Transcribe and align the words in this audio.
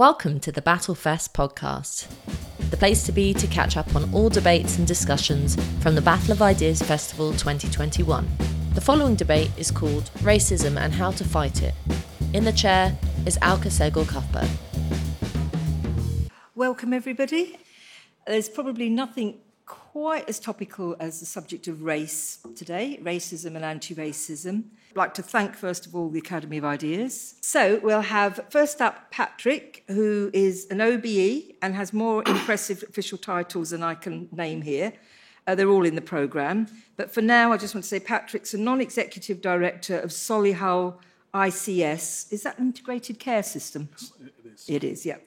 Welcome 0.00 0.40
to 0.40 0.50
the 0.50 0.62
Battlefest 0.62 1.34
podcast, 1.34 2.08
the 2.70 2.76
place 2.78 3.04
to 3.04 3.12
be 3.12 3.34
to 3.34 3.46
catch 3.46 3.76
up 3.76 3.94
on 3.94 4.10
all 4.14 4.30
debates 4.30 4.78
and 4.78 4.86
discussions 4.86 5.62
from 5.82 5.94
the 5.94 6.00
Battle 6.00 6.32
of 6.32 6.40
Ideas 6.40 6.80
Festival 6.80 7.32
2021. 7.32 8.26
The 8.72 8.80
following 8.80 9.14
debate 9.14 9.50
is 9.58 9.70
called 9.70 10.04
Racism 10.20 10.78
and 10.78 10.94
How 10.94 11.10
to 11.10 11.22
Fight 11.22 11.62
It. 11.62 11.74
In 12.32 12.44
the 12.44 12.52
chair 12.52 12.96
is 13.26 13.38
Alka 13.42 13.68
Sehgal 13.68 14.08
Cuthbert. 14.08 14.48
Welcome, 16.54 16.94
everybody. 16.94 17.58
There's 18.26 18.48
probably 18.48 18.88
nothing 18.88 19.40
quite 19.66 20.26
as 20.30 20.40
topical 20.40 20.96
as 20.98 21.20
the 21.20 21.26
subject 21.26 21.68
of 21.68 21.82
race 21.82 22.38
today 22.56 22.98
racism 23.02 23.54
and 23.54 23.66
anti 23.66 23.94
racism. 23.94 24.64
I'd 24.90 24.96
like 24.96 25.14
to 25.14 25.22
thank, 25.22 25.54
first 25.54 25.86
of 25.86 25.94
all, 25.94 26.08
the 26.08 26.18
Academy 26.18 26.58
of 26.58 26.64
Ideas. 26.64 27.36
So 27.42 27.78
we'll 27.80 28.00
have 28.00 28.40
first 28.50 28.82
up 28.82 29.12
Patrick, 29.12 29.84
who 29.86 30.32
is 30.32 30.66
an 30.68 30.80
OBE 30.80 31.54
and 31.62 31.76
has 31.76 31.92
more 31.92 32.24
impressive 32.26 32.82
official 32.88 33.16
titles 33.16 33.70
than 33.70 33.84
I 33.84 33.94
can 33.94 34.28
name 34.32 34.62
here. 34.62 34.92
Uh, 35.46 35.54
they're 35.54 35.68
all 35.68 35.86
in 35.86 35.94
the 35.94 36.00
programme. 36.00 36.66
But 36.96 37.12
for 37.12 37.22
now, 37.22 37.52
I 37.52 37.56
just 37.56 37.72
want 37.72 37.84
to 37.84 37.88
say 37.88 38.00
Patrick's 38.00 38.52
a 38.52 38.58
non 38.58 38.80
executive 38.80 39.40
director 39.40 39.96
of 40.00 40.10
Solihull 40.10 40.96
ICS. 41.34 42.32
Is 42.32 42.42
that 42.42 42.58
an 42.58 42.66
integrated 42.66 43.20
care 43.20 43.44
system? 43.44 43.90
It 44.20 44.52
is. 44.52 44.68
It 44.68 44.84
is, 44.84 45.06
yeah. 45.06 45.18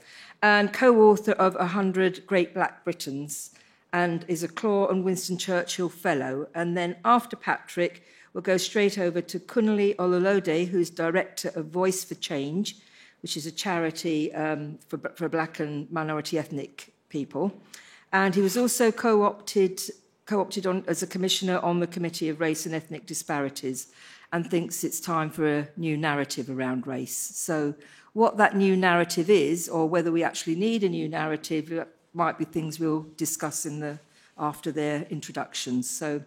And 0.42 0.74
co 0.74 1.10
author 1.10 1.32
of 1.32 1.56
100 1.56 2.28
Great 2.28 2.54
Black 2.54 2.84
Britons 2.84 3.52
and 3.94 4.26
is 4.28 4.44
a 4.44 4.50
Clore 4.50 4.92
and 4.92 5.06
Winston 5.06 5.38
Churchill 5.38 5.88
Fellow. 5.88 6.50
And 6.54 6.76
then 6.76 6.98
after 7.06 7.38
Patrick, 7.38 8.04
we'll 8.34 8.42
go 8.42 8.58
straight 8.58 8.98
over 8.98 9.22
to 9.22 9.40
Kunle 9.40 9.96
Olulode, 9.96 10.68
who's 10.68 10.90
director 10.90 11.52
of 11.56 11.68
Voice 11.68 12.04
for 12.04 12.16
Change, 12.16 12.78
which 13.22 13.38
is 13.38 13.46
a 13.46 13.52
charity 13.52 14.34
um, 14.34 14.80
for, 14.88 14.98
for 15.16 15.30
black 15.30 15.60
and 15.60 15.90
minority 15.92 16.38
ethnic 16.38 16.94
people. 17.10 17.54
And 18.12 18.36
he 18.36 18.42
was 18.42 18.58
also 18.58 18.92
co-opted, 18.92 19.82
co-opted 20.26 20.68
on, 20.68 20.84
as 20.88 21.02
a 21.02 21.08
commissioner 21.08 21.60
on 21.60 21.80
the 21.80 21.88
Committee 21.88 22.30
of 22.30 22.40
Race 22.40 22.66
and 22.66 22.76
Ethnic 22.76 23.06
Disparities 23.06 23.88
and 24.32 24.50
thinks 24.50 24.84
it's 24.84 25.00
time 25.00 25.30
for 25.30 25.48
a 25.48 25.68
new 25.78 25.96
narrative 25.96 26.50
around 26.50 26.88
race. 26.88 27.16
So 27.16 27.76
what 28.14 28.38
that 28.38 28.56
new 28.56 28.76
narrative 28.76 29.30
is, 29.30 29.70
or 29.70 29.88
whether 29.88 30.12
we 30.12 30.24
actually 30.24 30.56
need 30.56 30.84
a 30.84 30.90
new 30.90 31.08
narrative, 31.08 31.86
might 32.14 32.38
be 32.38 32.46
things 32.46 32.80
we'll 32.80 33.08
discuss 33.18 33.66
in 33.66 33.80
the, 33.80 34.00
after 34.38 34.72
their 34.72 35.04
introductions. 35.10 35.90
So, 35.90 36.22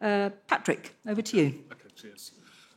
uh, 0.00 0.30
Patrick, 0.46 0.94
over 1.06 1.22
to 1.22 1.36
you. 1.36 1.64
Okay, 1.72 1.88
cheers. 1.94 2.32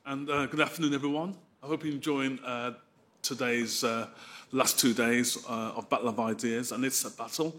And 0.05 0.29
uh, 0.29 0.47
good 0.47 0.61
afternoon, 0.61 0.93
everyone. 0.93 1.35
I 1.61 1.67
hope 1.67 1.83
you're 1.83 1.93
enjoying 1.93 2.39
uh, 2.39 2.73
today's 3.21 3.83
uh, 3.83 4.07
last 4.51 4.79
two 4.79 4.93
days 4.93 5.37
uh, 5.47 5.73
of 5.75 5.89
Battle 5.89 6.09
of 6.09 6.19
Ideas, 6.19 6.71
and 6.71 6.83
it's 6.83 7.05
a 7.05 7.11
battle 7.11 7.55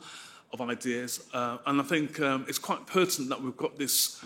of 0.52 0.60
ideas. 0.60 1.28
And 1.32 1.80
I 1.80 1.84
think 1.84 2.20
um, 2.20 2.44
it's 2.48 2.58
quite 2.58 2.86
pertinent 2.86 3.30
that 3.30 3.40
we've 3.40 3.56
got 3.56 3.78
this 3.78 4.22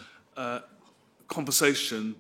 conversation 1.29 2.17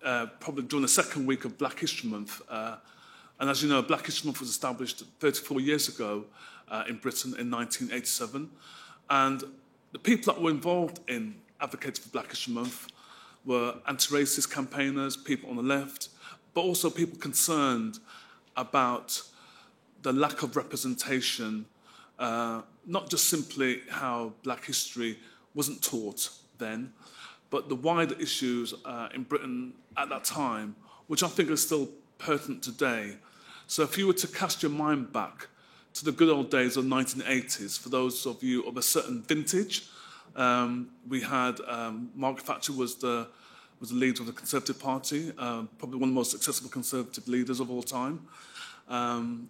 probably 0.00 0.64
during 0.64 0.82
the 0.82 0.88
second 0.88 1.26
week 1.26 1.44
of 1.44 1.56
Black 1.56 1.78
History 1.78 2.10
Month. 2.10 2.42
And 2.50 3.48
as 3.48 3.62
you 3.62 3.68
know, 3.68 3.80
Black 3.80 4.04
History 4.04 4.26
Month 4.28 4.40
was 4.40 4.50
established 4.50 5.04
34 5.20 5.60
years 5.60 5.88
ago 5.88 6.24
in 6.88 6.96
Britain 6.96 7.34
in 7.38 7.50
1987. 7.50 8.50
And 9.08 9.44
the 9.92 9.98
people 9.98 10.32
that 10.32 10.42
were 10.42 10.50
involved 10.50 11.00
in 11.08 11.36
advocating 11.60 12.02
for 12.02 12.10
Black 12.10 12.28
History 12.30 12.54
Month 12.54 12.88
were 13.44 13.74
anti-racist 13.88 14.50
campaigners, 14.50 15.16
people 15.16 15.50
on 15.50 15.56
the 15.56 15.62
left, 15.62 16.08
but 16.54 16.62
also 16.62 16.90
people 16.90 17.18
concerned 17.18 17.98
about 18.56 19.22
the 20.02 20.12
lack 20.12 20.42
of 20.42 20.56
representation, 20.56 21.66
uh, 22.18 22.62
not 22.86 23.10
just 23.10 23.28
simply 23.28 23.80
how 23.88 24.32
black 24.42 24.64
history 24.64 25.18
wasn't 25.54 25.82
taught 25.82 26.30
then, 26.58 26.92
but 27.50 27.68
the 27.68 27.74
wider 27.74 28.14
issues 28.20 28.74
uh, 28.84 29.08
in 29.14 29.22
Britain 29.24 29.72
at 29.96 30.08
that 30.08 30.24
time, 30.24 30.76
which 31.06 31.22
I 31.22 31.28
think 31.28 31.50
are 31.50 31.56
still 31.56 31.88
pertinent 32.18 32.62
today. 32.62 33.16
So 33.66 33.82
if 33.82 33.98
you 33.98 34.06
were 34.06 34.14
to 34.14 34.28
cast 34.28 34.62
your 34.62 34.72
mind 34.72 35.12
back 35.12 35.48
to 35.94 36.04
the 36.04 36.12
good 36.12 36.28
old 36.28 36.50
days 36.50 36.76
of 36.76 36.84
1980s, 36.84 37.78
for 37.78 37.88
those 37.88 38.26
of 38.26 38.42
you 38.42 38.62
of 38.64 38.76
a 38.76 38.82
certain 38.82 39.22
vintage, 39.22 39.88
um, 40.40 40.88
we 41.08 41.20
had 41.20 41.60
um, 41.68 42.10
Margaret 42.14 42.46
Thatcher 42.46 42.72
was 42.72 42.96
the 42.96 43.28
was 43.78 43.90
the 43.90 43.96
leader 43.96 44.22
of 44.22 44.26
the 44.26 44.32
Conservative 44.32 44.78
Party, 44.78 45.32
uh, 45.38 45.62
probably 45.78 45.98
one 45.98 46.10
of 46.10 46.14
the 46.14 46.18
most 46.18 46.30
successful 46.30 46.68
Conservative 46.68 47.26
leaders 47.26 47.60
of 47.60 47.70
all 47.70 47.82
time. 47.82 48.26
Um, 48.88 49.48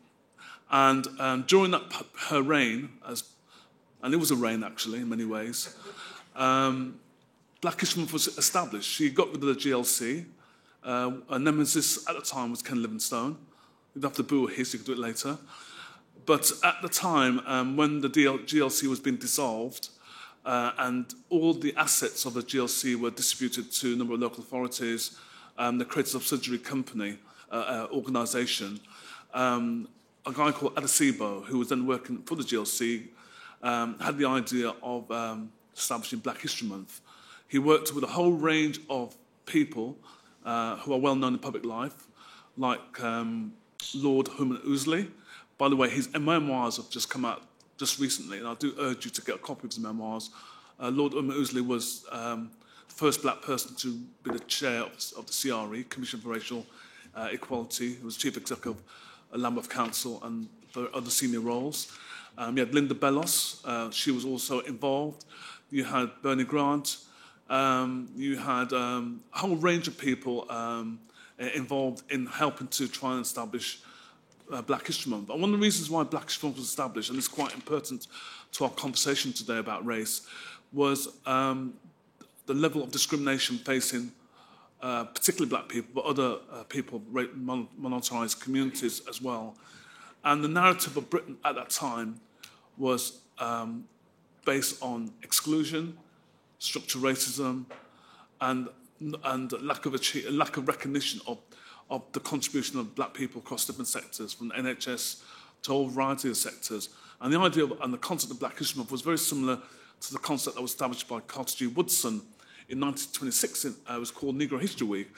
and 0.71 1.07
um, 1.19 1.45
during 1.49 1.73
that 1.73 1.83
her 2.29 2.41
reign, 2.41 2.91
as 3.09 3.25
and 4.03 4.15
it 4.15 4.19
was 4.19 4.31
a 4.31 4.37
reign 4.37 4.63
actually 4.63 5.01
in 5.01 5.09
many 5.09 5.25
ways, 5.25 5.77
um, 6.37 7.01
Black 7.61 7.81
was 7.81 8.29
established. 8.39 8.89
She 8.89 9.11
got 9.11 9.29
rid 9.29 9.37
of 9.37 9.41
the 9.43 9.55
GLC. 9.55 10.27
Uh, 10.83 11.13
her 11.29 11.39
nemesis 11.39 12.09
at 12.09 12.17
the 12.17 12.23
time 12.23 12.51
was 12.51 12.63
Ken 12.63 12.81
Livingstone. 12.81 13.37
You'd 13.95 14.05
have 14.05 14.15
to 14.15 14.23
boo 14.23 14.47
his, 14.47 14.73
you 14.73 14.79
could 14.79 14.87
do 14.87 14.93
it 14.93 14.99
later. 14.99 15.39
But 16.25 16.51
at 16.65 16.77
the 16.83 16.89
time, 16.89 17.41
um, 17.47 17.77
when 17.77 18.01
the 18.01 18.09
DL- 18.09 18.45
GLC 18.45 18.87
was 18.89 19.01
being 19.01 19.17
dissolved, 19.17 19.91
uh, 20.51 20.73
and 20.79 21.15
all 21.29 21.55
the 21.55 21.73
assets 21.77 22.25
of 22.25 22.35
the 22.35 22.43
GLC 22.43 22.97
were 22.97 23.13
distributed 23.13 23.71
to 23.71 23.93
a 23.93 23.97
number 23.97 24.15
of 24.15 24.21
local 24.21 24.43
authorities, 24.43 25.17
um, 25.57 25.79
the 25.79 25.85
created 25.85 26.11
subsidiary 26.11 26.59
company, 26.59 27.19
uh, 27.53 27.55
uh, 27.55 27.87
organisation, 27.93 28.81
um, 29.33 29.87
a 30.27 30.33
guy 30.33 30.51
called 30.51 30.75
Addai-Sebo, 30.75 31.45
who 31.45 31.59
was 31.59 31.69
then 31.69 31.87
working 31.87 32.19
for 32.25 32.35
the 32.35 32.43
GLC, 32.43 33.07
um, 33.63 33.97
had 34.01 34.19
the 34.19 34.27
idea 34.27 34.75
of 34.83 35.09
um, 35.13 35.53
establishing 35.77 36.19
Black 36.19 36.41
History 36.41 36.67
Month. 36.67 37.01
He 37.47 37.61
worked 37.61 37.95
with 37.95 38.03
a 38.03 38.09
whole 38.09 38.33
range 38.33 38.81
of 38.91 39.15
people 39.47 39.97
uh, 40.45 40.79
who 40.79 40.93
are 40.93 40.99
well 40.99 41.15
known 41.15 41.35
in 41.35 41.39
public 41.39 41.65
life, 41.65 42.09
like 42.57 43.01
um, 43.01 43.53
Lord 43.95 44.27
Herman 44.27 44.59
Ouseley. 44.67 45.13
By 45.59 45.69
the 45.69 45.77
way, 45.77 45.89
his 45.89 46.13
memoirs 46.13 46.77
have 46.79 46.91
just 46.91 47.09
come 47.09 47.25
out 47.25 47.45
just 47.81 47.99
recently, 47.99 48.37
and 48.37 48.47
I 48.47 48.53
do 48.55 48.75
urge 48.79 49.07
you 49.07 49.11
to 49.11 49.23
get 49.23 49.37
a 49.37 49.39
copy 49.39 49.67
of 49.67 49.71
his 49.71 49.79
memoirs. 49.79 50.29
Uh, 50.79 50.91
Lord 50.91 51.15
Ouseley 51.15 51.67
was 51.67 52.05
um, 52.13 52.51
the 52.87 52.95
first 52.95 53.23
black 53.23 53.41
person 53.41 53.75
to 53.77 53.99
be 54.23 54.33
the 54.33 54.41
chair 54.41 54.83
of, 54.83 54.93
of 55.17 55.25
the 55.27 55.33
CRE, 55.33 55.89
Commission 55.89 56.21
for 56.21 56.29
Racial 56.29 56.67
uh, 57.15 57.29
Equality. 57.33 57.95
He 57.95 58.05
was 58.05 58.19
chief 58.19 58.37
executive 58.37 58.83
of 59.33 59.41
Lambeth 59.41 59.71
Council 59.71 60.21
and 60.23 60.47
for 60.69 60.95
other 60.95 61.09
senior 61.09 61.41
roles. 61.41 61.91
Um, 62.37 62.59
you 62.59 62.67
had 62.67 62.75
Linda 62.75 62.95
Bellos, 62.95 63.65
uh, 63.65 63.91
she 63.91 64.11
was 64.11 64.27
also 64.27 64.61
involved. 64.61 65.25
You 65.71 65.85
had 65.85 66.11
Bernie 66.21 66.45
Grant. 66.45 66.99
Um, 67.49 68.11
you 68.15 68.37
had 68.37 68.75
um, 68.75 69.23
a 69.33 69.39
whole 69.39 69.57
range 69.57 69.89
of 69.89 69.97
people 69.97 70.45
um, 70.51 71.01
involved 71.39 72.03
in 72.13 72.27
helping 72.27 72.69
to 72.69 72.89
try 72.89 73.13
and 73.13 73.23
establish 73.23 73.81
uh, 74.53 74.63
Black 74.63 74.87
History 74.87 75.11
Month. 75.11 75.31
And 75.31 75.41
one 75.41 75.53
of 75.53 75.59
the 75.59 75.63
reasons 75.63 75.91
why 75.91 76.03
Black 76.03 76.25
History 76.25 76.49
Month 76.49 76.59
was 76.59 76.67
established, 76.67 77.11
and 77.11 77.19
it's 77.19 77.29
quite 77.29 77.55
important 77.55 78.07
to 78.53 78.65
our 78.65 78.71
conversation 78.71 79.33
today 79.33 79.59
about 79.59 79.85
race, 79.85 80.27
was 80.73 81.09
um, 81.27 81.75
the 82.47 82.55
level 82.55 82.83
of 82.83 82.91
discrimination 82.91 83.59
facing 83.59 84.13
uh, 84.83 85.05
particularly 85.05 85.49
black 85.49 85.69
people, 85.69 85.91
but 85.95 86.05
other 86.05 86.39
uh, 86.51 86.63
people, 86.65 87.03
minoritized 87.13 88.41
communities 88.41 89.03
as 89.09 89.21
well. 89.21 89.55
And 90.25 90.43
the 90.43 90.49
narrative 90.49 90.97
of 90.97 91.11
Britain 91.11 91.37
at 91.45 91.55
that 91.55 91.71
time 91.71 92.21
was 92.79 93.21
um, 93.39 93.85
based 94.45 94.83
on 94.83 95.13
exclusion, 95.23 95.97
structural 96.59 97.05
racism, 97.05 97.67
and, 98.41 98.69
and 99.25 99.53
lack, 99.63 99.87
of 99.87 99.95
achieve, 99.95 100.31
lack 100.31 100.57
of 100.57 100.67
recognition 100.67 101.21
of, 101.27 101.39
of 101.91 102.03
the 102.13 102.21
contribution 102.21 102.79
of 102.79 102.95
black 102.95 103.13
people 103.13 103.41
across 103.41 103.67
different 103.67 103.89
sectors, 103.89 104.33
from 104.33 104.49
the 104.49 104.55
NHS 104.55 105.23
to 105.63 105.73
a 105.73 105.75
whole 105.75 105.89
variety 105.89 106.31
of 106.31 106.37
sectors. 106.37 106.89
And 107.21 107.33
the 107.33 107.39
idea 107.39 107.65
of, 107.65 107.79
and 107.83 107.93
the 107.93 107.99
concept 107.99 108.33
of 108.33 108.41
Black 108.41 108.57
History 108.59 108.79
Month 108.79 108.93
was 108.93 109.03
very 109.03 109.19
similar 109.19 109.59
to 110.01 110.13
the 110.13 110.19
concept 110.19 110.57
that 110.57 110.63
was 110.63 110.71
established 110.71 111.07
by 111.09 111.21
Carter 111.21 111.55
G. 111.55 111.67
Woodson 111.67 112.23
in 112.71 112.79
1926, 112.81 113.65
uh, 113.65 113.95
it 113.95 113.99
was 113.99 114.13
called 114.13 114.39
Negro 114.39 114.61
History 114.61 114.87
Week, 114.87 115.09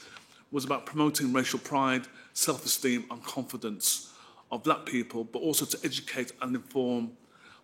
was 0.51 0.65
about 0.65 0.87
promoting 0.87 1.35
racial 1.35 1.59
pride, 1.59 2.07
self-esteem 2.33 3.05
and 3.11 3.23
confidence 3.23 4.13
of 4.51 4.63
black 4.63 4.87
people, 4.87 5.23
but 5.25 5.41
also 5.41 5.67
to 5.67 5.79
educate 5.85 6.33
and 6.41 6.57
inform 6.57 7.13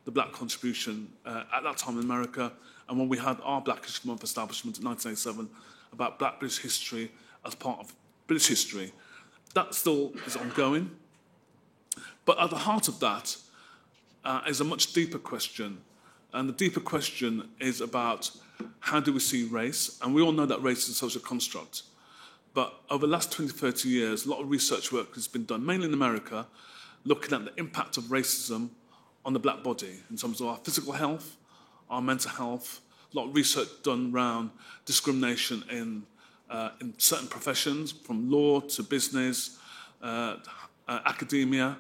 the 0.05 0.11
black 0.11 0.33
contribution 0.33 1.11
uh, 1.25 1.45
at 1.55 1.63
that 1.63 1.79
time 1.79 1.99
in 1.99 2.05
America. 2.05 2.53
And 2.89 2.99
when 2.99 3.09
we 3.09 3.17
had 3.17 3.39
our 3.43 3.63
Black 3.63 3.85
History 3.85 4.09
Month 4.09 4.25
establishment 4.25 4.79
in 4.79 4.85
1987 4.85 5.49
about 5.93 6.19
black 6.19 6.39
British 6.39 6.59
history 6.59 7.11
as 7.47 7.55
part 7.55 7.81
of 7.81 7.93
British 8.29 8.47
history, 8.47 8.93
that 9.55 9.75
still 9.75 10.13
is 10.27 10.37
ongoing. 10.37 10.93
But 12.25 12.39
at 12.39 12.51
the 12.51 12.57
heart 12.57 12.87
of 12.87 13.01
that 13.01 13.37
uh, 14.25 14.43
is 14.47 14.61
a 14.61 14.65
much 14.65 14.93
deeper 14.93 15.19
question. 15.19 15.79
And 16.33 16.49
the 16.49 16.53
deeper 16.53 16.81
question 16.81 17.49
is 17.59 17.81
about 17.81 18.31
how 18.81 19.01
do 19.01 19.13
we 19.13 19.19
see 19.19 19.45
race? 19.45 19.99
And 20.03 20.15
we 20.15 20.23
all 20.23 20.33
know 20.33 20.47
that 20.47 20.63
race 20.63 20.85
is 20.85 20.91
a 20.91 20.95
social 20.95 21.21
construct. 21.21 21.83
But 22.55 22.75
over 22.91 23.07
the 23.07 23.13
last 23.13 23.33
20, 23.33 23.51
30 23.51 23.89
years, 23.89 24.27
a 24.27 24.31
lot 24.31 24.41
of 24.41 24.51
research 24.51 24.93
work 24.93 25.15
has 25.15 25.27
been 25.27 25.45
done, 25.45 25.65
mainly 25.65 25.87
in 25.87 25.95
America, 25.95 26.47
looking 27.05 27.33
at 27.33 27.45
the 27.45 27.53
impact 27.59 27.97
of 27.97 28.05
racism 28.05 28.71
on 29.25 29.33
the 29.33 29.39
black 29.39 29.63
body 29.63 30.01
in 30.11 30.17
terms 30.17 30.41
of 30.41 30.49
our 30.49 30.57
physical 30.59 30.93
health, 30.93 31.37
our 31.89 32.03
mental 32.03 32.31
health, 32.31 32.81
a 33.13 33.17
lot 33.17 33.29
of 33.29 33.35
research 33.35 33.69
done 33.83 34.13
around 34.13 34.51
discrimination 34.85 35.65
in, 35.71 36.03
uh, 36.51 36.71
in 36.81 36.95
certain 36.99 37.29
professions, 37.29 37.93
from 37.93 38.31
law 38.31 38.61
to 38.61 38.83
business, 38.83 39.59
uh, 40.03 40.37
uh, 40.87 41.01
academia, 41.05 41.77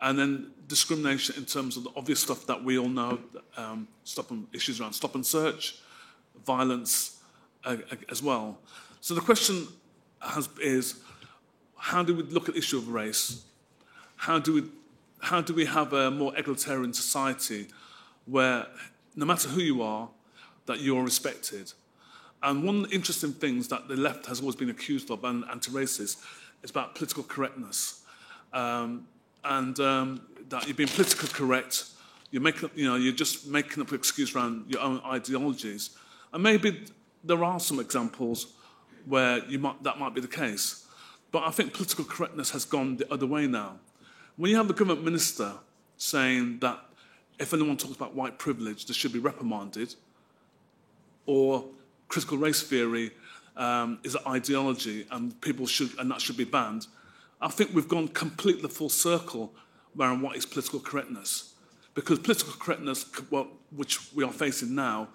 and 0.00 0.18
then 0.18 0.50
discrimination 0.68 1.34
in 1.36 1.44
terms 1.44 1.76
of 1.76 1.84
the 1.84 1.90
obvious 1.96 2.20
stuff 2.20 2.46
that 2.46 2.62
we 2.62 2.78
all 2.78 2.88
know, 2.88 3.18
um, 3.56 3.88
stop 4.04 4.30
and, 4.30 4.46
issues 4.52 4.80
around 4.80 4.92
stop 4.92 5.14
and 5.14 5.24
search, 5.24 5.76
violence 6.44 7.22
uh, 7.64 7.76
as 8.10 8.22
well. 8.22 8.58
So 9.00 9.14
the 9.14 9.20
question 9.20 9.68
has, 10.20 10.48
is, 10.60 11.00
how 11.76 12.02
do 12.02 12.14
we 12.14 12.22
look 12.24 12.48
at 12.48 12.54
the 12.54 12.58
issue 12.58 12.78
of 12.78 12.88
race? 12.88 13.44
How 14.16 14.38
do 14.38 14.52
we, 14.54 14.64
how 15.20 15.40
do 15.40 15.54
we 15.54 15.66
have 15.66 15.92
a 15.92 16.10
more 16.10 16.36
egalitarian 16.36 16.92
society 16.92 17.68
where 18.26 18.66
no 19.14 19.24
matter 19.24 19.48
who 19.48 19.60
you 19.60 19.82
are, 19.82 20.08
that 20.66 20.80
you're 20.80 21.02
respected? 21.02 21.72
And 22.46 22.62
one 22.62 22.76
of 22.76 22.90
the 22.90 22.94
interesting 22.94 23.32
things 23.32 23.66
that 23.68 23.88
the 23.88 23.96
left 23.96 24.26
has 24.26 24.38
always 24.38 24.54
been 24.54 24.70
accused 24.70 25.10
of, 25.10 25.24
and 25.24 25.44
anti-racist, 25.50 26.22
is 26.62 26.70
about 26.70 26.94
political 26.94 27.24
correctness. 27.24 28.02
Um, 28.52 29.08
and 29.44 29.78
um, 29.80 30.20
that 30.48 30.64
you're 30.66 30.76
being 30.76 30.88
politically 30.88 31.28
correct, 31.28 31.86
you're, 32.30 32.40
making, 32.40 32.70
you 32.76 32.86
know, 32.86 32.94
you're 32.94 33.12
just 33.12 33.48
making 33.48 33.82
up 33.82 33.88
an 33.88 33.96
excuse 33.96 34.36
around 34.36 34.66
your 34.68 34.80
own 34.80 35.00
ideologies. 35.04 35.90
And 36.32 36.40
maybe 36.40 36.84
there 37.24 37.42
are 37.42 37.58
some 37.58 37.80
examples 37.80 38.52
where 39.06 39.44
you 39.46 39.58
might, 39.58 39.82
that 39.82 39.98
might 39.98 40.14
be 40.14 40.20
the 40.20 40.28
case. 40.28 40.86
But 41.32 41.42
I 41.42 41.50
think 41.50 41.74
political 41.74 42.04
correctness 42.04 42.52
has 42.52 42.64
gone 42.64 42.96
the 42.96 43.12
other 43.12 43.26
way 43.26 43.48
now. 43.48 43.80
When 44.36 44.52
you 44.52 44.56
have 44.56 44.70
a 44.70 44.72
government 44.72 45.04
minister 45.04 45.54
saying 45.96 46.60
that 46.60 46.78
if 47.40 47.52
anyone 47.52 47.76
talks 47.76 47.96
about 47.96 48.14
white 48.14 48.38
privilege, 48.38 48.86
they 48.86 48.94
should 48.94 49.12
be 49.12 49.18
reprimanded, 49.18 49.96
or 51.26 51.64
critical 52.08 52.38
race 52.38 52.62
theory 52.62 53.12
um, 53.56 53.98
is 54.04 54.14
an 54.14 54.22
ideology 54.26 55.06
and 55.10 55.40
people 55.40 55.66
should 55.66 55.98
and 55.98 56.10
that 56.10 56.20
should 56.20 56.36
be 56.36 56.44
banned, 56.44 56.86
I 57.40 57.48
think 57.48 57.74
we've 57.74 57.88
gone 57.88 58.08
completely 58.08 58.68
full 58.68 58.88
circle 58.88 59.52
around 59.98 60.22
what 60.22 60.36
is 60.36 60.46
political 60.46 60.80
correctness. 60.80 61.54
Because 61.94 62.18
political 62.18 62.52
correctness, 62.52 63.04
which 63.74 64.12
we 64.12 64.22
are 64.22 64.32
facing 64.32 64.74
now, 64.74 65.08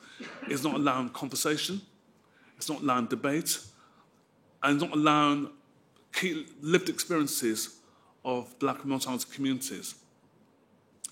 is 0.49 0.63
not 0.63 0.75
allowing 0.75 1.09
conversation, 1.09 1.81
it's 2.57 2.69
not 2.69 2.81
allowing 2.81 3.05
debate, 3.05 3.59
and 4.63 4.75
it's 4.75 4.83
not 4.83 4.95
allowing 4.95 5.49
key 6.11 6.47
lived 6.61 6.89
experiences 6.89 7.77
of 8.25 8.57
black 8.59 8.81
and 8.81 8.89
minority 8.89 9.25
communities. 9.31 9.95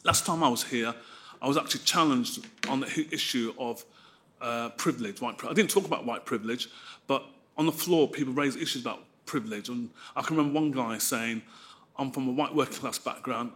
Last 0.04 0.26
time 0.26 0.44
I 0.44 0.50
was 0.50 0.64
here, 0.64 0.94
I 1.42 1.48
was 1.48 1.58
actually 1.58 1.82
challenged 1.82 2.46
on 2.68 2.82
the 2.82 3.08
issue 3.12 3.54
of 3.58 3.86
uh, 4.42 4.70
privilege, 4.70 5.22
white 5.22 5.38
privilege. 5.38 5.58
I 5.58 5.62
didn't 5.62 5.72
talk 5.72 5.86
about 5.86 6.06
white 6.06 6.26
privilege, 6.26 6.70
but 7.08 7.24
on 7.58 7.66
the 7.66 7.72
floor, 7.72 8.08
people 8.08 8.34
raised 8.34 8.58
issues 8.60 8.82
about 8.82 9.04
privilege. 9.26 9.70
And 9.70 9.90
I 10.16 10.22
can 10.22 10.38
remember 10.38 10.60
one 10.60 10.72
guy 10.72 10.98
saying, 10.98 11.42
I'm 11.98 12.12
from 12.12 12.28
a 12.28 12.32
white 12.32 12.56
working 12.56 12.76
class 12.76 12.98
background, 12.98 13.52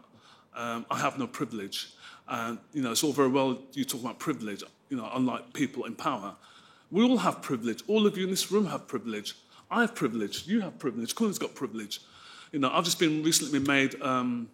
um, 0.56 0.86
I 0.92 1.00
have 1.00 1.18
no 1.18 1.28
privilege. 1.28 1.94
And, 2.28 2.60
you 2.74 2.82
know, 2.82 2.92
it's 2.92 3.04
all 3.04 3.12
very 3.14 3.30
well 3.30 3.60
you 3.74 3.86
talk 3.86 4.02
about 4.02 4.20
privilege, 4.20 4.64
you 4.90 4.98
know, 4.98 5.10
unlike 5.14 5.54
people 5.54 5.86
in 5.86 5.96
power. 5.96 6.36
We 6.92 7.04
all 7.04 7.18
have 7.18 7.42
privilege. 7.42 7.84
All 7.88 8.06
of 8.06 8.18
you 8.18 8.26
in 8.26 8.30
this 8.30 8.52
room 8.52 8.68
have 8.68 8.88
privilege. 8.88 9.36
I 9.72 9.82
have 9.82 9.96
privilege. 9.96 10.46
You 10.48 10.62
have 10.62 10.78
privilege. 10.78 11.16
Colin's 11.16 11.40
got 11.40 11.56
privilege. 11.56 12.02
You 12.52 12.60
know, 12.60 12.70
I've 12.72 12.84
just 12.84 13.00
been 13.00 13.24
recently 13.24 13.60
made 13.60 14.00
um, 14.02 14.50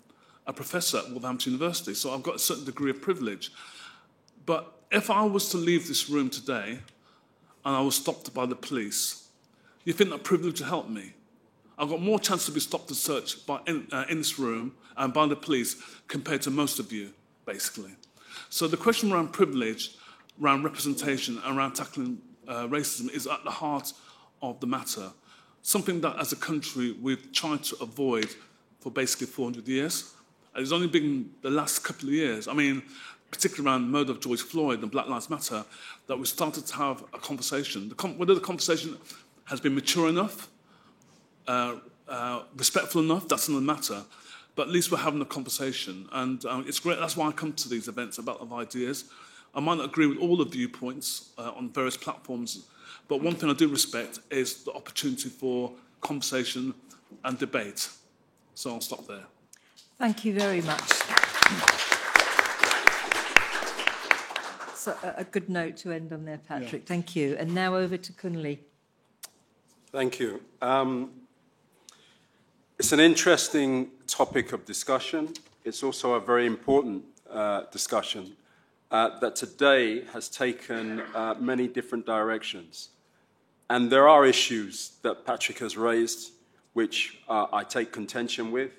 a 0.48 0.54
professor 0.54 1.00
at 1.00 1.10
Wolverhampton 1.10 1.52
University, 1.52 1.94
so 1.94 2.14
I've 2.14 2.24
got 2.24 2.36
a 2.36 2.40
certain 2.40 2.64
degree 2.64 2.92
of 2.92 3.02
privilege. 3.02 3.52
But 4.46 4.79
if 4.91 5.09
I 5.09 5.24
was 5.24 5.50
to 5.50 5.57
leave 5.57 5.88
this 5.88 6.09
room 6.09 6.30
today 6.30 6.80
and 7.65 7.75
I 7.75 7.81
was 7.81 7.95
stopped 7.95 8.33
by 8.33 8.45
the 8.45 8.56
police 8.56 9.30
you 9.89 9.94
think 9.94 10.09
that 10.12 10.24
privilege 10.24 10.59
will 10.59 10.68
help 10.68 10.89
me? 10.89 11.13
I've 11.77 11.89
got 11.89 12.01
more 12.01 12.19
chance 12.19 12.45
to 12.45 12.51
be 12.51 12.59
stopped 12.59 12.89
and 12.89 12.97
searched 12.97 13.47
by, 13.47 13.59
in, 13.65 13.88
uh, 13.91 14.06
in 14.07 14.19
this 14.19 14.38
room 14.38 14.75
and 14.97 15.12
by 15.12 15.25
the 15.25 15.36
police 15.36 15.81
compared 16.07 16.44
to 16.44 16.51
most 16.51 16.77
of 16.77 16.91
you, 16.91 17.12
basically. 17.45 17.91
So 18.50 18.68
the 18.68 18.77
question 18.77 19.12
around 19.12 19.30
privilege, 19.30 19.95
around 20.41 20.63
representation, 20.63 21.42
around 21.47 21.74
tackling 21.74 22.19
uh, 22.47 22.68
racism 22.68 23.09
is 23.12 23.25
at 23.25 23.44
the 23.44 23.50
heart 23.50 23.94
of 24.42 24.59
the 24.59 24.68
matter. 24.68 25.09
Something 25.62 26.01
that, 26.01 26.19
as 26.19 26.31
a 26.31 26.35
country, 26.35 26.95
we've 27.01 27.31
tried 27.31 27.63
to 27.63 27.77
avoid 27.81 28.30
for 28.81 28.92
basically 28.92 29.27
400 29.27 29.68
years. 29.68 30.13
It's 30.56 30.71
only 30.71 30.88
been 30.88 31.31
the 31.42 31.50
last 31.50 31.83
couple 31.83 32.09
of 32.09 32.13
years, 32.13 32.47
I 32.47 32.53
mean, 32.53 32.83
particularly 33.31 33.70
around 33.70 33.81
the 33.84 33.88
murder 33.98 34.12
of 34.12 34.20
George 34.20 34.42
Floyd 34.42 34.81
and 34.81 34.92
Black 34.92 35.08
Lives 35.08 35.30
Matter, 35.30 35.66
that 36.08 36.18
we 36.18 36.26
started 36.26 36.66
to 36.68 36.76
have 36.76 37.04
a 37.14 37.20
conversation. 37.20 37.90
The 37.90 37.96
com- 37.96 38.18
whether 38.18 38.34
the 38.34 38.42
conversation 38.42 38.98
has 39.46 39.60
been 39.60 39.76
mature 39.76 40.10
enough, 40.10 40.50
uh, 41.48 41.76
uh, 42.08 42.44
respectful 42.56 43.02
enough, 43.02 43.28
that's 43.28 43.48
another 43.48 43.66
matter. 43.66 44.04
But 44.56 44.68
at 44.68 44.74
least 44.74 44.92
we're 44.92 44.98
having 44.98 45.22
a 45.22 45.26
conversation. 45.26 46.08
And 46.12 46.44
um, 46.46 46.66
it's 46.68 46.80
great. 46.80 47.00
That's 47.00 47.16
why 47.16 47.28
I 47.28 47.31
come 47.31 47.54
to 47.54 47.70
these 47.70 47.88
events 47.88 48.18
about 48.18 48.42
of 48.42 48.52
ideas. 48.52 49.06
I 49.54 49.60
might 49.60 49.76
not 49.76 49.86
agree 49.86 50.08
with 50.08 50.20
all 50.20 50.38
the 50.38 50.46
viewpoints 50.46 51.31
uh, 51.38 51.52
on 51.56 51.70
various 51.70 51.98
platforms, 51.98 52.68
but 53.08 53.22
one 53.22 53.36
thing 53.36 53.50
I 53.50 53.54
do 53.54 53.68
respect 53.68 54.20
is 54.30 54.64
the 54.64 54.72
opportunity 54.74 55.30
for 55.30 55.72
conversation 56.02 56.74
and 57.24 57.38
debate. 57.38 57.90
So 58.54 58.74
I'll 58.74 58.81
stop 58.81 59.08
there. 59.08 59.26
Thank 59.98 60.24
you 60.24 60.34
very 60.34 60.62
much. 60.62 61.88
So 64.80 64.96
a 65.04 65.26
good 65.26 65.50
note 65.50 65.76
to 65.78 65.92
end 65.92 66.14
on 66.14 66.24
there, 66.24 66.38
Patrick. 66.38 66.84
Yeah. 66.84 66.88
Thank 66.88 67.14
you. 67.14 67.36
And 67.38 67.54
now 67.54 67.76
over 67.76 67.98
to 67.98 68.14
Kunle. 68.14 68.60
Thank 69.92 70.22
you. 70.22 70.42
Um, 70.62 71.12
it's 72.78 72.94
an 72.94 73.02
interesting 73.02 73.90
topic 74.08 74.54
of 74.54 74.64
discussion. 74.64 75.34
It's 75.66 75.84
also 75.84 76.14
a 76.14 76.20
very 76.22 76.46
important 76.46 77.04
uh, 77.30 77.64
discussion 77.74 78.38
uh, 78.90 79.20
that 79.20 79.36
today 79.36 80.06
has 80.14 80.30
taken 80.30 81.02
uh, 81.14 81.36
many 81.38 81.68
different 81.68 82.06
directions. 82.06 82.92
And 83.70 83.92
there 83.92 84.08
are 84.08 84.26
issues 84.26 84.94
that 85.02 85.26
Patrick 85.26 85.60
has 85.60 85.76
raised, 85.76 86.31
which 86.72 87.19
uh, 87.28 87.48
I 87.52 87.66
take 87.66 87.92
contention 87.92 88.50
with. 88.54 88.71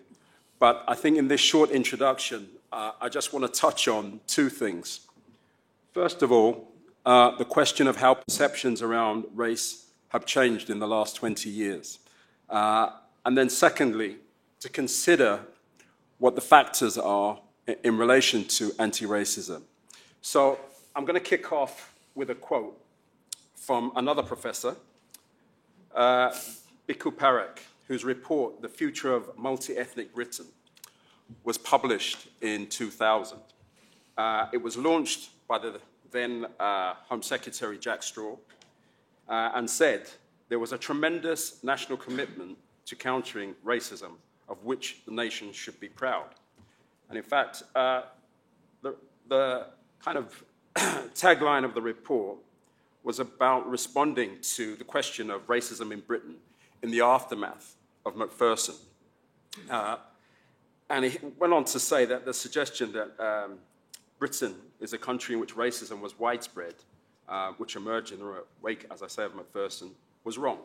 But 0.59 0.83
I 0.88 0.95
think 0.95 1.19
in 1.19 1.28
this 1.28 1.42
short 1.42 1.69
introduction, 1.71 2.49
uh, 2.73 2.92
I 3.02 3.11
just 3.11 3.35
want 3.35 3.45
to 3.45 3.61
touch 3.61 3.87
on 3.87 4.21
two 4.26 4.49
things. 4.49 5.00
First 5.92 6.23
of 6.23 6.30
all, 6.30 6.68
uh, 7.04 7.37
the 7.37 7.44
question 7.44 7.88
of 7.88 7.97
how 7.97 8.14
perceptions 8.14 8.80
around 8.80 9.25
race 9.35 9.87
have 10.11 10.25
changed 10.25 10.70
in 10.70 10.78
the 10.78 10.87
last 10.87 11.16
20 11.16 11.50
years. 11.50 11.99
Uh, 12.49 12.90
and 13.25 13.37
then, 13.37 13.50
secondly, 13.50 14.18
to 14.61 14.68
consider 14.68 15.40
what 16.18 16.37
the 16.37 16.40
factors 16.40 16.97
are 16.97 17.40
in 17.82 17.99
relation 17.99 18.44
to 18.44 18.70
anti 18.78 19.04
racism. 19.04 19.62
So, 20.23 20.61
I'm 20.94 21.04
going 21.04 21.20
to 21.20 21.28
kick 21.28 21.50
off 21.50 21.92
with 22.14 22.30
a 22.30 22.37
quote 22.37 22.80
from 23.56 23.90
another 23.97 24.23
professor, 24.23 24.76
uh, 25.94 26.30
Bhikhu 26.88 27.12
Parekh, 27.12 27.59
whose 27.88 28.04
report, 28.04 28.62
The 28.62 28.68
Future 28.68 29.12
of 29.12 29.37
Multi 29.37 29.76
Ethnic 29.76 30.14
Britain, 30.14 30.47
was 31.42 31.59
published 31.59 32.28
in 32.42 32.68
2000. 32.68 33.38
Uh, 34.16 34.47
it 34.52 34.62
was 34.62 34.76
launched 34.76 35.30
by 35.50 35.59
the 35.59 35.80
then 36.12 36.47
uh, 36.61 36.95
Home 37.09 37.23
Secretary 37.23 37.76
Jack 37.76 38.04
Straw, 38.04 38.37
uh, 39.28 39.50
and 39.54 39.69
said 39.69 40.09
there 40.49 40.61
was 40.61 40.73
a 40.73 40.78
tremendous 40.78 41.62
national 41.64 41.99
commitment 41.99 42.57
to 42.87 42.95
countering 42.95 43.57
racism, 43.66 44.12
of 44.49 44.62
which 44.64 45.02
the 45.07 45.11
nation 45.11 45.52
should 45.52 45.78
be 45.80 45.88
proud. 45.88 46.37
And 47.09 47.19
in 47.19 47.25
fact, 47.25 47.64
uh, 47.75 48.02
the, 48.83 48.95
the 49.28 49.66
kind 50.00 50.19
of 50.19 50.45
tagline 51.14 51.64
of 51.64 51.75
the 51.75 51.83
report 51.83 52.38
was 53.02 53.19
about 53.19 53.69
responding 53.69 54.38
to 54.54 54.76
the 54.76 54.85
question 54.85 55.33
of 55.33 55.49
racism 55.49 55.92
in 55.92 55.99
Britain 55.99 56.37
in 56.80 56.92
the 56.92 57.00
aftermath 57.00 57.75
of 58.07 58.14
Macpherson. 58.14 58.76
Uh, 59.69 59.97
and 60.88 61.07
he 61.07 61.19
went 61.40 61.52
on 61.52 61.64
to 61.64 61.80
say 61.80 62.04
that 62.04 62.25
the 62.25 62.35
suggestion 62.35 62.92
that 62.92 63.19
um, 63.19 63.59
Britain 64.20 64.54
is 64.78 64.92
a 64.92 64.98
country 64.98 65.34
in 65.34 65.40
which 65.40 65.56
racism 65.56 66.00
was 66.00 66.16
widespread 66.18 66.74
uh, 67.30 67.52
which 67.58 67.76
emerged 67.76 68.12
in 68.12 68.18
the 68.18 68.44
wake, 68.60 68.86
as 68.90 69.02
I 69.02 69.06
say, 69.06 69.24
of 69.24 69.34
Macpherson, 69.34 69.92
was 70.24 70.36
wrong. 70.36 70.58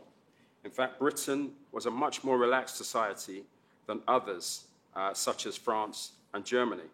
In 0.63 0.71
fact, 0.71 0.99
Britain 0.99 1.51
was 1.71 1.85
a 1.85 1.91
much 1.91 2.23
more 2.23 2.37
relaxed 2.37 2.75
society 2.75 3.43
than 3.85 4.01
others, 4.07 4.65
uh, 4.95 5.13
such 5.13 5.45
as 5.45 5.55
France 5.55 6.13
and 6.33 6.43
Germany. 6.43 6.89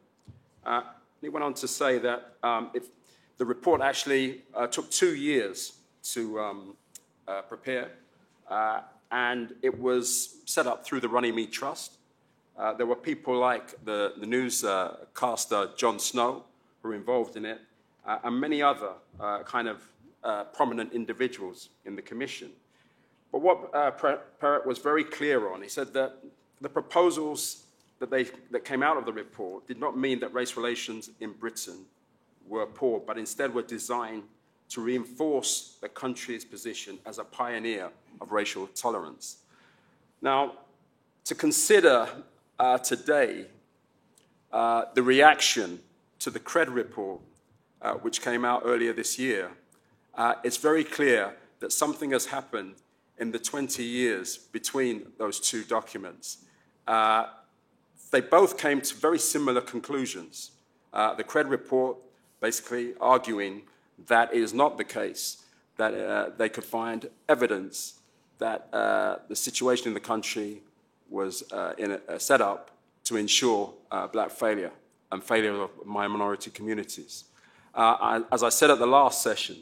Uh, 0.65 0.81
he 1.21 1.29
went 1.29 1.43
on 1.43 1.53
to 1.53 1.67
say 1.67 1.97
that 1.99 2.33
um, 2.43 2.71
the 3.37 3.45
report 3.45 3.81
actually 3.81 4.41
uh, 4.53 4.67
took 4.67 4.91
two 4.91 5.15
years 5.15 5.77
to 6.03 6.39
um, 6.39 6.75
uh, 7.27 7.41
prepare, 7.43 7.91
uh, 8.49 8.81
and 9.11 9.55
it 9.61 9.79
was 9.79 10.35
set 10.45 10.67
up 10.67 10.83
through 10.85 10.99
the 10.99 11.07
Runnymede 11.07 11.51
Trust, 11.51 11.97
there 12.77 12.85
were 12.85 12.95
people 12.95 13.37
like 13.37 13.83
the, 13.85 14.13
the 14.19 14.25
newscaster 14.25 15.69
Jon 15.75 15.97
Snow 15.97 16.43
who 16.81 16.89
were 16.89 16.95
involved 16.95 17.35
in 17.35 17.45
it, 17.45 17.59
uh, 18.05 18.19
and 18.23 18.39
many 18.39 18.61
other 18.61 18.91
uh, 19.19 19.43
kind 19.43 19.67
of 19.67 19.81
uh, 20.23 20.43
prominent 20.45 20.93
individuals 20.93 21.69
in 21.85 21.95
the 21.95 22.01
commission. 22.01 22.50
But 23.31 23.41
what 23.41 23.73
uh, 23.73 23.91
Parekh 23.91 24.65
was 24.65 24.79
very 24.79 25.03
clear 25.03 25.51
on, 25.53 25.61
he 25.61 25.69
said 25.69 25.93
that 25.93 26.17
the 26.59 26.69
proposals 26.69 27.63
that, 28.00 28.09
they, 28.09 28.25
that 28.51 28.65
came 28.65 28.83
out 28.83 28.97
of 28.97 29.05
the 29.05 29.13
report 29.13 29.67
did 29.67 29.79
not 29.79 29.97
mean 29.97 30.19
that 30.19 30.33
race 30.33 30.57
relations 30.57 31.09
in 31.19 31.31
Britain 31.33 31.85
were 32.47 32.65
poor, 32.65 33.00
but 33.00 33.17
instead 33.17 33.53
were 33.53 33.61
designed 33.61 34.23
to 34.69 34.81
reinforce 34.81 35.77
the 35.81 35.89
country's 35.89 36.45
position 36.45 36.97
as 37.05 37.19
a 37.19 37.23
pioneer 37.23 37.89
of 38.19 38.31
racial 38.31 38.67
tolerance. 38.67 39.38
Now, 40.21 40.53
to 41.25 41.35
consider 41.35 42.07
uh, 42.59 42.77
today 42.77 43.45
uh, 44.51 44.85
the 44.93 45.03
reaction 45.03 45.79
to 46.21 46.29
the 46.29 46.39
CRED 46.39 46.69
report, 46.69 47.19
uh, 47.81 47.93
which 47.93 48.21
came 48.21 48.45
out 48.45 48.61
earlier 48.63 48.93
this 48.93 49.17
year, 49.17 49.51
uh, 50.15 50.35
it's 50.43 50.57
very 50.57 50.83
clear 50.83 51.35
that 51.59 51.73
something 51.73 52.11
has 52.11 52.27
happened 52.27 52.75
in 53.17 53.31
the 53.31 53.39
20 53.39 53.83
years 53.83 54.37
between 54.37 55.07
those 55.17 55.39
two 55.39 55.63
documents. 55.63 56.37
Uh, 56.87 57.25
they 58.11 58.21
both 58.21 58.57
came 58.57 58.81
to 58.81 58.95
very 58.95 59.17
similar 59.17 59.61
conclusions. 59.61 60.51
Uh, 60.93 61.15
the 61.15 61.23
CRED 61.23 61.47
report 61.47 61.97
basically 62.39 62.93
arguing 63.01 63.63
that 64.07 64.31
it 64.31 64.41
is 64.41 64.53
not 64.53 64.77
the 64.77 64.83
case, 64.83 65.43
that 65.77 65.93
uh, 65.93 66.29
they 66.37 66.49
could 66.49 66.63
find 66.63 67.09
evidence 67.29 67.99
that 68.37 68.67
uh, 68.73 69.17
the 69.27 69.35
situation 69.35 69.87
in 69.87 69.93
the 69.95 69.99
country 69.99 70.61
was 71.09 71.43
in 71.77 71.91
a, 71.91 71.99
a 72.07 72.19
set 72.19 72.41
up 72.41 72.71
to 73.03 73.17
ensure 73.17 73.73
black 74.11 74.29
failure 74.29 74.71
and 75.11 75.23
failure 75.23 75.61
of 75.61 75.71
my 75.85 76.07
minority 76.07 76.51
communities. 76.51 77.25
as 77.75 78.43
I 78.43 78.49
said 78.49 78.69
at 78.69 78.79
the 78.79 78.87
last 78.87 79.21
session, 79.21 79.57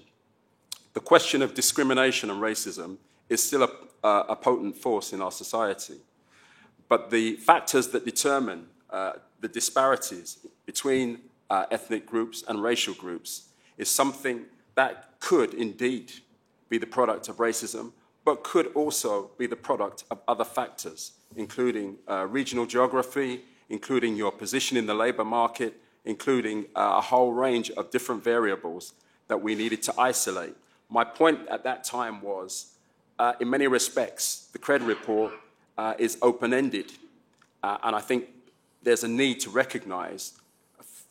the 0.94 1.00
question 1.00 1.42
of 1.42 1.54
discrimination 1.54 2.30
and 2.30 2.42
racism 2.42 2.98
is 3.30 3.44
still 3.44 3.64
a, 3.64 4.08
a 4.30 4.36
potent 4.36 4.76
force 4.76 5.14
in 5.14 5.22
our 5.22 5.32
society. 5.32 5.98
But 6.88 7.12
the 7.12 7.36
factors 7.36 7.90
that 7.90 8.04
determine 8.06 8.68
uh, 8.90 9.14
the 9.40 9.48
disparities 9.48 10.40
between 10.66 11.20
uh, 11.50 11.66
ethnic 11.72 12.06
groups 12.06 12.44
and 12.48 12.62
racial 12.62 12.94
groups 12.96 13.50
is 13.78 13.90
something 13.90 14.46
that 14.76 15.20
could 15.20 15.54
indeed 15.54 16.12
be 16.70 16.78
the 16.78 16.88
product 16.88 17.30
of 17.30 17.38
racism, 17.38 17.92
but 18.26 18.44
could 18.44 18.68
also 18.74 19.32
be 19.38 19.48
the 19.48 19.56
product 19.56 20.04
of 20.12 20.20
other 20.28 20.44
factors, 20.44 21.14
including 21.36 21.98
uh, 22.08 22.26
regional 22.28 22.66
geography, 22.66 23.42
including 23.70 24.16
your 24.16 24.32
position 24.32 24.78
in 24.78 24.86
the 24.86 24.94
labor 24.94 25.26
market, 25.26 25.76
including 26.06 26.66
uh, 26.76 26.96
a 26.98 27.02
whole 27.02 27.32
range 27.32 27.70
of 27.72 27.92
different 27.92 28.24
variables 28.24 28.94
that 29.28 29.42
we 29.42 29.56
needed 29.56 29.82
to 29.84 29.94
isolate. 29.98 30.56
My 30.90 31.04
point 31.04 31.48
at 31.50 31.64
that 31.64 31.84
time 31.84 32.22
was 32.22 32.74
uh, 33.20 33.34
in 33.40 33.50
many 33.50 33.68
respects, 33.68 34.48
the 34.54 34.60
CRED 34.60 34.82
report 34.82 35.34
uh, 35.78 35.94
is 36.00 36.18
open 36.22 36.54
ended. 36.54 36.92
Uh, 37.62 37.78
and 37.84 37.96
I 37.96 38.00
think 38.00 38.30
there's 38.82 39.04
a 39.04 39.08
need 39.08 39.42
to 39.42 39.50
recognize 39.50 40.34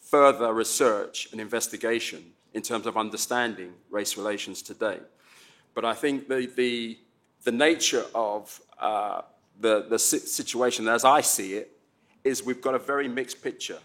further 0.00 0.52
research 0.52 1.28
and 1.32 1.40
investigation 1.40 2.32
in 2.54 2.62
terms 2.62 2.86
of 2.86 2.96
understanding 2.96 3.74
race 3.90 4.16
relations 4.16 4.62
today. 4.62 4.98
But 5.74 5.84
I 5.84 5.94
think 5.94 6.28
the, 6.28 6.50
the, 6.56 6.98
the 7.44 7.52
nature 7.52 8.04
of 8.14 8.60
uh, 8.80 9.22
the, 9.60 9.86
the 9.88 9.98
situation, 9.98 10.88
as 10.88 11.04
I 11.04 11.20
see 11.20 11.54
it, 11.54 11.77
is 12.28 12.44
we've 12.44 12.60
got 12.60 12.74
a 12.74 12.78
very 12.78 13.08
mixed 13.08 13.42
picture. 13.42 13.78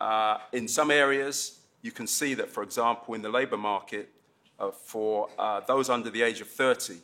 Uh, 0.00 0.38
in 0.52 0.68
some 0.68 0.90
areas, 0.90 1.60
you 1.80 1.92
can 1.92 2.06
see 2.06 2.34
that, 2.34 2.50
for 2.50 2.62
example, 2.62 3.14
in 3.14 3.22
the 3.22 3.28
labour 3.28 3.56
market, 3.56 4.10
uh, 4.58 4.70
for 4.70 5.28
uh, 5.38 5.60
those 5.60 5.88
under 5.88 6.10
the 6.10 6.22
age 6.22 6.40
of 6.40 6.48
30, 6.48 6.96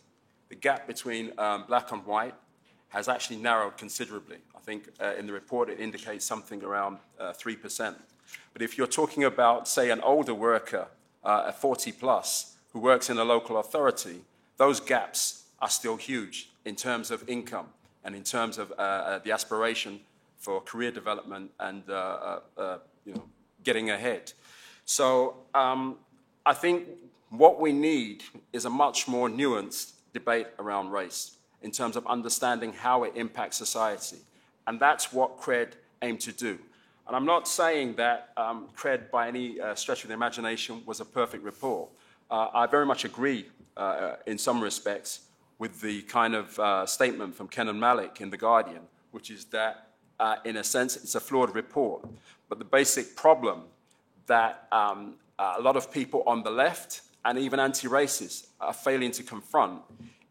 the 0.48 0.54
gap 0.54 0.86
between 0.86 1.32
um, 1.38 1.64
black 1.66 1.92
and 1.92 2.04
white 2.04 2.34
has 2.88 3.08
actually 3.08 3.36
narrowed 3.36 3.76
considerably. 3.76 4.38
I 4.56 4.60
think 4.60 4.88
uh, 5.00 5.14
in 5.18 5.26
the 5.26 5.32
report 5.32 5.68
it 5.68 5.80
indicates 5.80 6.24
something 6.24 6.62
around 6.62 6.98
uh, 7.18 7.32
3%. 7.32 7.94
But 8.52 8.62
if 8.62 8.76
you're 8.76 8.86
talking 8.86 9.24
about, 9.24 9.68
say, 9.68 9.90
an 9.90 10.00
older 10.00 10.34
worker, 10.34 10.88
uh, 11.24 11.44
a 11.46 11.52
40 11.52 11.92
plus, 11.92 12.56
who 12.72 12.80
works 12.80 13.10
in 13.10 13.18
a 13.18 13.24
local 13.24 13.58
authority, 13.58 14.22
those 14.56 14.80
gaps 14.80 15.44
are 15.60 15.70
still 15.70 15.96
huge 15.96 16.50
in 16.64 16.76
terms 16.76 17.10
of 17.10 17.28
income 17.28 17.68
and 18.04 18.14
in 18.14 18.22
terms 18.22 18.58
of 18.58 18.72
uh, 18.72 18.82
uh, 18.82 19.18
the 19.18 19.32
aspiration 19.32 20.00
for 20.38 20.60
career 20.60 20.90
development 20.90 21.50
and 21.60 21.88
uh, 21.90 22.40
you 23.04 23.14
know, 23.14 23.24
getting 23.64 23.90
ahead. 23.90 24.32
So 24.84 25.36
um, 25.54 25.96
I 26.46 26.54
think 26.54 26.88
what 27.30 27.60
we 27.60 27.72
need 27.72 28.22
is 28.52 28.64
a 28.64 28.70
much 28.70 29.06
more 29.06 29.28
nuanced 29.28 29.92
debate 30.12 30.46
around 30.58 30.90
race 30.90 31.36
in 31.62 31.70
terms 31.70 31.96
of 31.96 32.06
understanding 32.06 32.72
how 32.72 33.04
it 33.04 33.12
impacts 33.16 33.56
society. 33.56 34.18
And 34.66 34.78
that's 34.80 35.12
what 35.12 35.38
CRED 35.38 35.76
aimed 36.02 36.20
to 36.20 36.32
do. 36.32 36.58
And 37.06 37.16
I'm 37.16 37.24
not 37.24 37.48
saying 37.48 37.94
that 37.96 38.30
um, 38.36 38.68
CRED, 38.76 39.10
by 39.10 39.28
any 39.28 39.60
uh, 39.60 39.74
stretch 39.74 40.04
of 40.04 40.08
the 40.08 40.14
imagination, 40.14 40.82
was 40.86 41.00
a 41.00 41.04
perfect 41.04 41.42
report. 41.42 41.88
Uh, 42.30 42.48
I 42.52 42.66
very 42.66 42.84
much 42.84 43.04
agree, 43.04 43.46
uh, 43.76 44.16
in 44.26 44.36
some 44.36 44.60
respects, 44.60 45.20
with 45.58 45.80
the 45.80 46.02
kind 46.02 46.34
of 46.34 46.58
uh, 46.58 46.86
statement 46.86 47.34
from 47.34 47.48
Kenan 47.48 47.80
Malik 47.80 48.20
in 48.20 48.30
The 48.30 48.36
Guardian, 48.36 48.82
which 49.10 49.30
is 49.30 49.46
that, 49.46 49.87
uh, 50.20 50.36
in 50.44 50.56
a 50.56 50.64
sense, 50.64 50.96
it's 50.96 51.14
a 51.14 51.20
flawed 51.20 51.54
report. 51.54 52.06
But 52.48 52.58
the 52.58 52.64
basic 52.64 53.14
problem 53.16 53.62
that 54.26 54.66
um, 54.72 55.14
a 55.38 55.60
lot 55.60 55.76
of 55.76 55.90
people 55.90 56.22
on 56.26 56.42
the 56.42 56.50
left 56.50 57.02
and 57.24 57.38
even 57.38 57.60
anti 57.60 57.88
racists 57.88 58.46
are 58.60 58.72
failing 58.72 59.10
to 59.12 59.22
confront 59.22 59.82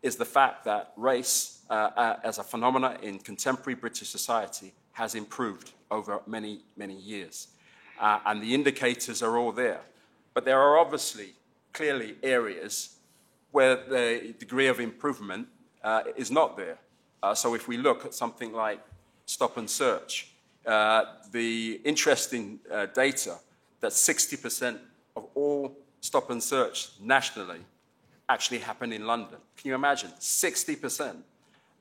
is 0.01 0.15
the 0.15 0.25
fact 0.25 0.65
that 0.65 0.93
race 0.95 1.61
uh, 1.69 1.89
uh, 1.95 2.19
as 2.23 2.37
a 2.37 2.43
phenomenon 2.43 2.97
in 3.01 3.19
contemporary 3.19 3.75
British 3.75 4.09
society 4.09 4.73
has 4.93 5.15
improved 5.15 5.71
over 5.91 6.21
many, 6.25 6.61
many 6.75 6.95
years. 6.95 7.47
Uh, 7.99 8.19
and 8.25 8.41
the 8.41 8.53
indicators 8.53 9.21
are 9.21 9.37
all 9.37 9.51
there. 9.51 9.81
But 10.33 10.45
there 10.45 10.59
are 10.59 10.77
obviously, 10.77 11.33
clearly, 11.73 12.15
areas 12.23 12.95
where 13.51 13.75
the 13.75 14.35
degree 14.37 14.67
of 14.67 14.79
improvement 14.79 15.47
uh, 15.83 16.03
is 16.15 16.29
not 16.31 16.57
there. 16.57 16.77
Uh, 17.23 17.33
so 17.33 17.55
if 17.55 17.67
we 17.67 17.77
look 17.77 18.05
at 18.05 18.13
something 18.13 18.53
like 18.53 18.79
stop 19.27 19.57
and 19.57 19.69
search, 19.69 20.31
uh, 20.65 21.03
the 21.31 21.79
interesting 21.85 22.59
data 22.95 23.37
that 23.79 23.91
60% 23.91 24.79
of 25.15 25.27
all 25.35 25.77
stop 26.01 26.31
and 26.31 26.41
search 26.41 26.89
nationally 26.99 27.59
actually 28.29 28.59
happen 28.59 28.91
in 28.91 29.05
London. 29.05 29.37
Can 29.55 29.69
you 29.69 29.75
imagine? 29.75 30.11
60%. 30.19 31.15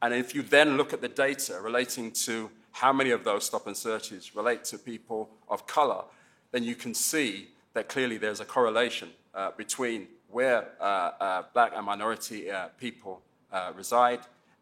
And 0.03 0.15
if 0.15 0.35
you 0.35 0.43
then 0.43 0.77
look 0.77 0.93
at 0.93 1.01
the 1.01 1.09
data 1.09 1.59
relating 1.61 2.13
to 2.13 2.51
how 2.73 2.93
many 2.93 3.11
of 3.11 3.25
those 3.25 3.45
stop 3.45 3.67
and 3.67 3.77
searches 3.77 4.37
relate 4.37 4.63
to 4.65 4.79
people 4.79 5.31
of 5.49 5.67
color, 5.67 6.05
then 6.53 6.63
you 6.63 6.75
can 6.75 6.95
see 6.95 7.49
that 7.73 7.89
clearly 7.89 8.19
there's 8.19 8.41
a 8.41 8.45
correlation 8.45 9.09
uh, 9.35 9.51
between 9.57 10.07
where 10.31 10.69
uh, 10.81 10.85
uh, 10.85 11.43
black 11.55 11.73
and 11.75 11.87
minority 11.87 12.51
uh, 12.51 12.69
people 12.79 13.23
uh, 13.53 13.73
reside 13.75 14.21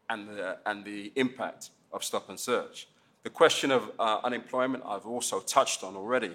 and 0.09 0.29
the, 0.29 0.57
and 0.65 0.85
the 0.85 1.11
impact 1.15 1.71
of 1.95 2.03
stop 2.03 2.29
and 2.29 2.39
search. 2.39 2.87
The 3.23 3.29
question 3.29 3.71
of 3.71 3.89
uh, 3.97 4.19
unemployment 4.23 4.83
I've 4.85 5.07
also 5.07 5.39
touched 5.39 5.83
on 5.83 5.95
already. 5.95 6.31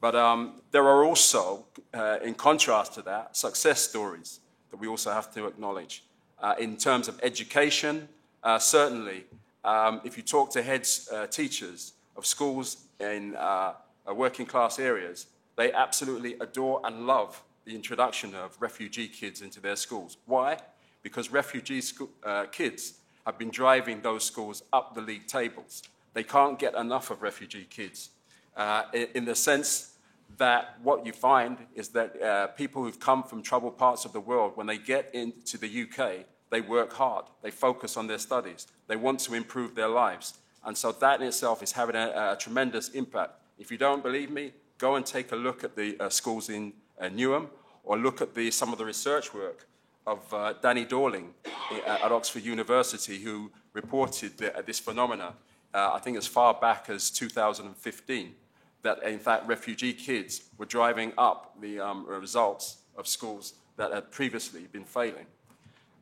But 0.00 0.14
um, 0.14 0.60
there 0.70 0.84
are 0.84 1.02
also, 1.04 1.64
uh, 1.92 2.18
in 2.22 2.34
contrast 2.34 2.94
to 2.94 3.02
that, 3.02 3.36
success 3.36 3.80
stories 3.80 4.40
that 4.70 4.76
we 4.76 4.86
also 4.86 5.10
have 5.10 5.32
to 5.34 5.46
acknowledge. 5.46 6.04
Uh, 6.40 6.54
in 6.60 6.76
terms 6.76 7.08
of 7.08 7.18
education, 7.22 8.08
uh, 8.44 8.58
certainly, 8.58 9.24
um, 9.64 10.00
if 10.04 10.16
you 10.16 10.22
talk 10.22 10.52
to 10.52 10.62
heads, 10.62 11.08
uh, 11.12 11.26
teachers 11.26 11.94
of 12.16 12.24
schools 12.24 12.84
in 13.00 13.34
uh, 13.34 13.72
working 14.14 14.46
class 14.46 14.78
areas, 14.78 15.26
they 15.56 15.72
absolutely 15.72 16.34
adore 16.40 16.80
and 16.84 17.06
love 17.06 17.42
the 17.64 17.74
introduction 17.74 18.34
of 18.36 18.56
refugee 18.60 19.08
kids 19.08 19.42
into 19.42 19.60
their 19.60 19.74
schools. 19.74 20.18
Why? 20.26 20.58
Because 21.02 21.32
refugee 21.32 21.80
school, 21.80 22.10
kids 22.52 22.97
have 23.28 23.36
been 23.36 23.50
driving 23.50 24.00
those 24.00 24.24
schools 24.24 24.62
up 24.72 24.94
the 24.94 25.02
league 25.02 25.26
tables. 25.26 25.82
They 26.14 26.22
can't 26.22 26.58
get 26.58 26.74
enough 26.74 27.10
of 27.10 27.20
refugee 27.20 27.66
kids 27.68 28.08
uh, 28.56 28.84
in 29.14 29.26
the 29.26 29.34
sense 29.34 29.96
that 30.38 30.78
what 30.82 31.04
you 31.04 31.12
find 31.12 31.58
is 31.74 31.88
that 31.90 32.22
uh, 32.22 32.46
people 32.46 32.82
who've 32.82 32.98
come 32.98 33.22
from 33.22 33.42
troubled 33.42 33.76
parts 33.76 34.06
of 34.06 34.14
the 34.14 34.20
world, 34.20 34.52
when 34.54 34.66
they 34.66 34.78
get 34.78 35.14
into 35.14 35.58
the 35.58 35.82
UK, 35.82 36.24
they 36.48 36.62
work 36.62 36.94
hard, 36.94 37.26
they 37.42 37.50
focus 37.50 37.98
on 37.98 38.06
their 38.06 38.16
studies, 38.16 38.66
they 38.86 38.96
want 38.96 39.20
to 39.20 39.34
improve 39.34 39.74
their 39.74 39.88
lives. 39.88 40.38
And 40.64 40.76
so 40.76 40.90
that 40.92 41.20
in 41.20 41.26
itself 41.26 41.62
is 41.62 41.72
having 41.72 41.96
a, 41.96 42.32
a 42.32 42.36
tremendous 42.40 42.88
impact. 42.90 43.32
If 43.58 43.70
you 43.70 43.76
don't 43.76 44.02
believe 44.02 44.30
me, 44.30 44.52
go 44.78 44.94
and 44.94 45.04
take 45.04 45.32
a 45.32 45.36
look 45.36 45.64
at 45.64 45.76
the 45.76 46.00
uh, 46.00 46.08
schools 46.08 46.48
in 46.48 46.72
uh, 46.98 47.10
Newham 47.10 47.48
or 47.84 47.98
look 47.98 48.22
at 48.22 48.34
the, 48.34 48.50
some 48.50 48.72
of 48.72 48.78
the 48.78 48.86
research 48.86 49.34
work 49.34 49.66
of 50.08 50.34
uh, 50.34 50.54
Danny 50.62 50.84
Dorling 50.84 51.28
uh, 51.70 51.98
at 52.04 52.12
Oxford 52.12 52.44
University, 52.44 53.18
who 53.18 53.50
reported 53.74 54.38
the, 54.38 54.62
this 54.66 54.80
phenomena 54.80 55.34
uh, 55.74 55.90
I 55.94 55.98
think 55.98 56.16
as 56.16 56.26
far 56.26 56.54
back 56.54 56.88
as 56.88 57.10
2015, 57.10 58.34
that 58.82 59.02
in 59.02 59.18
fact 59.18 59.46
refugee 59.46 59.92
kids 59.92 60.42
were 60.56 60.64
driving 60.64 61.12
up 61.18 61.54
the 61.60 61.80
um, 61.80 62.06
results 62.06 62.78
of 62.96 63.06
schools 63.06 63.54
that 63.76 63.92
had 63.92 64.10
previously 64.10 64.66
been 64.72 64.84
failing. 64.84 65.26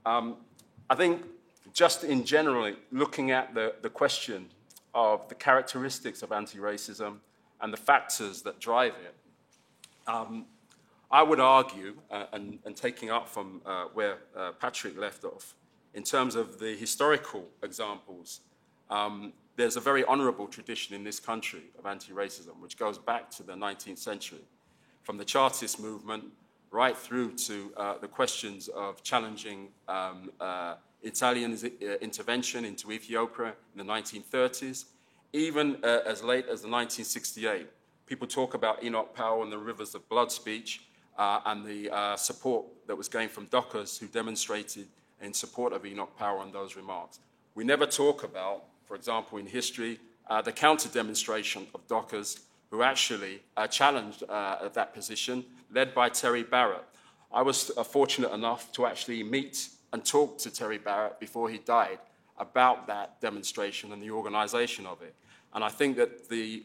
Um, 0.05 0.37
I 0.89 0.95
think 0.95 1.23
just 1.73 2.05
in 2.05 2.25
general, 2.25 2.73
looking 2.93 3.33
at 3.33 3.55
the, 3.55 3.75
the 3.83 3.91
question 3.91 4.47
of 4.95 5.29
the 5.29 5.35
characteristics 5.35 6.23
of 6.23 6.33
anti-racism 6.33 7.17
and 7.61 7.73
the 7.73 7.77
factors 7.77 8.43
that 8.43 8.61
drive 8.61 8.95
it, 9.05 9.15
um, 10.07 10.47
I 11.11 11.23
would 11.23 11.39
argue, 11.39 11.95
uh, 12.11 12.27
and, 12.33 12.59
and, 12.65 12.77
taking 12.77 13.11
up 13.11 13.29
from 13.29 13.61
uh, 13.65 13.85
where 13.95 14.19
uh, 14.37 14.53
Patrick 14.53 14.99
left 14.99 15.25
off, 15.25 15.55
in 15.95 16.03
terms 16.03 16.35
of 16.35 16.59
the 16.59 16.75
historical 16.75 17.45
examples, 17.63 18.41
um, 18.91 19.33
there's 19.55 19.77
a 19.77 19.81
very 19.81 20.05
honourable 20.05 20.49
tradition 20.49 20.95
in 20.95 21.05
this 21.05 21.21
country 21.21 21.63
of 21.79 21.87
anti-racism, 21.87 22.59
which 22.61 22.77
goes 22.77 22.99
back 22.99 23.31
to 23.31 23.45
the 23.45 23.53
19th 23.53 23.99
century, 23.99 24.45
from 25.05 25.17
the 25.17 25.25
Chartist 25.25 25.79
movement 25.81 26.25
right 26.73 26.97
through 26.97 27.33
to 27.33 27.73
uh, 27.77 27.99
the 27.99 28.09
questions 28.09 28.69
of 28.69 29.03
challenging 29.05 29.69
um, 29.89 30.31
uh, 30.41 30.75
Italian 31.03 31.53
uh, 31.55 31.95
intervention 32.01 32.65
into 32.65 32.91
Ethiopia 32.91 33.55
in 33.75 33.87
the 33.87 33.93
1930s, 33.93 34.87
even 35.33 35.77
as 35.85 36.23
late 36.23 36.47
as 36.47 36.63
the 36.63 36.69
1968. 36.69 37.69
People 38.07 38.27
talk 38.27 38.55
about 38.55 38.83
Enoch 38.83 39.15
Powell 39.15 39.43
and 39.43 39.53
the 39.53 39.59
Rivers 39.59 39.95
of 39.95 40.09
Blood 40.09 40.33
speech, 40.33 40.86
uh, 41.19 41.41
and 41.47 41.65
the 41.65 41.91
uh, 41.91 42.17
support 42.17 42.67
that 42.87 42.97
was 42.97 43.09
gained 43.09 43.31
from 43.31 43.47
Dockers 43.47 43.99
who 43.99 44.07
demonstrated 44.07 44.87
in 45.21 45.33
support 45.33 45.73
of 45.73 45.85
Enoch 45.87 46.17
Powell 46.19 46.41
on 46.41 46.53
those 46.53 46.77
remarks. 46.77 47.21
We 47.55 47.65
never 47.65 47.87
talk 47.87 48.23
about, 48.23 48.65
for 48.85 48.97
example, 48.97 49.39
in 49.39 49.47
history, 49.47 49.99
uh, 50.29 50.43
the 50.43 50.53
counter 50.53 50.89
demonstration 50.89 51.67
of 51.75 51.87
Dockers 51.89 52.41
who 52.71 52.83
actually 52.83 53.41
uh, 53.57 53.67
challenged 53.67 54.25
uh, 54.29 54.69
that 54.75 54.93
position, 54.93 55.45
led 55.73 55.95
by 55.95 56.09
Terry 56.09 56.43
Barrett. 56.43 56.85
I 57.33 57.43
was 57.43 57.71
uh, 57.77 57.83
fortunate 57.83 58.33
enough 58.33 58.73
to 58.73 58.87
actually 58.87 59.23
meet 59.23 59.69
and 59.93 60.05
talk 60.05 60.39
to 60.39 60.51
Terry 60.51 60.79
Barrett 60.79 61.19
before 61.19 61.49
he 61.49 61.59
died 61.59 61.99
about 62.39 62.87
that 62.89 63.21
demonstration 63.21 63.93
and 63.93 64.03
the 64.03 64.11
organization 64.11 64.85
of 64.85 65.01
it. 65.01 65.15
And 65.55 65.65
I 65.65 65.71
think 65.71 65.97
that 65.97 66.29
the 66.29 66.65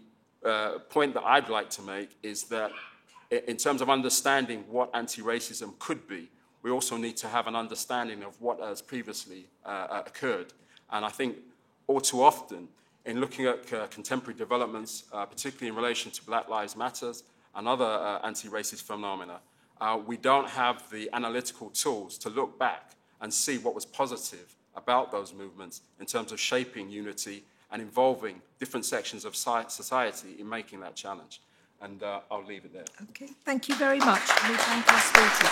point 0.90 1.14
that 1.14 1.24
I'd 1.24 1.50
like 1.50 1.70
to 1.70 1.84
make 1.84 2.10
is 2.24 2.46
that 2.46 2.72
in 3.32 3.58
terms 3.58 3.82
of 3.82 3.90
understanding 3.90 4.66
what 4.68 4.90
anti-racism 4.94 5.80
could 5.80 6.08
be, 6.08 6.30
we 6.64 6.70
also 6.70 6.98
need 6.98 7.18
to 7.18 7.28
have 7.28 7.48
an 7.48 7.56
understanding 7.56 8.24
of 8.24 8.40
what 8.42 8.60
has 8.60 8.82
previously 8.82 9.48
uh, 9.66 9.70
uh, 9.70 10.04
occurred. 10.06 10.54
And 10.92 11.06
I 11.06 11.10
think 11.10 11.38
all 11.88 12.02
too 12.02 12.22
often, 12.22 12.68
in 13.06 13.20
looking 13.20 13.46
at 13.46 13.74
uh, 13.74 13.88
contemporary 13.88 14.38
developments, 14.38 15.06
uh, 15.12 15.26
particularly 15.26 15.70
in 15.70 15.76
relation 15.76 16.12
to 16.12 16.24
Black 16.24 16.50
Lives 16.50 16.76
Matters 16.76 17.24
and 17.56 17.68
other 17.68 17.86
uh, 17.86 18.20
anti-racist 18.20 18.84
phenomena, 18.84 19.40
uh, 19.80 19.98
we 20.06 20.18
don't 20.18 20.48
have 20.48 20.88
the 20.92 21.10
analytical 21.14 21.70
tools 21.70 22.18
to 22.20 22.30
look 22.30 22.60
back 22.60 22.92
and 23.22 23.34
see 23.34 23.58
what 23.58 23.74
was 23.74 23.86
positive 23.86 24.56
about 24.76 25.12
those 25.12 25.34
movements 25.34 25.82
in 26.00 26.06
terms 26.06 26.32
of 26.32 26.40
shaping 26.40 26.90
unity 26.90 27.44
and 27.72 27.82
involving 27.82 28.42
different 28.60 28.86
sections 28.86 29.26
of 29.26 29.36
society 29.36 30.36
in 30.38 30.48
making 30.48 30.80
that 30.82 30.96
challenge. 30.96 31.42
And 31.82 32.04
uh, 32.04 32.20
I'll 32.30 32.46
leave 32.46 32.66
it 32.66 32.74
there. 32.74 32.86
Okay, 33.10 33.30
thank 33.44 33.68
you 33.68 33.76
very 33.76 34.00
much. 34.00 34.22
We 34.48 34.56
thank 34.56 34.94
our 34.94 35.00
speakers. 35.00 35.50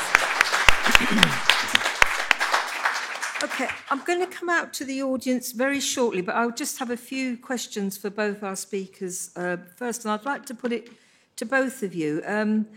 okay, 3.43 3.67
I'm 3.89 4.03
going 4.03 4.19
to 4.19 4.27
come 4.27 4.49
out 4.49 4.71
to 4.73 4.85
the 4.85 5.01
audience 5.01 5.51
very 5.51 5.79
shortly, 5.79 6.21
but 6.21 6.35
I'll 6.35 6.51
just 6.51 6.77
have 6.77 6.91
a 6.91 6.97
few 6.97 7.35
questions 7.37 7.97
for 7.97 8.09
both 8.11 8.43
our 8.43 8.55
speakers 8.55 9.31
uh, 9.35 9.57
first, 9.75 10.05
and 10.05 10.11
I'd 10.11 10.25
like 10.25 10.45
to 10.47 10.53
put 10.53 10.71
it 10.71 10.89
to 11.37 11.45
both 11.45 11.81
of 11.81 11.95
you. 11.95 12.21
Um, 12.25 12.67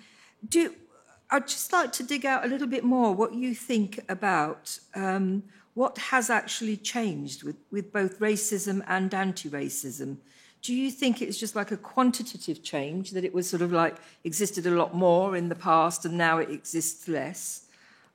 do 0.48 0.74
I'd 1.30 1.48
just 1.48 1.72
like 1.72 1.92
to 1.92 2.02
dig 2.02 2.26
out 2.26 2.44
a 2.44 2.48
little 2.48 2.66
bit 2.66 2.84
more 2.84 3.14
what 3.14 3.34
you 3.34 3.54
think 3.54 4.00
about 4.08 4.78
um, 4.94 5.44
what 5.72 5.96
has 5.96 6.28
actually 6.28 6.76
changed 6.76 7.42
with, 7.42 7.56
with 7.70 7.90
both 7.90 8.20
racism 8.20 8.84
and 8.86 9.14
anti-racism 9.14 10.18
do 10.62 10.72
you 10.72 10.92
think 10.92 11.20
it's 11.20 11.38
just 11.38 11.56
like 11.56 11.72
a 11.72 11.76
quantitative 11.76 12.62
change, 12.62 13.10
that 13.10 13.24
it 13.24 13.34
was 13.34 13.50
sort 13.50 13.62
of 13.62 13.72
like 13.72 13.96
existed 14.22 14.64
a 14.64 14.70
lot 14.70 14.94
more 14.94 15.36
in 15.36 15.48
the 15.48 15.56
past 15.56 16.04
and 16.04 16.16
now 16.16 16.38
it 16.38 16.50
exists 16.50 17.08
less? 17.08 17.66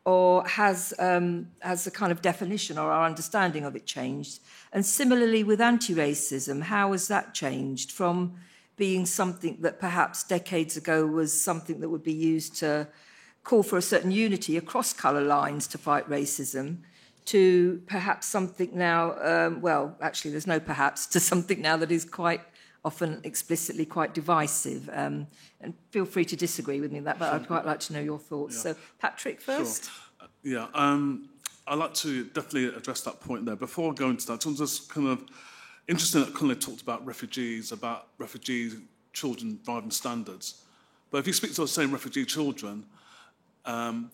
Or 0.06 0.48
has, 0.48 0.94
um, 1.00 1.50
has 1.60 1.84
the 1.84 1.92
kind 1.92 2.14
of 2.14 2.22
definition 2.22 2.78
or 2.78 2.90
our 2.90 3.06
understanding 3.06 3.66
of 3.66 3.76
it 3.76 3.86
changed? 3.86 4.40
And 4.72 4.86
similarly 4.86 5.44
with 5.44 5.60
anti 5.60 5.94
racism, 5.94 6.62
how 6.62 6.94
has 6.94 7.10
that 7.10 7.34
changed 7.34 7.92
from 7.92 8.36
being 8.78 9.06
something 9.06 9.58
that 9.60 9.82
perhaps 9.82 10.24
decades 10.24 10.78
ago 10.78 11.06
was 11.06 11.40
something 11.40 11.82
that 11.82 11.90
would 11.90 12.04
be 12.04 12.14
used 12.14 12.56
to 12.58 12.88
call 13.44 13.64
for 13.64 13.78
a 13.78 13.82
certain 13.82 14.12
unity 14.12 14.56
across 14.56 14.94
colour 14.94 15.22
lines 15.22 15.68
to 15.68 15.78
fight 15.78 16.10
racism? 16.10 16.78
To 17.28 17.82
perhaps 17.88 18.26
something 18.28 18.72
now, 18.74 19.16
um, 19.22 19.62
well, 19.62 19.98
actually, 20.02 20.32
there's 20.32 20.48
no 20.48 20.60
perhaps, 20.60 21.06
to 21.08 21.20
something 21.20 21.62
now 21.62 21.76
that 21.78 21.92
is 21.92 22.06
quite 22.06 22.42
often 22.86 23.20
explicitly 23.26 23.86
quite 23.86 24.14
divisive. 24.14 24.90
Um, 24.94 25.28
and 25.60 25.74
feel 25.92 26.06
free 26.06 26.24
to 26.24 26.38
disagree 26.38 26.80
with 26.80 26.92
me 26.92 27.00
on 27.00 27.04
that, 27.04 27.20
but 27.20 27.30
sure. 27.30 27.36
I'd 27.36 27.48
quite 27.48 27.66
like 27.66 27.82
to 27.82 27.94
know 27.94 28.00
your 28.00 28.18
thoughts. 28.18 28.56
Yeah. 28.56 28.74
So, 28.74 28.80
Patrick 29.00 29.42
first. 29.42 29.86
Sure. 29.86 29.94
Uh, 30.22 30.28
yeah, 30.44 30.68
um, 30.74 31.30
I'd 31.68 31.80
like 31.80 31.94
to 31.96 32.24
definitely 32.26 32.68
address 32.68 33.02
that 33.02 33.20
point 33.20 33.46
there. 33.46 33.58
Before 33.58 33.92
I 33.92 33.96
go 33.96 34.10
into 34.10 34.26
that, 34.28 34.46
I'm 34.46 34.56
just 34.56 34.90
kind 34.90 35.08
of 35.08 35.26
interesting 35.88 36.22
that 36.22 36.34
Kunle 36.34 36.60
talked 36.60 36.82
about 36.82 37.06
refugees, 37.06 37.74
about 37.74 38.08
refugee 38.18 38.72
children 39.12 39.60
driving 39.66 39.92
standards. 39.92 40.64
But 41.12 41.18
if 41.18 41.28
you 41.28 41.34
speak 41.34 41.52
to 41.56 41.62
those 41.62 41.74
same 41.74 41.92
refugee 41.92 42.26
children, 42.26 42.86
um, 43.66 44.12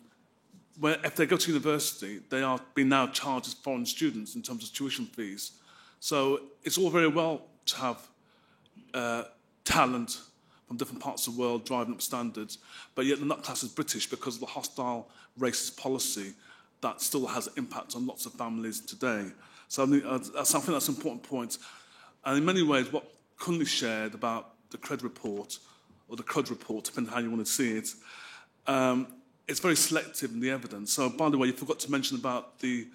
where 0.79 0.97
if 1.03 1.15
they 1.15 1.25
go 1.25 1.37
to 1.37 1.51
university, 1.51 2.19
they 2.29 2.41
are 2.41 2.59
being 2.73 2.89
now 2.89 3.07
charged 3.07 3.47
as 3.47 3.53
foreign 3.53 3.85
students 3.85 4.35
in 4.35 4.41
terms 4.41 4.63
of 4.63 4.73
tuition 4.73 5.05
fees. 5.05 5.51
So 5.99 6.41
it's 6.63 6.77
all 6.77 6.89
very 6.89 7.07
well 7.07 7.43
to 7.67 7.75
have 7.77 8.07
uh, 8.93 9.23
talent 9.63 10.19
from 10.67 10.77
different 10.77 11.01
parts 11.01 11.27
of 11.27 11.35
the 11.35 11.39
world 11.39 11.65
driving 11.65 11.93
up 11.93 12.01
standards, 12.01 12.57
but 12.95 13.05
yet 13.05 13.19
they're 13.19 13.27
not 13.27 13.43
classed 13.43 13.63
as 13.63 13.69
British 13.69 14.09
because 14.09 14.35
of 14.35 14.41
the 14.41 14.47
hostile 14.47 15.09
racist 15.39 15.77
policy 15.77 16.33
that 16.81 17.01
still 17.01 17.25
has 17.27 17.47
an 17.47 17.53
impact 17.57 17.95
on 17.95 18.05
lots 18.05 18.25
of 18.25 18.33
families 18.33 18.79
today. 18.79 19.25
So 19.67 19.83
I 19.83 19.85
think 19.87 20.03
uh, 20.05 20.19
that's 20.35 20.49
something 20.49 20.73
that's 20.73 20.87
an 20.89 20.95
important 20.95 21.23
point. 21.23 21.57
And 22.25 22.37
in 22.37 22.45
many 22.45 22.63
ways, 22.63 22.91
what 22.91 23.05
Kunle 23.39 23.65
shared 23.65 24.13
about 24.13 24.51
the 24.69 24.77
CRED 24.77 25.03
report, 25.03 25.57
or 26.07 26.15
the 26.15 26.23
CRUD 26.23 26.49
report, 26.49 26.85
depending 26.85 27.11
on 27.11 27.15
how 27.15 27.23
you 27.23 27.31
want 27.31 27.45
to 27.45 27.51
see 27.51 27.77
it, 27.77 27.89
um, 28.67 29.07
it's 29.47 29.59
very 29.59 29.75
selective 29.75 30.31
in 30.31 30.39
the 30.39 30.49
evidence. 30.49 30.93
So, 30.93 31.09
by 31.09 31.29
the 31.29 31.37
way, 31.37 31.47
you 31.47 31.53
forgot 31.53 31.79
to 31.81 31.91
mention 31.91 32.17
about 32.17 32.59
the 32.59 32.87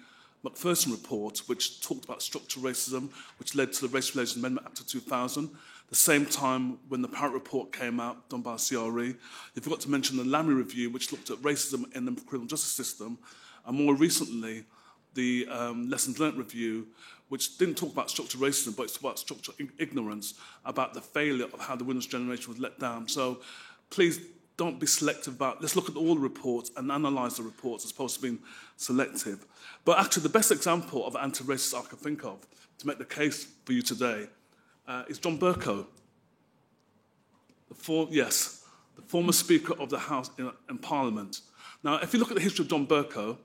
Macpherson 0.43 0.91
report, 0.91 1.39
which 1.47 1.81
talked 1.81 2.05
about 2.05 2.21
structural 2.21 2.65
racism, 2.65 3.09
which 3.37 3.55
led 3.55 3.73
to 3.73 3.87
the 3.87 3.87
Race 3.89 4.15
Relations 4.15 4.37
Amendment 4.37 4.65
Act 4.67 4.79
of 4.79 4.87
2000. 4.87 5.49
The 5.89 5.95
same 5.95 6.25
time 6.25 6.77
when 6.87 7.01
the 7.01 7.09
Parekh 7.09 7.33
report 7.33 7.73
came 7.73 7.99
out, 7.99 8.29
done 8.29 8.41
by 8.41 8.57
CRE, 8.57 9.01
you 9.01 9.61
forgot 9.61 9.81
to 9.81 9.89
mention 9.89 10.17
the 10.17 10.23
Lammy 10.23 10.53
review, 10.53 10.89
which 10.89 11.11
looked 11.11 11.29
at 11.29 11.37
racism 11.37 11.93
in 11.95 12.05
the 12.05 12.11
criminal 12.21 12.47
justice 12.47 12.71
system, 12.71 13.17
and 13.65 13.77
more 13.77 13.95
recently, 13.95 14.65
the 15.15 15.47
um, 15.49 15.89
lessons 15.89 16.19
learnt 16.19 16.37
review, 16.37 16.87
which 17.29 17.57
didn't 17.57 17.75
talk 17.75 17.91
about 17.91 18.09
structural 18.09 18.43
racism, 18.43 18.75
but 18.75 18.83
it's 18.83 18.97
about 18.97 19.19
structural 19.19 19.57
ignorance 19.77 20.35
about 20.63 20.93
the 20.93 21.01
failure 21.01 21.45
of 21.45 21.59
how 21.59 21.75
the 21.75 21.83
Windrush 21.83 22.07
generation 22.07 22.51
was 22.51 22.59
let 22.59 22.79
down. 22.79 23.07
So, 23.07 23.39
please 23.89 24.19
don't 24.59 24.77
be 24.77 24.85
selective 24.85 25.35
about, 25.35 25.61
let's 25.61 25.77
look 25.77 25.89
at 25.89 25.95
all 25.95 26.15
the 26.15 26.19
reports 26.19 26.69
and 26.75 26.91
analyse 26.91 27.37
the 27.37 27.43
reports 27.43 27.85
as 27.85 27.91
opposed 27.91 28.17
to 28.17 28.21
being 28.21 28.39
selective. 28.75 29.45
But 29.85 29.99
actually, 29.99 30.23
the 30.23 30.29
best 30.29 30.51
example 30.51 31.07
of 31.07 31.15
anti-racist 31.15 31.73
I 31.73 31.87
can 31.87 31.97
think 31.97 32.25
of 32.25 32.45
to 32.79 32.85
make 32.85 32.97
the 32.97 33.05
case 33.05 33.47
for 33.63 33.71
you 33.71 33.81
today 33.81 34.27
uh, 34.85 35.03
is 35.07 35.17
John 35.17 35.39
Bercow. 35.39 35.85
The 37.69 38.07
yes, 38.11 38.65
the 38.97 39.01
former 39.03 39.31
Speaker 39.31 39.79
of 39.79 39.89
the 39.89 39.99
House 39.99 40.29
in, 40.37 40.51
in 40.69 40.77
Parliament. 40.77 41.39
Now, 41.81 41.95
if 41.95 42.13
you 42.13 42.19
look 42.19 42.29
at 42.29 42.35
the 42.35 42.43
history 42.43 42.63
of 42.63 42.69
John 42.69 42.85
Bercow, 42.85 43.37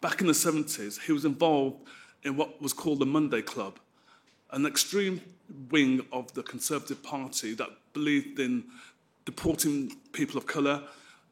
back 0.00 0.22
in 0.22 0.28
the 0.28 0.32
70s, 0.32 0.98
he 1.02 1.12
was 1.12 1.26
involved 1.26 1.86
in 2.22 2.38
what 2.38 2.62
was 2.62 2.72
called 2.72 3.00
the 3.00 3.06
Monday 3.06 3.42
Club, 3.42 3.78
an 4.50 4.64
extreme 4.64 5.20
wing 5.70 6.06
of 6.10 6.32
the 6.32 6.42
Conservative 6.42 7.02
Party 7.02 7.52
that 7.54 7.68
believed 7.92 8.40
in 8.40 8.64
deporting 9.26 9.94
people 10.12 10.38
of 10.38 10.46
colour, 10.46 10.82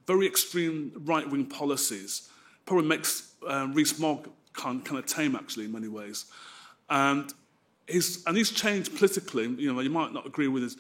very 0.07 0.27
extreme 0.27 0.93
right 1.07 1.29
wing 1.29 1.47
policies. 1.47 2.29
Probably 2.67 2.87
makes 2.87 3.33
uh, 3.49 3.69
Rees-Mogg 3.73 4.29
kind, 4.53 4.85
kind 4.85 4.99
of 4.99 5.07
tame, 5.07 5.35
actually, 5.35 5.65
in 5.65 5.73
many 5.73 5.89
ways. 5.89 6.27
And 6.91 7.33
he's, 7.89 8.23
and 8.27 8.37
he's 8.37 8.51
changed 8.51 8.95
politically. 8.95 9.49
You 9.49 9.73
know, 9.73 9.81
you 9.81 9.89
might 9.89 10.13
not 10.13 10.27
agree 10.27 10.49
with 10.49 10.63
his, 10.63 10.77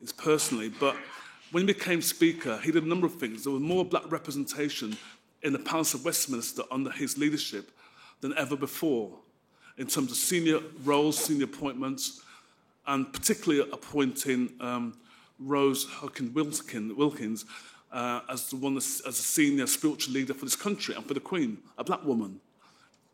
his 0.00 0.12
personally, 0.12 0.68
but 0.68 0.94
when 1.50 1.66
he 1.66 1.72
became 1.72 2.00
Speaker, 2.00 2.60
he 2.62 2.70
did 2.70 2.84
a 2.84 2.88
number 2.88 3.06
of 3.06 3.14
things. 3.16 3.42
There 3.42 3.52
was 3.52 3.62
more 3.62 3.84
black 3.84 4.08
representation 4.12 4.96
in 5.42 5.52
the 5.52 5.58
Palace 5.58 5.94
of 5.94 6.04
Westminster 6.04 6.62
under 6.70 6.90
his 6.90 7.18
leadership 7.18 7.70
than 8.20 8.36
ever 8.36 8.56
before 8.56 9.10
in 9.78 9.86
terms 9.86 10.10
of 10.10 10.16
senior 10.16 10.60
roles, 10.84 11.18
senior 11.18 11.44
appointments. 11.44 12.22
and 12.88 13.12
particularly 13.12 13.70
appointing 13.70 14.50
um, 14.60 14.96
Rose 15.38 15.84
Hawkins 15.84 16.34
Wilkins 16.34 17.44
uh, 17.92 18.20
as, 18.28 18.50
the 18.50 18.56
one, 18.56 18.76
as 18.76 19.02
a 19.06 19.12
senior 19.12 19.66
spiritual 19.66 20.14
leader 20.14 20.34
for 20.34 20.44
this 20.44 20.56
country 20.56 20.94
and 20.94 21.06
for 21.06 21.14
the 21.14 21.20
Queen, 21.20 21.58
a 21.76 21.84
black 21.84 22.04
woman 22.04 22.40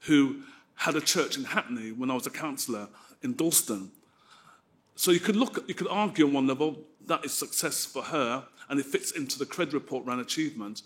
who 0.01 0.43
had 0.77 0.97
a 0.97 1.01
church 1.01 1.37
in 1.37 1.45
Hackney 1.45 1.93
when 1.93 2.11
I 2.11 2.15
was 2.15 2.27
a 2.27 2.31
councillor 2.31 2.89
in 3.23 3.35
Dalston. 3.35 3.91
So 4.97 5.11
you 5.11 5.21
could 5.21 5.37
look, 5.37 5.65
you 5.69 5.75
could 5.75 5.89
argue 5.89 6.27
on 6.27 6.33
one 6.33 6.47
level 6.47 6.79
that 7.07 7.25
is 7.25 7.33
success 7.33 7.85
for 7.85 8.03
her 8.03 8.45
and 8.69 8.81
it 8.81 8.87
fits 8.87 9.13
into 9.13 9.39
the 9.39 9.47
cred 9.47 9.73
report 9.73 10.07
around 10.07 10.21
achievement. 10.21 10.83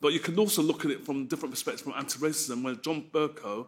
But 0.00 0.12
you 0.12 0.20
can 0.20 0.38
also 0.38 0.62
look 0.62 0.84
at 0.84 0.90
it 0.90 1.04
from 1.04 1.22
a 1.22 1.24
different 1.24 1.52
perspectives 1.52 1.82
from 1.82 1.94
anti-racism, 1.96 2.62
where 2.62 2.74
John 2.74 3.04
Bercow 3.12 3.66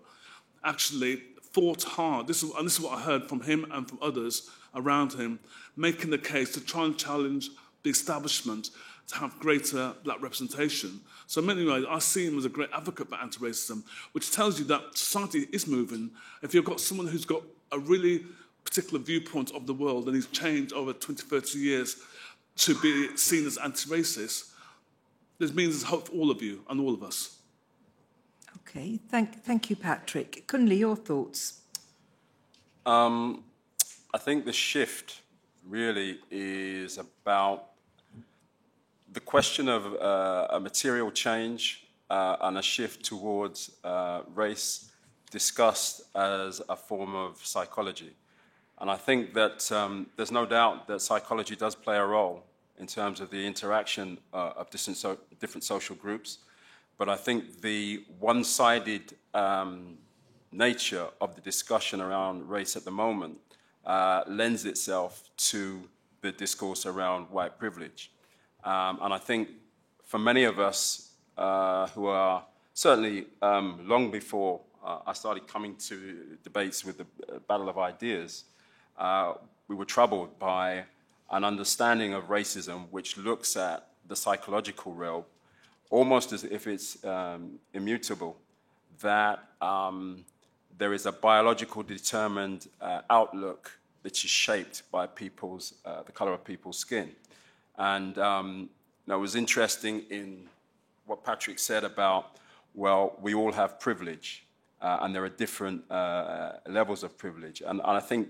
actually 0.64 1.22
fought 1.52 1.84
hard. 1.84 2.26
This 2.26 2.42
is, 2.42 2.50
and 2.50 2.66
this 2.66 2.74
is 2.74 2.80
what 2.80 2.98
I 2.98 3.02
heard 3.02 3.28
from 3.28 3.40
him 3.40 3.66
and 3.70 3.88
from 3.88 3.98
others 4.02 4.50
around 4.74 5.12
him, 5.12 5.38
making 5.76 6.10
the 6.10 6.18
case 6.18 6.52
to 6.54 6.60
try 6.60 6.84
and 6.84 6.96
challenge 6.96 7.50
the 7.82 7.90
establishment 7.90 8.70
to 9.08 9.16
have 9.16 9.38
greater 9.38 9.94
black 10.02 10.20
representation. 10.22 11.00
So 11.26 11.40
in 11.40 11.46
many 11.46 11.64
ways, 11.64 11.84
I 11.88 11.98
see 11.98 12.26
him 12.26 12.38
as 12.38 12.44
a 12.44 12.48
great 12.48 12.70
advocate 12.72 13.08
for 13.08 13.16
anti-racism, 13.16 13.82
which 14.12 14.30
tells 14.30 14.58
you 14.58 14.64
that 14.66 14.96
society 14.96 15.46
is 15.52 15.66
moving. 15.66 16.10
If 16.42 16.54
you've 16.54 16.64
got 16.64 16.80
someone 16.80 17.06
who's 17.06 17.24
got 17.24 17.42
a 17.72 17.78
really 17.78 18.24
particular 18.64 18.98
viewpoint 18.98 19.52
of 19.54 19.66
the 19.66 19.74
world 19.74 20.06
and 20.06 20.14
he's 20.14 20.26
changed 20.28 20.72
over 20.72 20.92
20, 20.92 21.22
30 21.22 21.58
years 21.58 21.96
to 22.56 22.74
be 22.80 23.14
seen 23.16 23.46
as 23.46 23.58
anti-racist, 23.58 24.50
this 25.38 25.52
means 25.52 25.74
there's 25.74 25.90
hope 25.90 26.08
for 26.08 26.14
all 26.14 26.30
of 26.30 26.40
you 26.40 26.64
and 26.70 26.80
all 26.80 26.94
of 26.94 27.02
us. 27.02 27.38
Okay, 28.60 28.98
thank, 29.08 29.44
thank 29.44 29.68
you, 29.68 29.76
Patrick. 29.76 30.46
Kunle, 30.46 30.78
your 30.78 30.96
thoughts? 30.96 31.60
Um, 32.87 33.44
I 34.14 34.18
think 34.18 34.44
the 34.44 34.53
shift 34.53 35.22
really 35.66 36.20
is 36.31 36.98
about 36.98 37.70
the 39.12 39.18
question 39.18 39.68
of 39.68 39.92
uh, 39.92 40.46
a 40.50 40.61
material 40.61 41.11
change 41.11 41.88
uh, 42.09 42.37
and 42.42 42.57
a 42.57 42.62
shift 42.62 43.05
towards 43.05 43.72
uh, 43.83 44.20
race 44.33 44.92
discussed 45.33 46.03
as 46.14 46.62
a 46.68 46.77
form 46.77 47.16
of 47.16 47.44
psychology. 47.44 48.12
And 48.79 48.88
I 48.88 48.94
think 48.94 49.35
that 49.35 49.72
um, 49.72 50.07
there's 50.16 50.31
no 50.31 50.46
doubt 50.46 50.87
that 50.87 51.03
psychology 51.03 51.57
does 51.57 51.74
play 51.74 51.96
a 51.96 52.07
role 52.07 52.44
in 52.79 52.87
terms 52.87 53.20
of 53.20 53.31
the 53.31 53.44
interaction 53.44 54.18
uh, 54.33 54.53
of 54.57 54.70
different, 54.70 54.96
so, 54.96 55.18
different, 55.40 55.64
social 55.64 55.96
groups. 55.96 56.38
But 56.98 57.09
I 57.09 57.16
think 57.16 57.62
the 57.62 58.05
one 58.20 58.44
sided 58.44 59.12
um, 59.35 59.98
nature 60.53 61.09
of 61.20 61.35
the 61.35 61.40
discussion 61.40 62.00
around 62.00 62.48
race 62.48 62.77
at 62.77 62.85
the 62.85 62.92
moment 62.92 63.38
uh, 63.87 64.23
lends 64.27 64.64
itself 64.64 65.31
to 65.37 65.83
the 66.20 66.33
discourse 66.33 66.87
around 66.87 67.27
white 67.31 67.59
privilege. 67.59 68.11
Um, 68.64 68.99
and 69.03 69.12
I 69.12 69.18
think 69.18 69.49
for 70.05 70.18
many 70.18 70.44
of 70.44 70.59
us 70.59 71.11
uh, 71.37 71.87
who 71.88 72.07
are 72.07 72.44
certainly 72.73 73.27
um, 73.42 73.81
long 73.83 74.11
before 74.11 74.61
uh, 74.85 74.99
I 75.07 75.12
started 75.12 75.47
coming 75.47 75.77
to 75.88 76.38
debates 76.42 76.85
with 76.85 76.99
the 76.99 77.07
uh, 77.33 77.38
Battle 77.49 77.68
of 77.68 77.79
Ideas, 77.79 78.44
uh, 78.99 79.35
we 79.68 79.77
were 79.77 79.85
troubled 79.85 80.38
by 80.38 80.85
an 81.31 81.44
understanding 81.44 82.14
of 82.14 82.29
racism 82.29 82.87
which 82.90 83.16
looks 83.16 83.57
at 83.57 83.88
the 84.07 84.16
psychological 84.16 84.92
realm 84.92 85.25
almost 85.90 86.33
as 86.33 86.44
if 86.44 86.66
it's 86.66 87.03
um, 87.05 87.59
immutable, 87.73 88.37
that 89.01 89.38
um, 89.61 90.25
there 90.78 90.92
is 90.92 91.06
a 91.06 91.12
biological 91.12 91.82
determined 91.82 92.68
uh, 92.80 93.00
outlook 93.10 93.78
that 94.02 94.12
is 94.12 94.30
shaped 94.30 94.82
by 94.90 95.06
people's, 95.06 95.74
uh, 95.84 96.02
the 96.02 96.12
color 96.12 96.32
of 96.32 96.44
people's 96.44 96.78
skin. 96.78 97.10
And 97.78 98.18
um, 98.18 98.68
it 99.08 99.14
was 99.14 99.34
interesting 99.34 100.04
in 100.10 100.48
what 101.06 101.24
Patrick 101.24 101.58
said 101.58 101.84
about, 101.84 102.37
well, 102.74 103.16
we 103.20 103.34
all 103.34 103.52
have 103.52 103.78
privilege, 103.78 104.44
uh, 104.80 104.98
and 105.02 105.14
there 105.14 105.24
are 105.24 105.28
different 105.28 105.90
uh, 105.90 106.52
levels 106.68 107.02
of 107.02 107.16
privilege. 107.16 107.60
And, 107.60 107.80
and, 107.80 107.96
I 107.96 108.00
think 108.00 108.28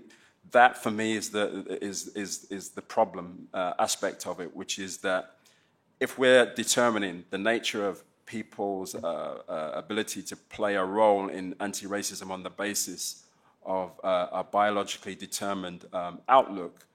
that 0.51 0.81
for 0.81 0.91
me 0.91 1.13
is 1.13 1.29
the, 1.29 1.65
is, 1.81 2.09
is, 2.09 2.45
is 2.49 2.69
the 2.69 2.81
problem 2.81 3.47
uh, 3.53 3.73
aspect 3.79 4.27
of 4.27 4.39
it, 4.39 4.55
which 4.55 4.79
is 4.79 4.97
that 4.99 5.31
if 5.99 6.17
we're 6.17 6.53
determining 6.53 7.25
the 7.29 7.37
nature 7.37 7.87
of 7.87 8.03
people's 8.25 8.95
uh, 8.95 8.97
uh, 9.47 9.71
ability 9.75 10.21
to 10.23 10.35
play 10.35 10.75
a 10.75 10.83
role 10.83 11.29
in 11.29 11.55
anti 11.59 11.85
racism 11.85 12.31
on 12.31 12.43
the 12.43 12.49
basis 12.49 13.23
of 13.65 13.91
a 14.03 14.43
biologically 14.43 15.15
determined 15.15 15.85
um, 15.91 16.19
outlook, 16.29 16.85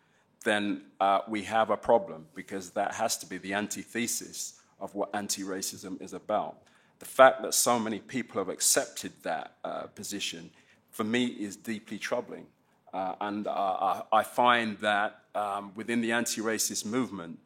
then 0.44 0.82
uh, 1.00 1.20
we 1.28 1.42
have 1.42 1.70
a 1.70 1.76
problem 1.76 2.26
because 2.34 2.70
that 2.70 2.94
has 2.94 3.16
to 3.18 3.26
be 3.26 3.38
the 3.38 3.52
antithesis 3.54 4.60
of 4.80 4.94
what 4.94 5.10
anti 5.14 5.42
racism 5.42 6.00
is 6.00 6.12
about. 6.12 6.58
The 7.00 7.06
fact 7.06 7.42
that 7.42 7.54
so 7.54 7.78
many 7.78 7.98
people 7.98 8.40
have 8.40 8.48
accepted 8.48 9.12
that 9.22 9.56
uh, 9.64 9.82
position, 9.94 10.50
for 10.90 11.04
me, 11.04 11.26
is 11.26 11.56
deeply 11.56 11.98
troubling. 11.98 12.46
Uh, 12.92 13.14
and 13.20 13.46
uh, 13.46 14.02
I 14.12 14.22
find 14.22 14.78
that 14.78 15.20
um, 15.34 15.72
within 15.74 16.00
the 16.00 16.12
anti 16.12 16.40
racist 16.40 16.84
movement, 16.84 17.38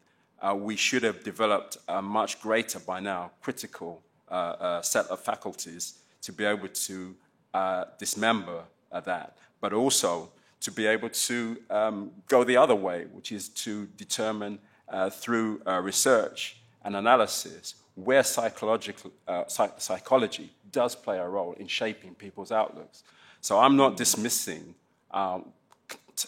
uh, 0.45 0.53
we 0.53 0.75
should 0.75 1.03
have 1.03 1.23
developed 1.23 1.77
a 1.87 2.01
much 2.01 2.39
greater, 2.41 2.79
by 2.79 2.99
now, 2.99 3.31
critical 3.41 4.01
uh, 4.29 4.81
set 4.81 5.05
of 5.07 5.19
faculties 5.19 5.99
to 6.21 6.31
be 6.33 6.45
able 6.45 6.67
to 6.67 7.15
dismember 7.97 8.63
that, 8.91 9.37
but 9.61 9.73
also 9.73 10.29
to 10.65 10.71
be 10.71 10.85
able 10.87 11.09
to 11.09 11.57
um, 11.69 12.11
go 12.27 12.43
the 12.43 12.57
other 12.57 12.75
way, 12.75 13.05
which 13.13 13.31
is 13.31 13.49
to 13.49 13.85
determine 13.97 14.59
uh, 14.89 15.09
through 15.09 15.61
uh, 15.67 15.79
research 15.79 16.57
and 16.83 16.95
analysis 16.95 17.75
where 17.95 18.23
psychological, 18.23 19.11
uh, 19.27 19.43
psych- 19.47 19.79
psychology 19.79 20.51
does 20.71 20.95
play 20.95 21.17
a 21.17 21.27
role 21.27 21.53
in 21.53 21.67
shaping 21.67 22.13
people's 22.13 22.51
outlooks. 22.51 23.03
So 23.41 23.59
I'm 23.59 23.75
not 23.77 23.95
dismissing 23.95 24.75
um, 25.11 25.45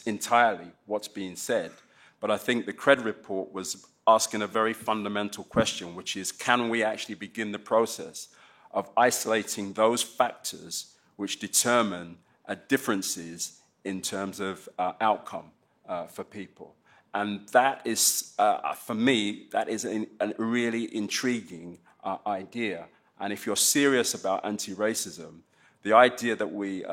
entirely 0.05 0.71
what's 0.85 1.07
being 1.07 1.35
said, 1.35 1.71
but 2.19 2.31
I 2.31 2.37
think 2.37 2.65
the 2.65 2.73
CRED 2.73 3.01
report 3.01 3.51
was 3.51 3.85
asking 4.07 4.41
a 4.41 4.47
very 4.47 4.73
fundamental 4.73 5.43
question, 5.43 5.95
which 5.95 6.15
is 6.15 6.31
can 6.31 6.69
we 6.69 6.83
actually 6.83 7.15
begin 7.15 7.51
the 7.51 7.59
process 7.59 8.29
of 8.71 8.89
isolating 8.95 9.73
those 9.73 10.01
factors 10.01 10.95
which 11.17 11.39
determine 11.39 12.17
uh, 12.47 12.55
differences 12.67 13.59
in 13.83 14.01
terms 14.01 14.39
of 14.39 14.69
uh, 14.79 14.93
outcome 15.01 15.51
uh, 15.87 16.05
for 16.05 16.23
people. 16.23 16.75
And 17.13 17.47
that 17.49 17.81
is, 17.85 18.33
uh, 18.37 18.73
for 18.73 18.93
me, 18.93 19.47
that 19.51 19.69
is 19.69 19.85
a 19.85 20.05
really 20.37 20.95
intriguing 20.95 21.79
uh, 22.03 22.17
idea. 22.27 22.85
And 23.19 23.33
if 23.33 23.45
you're 23.45 23.55
serious 23.55 24.13
about 24.13 24.45
anti 24.45 24.75
racism, 24.75 25.39
the 25.83 25.93
idea 25.93 26.35
that 26.35 26.51
we 26.51 26.83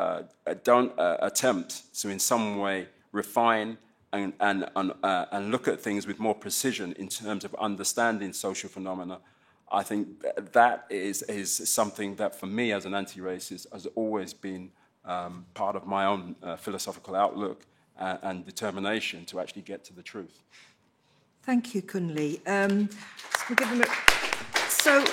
don't 0.62 0.92
attempt 0.96 1.94
to, 2.00 2.08
in 2.08 2.18
some 2.18 2.58
way, 2.58 2.86
refine 3.12 3.76
and, 4.14 4.32
and, 4.40 4.70
and, 4.76 4.92
and, 5.02 5.50
look 5.50 5.66
at 5.66 5.80
things 5.80 6.06
with 6.06 6.18
more 6.18 6.34
precision 6.34 6.92
in 6.92 7.08
terms 7.08 7.44
of 7.44 7.54
understanding 7.56 8.32
social 8.32 8.70
phenomena, 8.70 9.18
I 9.70 9.82
think 9.82 10.24
that 10.52 10.86
is, 10.88 11.22
is 11.22 11.68
something 11.68 12.14
that, 12.16 12.38
for 12.38 12.46
me 12.46 12.72
as 12.72 12.86
an 12.86 12.94
anti 12.94 13.20
racist, 13.20 13.66
has 13.72 13.86
always 13.94 14.32
been 14.32 14.70
um, 15.04 15.46
part 15.54 15.74
of 15.74 15.86
my 15.86 16.06
own 16.06 16.36
uh, 16.42 16.56
philosophical 16.56 17.16
outlook 17.16 17.66
and, 17.98 18.18
uh, 18.22 18.28
and, 18.28 18.46
determination 18.46 19.24
to 19.26 19.40
actually 19.40 19.62
get 19.62 19.84
to 19.84 19.92
the 19.92 20.02
truth. 20.02 20.42
Thank 21.42 21.74
you, 21.74 21.82
Kunle. 21.82 22.40
Um, 22.48 22.88
so 24.68 25.04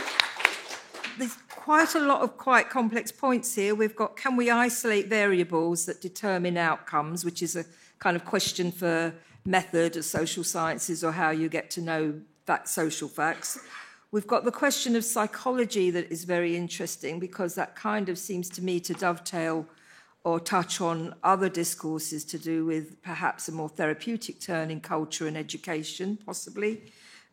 there's 1.18 1.36
quite 1.50 1.96
a 1.96 2.00
lot 2.00 2.22
of 2.22 2.38
quite 2.38 2.70
complex 2.70 3.12
points 3.12 3.54
here. 3.56 3.76
We've 3.76 3.96
got 3.96 4.16
can 4.16 4.36
we 4.36 4.50
isolate 4.50 5.08
variables 5.08 5.86
that 5.86 6.02
determine 6.02 6.58
outcomes, 6.58 7.26
which 7.26 7.42
is 7.42 7.56
a 7.56 7.66
kind 8.02 8.18
of 8.18 8.26
question 8.26 8.72
for 8.72 9.14
method 9.46 9.96
of 9.96 10.04
social 10.04 10.44
sciences 10.44 11.04
or 11.04 11.14
how 11.14 11.30
you 11.30 11.48
get 11.48 11.70
to 11.72 11.82
know 11.82 12.20
that 12.48 12.68
social 12.68 13.08
facts. 13.08 13.60
We've 14.12 14.28
got 14.28 14.44
the 14.44 14.52
question 14.52 14.96
of 14.98 15.06
psychology 15.06 15.90
that 15.92 16.12
is 16.12 16.26
very 16.26 16.58
interesting 16.58 17.20
because 17.20 17.56
that 17.56 17.76
kind 17.76 18.10
of 18.10 18.18
seems 18.18 18.50
to 18.50 18.62
me 18.62 18.82
to 18.82 18.94
dovetail 18.94 19.66
or 20.24 20.40
touch 20.40 20.82
on 20.82 21.16
other 21.24 21.48
discourses 21.48 22.26
to 22.26 22.38
do 22.38 22.66
with 22.66 23.02
perhaps 23.04 23.48
a 23.48 23.52
more 23.52 23.70
therapeutic 23.70 24.40
turn 24.40 24.70
in 24.70 24.82
culture 24.82 25.28
and 25.28 25.38
education, 25.38 26.18
possibly, 26.26 26.82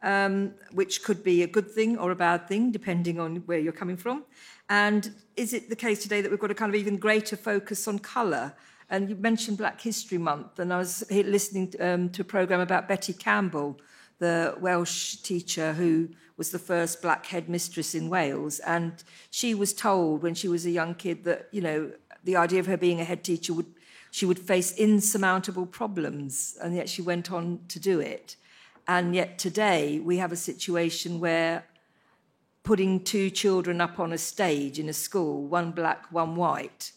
um, 0.02 0.52
which 0.72 1.02
could 1.02 1.24
be 1.24 1.42
a 1.42 1.46
good 1.46 1.70
thing 1.70 1.98
or 1.98 2.10
a 2.10 2.16
bad 2.16 2.46
thing, 2.46 2.70
depending 2.70 3.18
on 3.18 3.36
where 3.46 3.58
you're 3.58 3.72
coming 3.72 3.96
from. 3.96 4.24
And 4.70 5.10
is 5.36 5.52
it 5.52 5.68
the 5.68 5.76
case 5.76 6.02
today 6.02 6.20
that 6.20 6.30
we've 6.30 6.40
got 6.40 6.50
a 6.50 6.54
kind 6.54 6.72
of 6.74 6.80
even 6.80 6.96
greater 6.96 7.36
focus 7.36 7.88
on 7.88 7.98
colour? 7.98 8.54
And 8.90 9.10
you 9.10 9.16
mentioned 9.16 9.58
Black 9.58 9.80
History 9.80 10.18
Month, 10.18 10.58
and 10.58 10.72
I 10.72 10.78
was 10.78 11.04
listening 11.10 11.74
um, 11.78 12.08
to 12.10 12.22
a 12.22 12.24
programme 12.24 12.60
about 12.60 12.88
Betty 12.88 13.12
Campbell, 13.12 13.78
the 14.18 14.56
Welsh 14.60 15.16
teacher 15.16 15.74
who 15.74 16.08
was 16.38 16.50
the 16.50 16.58
first 16.58 17.02
black 17.02 17.26
headmistress 17.26 17.94
in 17.94 18.08
Wales. 18.08 18.60
And 18.60 18.92
she 19.30 19.54
was 19.54 19.74
told 19.74 20.22
when 20.22 20.34
she 20.34 20.48
was 20.48 20.64
a 20.64 20.70
young 20.70 20.94
kid 20.94 21.24
that, 21.24 21.48
you 21.52 21.60
know, 21.60 21.92
the 22.24 22.36
idea 22.36 22.60
of 22.60 22.66
her 22.66 22.76
being 22.76 23.00
a 23.00 23.04
head 23.04 23.24
teacher 23.24 23.52
would 23.52 23.66
she 24.10 24.24
would 24.24 24.38
face 24.38 24.72
insurmountable 24.76 25.66
problems, 25.66 26.56
and 26.62 26.74
yet 26.74 26.88
she 26.88 27.02
went 27.02 27.30
on 27.30 27.60
to 27.68 27.78
do 27.78 28.00
it. 28.00 28.36
And 28.86 29.14
yet 29.14 29.38
today 29.38 30.00
we 30.00 30.16
have 30.16 30.32
a 30.32 30.36
situation 30.36 31.20
where 31.20 31.64
putting 32.62 33.04
two 33.04 33.28
children 33.28 33.80
up 33.80 34.00
on 34.00 34.12
a 34.12 34.18
stage 34.18 34.78
in 34.78 34.88
a 34.88 34.92
school, 34.94 35.44
one 35.46 35.72
black, 35.72 36.10
one 36.10 36.36
white, 36.36 36.92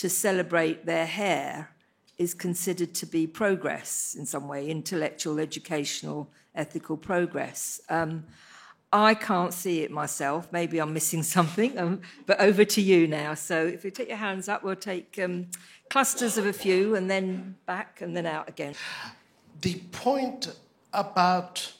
to 0.00 0.08
celebrate 0.08 0.86
their 0.86 1.04
hair 1.04 1.68
is 2.16 2.32
considered 2.32 2.94
to 2.94 3.04
be 3.04 3.26
progress 3.26 4.16
in 4.18 4.24
some 4.24 4.48
way, 4.48 4.66
intellectual, 4.66 5.38
educational, 5.38 6.30
ethical 6.54 6.96
progress. 6.96 7.82
Um, 7.90 8.24
I 8.94 9.12
can't 9.12 9.52
see 9.52 9.80
it 9.80 9.90
myself. 9.90 10.50
Maybe 10.50 10.78
I'm 10.78 10.94
missing 10.94 11.22
something, 11.36 11.78
um, 11.78 12.00
but 12.24 12.40
over 12.40 12.64
to 12.64 12.80
you 12.80 13.06
now. 13.06 13.34
So 13.34 13.66
if 13.66 13.84
you 13.84 13.90
take 13.90 14.08
your 14.08 14.16
hands 14.16 14.48
up, 14.48 14.64
we'll 14.64 14.74
take 14.74 15.18
um, 15.22 15.48
clusters 15.90 16.38
of 16.38 16.46
a 16.46 16.52
few 16.54 16.94
and 16.94 17.10
then 17.10 17.56
back 17.66 18.00
and 18.00 18.16
then 18.16 18.24
out 18.24 18.48
again. 18.48 18.74
The 19.60 19.74
point 19.92 20.50
about 20.94 21.70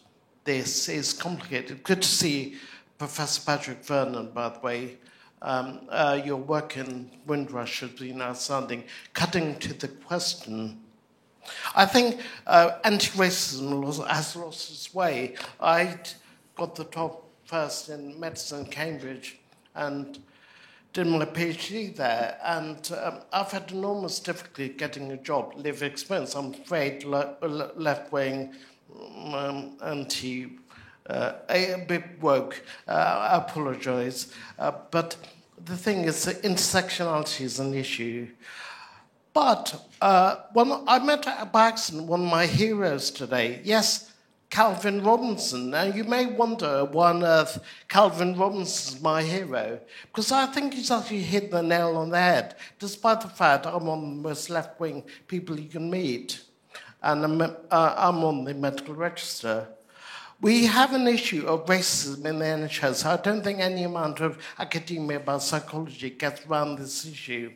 this 0.45 0.91
is 0.91 1.15
complicated. 1.15 1.83
Good 1.85 2.03
to 2.03 2.09
see 2.09 2.57
Professor 2.99 3.41
Patrick 3.41 3.83
Vernon, 3.83 4.31
by 4.33 4.51
the 4.51 4.59
way. 4.59 4.99
Um, 5.43 5.81
uh, 5.89 6.21
your 6.25 6.37
work 6.37 6.77
in 6.77 7.11
Windrush 7.27 7.81
has 7.81 7.91
been 7.91 8.21
outstanding. 8.21 8.85
Cutting 9.15 9.59
to 9.61 9.73
the 9.73 9.89
question, 9.89 10.81
I 11.75 11.87
think 11.87 12.21
uh, 12.47 12.73
anti 12.85 13.09
racism 13.19 14.07
has 14.07 14.37
lost 14.37 14.71
its 14.71 14.95
way. 14.95 15.37
I 15.61 15.99
got 16.57 16.75
the 16.75 16.85
top 16.85 17.25
first 17.45 17.89
in 17.89 18.19
medicine, 18.21 18.67
Cambridge, 18.67 19.39
and 19.75 20.19
did 20.93 21.07
my 21.07 21.25
PhD 21.25 21.95
there. 21.97 22.39
And 22.45 22.91
um, 23.03 23.21
I've 23.33 23.51
had 23.51 23.73
enormous 23.73 24.21
difficulty 24.21 24.69
getting 24.71 25.13
a 25.13 25.17
job, 25.17 25.55
live 25.57 25.83
experience. 25.83 26.35
I'm 26.35 26.53
afraid 26.53 27.05
le- 27.05 27.37
left 27.77 28.13
wing, 28.13 28.55
um, 29.33 29.77
anti 29.83 30.59
uh, 31.11 31.33
a 31.49 31.85
bit 31.87 32.05
woke. 32.21 32.63
Uh, 32.87 32.93
I 33.33 33.37
apologize. 33.37 34.33
Uh, 34.59 34.73
but 34.91 35.17
the 35.65 35.77
thing 35.77 36.05
is, 36.05 36.27
intersectionality 36.27 37.43
is 37.43 37.59
an 37.59 37.75
issue. 37.75 38.29
But 39.33 39.81
uh, 40.01 40.37
when 40.53 40.73
I 40.87 40.99
met 40.99 41.25
by 41.53 41.69
accident 41.69 42.07
one 42.07 42.23
of 42.23 42.31
my 42.31 42.47
heroes 42.47 43.11
today, 43.11 43.61
yes, 43.65 44.11
Calvin 44.51 45.05
Robinson. 45.05 45.71
Now, 45.71 45.85
you 45.85 46.03
may 46.03 46.27
wonder 46.27 46.85
why 46.85 47.11
on 47.11 47.23
earth 47.23 47.63
Calvin 47.89 48.37
Robinson 48.37 48.97
is 48.97 49.03
my 49.03 49.23
hero, 49.23 49.79
because 50.07 50.33
I 50.33 50.47
think 50.47 50.75
he's 50.75 50.91
actually 50.91 51.23
hit 51.23 51.53
the 51.53 51.63
nail 51.63 51.97
on 51.97 52.11
the 52.11 52.19
head, 52.19 52.57
despite 52.81 53.21
the 53.21 53.29
fact 53.29 53.67
I'm 53.67 53.87
one 53.87 53.99
of 54.01 54.05
the 54.05 54.29
most 54.29 54.51
left 54.51 54.81
wing 54.81 55.05
people 55.29 55.59
you 55.59 55.69
can 55.69 55.89
meet, 55.89 56.41
and 57.01 57.25
I'm, 57.25 57.41
uh, 57.41 57.95
I'm 57.97 58.25
on 58.25 58.45
the 58.45 58.55
medical 58.55 58.95
register. 58.95 59.69
We 60.43 60.65
have 60.67 60.95
an 60.95 61.07
issue 61.07 61.47
of 61.47 61.67
racism 61.67 62.25
in 62.25 62.39
the 62.39 62.47
NHS. 62.47 63.05
I 63.05 63.21
don't 63.21 63.45
think 63.45 63.61
any 63.61 63.83
amount 63.83 64.21
of 64.21 64.39
academia 64.59 65.19
about 65.19 65.43
psychology 65.43 66.09
gets 66.09 66.47
around 66.47 66.79
this 66.79 67.05
issue. 67.05 67.53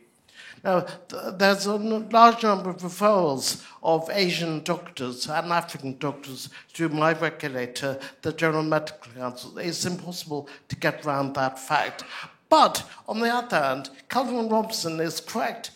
Now, 0.62 0.80
th- 0.80 1.34
there's 1.38 1.64
a 1.64 1.76
large 1.76 2.42
number 2.42 2.68
of 2.68 2.76
referrals 2.78 3.64
of 3.82 4.10
Asian 4.12 4.62
doctors 4.64 5.26
and 5.26 5.50
African 5.50 5.96
doctors 5.96 6.50
to 6.74 6.90
my 6.90 7.12
regulator, 7.14 7.98
the 8.20 8.34
General 8.34 8.62
Medical 8.62 9.12
Council. 9.12 9.56
It's 9.56 9.86
impossible 9.86 10.48
to 10.68 10.76
get 10.76 11.06
around 11.06 11.34
that 11.34 11.58
fact. 11.58 12.04
But 12.50 12.86
on 13.08 13.20
the 13.20 13.30
other 13.30 13.60
hand, 13.60 13.90
Calvin 14.10 14.50
Robinson 14.50 15.00
is 15.00 15.20
correct 15.20 15.70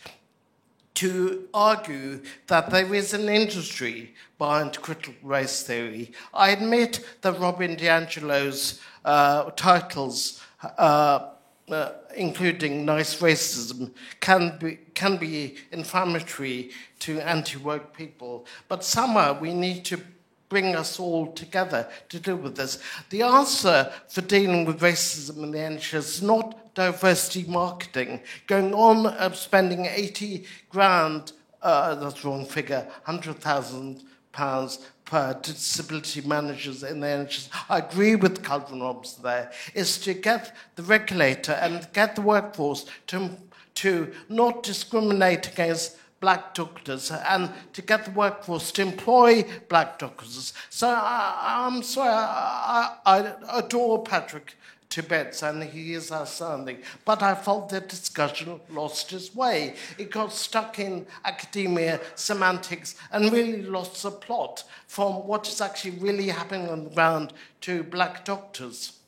to 0.99 1.49
argue 1.55 2.21
that 2.49 2.71
there 2.71 2.93
is 2.93 3.15
an 3.15 3.29
industry 3.29 4.13
behind 4.37 4.83
critical 4.83 5.15
race 5.23 5.63
theory. 5.63 6.11
I 6.35 6.51
admit 6.51 7.05
that 7.21 7.39
Robin 7.39 7.77
DiAngelo's 7.77 8.81
uh, 9.05 9.45
titles, 9.53 10.43
uh, 10.77 11.29
uh, 11.71 11.93
including 12.17 12.85
nice 12.85 13.21
racism, 13.21 13.93
can 14.19 14.59
be, 14.59 14.81
can 14.95 15.19
be 15.19 15.59
inflammatory 15.71 16.71
to 16.99 17.21
anti 17.21 17.59
woke 17.59 17.97
people, 17.97 18.45
but 18.67 18.83
somehow 18.83 19.39
we 19.39 19.55
need 19.55 19.85
to 19.85 20.01
bring 20.49 20.75
us 20.75 20.99
all 20.99 21.31
together 21.33 21.89
to 22.09 22.19
deal 22.19 22.37
with 22.37 22.57
this. 22.57 22.83
The 23.11 23.23
answer 23.23 23.93
for 24.09 24.23
dealing 24.23 24.65
with 24.65 24.81
racism 24.81 25.45
in 25.45 25.53
the 25.53 25.59
NHS 25.59 25.95
is 25.95 26.23
not 26.23 26.68
diversity 26.79 27.43
marketing, 27.49 28.21
going 28.47 28.73
on 28.73 29.05
of 29.05 29.35
spending 29.35 29.87
80 29.87 30.45
grand, 30.69 31.33
uh, 31.61 31.97
that's 31.97 32.23
the 32.23 32.29
wrong 32.29 32.47
figure, 32.47 32.87
100,000 33.05 34.05
pounds 34.31 34.87
per 35.05 35.37
disability 35.43 36.21
managers 36.21 36.85
in 36.85 37.01
the 37.01 37.07
NHS. 37.09 37.49
I 37.69 37.79
agree 37.79 38.15
with 38.15 38.45
Calvin 38.45 38.81
Robinson 38.81 39.25
there, 39.25 39.51
is 39.75 39.99
to 40.03 40.15
get 40.15 40.55
the 40.77 40.85
regulator 40.85 41.51
and 41.51 41.89
get 41.93 42.15
the 42.15 42.23
workforce 42.23 42.87
to, 43.09 43.31
to 43.75 44.13
not 44.29 44.63
discriminate 44.63 45.49
against 45.49 45.97
black 46.21 46.55
doctors 46.55 47.11
and 47.11 47.51
to 47.73 47.83
get 47.83 48.05
the 48.05 48.13
workforce 48.13 48.71
to 48.73 48.83
employ 48.83 49.45
black 49.69 49.99
doctors. 49.99 50.53
So 50.71 50.89
I, 50.89 51.67
am 51.67 51.83
sorry, 51.83 52.11
I, 52.11 52.97
I, 53.05 53.35
adore 53.59 54.05
Patrick 54.05 54.55
Tibbets 54.89 55.43
and 55.43 55.63
he 55.63 55.93
is 55.93 56.11
outstanding. 56.11 56.79
But 57.05 57.23
I 57.23 57.35
felt 57.35 57.69
the 57.69 57.81
discussion 57.81 58.61
lost 58.71 59.13
its 59.13 59.35
way. 59.35 59.75
It 59.99 60.11
got 60.11 60.33
stuck 60.33 60.79
in 60.79 61.07
academia, 61.25 62.01
semantics, 62.15 62.95
and 63.13 63.31
really 63.31 63.63
lost 63.63 64.03
the 64.03 64.11
plot 64.11 64.65
from 64.87 65.27
what 65.27 65.47
is 65.47 65.61
actually 65.61 65.99
really 65.99 66.29
happening 66.29 66.71
on 66.71 66.85
the 66.85 66.91
ground 66.91 67.35
to 67.63 67.83
black 67.83 68.25
doctors. 68.25 68.99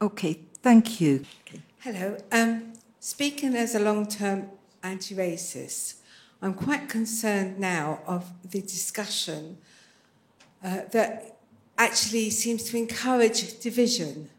Okay, 0.00 0.38
thank 0.62 1.00
you. 1.00 1.24
Okay. 1.46 1.62
Hello. 1.80 2.16
Um, 2.30 2.74
speaking 3.00 3.56
as 3.56 3.74
a 3.74 3.80
long 3.80 4.06
term 4.06 4.50
anti 4.84 5.16
racist, 5.16 5.94
I'm 6.40 6.54
quite 6.54 6.88
concerned 6.88 7.58
now 7.58 8.00
of 8.06 8.30
the 8.48 8.60
discussion 8.60 9.58
uh, 10.62 10.82
that 10.92 11.38
actually 11.76 12.30
seems 12.30 12.64
to 12.64 12.76
encourage 12.76 13.58
division 13.60 14.30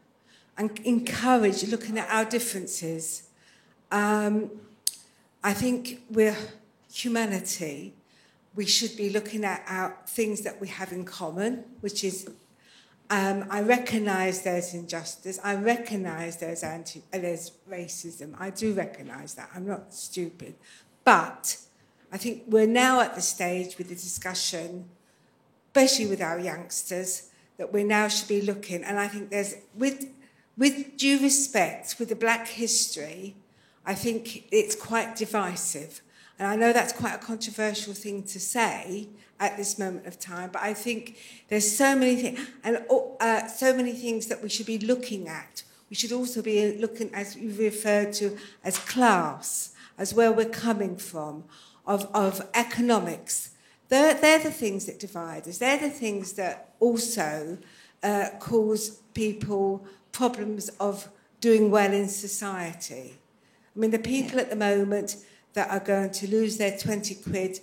and 0.58 0.78
encourage 0.84 1.64
looking 1.64 1.98
at 1.98 2.08
our 2.10 2.24
differences. 2.24 3.28
Um, 3.90 4.50
I 5.42 5.52
think 5.52 6.02
we're 6.10 6.36
humanity. 6.92 7.94
We 8.54 8.66
should 8.66 8.96
be 8.96 9.10
looking 9.10 9.44
at 9.44 9.62
our 9.68 9.96
things 10.06 10.40
that 10.42 10.60
we 10.60 10.68
have 10.68 10.92
in 10.92 11.04
common, 11.04 11.64
which 11.80 12.02
is 12.04 12.28
um, 13.08 13.44
I 13.50 13.60
recognise 13.60 14.42
there's 14.42 14.74
injustice. 14.74 15.38
I 15.44 15.54
recognise 15.54 16.38
there's 16.38 16.64
anti, 16.64 17.02
uh, 17.12 17.18
there's 17.18 17.52
racism. 17.70 18.34
I 18.38 18.50
do 18.50 18.72
recognise 18.72 19.34
that. 19.34 19.50
I'm 19.54 19.66
not 19.66 19.94
stupid, 19.94 20.54
but 21.04 21.56
I 22.10 22.16
think 22.16 22.44
we're 22.48 22.66
now 22.66 23.00
at 23.00 23.14
the 23.14 23.20
stage 23.20 23.78
with 23.78 23.90
the 23.90 23.94
discussion, 23.94 24.86
especially 25.68 26.06
with 26.06 26.20
our 26.20 26.40
youngsters, 26.40 27.30
that 27.58 27.72
we 27.72 27.84
now 27.84 28.08
should 28.08 28.28
be 28.28 28.40
looking. 28.40 28.82
And 28.82 28.98
I 28.98 29.06
think 29.06 29.30
there's 29.30 29.54
with 29.76 30.06
with 30.56 30.96
due 30.96 31.18
respect, 31.20 31.96
with 31.98 32.08
the 32.08 32.16
black 32.16 32.48
history, 32.48 33.36
I 33.84 33.94
think 33.94 34.44
it's 34.50 34.74
quite 34.74 35.16
divisive. 35.16 36.02
And 36.38 36.48
I 36.48 36.56
know 36.56 36.72
that's 36.72 36.92
quite 36.92 37.14
a 37.14 37.18
controversial 37.18 37.94
thing 37.94 38.22
to 38.24 38.40
say 38.40 39.08
at 39.38 39.56
this 39.56 39.78
moment 39.78 40.06
of 40.06 40.18
time, 40.18 40.50
but 40.52 40.62
I 40.62 40.74
think 40.74 41.18
there's 41.48 41.76
so 41.76 41.94
many 41.94 42.16
things, 42.16 42.40
and 42.64 42.84
uh, 43.20 43.46
so 43.46 43.76
many 43.76 43.92
things 43.92 44.26
that 44.26 44.42
we 44.42 44.48
should 44.48 44.66
be 44.66 44.78
looking 44.78 45.28
at. 45.28 45.62
We 45.90 45.96
should 45.96 46.12
also 46.12 46.42
be 46.42 46.76
looking, 46.78 47.14
as 47.14 47.36
you 47.36 47.54
referred 47.54 48.12
to, 48.14 48.36
as 48.64 48.78
class, 48.78 49.72
as 49.98 50.14
where 50.14 50.32
we're 50.32 50.48
coming 50.48 50.96
from, 50.96 51.44
of, 51.86 52.08
of 52.14 52.42
economics. 52.54 53.50
They're, 53.88 54.14
they're 54.14 54.40
the 54.40 54.50
things 54.50 54.86
that 54.86 54.98
divide 54.98 55.46
us. 55.46 55.58
They're 55.58 55.78
the 55.78 55.90
things 55.90 56.32
that 56.32 56.74
also 56.80 57.58
uh, 58.02 58.30
cause 58.40 59.02
people 59.14 59.86
problems 60.16 60.70
of 60.80 61.08
doing 61.40 61.70
well 61.70 61.92
in 61.92 62.08
society. 62.08 63.18
I 63.74 63.78
mean, 63.78 63.90
the 63.90 63.98
people 63.98 64.40
at 64.40 64.48
the 64.48 64.56
moment 64.56 65.16
that 65.52 65.70
are 65.70 65.80
going 65.80 66.10
to 66.10 66.30
lose 66.30 66.56
their 66.56 66.76
20 66.76 67.14
quid 67.16 67.60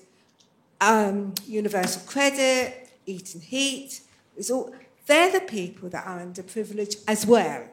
um, 0.79 1.33
universal 1.47 2.03
credit, 2.05 2.89
eat 3.07 3.33
and 3.33 3.43
heat, 3.43 4.01
is 4.37 4.51
all, 4.51 4.71
they're 5.07 5.31
the 5.31 5.45
people 5.45 5.89
that 5.89 6.05
are 6.05 6.19
underprivileged 6.19 7.03
as 7.07 7.25
well. 7.25 7.63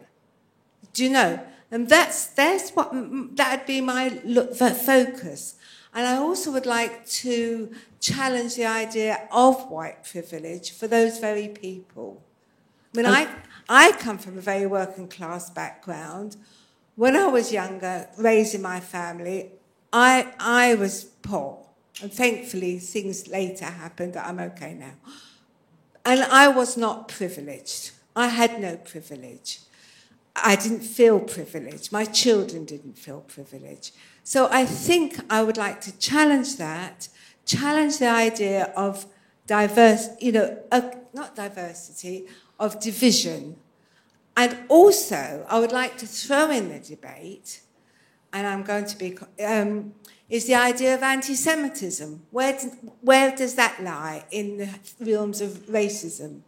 Do 0.95 1.05
you 1.05 1.11
know? 1.11 1.41
And 1.71 1.89
that's, 1.89 2.27
that's 2.27 2.71
what, 2.71 2.91
that'd 3.37 3.67
be 3.67 3.81
my 3.81 4.21
look, 4.25 4.57
focus. 4.57 5.57
And 5.93 6.07
I 6.07 6.17
also 6.17 6.51
would 6.53 6.67
like 6.67 7.07
to 7.25 7.71
challenge 8.01 8.55
the 8.55 8.67
idea 8.67 9.29
of 9.31 9.71
white 9.71 10.05
privilege 10.05 10.73
for 10.73 10.87
those 10.89 11.19
very 11.19 11.49
people. 11.49 12.23
I 12.95 12.97
mean, 12.97 13.07
I, 13.07 13.29
I 13.73 13.93
come 13.93 14.19
from 14.19 14.37
a 14.37 14.41
very 14.41 14.67
working 14.67 15.07
class 15.07 15.49
background. 15.49 16.37
When 16.97 17.15
I 17.15 17.29
was 17.29 17.53
younger, 17.53 18.09
raising 18.19 18.63
my 18.63 18.81
family, 18.81 19.53
I, 19.93 20.35
I 20.41 20.75
was 20.75 21.05
poor, 21.05 21.65
and 22.03 22.13
thankfully 22.13 22.81
things 22.81 23.29
later 23.29 23.67
happened 23.67 24.15
that 24.15 24.27
I'm 24.27 24.41
okay 24.41 24.75
now. 24.75 24.95
And 26.05 26.21
I 26.21 26.49
was 26.49 26.77
not 26.77 27.07
privileged. 27.07 27.93
I 28.17 28.27
had 28.27 28.61
no 28.61 28.77
privilege. 28.77 29.61
I 30.35 30.57
didn't 30.57 30.81
feel 30.81 31.21
privileged. 31.21 31.93
My 31.93 32.07
children 32.07 32.65
didn't 32.65 32.99
feel 32.99 33.21
privileged. 33.21 33.93
So 34.25 34.49
I 34.51 34.65
think 34.65 35.21
I 35.31 35.45
would 35.45 35.57
like 35.57 35.81
to 35.83 35.97
challenge 35.99 36.57
that, 36.57 37.09
challenge 37.47 37.99
the 37.99 38.09
idea 38.09 38.73
of 38.77 39.07
diverse, 39.47 40.09
you 40.19 40.33
know, 40.33 40.59
not 41.13 41.37
diversity, 41.37 42.27
of 42.61 42.79
division. 42.79 43.57
And 44.37 44.57
also, 44.69 45.45
I 45.49 45.59
would 45.59 45.73
like 45.73 45.99
to 45.99 46.07
throw 46.07 46.51
in 46.51 46.69
the 46.69 46.79
debate, 46.79 47.63
and 48.33 48.47
I'm 48.47 48.63
going 48.63 48.85
to 48.85 48.97
be, 48.97 49.19
um, 49.45 49.95
is 50.29 50.47
the 50.47 50.55
idea 50.55 50.95
of 50.95 51.03
anti 51.03 51.35
Semitism. 51.35 52.23
Where, 52.31 52.57
where 53.01 53.35
does 53.35 53.57
that 53.57 53.83
lie 53.83 54.25
in 54.31 54.59
the 54.59 54.69
realms 55.01 55.41
of 55.41 55.51
racism? 55.67 56.43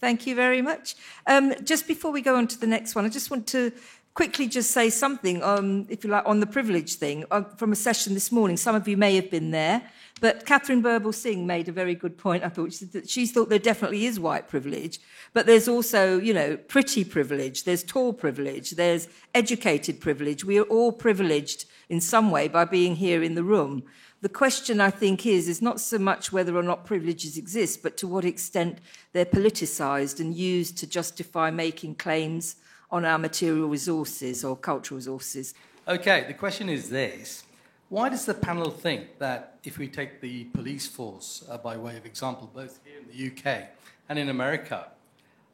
Thank 0.00 0.26
you 0.26 0.34
very 0.34 0.62
much. 0.62 0.94
Um, 1.26 1.52
just 1.62 1.86
before 1.86 2.10
we 2.10 2.22
go 2.22 2.36
on 2.36 2.46
to 2.48 2.58
the 2.58 2.66
next 2.66 2.94
one, 2.94 3.04
I 3.04 3.10
just 3.10 3.30
want 3.30 3.46
to 3.48 3.70
quickly 4.14 4.48
just 4.48 4.70
say 4.70 4.88
something, 4.88 5.42
um, 5.42 5.86
if 5.90 6.04
you 6.04 6.10
like, 6.10 6.26
on 6.26 6.40
the 6.40 6.46
privilege 6.46 6.94
thing 6.94 7.24
uh, 7.30 7.42
from 7.42 7.72
a 7.72 7.76
session 7.76 8.14
this 8.14 8.32
morning. 8.32 8.56
Some 8.56 8.74
of 8.74 8.88
you 8.88 8.96
may 8.96 9.14
have 9.16 9.30
been 9.30 9.50
there, 9.50 9.82
but 10.20 10.44
Katharine 10.44 10.82
Birbalsingh 10.82 11.44
made 11.44 11.68
a 11.68 11.72
very 11.72 11.94
good 11.94 12.18
point. 12.18 12.44
I 12.44 12.48
thought 12.48 12.72
she, 12.74 12.84
that 12.86 13.08
she 13.08 13.26
thought 13.26 13.48
there 13.48 13.58
definitely 13.58 14.04
is 14.04 14.20
white 14.20 14.48
privilege, 14.48 15.00
but 15.32 15.46
there's 15.46 15.66
also, 15.66 16.18
you 16.18 16.34
know, 16.34 16.56
pretty 16.56 17.04
privilege, 17.04 17.64
there's 17.64 17.82
tall 17.82 18.12
privilege, 18.12 18.72
there's 18.72 19.08
educated 19.34 20.00
privilege. 20.00 20.44
We 20.44 20.58
are 20.58 20.64
all 20.64 20.92
privileged 20.92 21.64
in 21.88 22.00
some 22.00 22.30
way 22.30 22.48
by 22.48 22.66
being 22.66 22.96
here 22.96 23.22
in 23.22 23.34
the 23.34 23.44
room. 23.44 23.82
The 24.20 24.28
question, 24.28 24.82
I 24.82 24.90
think, 24.90 25.24
is, 25.24 25.48
is 25.48 25.62
not 25.62 25.80
so 25.80 25.98
much 25.98 26.30
whether 26.30 26.54
or 26.54 26.62
not 26.62 26.84
privileges 26.84 27.38
exist, 27.38 27.82
but 27.82 27.96
to 27.96 28.06
what 28.06 28.26
extent 28.26 28.78
they're 29.12 29.24
politicized 29.24 30.20
and 30.20 30.34
used 30.34 30.76
to 30.78 30.86
justify 30.86 31.50
making 31.50 31.94
claims 31.94 32.56
on 32.90 33.06
our 33.06 33.18
material 33.18 33.68
resources 33.68 34.44
or 34.44 34.56
cultural 34.56 34.96
resources. 34.96 35.54
Okay, 35.88 36.24
the 36.28 36.34
question 36.34 36.68
is 36.68 36.90
this. 36.90 37.44
Why 37.90 38.08
does 38.08 38.24
the 38.24 38.34
panel 38.34 38.70
think 38.70 39.18
that 39.18 39.58
if 39.64 39.76
we 39.76 39.88
take 39.88 40.20
the 40.20 40.44
police 40.44 40.86
force 40.86 41.42
uh, 41.50 41.58
by 41.58 41.76
way 41.76 41.96
of 41.96 42.06
example, 42.06 42.48
both 42.54 42.78
here 42.84 43.00
in 43.00 43.08
the 43.08 43.32
UK 43.32 43.70
and 44.08 44.16
in 44.16 44.28
America, 44.28 44.86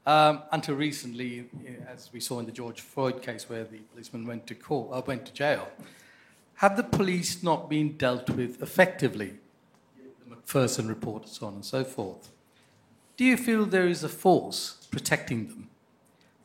um, 0.05 0.43
until 0.53 0.75
recently, 0.75 1.47
as 1.89 2.11
we 2.13 2.21
saw 2.21 2.39
in 2.39 2.45
the 2.45 2.53
George 2.53 2.83
Floyd 2.83 3.23
case 3.23 3.49
where 3.49 3.65
the 3.65 3.79
policeman 3.79 4.27
went 4.27 4.47
to 4.49 4.55
court, 4.55 4.91
uh, 4.93 5.01
went 5.07 5.25
to 5.25 5.33
jail, 5.33 5.67
have 6.57 6.77
the 6.77 6.83
police 6.83 7.43
not 7.43 7.71
been 7.71 7.97
dealt 7.97 8.29
with 8.29 8.61
effectively? 8.61 9.33
The 9.97 10.35
Macpherson 10.35 10.89
report, 10.89 11.23
and 11.23 11.33
so 11.33 11.47
on 11.47 11.55
and 11.55 11.65
so 11.65 11.85
forth. 11.85 12.29
Do 13.17 13.25
you 13.25 13.39
feel 13.39 13.65
there 13.65 13.89
is 13.89 14.05
a 14.05 14.11
force 14.11 14.87
protecting 14.91 15.49
them? 15.49 15.71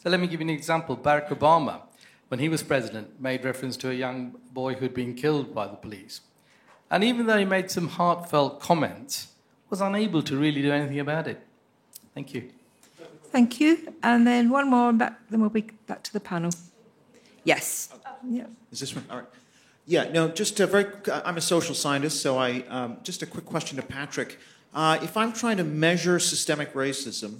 So 0.02 0.10
let 0.10 0.22
me 0.22 0.28
give 0.28 0.40
you 0.40 0.48
an 0.48 0.54
example. 0.54 0.96
Barack 0.96 1.28
Obama, 1.38 1.82
when 2.32 2.40
he 2.40 2.48
was 2.48 2.64
president, 2.64 3.20
made 3.20 3.44
reference 3.44 3.76
to 3.76 3.90
a 3.90 3.94
young 3.94 4.34
boy 4.54 4.74
who'd 4.74 4.94
been 4.94 5.14
killed 5.14 5.54
by 5.54 5.68
the 5.68 5.76
police. 5.76 6.22
And 6.90 7.04
even 7.04 7.26
though 7.26 7.38
he 7.38 7.44
made 7.44 7.70
some 7.70 7.90
heartfelt 7.90 8.62
comments, 8.62 9.28
was 9.70 9.82
unable 9.82 10.24
to 10.24 10.38
really 10.38 10.62
do 10.62 10.72
anything 10.72 11.02
about 11.02 11.28
it. 11.28 11.46
Thank 12.14 12.34
you. 12.34 12.50
Thank 13.34 13.60
you. 13.60 13.94
And 14.02 14.26
then 14.26 14.50
one 14.50 14.70
more, 14.70 14.88
and 14.88 15.00
back, 15.00 15.20
then 15.30 15.42
we'll 15.42 15.50
be 15.50 15.72
back 15.88 16.04
to 16.04 16.14
the 16.14 16.22
panel. 16.22 16.52
Yes. 17.44 17.94
Yeah. 18.26 18.46
Is 18.72 18.80
this 18.80 18.96
one? 18.96 19.04
All 19.10 19.18
right. 19.18 19.28
Yeah, 19.86 20.10
no, 20.10 20.30
just 20.30 20.58
a 20.62 20.68
very, 20.68 20.86
I'm 21.12 21.36
a 21.36 21.42
social 21.42 21.76
scientist, 21.76 22.22
so 22.22 22.38
I, 22.38 22.64
um, 22.70 23.00
just 23.04 23.22
a 23.22 23.26
quick 23.26 23.46
question 23.46 23.76
to 23.76 23.84
Patrick. 23.84 24.40
Uh, 24.74 24.98
if 25.02 25.18
I'm 25.18 25.34
trying 25.34 25.58
to 25.58 25.66
measure 25.66 26.18
systemic 26.18 26.74
racism, 26.76 27.40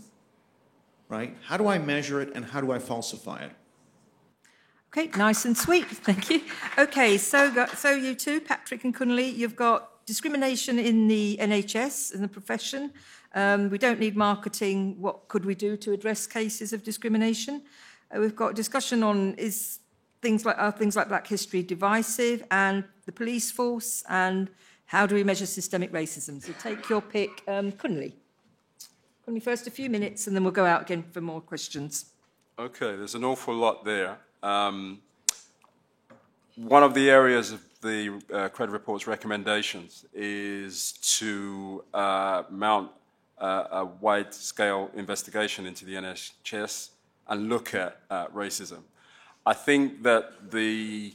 right, 1.08 1.34
how 1.46 1.56
do 1.56 1.70
I 1.70 1.78
measure 1.78 2.20
it 2.20 2.34
and 2.36 2.44
how 2.44 2.60
do 2.60 2.74
I 2.74 2.80
falsify 2.80 3.46
it? 3.46 3.52
Okay, 4.94 5.10
nice 5.18 5.46
and 5.46 5.58
sweet, 5.58 5.86
thank 5.90 6.30
you. 6.30 6.42
Okay, 6.78 7.18
so, 7.18 7.66
so 7.78 7.92
you 7.92 8.14
two, 8.14 8.42
Patrick 8.42 8.84
and 8.84 8.94
Kunle, 8.94 9.34
you've 9.34 9.56
got 9.56 10.06
discrimination 10.06 10.78
in 10.78 11.08
the 11.08 11.38
NHS, 11.40 12.14
in 12.14 12.22
the 12.22 12.28
profession. 12.28 12.92
Um, 13.34 13.70
we 13.70 13.78
don't 13.78 14.02
need 14.02 14.18
marketing. 14.18 15.00
What 15.00 15.30
could 15.30 15.46
we 15.46 15.56
do 15.56 15.78
to 15.78 15.94
address 15.94 16.28
cases 16.28 16.74
of 16.74 16.84
discrimination? 16.84 17.62
Uh, 18.14 18.20
we've 18.20 18.36
got 18.36 18.54
discussion 18.54 19.02
on 19.02 19.34
is 19.36 19.80
things 20.22 20.46
like 20.46 20.58
are 20.58 20.74
things 20.74 20.98
like 20.98 21.08
Black 21.08 21.26
History 21.26 21.64
divisive, 21.64 22.44
and 22.52 22.84
the 23.06 23.14
police 23.14 23.50
force, 23.50 24.04
and 24.10 24.50
how 24.88 25.06
do 25.06 25.16
we 25.16 25.24
measure 25.24 25.46
systemic 25.46 25.94
racism? 25.94 26.44
So 26.44 26.52
take 26.60 26.90
your 26.90 27.02
pick, 27.02 27.44
um, 27.48 27.72
Kunle. 27.72 28.12
Kunle, 29.26 29.42
first 29.42 29.68
a 29.68 29.72
few 29.72 29.90
minutes, 29.90 30.28
and 30.28 30.36
then 30.36 30.44
we'll 30.44 30.52
go 30.52 30.66
out 30.66 30.82
again 30.82 31.06
for 31.14 31.22
more 31.22 31.40
questions. 31.40 32.12
Okay, 32.60 32.98
there's 32.98 33.16
an 33.16 33.24
awful 33.24 33.56
lot 33.56 33.86
there. 33.86 34.18
Um, 34.44 35.02
one 36.56 36.84
of 36.84 36.94
the 36.94 37.10
areas 37.10 37.52
of 37.52 37.62
the 37.82 38.22
uh, 38.34 38.50
CRED 38.50 38.70
report's 38.70 39.08
recommendations 39.08 40.06
is 40.14 40.94
to 41.18 41.84
uh, 41.94 42.44
mount 42.50 42.92
uh, 43.40 43.66
a 43.72 43.86
wide-scale 43.86 44.92
investigation 44.96 45.66
into 45.66 45.86
the 45.86 45.96
NHS 45.96 46.90
and 47.28 47.50
look 47.50 47.74
at 47.74 47.98
uh, 48.10 48.28
racism. 48.28 48.82
I 49.46 49.54
think 49.54 50.04
that 50.04 50.52
the 50.52 51.14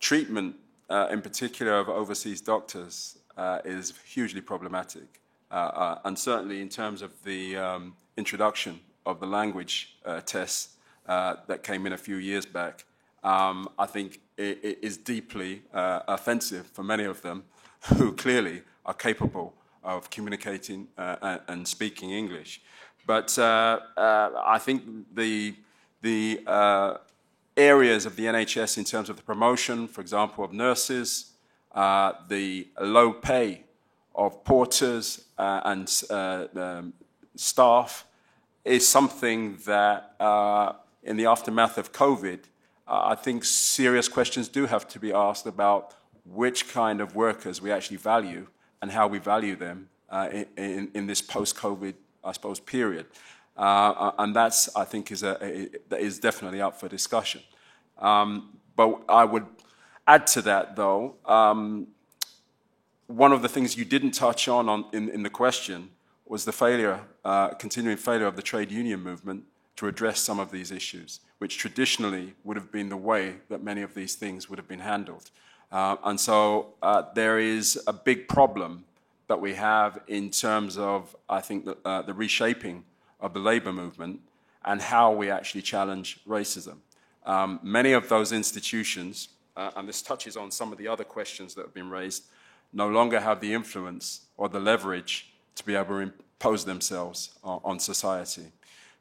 treatment, 0.00 0.56
uh, 0.90 1.08
in 1.10 1.22
particular 1.22 1.78
of 1.78 1.88
overseas 1.88 2.40
doctors, 2.40 3.18
uh, 3.36 3.60
is 3.64 3.94
hugely 4.06 4.40
problematic. 4.40 5.20
And 5.50 6.18
certainly 6.18 6.60
in 6.60 6.68
terms 6.68 7.00
of 7.00 7.12
the 7.22 7.56
um, 7.56 7.94
introduction 8.16 8.80
of 9.06 9.20
the 9.20 9.26
language 9.26 9.96
tests 10.26 10.73
uh, 11.06 11.36
that 11.46 11.62
came 11.62 11.86
in 11.86 11.92
a 11.92 11.98
few 11.98 12.16
years 12.16 12.46
back, 12.46 12.84
um, 13.22 13.68
I 13.78 13.86
think 13.86 14.20
it, 14.36 14.60
it 14.62 14.78
is 14.82 14.96
deeply 14.96 15.62
offensive 15.72 16.66
for 16.66 16.82
many 16.82 17.04
of 17.04 17.22
them 17.22 17.44
who 17.96 18.12
clearly 18.12 18.62
are 18.84 18.94
capable 18.94 19.54
of 19.82 20.10
communicating 20.10 20.88
and 20.96 21.66
speaking 21.66 22.10
English. 22.10 22.60
But 23.06 23.38
I 23.38 24.58
think 24.60 24.82
the, 25.14 25.54
the 26.02 26.40
areas 27.56 28.06
of 28.06 28.16
the 28.16 28.24
NHS 28.24 28.78
in 28.78 28.84
terms 28.84 29.08
of 29.08 29.16
the 29.16 29.22
promotion, 29.22 29.86
for 29.88 30.00
example, 30.00 30.44
of 30.44 30.52
nurses, 30.52 31.32
uh, 31.74 32.12
the 32.28 32.68
low 32.80 33.12
pay 33.12 33.64
of 34.14 34.44
porters 34.44 35.24
uh, 35.38 35.60
and 35.64 36.02
uh, 36.10 36.46
um, 36.54 36.92
staff 37.36 38.06
is 38.64 38.86
something 38.86 39.56
that, 39.66 40.14
uh, 40.20 40.72
in 41.04 41.16
the 41.16 41.26
aftermath 41.26 41.78
of 41.78 41.92
COVID, 41.92 42.40
uh, 42.88 43.02
I 43.04 43.14
think 43.14 43.44
serious 43.44 44.08
questions 44.08 44.48
do 44.48 44.66
have 44.66 44.88
to 44.88 44.98
be 44.98 45.12
asked 45.12 45.46
about 45.46 45.94
which 46.24 46.68
kind 46.68 47.00
of 47.00 47.14
workers 47.14 47.60
we 47.60 47.70
actually 47.70 47.98
value 47.98 48.46
and 48.80 48.90
how 48.90 49.06
we 49.06 49.18
value 49.18 49.56
them 49.56 49.88
uh, 50.10 50.28
in, 50.56 50.90
in, 50.94 51.06
this 51.06 51.20
post-COVID, 51.20 51.94
I 52.22 52.32
suppose, 52.32 52.60
period. 52.60 53.06
Uh, 53.56 53.60
uh, 53.60 54.12
and 54.18 54.34
that's, 54.34 54.74
I 54.76 54.84
think, 54.84 55.10
is, 55.10 55.22
a, 55.22 55.68
a, 55.90 55.96
is 55.96 56.18
definitely 56.18 56.60
up 56.60 56.78
for 56.78 56.88
discussion. 56.88 57.42
Um, 57.98 58.58
but 58.76 59.02
I 59.08 59.24
would 59.24 59.46
add 60.06 60.26
to 60.28 60.42
that, 60.42 60.76
though, 60.76 61.14
um, 61.26 61.88
one 63.06 63.32
of 63.32 63.42
the 63.42 63.48
things 63.48 63.76
you 63.76 63.84
didn't 63.84 64.12
touch 64.12 64.48
on, 64.48 64.68
on 64.68 64.86
in, 64.92 65.08
in, 65.10 65.22
the 65.22 65.30
question 65.30 65.90
was 66.26 66.44
the 66.44 66.52
failure, 66.52 67.00
uh, 67.24 67.48
continuing 67.50 67.98
failure 67.98 68.26
of 68.26 68.36
the 68.36 68.42
trade 68.42 68.70
union 68.70 69.00
movement 69.00 69.44
to 69.76 69.86
address 69.86 70.20
some 70.20 70.38
of 70.38 70.50
these 70.50 70.70
issues, 70.70 71.20
which 71.38 71.58
traditionally 71.58 72.34
would 72.44 72.56
have 72.56 72.70
been 72.70 72.88
the 72.88 72.96
way 72.96 73.36
that 73.48 73.62
many 73.62 73.82
of 73.82 73.94
these 73.94 74.14
things 74.14 74.48
would 74.48 74.58
have 74.58 74.68
been 74.68 74.80
handled. 74.80 75.30
Uh, 75.72 75.96
and 76.04 76.20
so 76.20 76.74
uh, 76.82 77.02
there 77.14 77.38
is 77.38 77.82
a 77.86 77.92
big 77.92 78.28
problem 78.28 78.84
that 79.26 79.40
we 79.40 79.54
have 79.54 80.00
in 80.06 80.30
terms 80.30 80.78
of, 80.78 81.16
I 81.28 81.40
think, 81.40 81.64
the, 81.64 81.76
uh, 81.84 82.02
the 82.02 82.14
reshaping 82.14 82.84
of 83.20 83.32
the 83.32 83.40
labor 83.40 83.72
movement 83.72 84.20
and 84.64 84.80
how 84.80 85.12
we 85.12 85.30
actually 85.30 85.62
challenge 85.62 86.20
racism. 86.26 86.76
Um, 87.26 87.58
many 87.62 87.92
of 87.92 88.08
those 88.08 88.32
institutions, 88.32 89.30
uh, 89.56 89.70
and 89.76 89.88
this 89.88 90.02
touches 90.02 90.36
on 90.36 90.50
some 90.50 90.72
of 90.72 90.78
the 90.78 90.88
other 90.88 91.04
questions 91.04 91.54
that 91.54 91.62
have 91.62 91.74
been 91.74 91.90
raised, 91.90 92.24
no 92.72 92.88
longer 92.88 93.20
have 93.20 93.40
the 93.40 93.52
influence 93.52 94.26
or 94.36 94.48
the 94.48 94.60
leverage 94.60 95.32
to 95.54 95.64
be 95.64 95.74
able 95.74 96.00
to 96.00 96.12
impose 96.12 96.64
themselves 96.64 97.38
on, 97.42 97.60
on 97.64 97.78
society. 97.78 98.52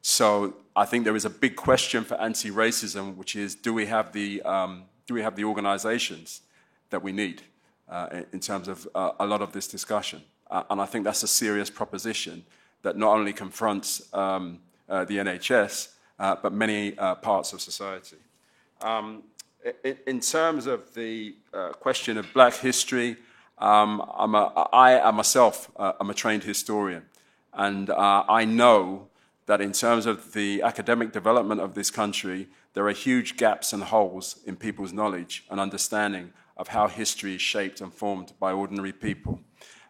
So 0.05 0.55
I 0.75 0.83
think 0.83 1.05
there 1.05 1.15
is 1.15 1.23
a 1.23 1.29
big 1.29 1.55
question 1.55 2.03
for 2.03 2.15
anti-racism, 2.15 3.15
which 3.15 3.37
is, 3.37 3.55
do 3.55 3.73
we 3.73 3.85
have 3.85 4.11
the, 4.11 4.41
um, 4.41 4.83
do 5.07 5.13
we 5.13 5.21
have 5.21 5.37
the 5.37 5.45
organizations 5.45 6.41
that 6.89 7.01
we 7.01 7.13
need 7.13 7.41
uh, 7.87 8.23
in 8.33 8.41
terms 8.41 8.67
of 8.67 8.85
uh, 8.93 9.11
a 9.21 9.25
lot 9.25 9.41
of 9.41 9.53
this 9.53 9.65
discussion? 9.65 10.21
Uh, 10.51 10.63
and 10.69 10.81
I 10.81 10.85
think 10.85 11.05
that's 11.05 11.23
a 11.23 11.27
serious 11.27 11.69
proposition 11.69 12.43
that 12.81 12.97
not 12.97 13.17
only 13.17 13.31
confronts 13.31 14.13
um, 14.13 14.59
uh, 14.89 15.05
the 15.05 15.19
NHS, 15.19 15.93
uh, 16.19 16.35
but 16.35 16.51
many 16.51 16.97
uh, 16.97 17.15
parts 17.15 17.53
of 17.53 17.61
society. 17.61 18.17
Um, 18.81 19.23
in, 20.05 20.19
terms 20.19 20.67
of 20.67 20.93
the 20.95 21.33
question 21.79 22.17
of 22.17 22.27
black 22.33 22.55
history, 22.55 23.15
um, 23.57 24.03
I'm 24.13 24.35
a, 24.35 24.67
I 24.73 25.07
am 25.07 25.15
myself, 25.15 25.71
I'm 25.77 26.09
a 26.09 26.13
trained 26.13 26.43
historian. 26.43 27.03
And 27.53 27.89
I 27.89 28.43
know 28.43 29.07
that 29.45 29.61
in 29.61 29.71
terms 29.71 30.05
of 30.05 30.33
the 30.33 30.61
academic 30.61 31.11
development 31.11 31.61
of 31.61 31.73
this 31.73 31.91
country, 31.91 32.47
there 32.73 32.87
are 32.87 32.93
huge 32.93 33.37
gaps 33.37 33.73
and 33.73 33.83
holes 33.83 34.39
in 34.45 34.55
people's 34.55 34.93
knowledge 34.93 35.45
and 35.49 35.59
understanding 35.59 36.33
of 36.57 36.69
how 36.69 36.87
history 36.87 37.35
is 37.35 37.41
shaped 37.41 37.81
and 37.81 37.93
formed 37.93 38.33
by 38.39 38.51
ordinary 38.51 38.93
people. 38.93 39.39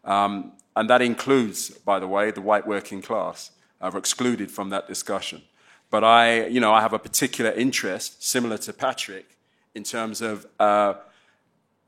Um, 0.04 0.54
and 0.76 0.90
that 0.90 1.02
includes, 1.02 1.70
by 1.70 2.00
the 2.00 2.08
way, 2.08 2.32
the 2.32 2.42
white 2.42 2.68
working 2.68 3.02
class 3.02 3.52
are 3.80 3.96
excluded 3.98 4.50
from 4.50 4.70
that 4.70 4.88
discussion. 4.88 5.42
But 5.90 6.04
I, 6.04 6.48
you 6.48 6.60
know, 6.60 6.74
I 6.74 6.82
have 6.82 6.94
a 6.94 7.00
particular 7.00 7.52
interest, 7.52 8.24
similar 8.24 8.58
to 8.60 8.74
Patrick, 8.74 9.38
in 9.76 9.84
terms 9.84 10.22
of 10.22 10.48
uh, 10.60 10.96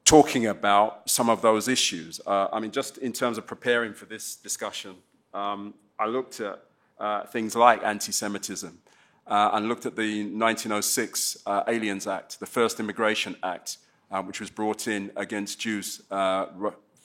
talking 0.03 0.45
about 0.45 1.09
some 1.09 1.30
of 1.30 1.41
those 1.41 1.68
issues. 1.68 2.22
Uh, 2.26 2.47
I 2.53 2.59
mean, 2.59 2.72
just 2.72 2.99
in 2.99 3.11
terms 3.11 3.38
of 3.38 3.47
preparing 3.47 3.93
for 3.93 4.05
this 4.05 4.36
discussion, 4.36 4.95
um, 5.34 5.74
I 5.97 6.05
looked 6.05 6.39
at 6.39 6.61
uh, 6.98 7.26
things 7.26 7.56
like 7.56 7.84
anti 7.84 8.12
Semitism 8.12 8.80
uh, 9.28 9.50
and 9.54 9.68
looked 9.68 9.86
at 9.86 9.96
the 9.96 10.22
1906 10.24 11.38
uh, 11.46 11.64
Aliens 11.68 12.08
Act, 12.08 12.39
the 12.39 12.46
first 12.46 12.80
Immigration 12.80 13.36
Act, 13.43 13.78
uh, 14.12 14.22
which 14.22 14.39
was 14.39 14.50
brought 14.50 14.88
in 14.88 15.12
against 15.18 15.60
Jews 15.60 16.02
uh, 16.10 16.46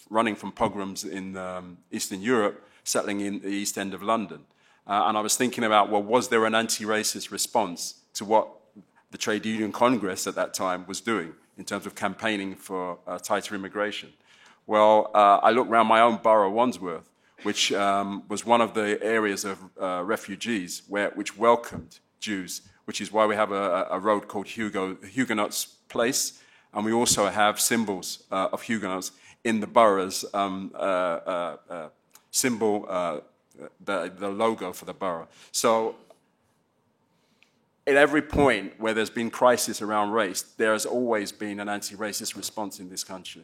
running 0.09 0.36
from 0.36 0.53
pogroms 0.53 1.05
in 1.05 1.36
um, 1.36 1.78
Eastern 1.91 2.22
Europe, 2.22 2.64
settling 2.84 3.20
in 3.20 3.41
the 3.41 3.49
East 3.49 3.76
End 3.76 3.93
of 3.95 4.03
London. 4.03 4.41
and 4.86 5.16
I 5.16 5.20
was 5.20 5.36
thinking 5.36 5.64
about, 5.64 5.91
well, 5.91 6.03
was 6.03 6.28
there 6.28 6.47
an 6.47 6.55
anti 6.55 6.84
racist 6.84 7.32
response 7.32 8.03
to 8.14 8.24
what 8.24 8.49
the 9.11 9.18
Trade 9.18 9.45
Union 9.45 9.72
Congress 9.72 10.26
at 10.26 10.36
that 10.36 10.55
time 10.55 10.84
was 10.86 11.01
doing 11.01 11.32
in 11.59 11.64
terms 11.64 11.84
of 11.84 11.97
campaigning 11.97 12.55
for 12.55 12.99
tighter 13.24 13.57
immigration? 13.57 14.12
Well, 14.66 15.11
I 15.14 15.51
looked 15.51 15.70
around 15.70 15.88
my 15.88 16.01
own 16.01 16.20
borough, 16.22 16.51
Wandsworth, 16.51 17.09
which 17.43 17.72
um, 17.72 18.22
was 18.28 18.45
one 18.45 18.61
of 18.61 18.74
the 18.74 19.03
areas 19.03 19.45
of 19.45 19.59
uh, 19.80 20.03
refugees 20.05 20.82
where, 20.88 21.11
which 21.11 21.36
welcomed 21.36 21.99
Jews, 22.18 22.62
which 22.84 23.01
is 23.01 23.12
why 23.12 23.26
we 23.26 23.34
have 23.34 23.53
a, 23.53 23.88
a 23.91 23.99
road 23.99 24.28
called 24.28 24.47
Hugo, 24.47 24.97
Huguenots 24.97 25.66
Place, 25.88 26.43
and 26.72 26.84
we 26.84 26.93
also 26.93 27.28
have 27.28 27.61
symbols 27.61 28.24
uh, 28.30 28.49
of 28.53 28.62
Huguenots 28.62 29.12
in 29.45 29.61
the 29.61 29.66
boroughs 29.66 30.24
um, 30.34 30.70
uh, 30.74 30.78
uh, 30.78 31.57
uh 31.68 31.88
symbol, 32.30 32.86
uh, 32.88 33.20
the, 33.84 34.12
the 34.16 34.28
logo 34.28 34.72
for 34.72 34.84
the 34.84 34.95
borough. 34.95 35.26
So 35.51 35.97
at 37.86 37.97
every 37.97 38.22
point 38.22 38.74
where 38.78 38.95
there's 38.95 39.11
been 39.11 39.30
crisis 39.30 39.82
around 39.82 40.12
race, 40.12 40.43
there 40.43 40.72
has 40.72 40.86
always 40.86 41.32
been 41.32 41.59
an 41.61 41.68
anti-racist 41.68 42.36
response 42.36 42.78
in 42.78 42.88
this 42.88 43.03
country. 43.03 43.43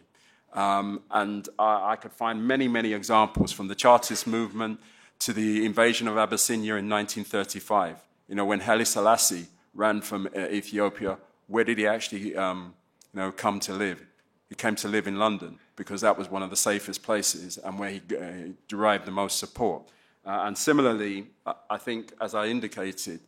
Um, 0.57 1.02
and 1.11 1.46
I, 1.59 1.92
I, 1.92 1.96
could 1.96 2.12
find 2.12 2.48
many, 2.48 2.66
many 2.66 2.94
examples 2.94 3.52
from 3.52 3.68
the 3.68 3.74
Chartist 3.74 4.26
movement 4.26 4.80
to 5.18 5.34
the 5.34 5.66
invasion 5.66 6.09
of 6.09 6.16
Abyssinia 6.16 6.76
in 6.76 6.88
1935. 6.88 7.98
You 8.26 8.36
know, 8.36 8.46
when 8.46 8.61
Haile 8.61 8.86
Selassie 8.86 9.46
ran 9.74 10.00
from 10.00 10.28
uh, 10.34 10.40
Ethiopia, 10.48 11.18
where 11.46 11.62
did 11.62 11.76
he 11.76 11.86
actually 11.86 12.34
um, 12.34 12.74
you 13.12 13.20
know, 13.20 13.32
come 13.32 13.61
to 13.61 13.74
live? 13.74 14.02
He 14.48 14.54
came 14.54 14.76
to 14.76 14.88
live 14.88 15.07
in 15.07 15.18
London 15.18 15.59
because 15.76 16.00
that 16.00 16.16
was 16.16 16.30
one 16.30 16.42
of 16.42 16.48
the 16.48 16.57
safest 16.57 17.02
places 17.02 17.59
and 17.59 17.78
where 17.78 17.90
he 17.90 18.00
uh, 18.18 18.52
derived 18.66 19.04
the 19.04 19.11
most 19.11 19.38
support. 19.38 19.82
Uh, 20.24 20.44
and 20.44 20.57
similarly, 20.57 21.26
I 21.68 21.76
think, 21.76 22.12
as 22.20 22.34
I 22.34 22.46
indicated, 22.46 23.20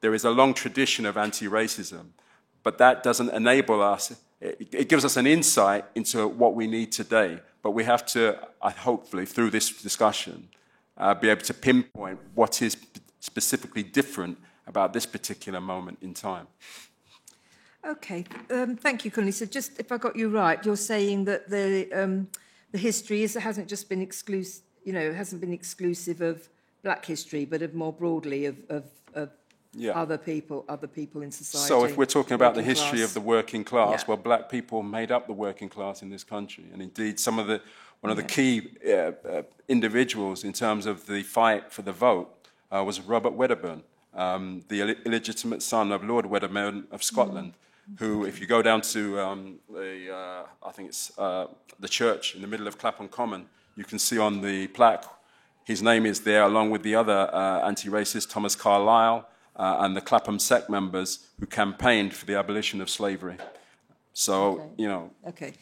there 0.00 0.14
is 0.14 0.24
a 0.24 0.30
long 0.30 0.54
tradition 0.54 1.04
of 1.06 1.16
anti 1.16 1.46
racism, 1.46 2.10
but 2.62 2.78
that 2.78 3.02
doesn't 3.02 3.30
enable 3.30 3.82
us 3.82 4.16
it, 4.40 4.68
it 4.72 4.88
gives 4.88 5.04
us 5.04 5.16
an 5.16 5.26
insight 5.26 5.84
into 5.94 6.26
what 6.26 6.54
we 6.54 6.66
need 6.66 6.92
today. 6.92 7.40
But 7.62 7.72
we 7.72 7.84
have 7.84 8.06
to, 8.06 8.38
uh, 8.62 8.70
hopefully, 8.70 9.26
through 9.26 9.50
this 9.50 9.70
discussion, 9.82 10.48
uh, 10.96 11.14
be 11.14 11.28
able 11.28 11.42
to 11.42 11.54
pinpoint 11.54 12.20
what 12.34 12.62
is 12.62 12.76
specifically 13.20 13.82
different 13.82 14.38
about 14.66 14.92
this 14.92 15.06
particular 15.06 15.60
moment 15.60 15.98
in 16.02 16.14
time. 16.14 16.46
Okay, 17.84 18.24
um, 18.50 18.76
thank 18.76 19.04
you, 19.04 19.10
Kunle. 19.10 19.32
So, 19.32 19.46
just 19.46 19.78
if 19.78 19.90
I 19.90 19.98
got 19.98 20.14
you 20.14 20.28
right, 20.28 20.64
you're 20.64 20.76
saying 20.76 21.24
that 21.24 21.48
the 21.48 21.88
um, 21.92 22.28
the 22.72 22.78
history 22.78 23.22
is, 23.22 23.34
hasn't 23.34 23.68
just 23.68 23.88
been 23.88 24.02
exclusive, 24.02 24.62
you 24.84 24.92
know, 24.92 25.12
hasn't 25.12 25.40
been 25.40 25.52
exclusive 25.52 26.20
of 26.20 26.48
Black 26.82 27.04
history, 27.04 27.44
but 27.44 27.62
of 27.62 27.74
more 27.74 27.92
broadly 27.92 28.46
of, 28.46 28.56
of, 28.68 28.84
of 29.14 29.30
yeah. 29.78 29.92
other 29.92 30.18
people, 30.18 30.64
other 30.68 30.86
people 30.86 31.22
in 31.22 31.30
society. 31.30 31.68
So 31.68 31.84
if 31.84 31.96
we're 31.96 32.06
talking 32.06 32.34
about 32.34 32.54
the 32.54 32.62
history 32.62 32.98
class. 32.98 33.08
of 33.08 33.14
the 33.14 33.20
working 33.20 33.64
class, 33.64 34.02
yeah. 34.02 34.04
well, 34.08 34.16
black 34.16 34.48
people 34.48 34.82
made 34.82 35.10
up 35.10 35.26
the 35.26 35.32
working 35.32 35.68
class 35.68 36.02
in 36.02 36.10
this 36.10 36.24
country, 36.24 36.64
and 36.72 36.82
indeed, 36.82 37.18
some 37.18 37.38
of 37.38 37.46
the 37.46 37.60
one 38.00 38.10
of 38.10 38.16
the 38.16 38.22
key 38.22 38.70
uh, 38.86 38.92
uh, 38.92 39.42
individuals 39.66 40.44
in 40.44 40.52
terms 40.52 40.86
of 40.86 41.06
the 41.06 41.22
fight 41.22 41.72
for 41.72 41.82
the 41.82 41.92
vote 41.92 42.28
uh, 42.70 42.82
was 42.84 43.00
Robert 43.00 43.32
Wedderburn, 43.32 43.82
um, 44.14 44.62
the 44.68 44.80
Ill- 44.80 45.02
illegitimate 45.04 45.62
son 45.62 45.90
of 45.90 46.04
Lord 46.04 46.26
Wedderburn 46.26 46.86
of 46.92 47.02
Scotland. 47.02 47.52
Mm. 47.52 47.98
Who, 48.00 48.26
if 48.26 48.38
you 48.38 48.46
go 48.46 48.60
down 48.60 48.82
to 48.82 49.18
um, 49.18 49.58
the, 49.72 50.14
uh, 50.14 50.68
I 50.68 50.72
think 50.72 50.90
it's 50.90 51.18
uh, 51.18 51.46
the 51.80 51.88
church 51.88 52.34
in 52.34 52.42
the 52.42 52.46
middle 52.46 52.68
of 52.68 52.76
Clapham 52.76 53.08
Common, 53.08 53.46
you 53.76 53.84
can 53.84 53.98
see 53.98 54.18
on 54.18 54.42
the 54.42 54.66
plaque 54.68 55.04
his 55.68 55.82
name 55.82 56.06
is 56.06 56.20
there, 56.20 56.44
along 56.44 56.70
with 56.70 56.82
the 56.82 56.94
other 56.94 57.28
uh, 57.30 57.60
anti-racist 57.66 58.30
Thomas 58.30 58.56
Carlyle, 58.56 59.28
uh, 59.58 59.78
and 59.80 59.96
the 59.96 60.00
Clapham 60.00 60.38
sect 60.38 60.70
members 60.70 61.26
who 61.40 61.46
campaigned 61.46 62.14
for 62.14 62.26
the 62.26 62.36
abolition 62.36 62.80
of 62.80 62.88
slavery. 62.88 63.36
So, 64.12 64.52
okay. 64.52 64.64
you 64.78 64.88
know. 64.88 65.10
Okay. 65.28 65.52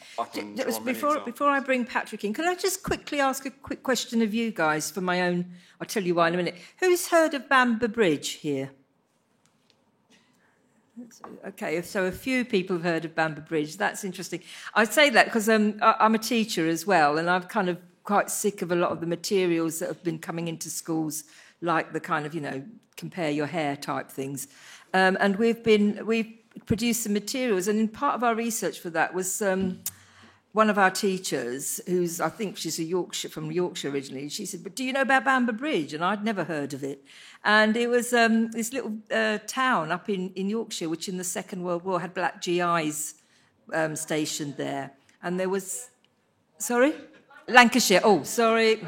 Before, 0.84 1.20
before 1.20 1.48
I 1.48 1.60
bring 1.60 1.84
Patrick 1.84 2.24
in, 2.24 2.32
can 2.32 2.46
I 2.46 2.54
just 2.54 2.82
quickly 2.82 3.20
ask 3.20 3.44
a 3.44 3.50
quick 3.50 3.82
question 3.82 4.22
of 4.22 4.32
you 4.32 4.50
guys 4.50 4.90
for 4.90 5.02
my 5.02 5.22
own? 5.22 5.46
I'll 5.80 5.86
tell 5.86 6.02
you 6.02 6.14
why 6.14 6.28
in 6.28 6.34
a 6.34 6.36
minute. 6.38 6.56
Who's 6.80 7.08
heard 7.08 7.34
of 7.34 7.48
Bamber 7.48 7.88
Bridge 7.88 8.30
here? 8.30 8.70
Okay, 11.46 11.82
so 11.82 12.06
a 12.06 12.12
few 12.12 12.46
people 12.46 12.76
have 12.76 12.84
heard 12.84 13.04
of 13.04 13.14
Bamber 13.14 13.42
Bridge. 13.42 13.76
That's 13.76 14.04
interesting. 14.04 14.40
I 14.74 14.84
say 14.84 15.10
that 15.10 15.26
because 15.26 15.50
um, 15.50 15.78
I'm 15.82 16.14
a 16.14 16.18
teacher 16.18 16.66
as 16.66 16.86
well, 16.86 17.18
and 17.18 17.28
I'm 17.28 17.42
kind 17.42 17.68
of 17.68 17.78
quite 18.04 18.30
sick 18.30 18.62
of 18.62 18.72
a 18.72 18.74
lot 18.74 18.90
of 18.90 19.00
the 19.00 19.06
materials 19.06 19.80
that 19.80 19.88
have 19.88 20.02
been 20.02 20.18
coming 20.18 20.48
into 20.48 20.70
schools 20.70 21.24
like 21.60 21.92
the 21.92 22.00
kind 22.00 22.24
of, 22.24 22.34
you 22.34 22.40
know, 22.40 22.64
compare 22.96 23.30
your 23.30 23.46
hair 23.46 23.76
type 23.76 24.10
things. 24.10 24.48
Um, 24.94 25.16
and 25.20 25.36
we've 25.36 25.62
been, 25.62 26.04
we've 26.06 26.32
produced 26.64 27.02
some 27.02 27.12
materials, 27.12 27.68
and 27.68 27.78
in 27.78 27.88
part 27.88 28.14
of 28.14 28.24
our 28.24 28.34
research 28.34 28.80
for 28.80 28.90
that 28.90 29.14
was 29.14 29.42
um, 29.42 29.80
one 30.56 30.70
of 30.70 30.78
our 30.78 30.90
teachers, 30.90 31.82
who's, 31.86 32.18
I 32.18 32.30
think 32.30 32.56
she's 32.56 32.78
a 32.78 32.82
Yorkshire, 32.82 33.28
from 33.28 33.52
Yorkshire 33.52 33.90
originally, 33.90 34.30
she 34.30 34.46
said, 34.46 34.62
but 34.62 34.74
do 34.74 34.84
you 34.84 34.92
know 34.94 35.02
about 35.02 35.26
Bamber 35.26 35.52
Bridge? 35.52 35.92
And 35.92 36.02
I'd 36.02 36.24
never 36.24 36.44
heard 36.44 36.72
of 36.72 36.82
it. 36.82 37.04
And 37.44 37.76
it 37.76 37.88
was 37.88 38.14
um, 38.14 38.50
this 38.52 38.72
little 38.72 38.96
uh, 39.10 39.36
town 39.46 39.92
up 39.92 40.08
in, 40.08 40.30
in 40.30 40.48
Yorkshire, 40.48 40.88
which 40.88 41.10
in 41.10 41.18
the 41.18 41.24
Second 41.24 41.62
World 41.62 41.84
War 41.84 42.00
had 42.00 42.14
black 42.14 42.40
GIs 42.40 43.16
um, 43.74 43.94
stationed 43.96 44.56
there. 44.56 44.92
And 45.22 45.38
there 45.38 45.50
was, 45.50 45.90
sorry? 46.56 46.94
Lancashire. 47.48 48.00
Oh, 48.02 48.22
sorry. 48.22 48.80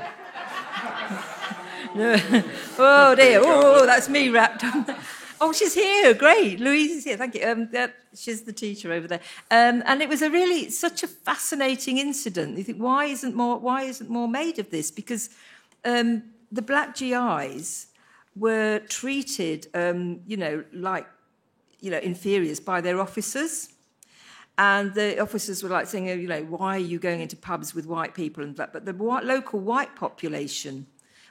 oh 2.79 3.15
dear. 3.15 3.41
Oh, 3.43 3.87
that's 3.87 4.09
me 4.09 4.29
wrapped 4.29 4.65
up. 4.65 4.89
Oh, 5.41 5.53
she's 5.53 5.73
here. 5.73 6.15
Great. 6.15 6.59
Louise 6.59 6.91
is 6.91 7.05
here. 7.05 7.17
Thank 7.17 7.37
you. 7.37 7.47
Um, 7.47 7.69
uh, 7.73 7.87
she's 8.13 8.43
the 8.43 8.53
teacher 8.53 8.93
over 8.93 9.07
there. 9.07 9.21
Um, 9.53 9.85
and 9.87 10.03
it 10.03 10.09
was 10.09 10.21
a 10.21 10.29
really 10.29 10.69
such 10.69 11.05
a 11.05 11.07
fascinating 11.07 11.99
incident. 11.99 12.59
You 12.59 12.65
think 12.65 12.79
why 12.79 13.05
isn't 13.05 13.37
more 13.37 13.57
why 13.57 13.83
isn't 13.83 14.11
more 14.11 14.27
made 14.27 14.59
of 14.59 14.71
this? 14.71 14.91
Because 14.91 15.31
um, 15.85 16.25
the 16.51 16.61
black 16.61 16.97
GIs 16.97 17.87
were 18.35 18.81
treated, 18.89 19.69
um, 19.75 20.23
you 20.27 20.37
know, 20.37 20.65
like 20.73 21.07
you 21.79 21.93
know 21.93 21.99
inferiors 21.99 22.59
by 22.59 22.81
their 22.81 23.01
officers. 23.01 23.69
And 24.59 24.93
the 24.93 25.21
officers 25.21 25.63
were 25.63 25.69
like 25.69 25.87
saying, 25.87 26.11
oh, 26.11 26.15
you 26.15 26.27
know, 26.27 26.43
why 26.43 26.75
are 26.75 26.81
you 26.81 26.99
going 26.99 27.21
into 27.21 27.37
pubs 27.37 27.77
with 27.77 27.87
white 27.87 28.13
people 28.13 28.43
and 28.43 28.57
that? 28.57 28.73
But 28.73 28.87
the 28.87 28.93
white, 28.93 29.23
local 29.23 29.61
white 29.61 29.95
population 29.95 30.89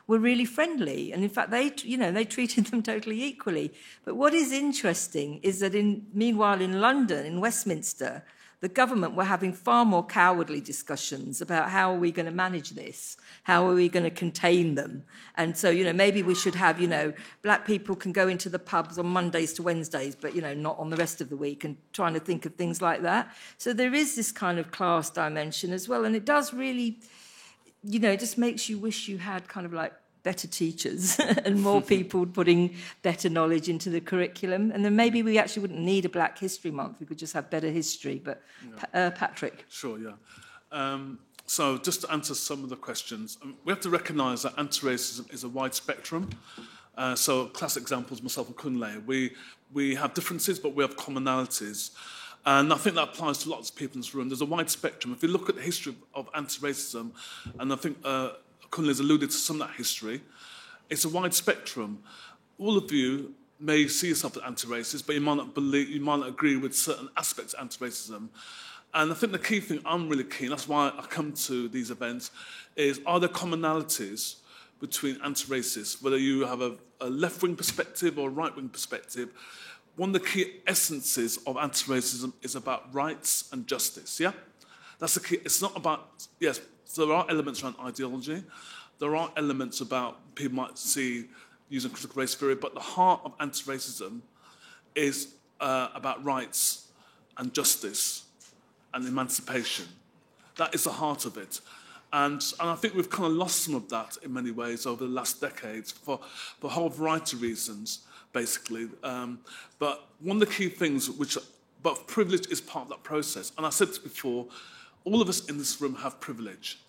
were 0.07 0.19
really 0.19 0.45
friendly. 0.45 1.11
And 1.11 1.23
in 1.23 1.29
fact, 1.29 1.51
they, 1.51 1.71
you 1.83 1.97
know, 1.97 2.11
they 2.11 2.25
treated 2.25 2.67
them 2.67 2.81
totally 2.81 3.23
equally. 3.23 3.73
But 4.05 4.15
what 4.15 4.33
is 4.33 4.51
interesting 4.51 5.39
is 5.43 5.59
that 5.59 5.75
in, 5.75 6.07
meanwhile 6.13 6.61
in 6.61 6.79
London, 6.79 7.25
in 7.25 7.41
Westminster, 7.41 8.23
the 8.59 8.69
government 8.69 9.13
were 9.13 9.23
having 9.23 9.53
far 9.53 9.85
more 9.85 10.03
cowardly 10.03 10.59
discussions 10.59 11.41
about 11.41 11.69
how 11.69 11.93
are 11.93 11.99
we 11.99 12.11
going 12.11 12.25
to 12.25 12.31
manage 12.31 12.71
this? 12.71 13.15
How 13.43 13.67
are 13.67 13.75
we 13.75 13.87
going 13.87 14.03
to 14.03 14.09
contain 14.09 14.73
them? 14.73 15.03
And 15.35 15.55
so, 15.55 15.69
you 15.69 15.83
know, 15.83 15.93
maybe 15.93 16.23
we 16.23 16.33
should 16.33 16.55
have, 16.55 16.81
you 16.81 16.87
know, 16.87 17.13
black 17.43 17.67
people 17.67 17.95
can 17.95 18.13
go 18.13 18.27
into 18.27 18.49
the 18.49 18.57
pubs 18.57 18.97
on 18.97 19.05
Mondays 19.05 19.53
to 19.53 19.63
Wednesdays, 19.63 20.15
but, 20.15 20.33
you 20.33 20.41
know, 20.41 20.55
not 20.55 20.79
on 20.79 20.89
the 20.89 20.97
rest 20.97 21.21
of 21.21 21.29
the 21.29 21.37
week 21.37 21.65
and 21.65 21.77
trying 21.93 22.15
to 22.15 22.19
think 22.19 22.47
of 22.47 22.55
things 22.55 22.81
like 22.81 23.03
that. 23.03 23.31
So 23.59 23.73
there 23.73 23.93
is 23.93 24.15
this 24.15 24.31
kind 24.31 24.57
of 24.57 24.71
class 24.71 25.11
dimension 25.11 25.71
as 25.71 25.87
well. 25.87 26.03
And 26.03 26.15
it 26.15 26.25
does 26.25 26.51
really, 26.51 26.99
you 27.87 27.99
know, 27.99 28.11
it 28.11 28.19
just 28.19 28.37
makes 28.37 28.67
you 28.67 28.77
wish 28.77 29.07
you 29.07 29.17
had 29.17 29.47
kind 29.47 29.65
of 29.65 29.71
like 29.71 29.93
better 30.23 30.47
teachers 30.47 31.17
and 31.45 31.61
more 31.61 31.81
people 31.95 32.25
putting 32.25 32.75
better 33.01 33.29
knowledge 33.29 33.69
into 33.69 33.89
the 33.89 34.01
curriculum. 34.01 34.71
And 34.71 34.83
then 34.83 34.95
maybe 34.95 35.23
we 35.23 35.37
actually 35.37 35.61
wouldn't 35.61 35.79
need 35.79 36.03
a 36.03 36.09
Black 36.09 36.37
History 36.37 36.69
Month. 36.69 36.99
We 36.99 37.05
could 37.05 37.17
just 37.17 37.33
have 37.33 37.49
better 37.49 37.69
history. 37.69 38.21
But 38.23 38.43
uh, 38.93 39.11
Patrick. 39.11 39.65
Sure, 39.69 39.97
yeah. 39.97 40.11
Um, 40.71 41.19
so 41.45 41.77
just 41.77 42.01
to 42.01 42.11
answer 42.11 42.35
some 42.35 42.61
of 42.65 42.69
the 42.69 42.75
questions, 42.75 43.37
um, 43.41 43.55
we 43.63 43.71
have 43.71 43.79
to 43.81 43.89
recognise 43.89 44.41
that 44.41 44.53
anti-racism 44.57 45.33
is 45.33 45.45
a 45.45 45.49
wide 45.49 45.73
spectrum. 45.73 46.29
Uh, 46.97 47.15
so 47.15 47.45
classic 47.45 47.81
examples, 47.83 48.21
myself 48.21 48.47
and 48.47 48.57
Kunle, 48.57 49.05
we, 49.05 49.33
we 49.71 49.95
have 49.95 50.13
differences, 50.13 50.59
but 50.59 50.73
we 50.75 50.83
have 50.83 50.97
commonalities. 50.97 51.91
And 52.47 52.71
I 52.71 52.77
think 52.77 52.95
that 52.95 53.09
applies 53.09 53.39
to 53.39 53.49
lots 53.49 53.69
of 53.69 53.75
people 53.75 53.95
in 53.95 53.99
this 53.99 54.15
room. 54.15 54.29
There's 54.29 54.39
a 54.39 54.45
wide 54.45 54.69
spectrum. 54.69 55.13
If 55.13 55.21
you 55.21 55.27
look 55.27 55.49
at 55.49 55.55
the 55.55 55.61
history 55.61 55.93
of, 56.15 56.27
of 56.27 56.33
anti-racism, 56.33 57.11
and 57.59 57.73
I 57.73 57.75
think 57.75 57.97
uh, 58.05 58.29
has 58.73 59.01
alluded 59.01 59.31
to 59.31 59.35
some 59.35 59.61
of 59.61 59.67
that 59.67 59.75
history, 59.75 60.21
it's 60.89 61.03
a 61.03 61.09
wide 61.09 61.33
spectrum. 61.33 62.01
All 62.57 62.77
of 62.77 62.89
you 62.89 63.33
may 63.59 63.89
see 63.89 64.07
yourself 64.07 64.37
as 64.37 64.43
anti-racist, 64.43 65.05
but 65.05 65.15
you 65.15 65.19
might 65.19 65.35
not 65.35 65.53
believe, 65.53 65.89
you 65.89 65.99
might 65.99 66.21
not 66.21 66.29
agree 66.29 66.55
with 66.55 66.73
certain 66.73 67.09
aspects 67.17 67.51
of 67.53 67.59
anti-racism. 67.59 68.29
And 68.93 69.11
I 69.11 69.13
think 69.13 69.33
the 69.33 69.39
key 69.39 69.59
thing 69.59 69.81
I'm 69.85 70.07
really 70.07 70.23
keen, 70.23 70.49
that's 70.49 70.69
why 70.69 70.93
I 70.97 71.01
come 71.01 71.33
to 71.33 71.67
these 71.67 71.91
events, 71.91 72.31
is 72.77 73.01
are 73.05 73.19
there 73.19 73.27
commonalities 73.27 74.37
between 74.79 75.19
anti-racists, 75.21 76.01
whether 76.01 76.17
you 76.17 76.45
have 76.45 76.61
a, 76.61 76.77
a 77.01 77.09
left-wing 77.09 77.57
perspective 77.57 78.17
or 78.17 78.29
a 78.29 78.31
right-wing 78.31 78.69
perspective, 78.69 79.33
one 79.97 80.09
of 80.09 80.13
the 80.13 80.27
key 80.27 80.53
essences 80.65 81.37
of 81.45 81.57
anti-racism 81.57 82.31
is 82.43 82.55
about 82.55 82.93
rights 82.93 83.49
and 83.51 83.67
justice, 83.67 84.19
yeah? 84.19 84.31
That's 84.99 85.15
the 85.15 85.19
key. 85.19 85.39
It's 85.43 85.61
not 85.61 85.75
about, 85.75 86.27
yes, 86.39 86.61
there 86.95 87.11
are 87.11 87.25
elements 87.29 87.63
around 87.63 87.75
ideology. 87.83 88.43
There 88.99 89.15
are 89.15 89.31
elements 89.35 89.81
about, 89.81 90.35
people 90.35 90.55
might 90.55 90.77
see 90.77 91.25
using 91.69 91.91
critical 91.91 92.21
race 92.21 92.35
theory, 92.35 92.55
but 92.55 92.73
the 92.73 92.79
heart 92.79 93.21
of 93.25 93.33
anti-racism 93.39 94.21
is 94.95 95.33
uh, 95.59 95.89
about 95.93 96.23
rights 96.23 96.87
and 97.37 97.53
justice 97.53 98.23
and 98.93 99.05
emancipation. 99.05 99.85
That 100.57 100.73
is 100.73 100.83
the 100.83 100.91
heart 100.91 101.25
of 101.25 101.37
it. 101.37 101.59
And, 102.13 102.41
and 102.59 102.69
I 102.69 102.75
think 102.75 102.93
we've 102.93 103.09
kind 103.09 103.25
of 103.25 103.33
lost 103.33 103.63
some 103.63 103.75
of 103.75 103.89
that 103.89 104.17
in 104.23 104.33
many 104.33 104.51
ways 104.51 104.85
over 104.85 105.05
the 105.05 105.11
last 105.11 105.41
decades 105.41 105.91
for, 105.91 106.19
for 106.59 106.67
a 106.67 106.69
whole 106.69 106.89
variety 106.89 107.35
of 107.35 107.41
reasons 107.41 107.99
basically. 108.33 108.89
Um, 109.03 109.39
but 109.79 110.07
one 110.19 110.41
of 110.41 110.47
the 110.47 110.53
key 110.53 110.69
things 110.69 111.09
which, 111.09 111.37
but 111.83 112.07
privilege 112.07 112.47
is 112.47 112.61
part 112.61 112.83
of 112.83 112.89
that 112.89 113.03
process. 113.03 113.51
And 113.57 113.65
I 113.65 113.69
said 113.69 113.89
this 113.89 113.99
before, 113.99 114.47
all 115.03 115.21
of 115.21 115.29
us 115.29 115.45
in 115.45 115.57
this 115.57 115.79
room 115.81 115.95
have 115.95 116.19
privilege. 116.19 116.79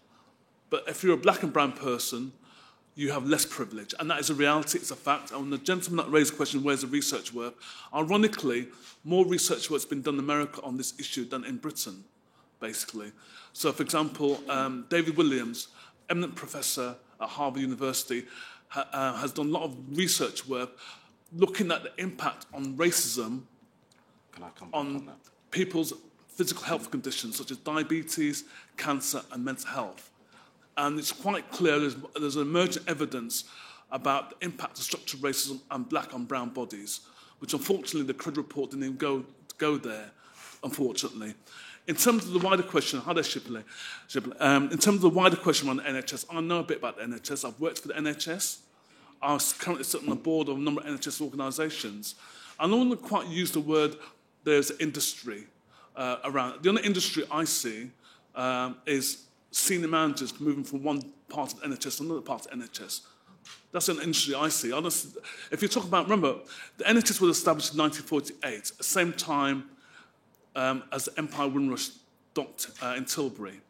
But 0.71 0.85
if 0.87 1.03
you're 1.03 1.15
a 1.15 1.19
black 1.19 1.43
and 1.43 1.53
brown 1.53 1.73
person, 1.73 2.33
you 2.99 3.13
have 3.13 3.27
less 3.27 3.47
privilege. 3.47 3.95
And 4.01 4.11
that 4.11 4.19
is 4.19 4.29
a 4.29 4.35
reality, 4.35 4.79
it's 4.79 4.91
a 4.91 4.97
fact. 4.97 5.31
And 5.31 5.53
the 5.53 5.59
gentleman 5.59 6.05
that 6.05 6.11
raised 6.11 6.33
the 6.33 6.37
question, 6.37 6.65
where's 6.65 6.81
the 6.81 6.89
research 6.89 7.33
work? 7.33 7.55
Ironically, 7.95 8.67
more 9.05 9.25
research 9.25 9.71
work's 9.71 9.85
been 9.85 10.03
done 10.03 10.15
in 10.15 10.21
America 10.21 10.61
on 10.63 10.77
this 10.77 10.99
issue 10.99 11.25
than 11.25 11.45
in 11.45 11.59
Britain, 11.59 12.05
basically. 12.59 13.13
So, 13.53 13.71
for 13.71 13.85
example, 13.85 14.43
um, 14.49 14.85
David 14.91 15.17
Williams, 15.17 15.69
eminent 16.11 16.35
professor 16.35 16.97
at 17.21 17.29
Harvard 17.29 17.63
University, 17.63 18.25
ha- 18.67 18.89
uh, 18.93 19.15
has 19.19 19.33
done 19.33 19.47
a 19.47 19.51
lot 19.51 19.63
of 19.63 19.77
research 19.97 20.49
work 20.49 20.71
looking 21.33 21.71
at 21.71 21.83
the 21.83 21.93
impact 21.99 22.47
on 22.53 22.77
racism 22.77 23.43
on, 24.41 24.53
on 24.73 25.11
people's 25.51 25.93
physical 26.29 26.63
health 26.63 26.91
conditions 26.91 27.37
such 27.37 27.51
as 27.51 27.57
diabetes, 27.59 28.45
cancer, 28.77 29.23
and 29.33 29.45
mental 29.45 29.69
health. 29.69 30.11
And 30.77 30.99
it's 30.99 31.11
quite 31.11 31.51
clear 31.51 31.81
there's, 31.81 31.97
there's 32.19 32.37
emergent 32.37 32.89
evidence 32.89 33.45
about 33.91 34.31
the 34.31 34.47
impact 34.47 34.79
of 34.79 34.85
structural 34.85 35.23
racism 35.23 35.61
on 35.71 35.83
black 35.83 36.15
and 36.15 36.29
brown 36.29 36.51
bodies, 36.51 37.01
which 37.41 37.53
unfortunately 37.53 38.03
the 38.03 38.15
CRED 38.15 38.37
report 38.37 38.71
didn't 38.71 38.85
even 38.85 38.97
go, 38.97 39.25
go 39.57 39.77
there, 39.77 40.11
unfortunately. 40.63 41.35
In 41.89 41.97
terms 41.97 42.27
of 42.27 42.33
the 42.33 42.39
wider 42.39 42.63
question, 42.63 43.01
how 43.01 43.15
does 43.15 43.27
Shipley? 43.27 43.65
Shipley 44.09 44.37
um, 44.39 44.65
in 44.65 44.79
terms 44.79 44.97
of 44.97 45.01
the 45.01 45.09
wider 45.09 45.37
question 45.37 45.69
on 45.69 45.79
the 45.79 45.83
NHS, 45.85 46.27
I 46.31 46.41
know 46.41 46.61
a 46.61 46.63
bit 46.63 46.79
about 46.79 46.99
the 46.99 47.05
NHS. 47.05 47.49
I've 47.49 47.59
worked 47.59 47.79
for 47.79 47.89
the 47.89 47.95
NHS. 47.95 48.59
I 49.21 49.39
currently 49.59 49.85
sit 49.85 50.03
on 50.03 50.09
the 50.09 50.17
board 50.17 50.49
of 50.49 50.57
a 50.57 50.61
number 50.61 50.81
of 50.81 50.87
NHS 50.87 51.21
organisations. 51.21 52.15
I 52.59 52.67
don't 52.67 52.89
want 52.89 53.01
to 53.01 53.09
quite 53.09 53.29
use 53.29 53.51
the 53.51 53.61
word 53.61 53.97
there's 54.45 54.71
industry 54.73 55.45
uh, 55.97 56.17
around. 56.25 56.63
The 56.63 56.69
only 56.69 56.83
industry 56.85 57.25
I 57.31 57.45
see 57.45 57.91
um, 58.35 58.77
is 58.87 59.25
senior 59.51 59.89
managers 59.89 60.39
moving 60.41 60.65
from 60.65 60.83
one 60.83 61.03
part 61.29 61.53
of 61.53 61.63
NHS 61.63 61.99
to 61.99 62.05
another 62.05 62.21
part 62.21 62.47
of 62.47 62.53
NHS. 62.53 63.01
That's 63.73 63.89
an 63.89 64.01
industry 64.01 64.35
I 64.35 64.49
see. 64.49 64.73
Honestly, 64.73 65.21
if 65.51 65.63
you 65.63 65.69
talk 65.69 65.85
about, 65.85 66.05
remember, 66.05 66.37
the 66.79 66.85
NHS 66.85 67.21
was 67.21 67.37
established 67.37 67.75
in 67.75 67.79
1948, 67.79 68.71
at 68.73 68.79
the 68.79 68.85
same 68.85 69.13
time 69.13 69.71
um, 70.57 70.83
as 70.93 71.07
the 71.07 71.19
Empire 71.19 71.49
Windrush 71.49 71.91
docked 72.35 72.71
uh, 72.83 72.95
in 72.97 73.05
Tilbury. 73.05 73.61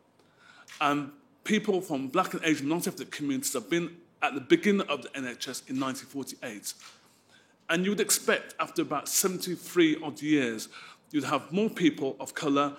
And 0.80 1.10
people 1.44 1.80
from 1.80 2.08
black 2.08 2.34
and 2.34 2.44
Asian 2.44 2.68
non-ethnic 2.68 3.10
communities 3.10 3.52
have 3.54 3.68
been 3.68 3.96
at 4.22 4.34
the 4.34 4.40
beginning 4.40 4.86
of 4.88 5.02
the 5.02 5.08
NHS 5.10 5.68
in 5.68 5.78
1948. 5.78 6.74
And 7.70 7.84
you 7.84 7.90
would 7.90 8.00
expect, 8.00 8.54
after 8.58 8.82
about 8.82 9.08
73 9.08 9.98
odd 10.02 10.20
years, 10.22 10.68
you'd 11.10 11.24
have 11.24 11.52
more 11.52 11.68
people 11.68 12.16
of 12.18 12.34
colour 12.34 12.72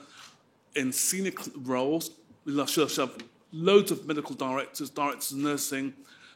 in 0.75 0.91
senior 0.91 1.31
roles. 1.55 2.11
We 2.45 2.65
should 2.67 2.91
have 2.97 3.17
loads 3.51 3.91
of 3.91 4.07
medical 4.07 4.35
directors, 4.35 4.89
directors 4.89 5.31
of 5.31 5.37
nursing, 5.39 5.93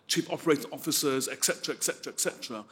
chief 0.07 0.29
operating 0.31 0.71
officers, 0.71 1.27
etc., 1.27 1.75
etc., 1.75 2.13
etc. 2.13 2.63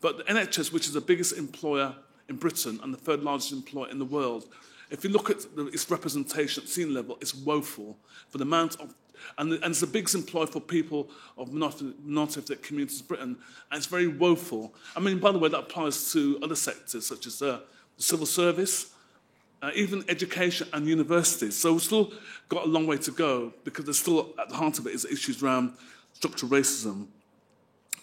But 0.00 0.18
the 0.18 0.24
NHS, 0.24 0.72
which 0.72 0.86
is 0.86 0.92
the 0.92 1.00
biggest 1.00 1.36
employer 1.36 1.94
in 2.28 2.36
Britain 2.36 2.78
and 2.82 2.92
the 2.92 2.98
third 2.98 3.22
largest 3.22 3.52
employer 3.52 3.88
in 3.90 3.98
the 3.98 4.04
world, 4.04 4.46
if 4.90 5.02
you 5.02 5.10
look 5.10 5.30
at 5.30 5.56
the, 5.56 5.66
its 5.68 5.90
representation 5.90 6.62
at 6.62 6.68
senior 6.68 6.92
level, 6.92 7.18
it's 7.20 7.34
woeful 7.34 7.96
for 8.28 8.38
the 8.38 8.44
amount 8.44 8.80
of 8.80 8.94
and, 9.38 9.52
and 9.52 9.64
it's 9.64 9.80
the 9.80 9.86
biggest 9.86 10.14
employer 10.14 10.46
for 10.46 10.60
people 10.60 11.10
of 11.36 11.52
non-ethnic 11.52 12.62
communities 12.62 13.00
in 13.00 13.06
Britain, 13.06 13.36
and 13.70 13.78
it's 13.78 13.86
very 13.86 14.08
woeful. 14.08 14.74
I 14.96 15.00
mean, 15.00 15.18
by 15.18 15.32
the 15.32 15.38
way, 15.38 15.48
that 15.48 15.58
applies 15.58 16.12
to 16.12 16.38
other 16.42 16.56
sectors 16.56 17.06
such 17.06 17.26
as 17.26 17.40
uh, 17.42 17.60
the 17.96 18.02
civil 18.02 18.26
service, 18.26 18.92
uh, 19.62 19.70
even 19.74 20.04
education 20.08 20.68
and 20.72 20.86
universities. 20.86 21.56
So 21.56 21.72
we've 21.72 21.82
still 21.82 22.12
got 22.48 22.64
a 22.64 22.68
long 22.68 22.86
way 22.86 22.98
to 22.98 23.10
go 23.10 23.52
because 23.64 23.86
there's 23.86 23.98
still 23.98 24.34
at 24.38 24.48
the 24.48 24.56
heart 24.56 24.78
of 24.78 24.86
it 24.86 24.94
is 24.94 25.04
issues 25.04 25.42
around 25.42 25.72
structural 26.12 26.50
racism. 26.52 27.06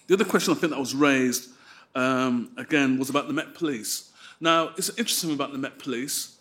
The 0.08 0.16
other 0.16 0.26
question 0.26 0.54
I 0.54 0.58
think 0.58 0.72
that 0.72 0.80
was 0.80 0.96
raised 0.96 1.52
um, 1.96 2.52
again 2.58 2.98
was 2.98 3.10
about 3.10 3.28
the 3.28 3.34
Met 3.34 3.54
Police. 3.54 4.12
Now, 4.40 4.72
it's 4.78 4.90
interesting 4.90 5.34
about 5.34 5.52
the 5.52 5.58
Met 5.58 5.78
Police 5.78 6.38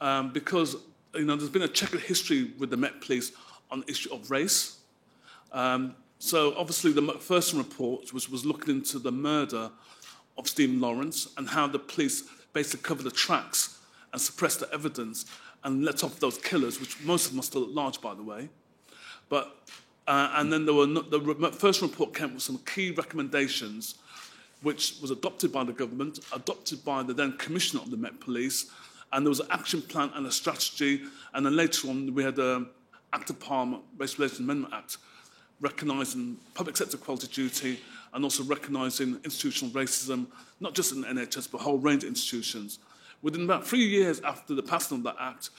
um, 0.00 0.32
because 0.32 0.76
you 1.14 1.24
know 1.24 1.36
there's 1.36 1.50
been 1.50 1.62
a 1.62 1.68
checkered 1.68 2.00
history 2.00 2.52
with 2.58 2.70
the 2.70 2.76
Met 2.76 3.00
Police 3.00 3.32
on 3.70 3.80
the 3.80 3.90
issue 3.90 4.12
of 4.12 4.30
race. 4.30 4.78
Um, 5.52 5.94
so 6.18 6.54
obviously 6.56 6.92
the 6.92 7.02
first 7.20 7.54
report 7.54 8.12
was, 8.12 8.28
was 8.28 8.44
looking 8.44 8.76
into 8.76 8.98
the 8.98 9.12
murder 9.12 9.70
of 10.36 10.48
Stephen 10.48 10.80
Lawrence 10.80 11.28
and 11.36 11.48
how 11.48 11.66
the 11.66 11.78
police 11.78 12.24
basically 12.52 12.82
covered 12.82 13.04
the 13.04 13.10
tracks 13.10 13.78
and 14.12 14.20
suppressed 14.20 14.60
the 14.60 14.72
evidence 14.72 15.26
and 15.64 15.84
let 15.84 16.04
off 16.04 16.18
those 16.20 16.38
killers, 16.38 16.80
which 16.80 17.00
most 17.02 17.26
of 17.26 17.32
them 17.32 17.40
are 17.40 17.44
still 17.44 17.64
at 17.64 17.70
large, 17.70 18.00
by 18.00 18.14
the 18.14 18.22
way. 18.22 18.48
But, 19.28 19.56
uh, 20.06 20.32
and 20.34 20.52
then 20.52 20.64
there 20.64 20.74
were 20.74 20.86
no, 20.86 21.02
the 21.02 21.52
first 21.52 21.82
report 21.82 22.14
came 22.14 22.34
with 22.34 22.42
some 22.42 22.58
key 22.58 22.90
recommendations, 22.92 23.96
which 24.62 24.94
was 25.00 25.10
adopted 25.10 25.52
by 25.52 25.64
the 25.64 25.72
government, 25.72 26.20
adopted 26.32 26.84
by 26.84 27.02
the 27.02 27.12
then 27.12 27.32
commissioner 27.36 27.82
of 27.82 27.90
the 27.90 27.96
Met 27.96 28.18
Police, 28.20 28.70
and 29.12 29.24
there 29.24 29.30
was 29.30 29.40
an 29.40 29.48
action 29.50 29.82
plan 29.82 30.10
and 30.14 30.26
a 30.26 30.32
strategy. 30.32 31.02
And 31.32 31.44
then 31.44 31.56
later 31.56 31.88
on, 31.88 32.14
we 32.14 32.22
had 32.22 32.38
a, 32.38 32.66
Act 33.12 33.30
of 33.30 33.40
Parliament, 33.40 33.82
Race 33.96 34.18
Relations 34.18 34.40
Amendment 34.40 34.74
Act, 34.74 34.98
recognising 35.60 36.38
public 36.54 36.76
sector 36.76 36.96
quality 36.96 37.26
duty 37.28 37.80
and 38.12 38.24
also 38.24 38.42
recognising 38.44 39.20
institutional 39.24 39.72
racism, 39.72 40.26
not 40.60 40.74
just 40.74 40.92
in 40.92 41.02
the 41.02 41.06
NHS, 41.08 41.50
but 41.50 41.60
a 41.60 41.64
whole 41.64 41.78
range 41.78 42.04
of 42.04 42.08
institutions. 42.08 42.78
Within 43.22 43.42
about 43.44 43.66
three 43.66 43.84
years 43.84 44.20
after 44.20 44.54
the 44.54 44.62
passing 44.62 44.98
of 44.98 45.04
that 45.04 45.16
act, 45.18 45.50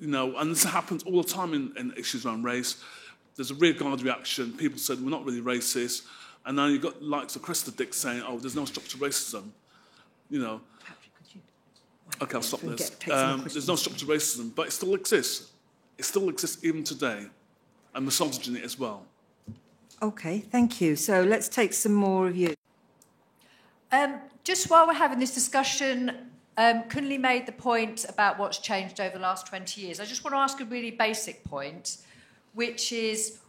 you 0.00 0.08
know, 0.08 0.36
and 0.38 0.50
this 0.50 0.64
happens 0.64 1.02
all 1.02 1.22
the 1.22 1.28
time 1.28 1.52
in, 1.52 1.72
in 1.76 1.92
issues 1.96 2.24
around 2.24 2.42
race, 2.42 2.82
there's 3.36 3.50
a 3.50 3.54
rearguard 3.54 4.02
reaction. 4.02 4.52
People 4.52 4.78
said, 4.78 5.00
we're 5.00 5.10
not 5.10 5.24
really 5.24 5.42
racist. 5.42 6.06
And 6.46 6.56
now 6.56 6.66
you've 6.66 6.82
got 6.82 7.02
likes 7.02 7.36
of 7.36 7.42
Cressida 7.42 7.76
Dick 7.76 7.92
saying, 7.92 8.22
oh, 8.26 8.38
there's 8.38 8.56
no 8.56 8.64
structural 8.64 9.08
racism. 9.08 9.50
You 10.30 10.40
know. 10.40 10.60
Okay, 12.22 12.34
I'll 12.34 12.42
stop 12.42 12.60
this. 12.60 12.90
Um, 13.10 13.42
there's 13.42 13.68
no 13.68 13.76
structural 13.76 14.12
racism, 14.12 14.54
but 14.54 14.68
it 14.68 14.72
still 14.72 14.94
exists. 14.94 15.49
It 16.00 16.06
still 16.06 16.30
exists 16.30 16.64
even 16.64 16.82
today, 16.82 17.26
and 17.94 18.06
misogyny 18.06 18.62
as 18.62 18.78
well. 18.78 19.04
Okay, 20.00 20.38
thank 20.38 20.80
you. 20.80 20.96
So 20.96 21.22
let's 21.22 21.46
take 21.46 21.74
some 21.74 21.92
more 21.92 22.26
of 22.26 22.34
you. 22.34 22.54
Um, 23.92 24.18
just 24.42 24.70
while 24.70 24.86
we're 24.86 24.94
having 24.94 25.18
this 25.18 25.34
discussion, 25.34 26.30
um, 26.56 26.84
Kunle 26.84 27.20
made 27.20 27.44
the 27.44 27.52
point 27.52 28.06
about 28.08 28.38
what's 28.38 28.56
changed 28.60 28.98
over 28.98 29.18
the 29.18 29.22
last 29.22 29.46
20 29.46 29.78
years. 29.78 30.00
I 30.00 30.06
just 30.06 30.24
want 30.24 30.32
to 30.32 30.38
ask 30.38 30.58
a 30.62 30.64
really 30.64 30.90
basic 30.90 31.44
point, 31.44 31.98
which 32.54 32.92
is 32.92 33.40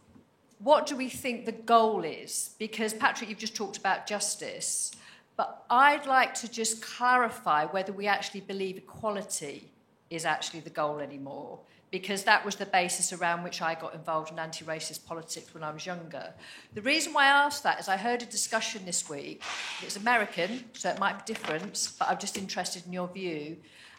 what 0.58 0.84
do 0.84 0.94
we 0.94 1.08
think 1.08 1.46
the 1.46 1.52
goal 1.52 2.04
is? 2.04 2.50
Because, 2.58 2.92
Patrick, 2.92 3.30
you've 3.30 3.38
just 3.38 3.56
talked 3.56 3.78
about 3.78 4.06
justice, 4.06 4.92
but 5.38 5.64
I'd 5.70 6.04
like 6.04 6.34
to 6.34 6.50
just 6.50 6.82
clarify 6.82 7.64
whether 7.64 7.94
we 7.94 8.06
actually 8.06 8.42
believe 8.42 8.76
equality 8.76 9.70
is 10.10 10.26
actually 10.26 10.60
the 10.60 10.68
goal 10.68 10.98
anymore, 10.98 11.58
because 11.92 12.24
that 12.24 12.42
was 12.42 12.56
the 12.56 12.64
basis 12.66 13.12
around 13.12 13.44
which 13.44 13.60
I 13.60 13.74
got 13.74 13.94
involved 13.94 14.32
in 14.32 14.38
anti 14.38 14.64
racist 14.64 15.04
politics 15.04 15.52
when 15.52 15.62
I 15.62 15.70
was 15.70 15.84
younger. 15.84 16.32
The 16.72 16.80
reason 16.80 17.12
why 17.12 17.26
I 17.26 17.44
asked 17.44 17.62
that 17.64 17.78
is 17.78 17.86
I 17.86 17.98
heard 17.98 18.22
a 18.22 18.26
discussion 18.26 18.82
this 18.86 19.08
week. 19.10 19.42
It's 19.82 19.96
American, 19.96 20.64
so 20.72 20.88
it 20.88 20.98
might 20.98 21.24
be 21.24 21.34
different, 21.34 21.92
but 21.98 22.08
I'm 22.08 22.18
just 22.18 22.38
interested 22.38 22.86
in 22.86 22.94
your 22.94 23.08
view. 23.08 23.58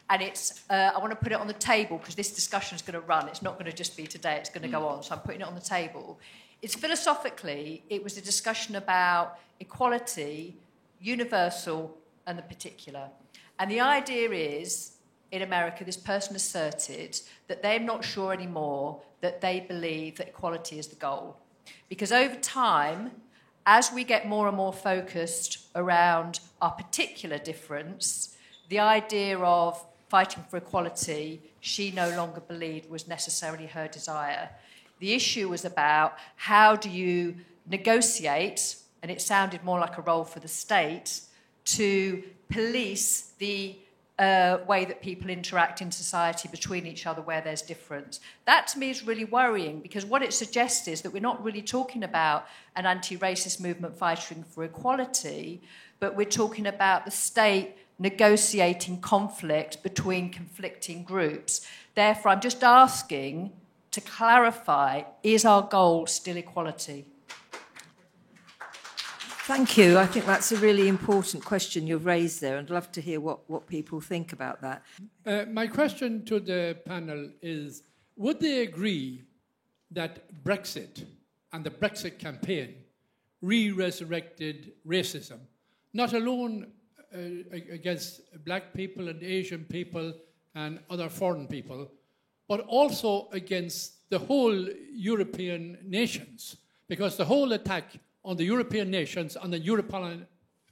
And 0.10 0.24
it's, 0.24 0.64
uh, 0.72 0.92
I 0.96 0.98
want 0.98 1.12
to 1.12 1.16
put 1.16 1.32
it 1.32 1.40
on 1.40 1.48
the 1.48 1.54
table 1.54 2.00
because 2.00 2.16
this 2.16 2.34
discussion 2.34 2.76
is 2.76 2.82
going 2.82 3.00
to 3.00 3.08
run. 3.08 3.28
It's 3.28 3.44
not 3.44 3.54
going 3.54 3.70
to 3.70 3.78
just 3.78 3.96
be 3.96 4.08
today, 4.08 4.38
it's 4.38 4.50
going 4.50 4.64
to 4.64 4.68
go 4.68 4.88
on. 4.88 5.04
So 5.04 5.14
I'm 5.14 5.22
putting 5.22 5.42
it 5.42 5.48
on 5.48 5.54
the 5.54 5.62
table. 5.62 6.20
It's 6.64 6.76
philosophically, 6.76 7.84
it 7.90 8.04
was 8.04 8.18
a 8.18 8.22
discussion 8.22 8.76
about 8.76 9.38
equality, 9.60 10.58
universal, 11.00 11.96
and 12.26 12.40
the 12.40 12.42
particular. 12.42 13.10
And 13.60 13.70
the 13.70 13.82
idea 13.82 14.32
is, 14.32 14.93
in 15.34 15.42
America, 15.42 15.84
this 15.84 15.98
person 15.98 16.36
asserted 16.36 17.20
that 17.48 17.64
they're 17.64 17.80
not 17.80 18.06
sure 18.06 18.32
anymore 18.32 19.02
that 19.22 19.42
they 19.42 19.60
believe 19.62 20.16
that 20.18 20.28
equality 20.28 20.78
is 20.78 20.88
the 20.88 20.96
goal. 20.96 21.38
Because 21.90 22.12
over 22.12 22.36
time, 22.36 23.10
as 23.66 23.92
we 23.92 24.04
get 24.04 24.28
more 24.28 24.48
and 24.48 24.56
more 24.56 24.72
focused 24.72 25.66
around 25.74 26.40
our 26.62 26.70
particular 26.72 27.40
difference, 27.40 28.38
the 28.70 28.78
idea 28.78 29.40
of 29.40 29.84
fighting 30.08 30.44
for 30.52 30.58
equality, 30.58 31.42
she 31.62 31.90
no 31.90 32.16
longer 32.16 32.42
believed 32.42 32.88
was 32.88 33.08
necessarily 33.08 33.66
her 33.66 33.88
desire. 33.88 34.50
The 35.00 35.14
issue 35.14 35.50
was 35.50 35.66
about 35.66 36.14
how 36.36 36.76
do 36.76 36.92
you 36.92 37.38
negotiate, 37.66 38.76
and 39.02 39.10
it 39.10 39.20
sounded 39.20 39.64
more 39.64 39.80
like 39.80 39.98
a 39.98 40.02
role 40.02 40.26
for 40.26 40.40
the 40.40 40.48
state, 40.48 41.22
to 41.66 42.22
police 42.50 43.32
the 43.40 43.76
uh, 44.24 44.60
way 44.66 44.86
that 44.86 45.02
people 45.02 45.30
interact 45.30 45.82
in 45.82 45.92
society 45.92 46.48
between 46.48 46.86
each 46.86 47.06
other 47.06 47.22
where 47.22 47.42
there's 47.42 47.62
difference. 47.62 48.20
That 48.46 48.68
to 48.70 48.80
me 48.80 48.90
is 48.90 49.06
really 49.06 49.26
worrying 49.26 49.82
because 49.82 50.06
what 50.06 50.24
it 50.24 50.34
suggests 50.34 50.88
is 50.88 51.02
that 51.02 51.12
we're 51.14 51.30
not 51.32 51.44
really 51.44 51.62
talking 51.62 52.04
about 52.04 52.48
an 52.76 52.86
anti 52.86 53.18
racist 53.18 53.60
movement 53.60 53.96
fighting 53.96 54.44
for 54.52 54.64
equality, 54.64 55.62
but 56.00 56.16
we're 56.16 56.38
talking 56.44 56.68
about 56.68 57.06
the 57.06 57.12
state 57.12 57.76
negotiating 58.00 59.02
conflict 59.02 59.84
between 59.84 60.30
conflicting 60.30 61.04
groups. 61.04 61.68
Therefore, 61.96 62.32
I'm 62.32 62.42
just 62.42 62.64
asking 62.64 63.52
to 63.92 64.02
clarify 64.02 65.04
is 65.22 65.46
our 65.46 65.62
goal 65.62 66.08
still 66.08 66.38
equality? 66.38 67.06
Thank 69.46 69.78
you. 69.78 69.98
I 69.98 70.06
think 70.06 70.26
that's 70.26 70.54
a 70.54 70.58
really 70.58 70.88
important 70.88 71.44
question 71.44 71.86
you've 71.86 72.06
raised 72.06 72.40
there, 72.40 72.56
and 72.56 72.66
I'd 72.66 72.74
love 72.74 72.94
to 72.94 73.02
hear 73.02 73.20
what, 73.20 73.40
what 73.50 73.68
people 73.68 74.00
think 74.00 74.32
about 74.32 74.62
that. 74.62 74.84
Uh, 75.26 75.44
my 75.52 75.68
question 75.68 76.24
to 76.28 76.40
the 76.40 76.78
panel 76.86 77.30
is 77.42 77.84
Would 78.16 78.40
they 78.40 78.62
agree 78.62 79.24
that 79.92 80.44
Brexit 80.46 81.04
and 81.52 81.62
the 81.62 81.72
Brexit 81.72 82.20
campaign 82.20 82.76
re 83.42 83.72
resurrected 83.72 84.72
racism, 84.88 85.40
not 85.94 86.14
alone 86.14 86.72
uh, 87.14 87.18
against 87.52 88.22
black 88.46 88.74
people 88.74 89.10
and 89.10 89.22
Asian 89.22 89.66
people 89.66 90.14
and 90.56 90.80
other 90.90 91.10
foreign 91.10 91.48
people, 91.48 91.92
but 92.48 92.62
also 92.62 93.28
against 93.34 94.10
the 94.10 94.20
whole 94.20 94.70
European 94.94 95.80
nations, 95.84 96.56
because 96.88 97.18
the 97.18 97.26
whole 97.26 97.52
attack 97.52 98.00
on 98.24 98.38
the 98.38 98.44
European 98.44 98.90
nations 98.90 99.36
and 99.42 99.52
the 99.52 99.60
European, 99.60 100.28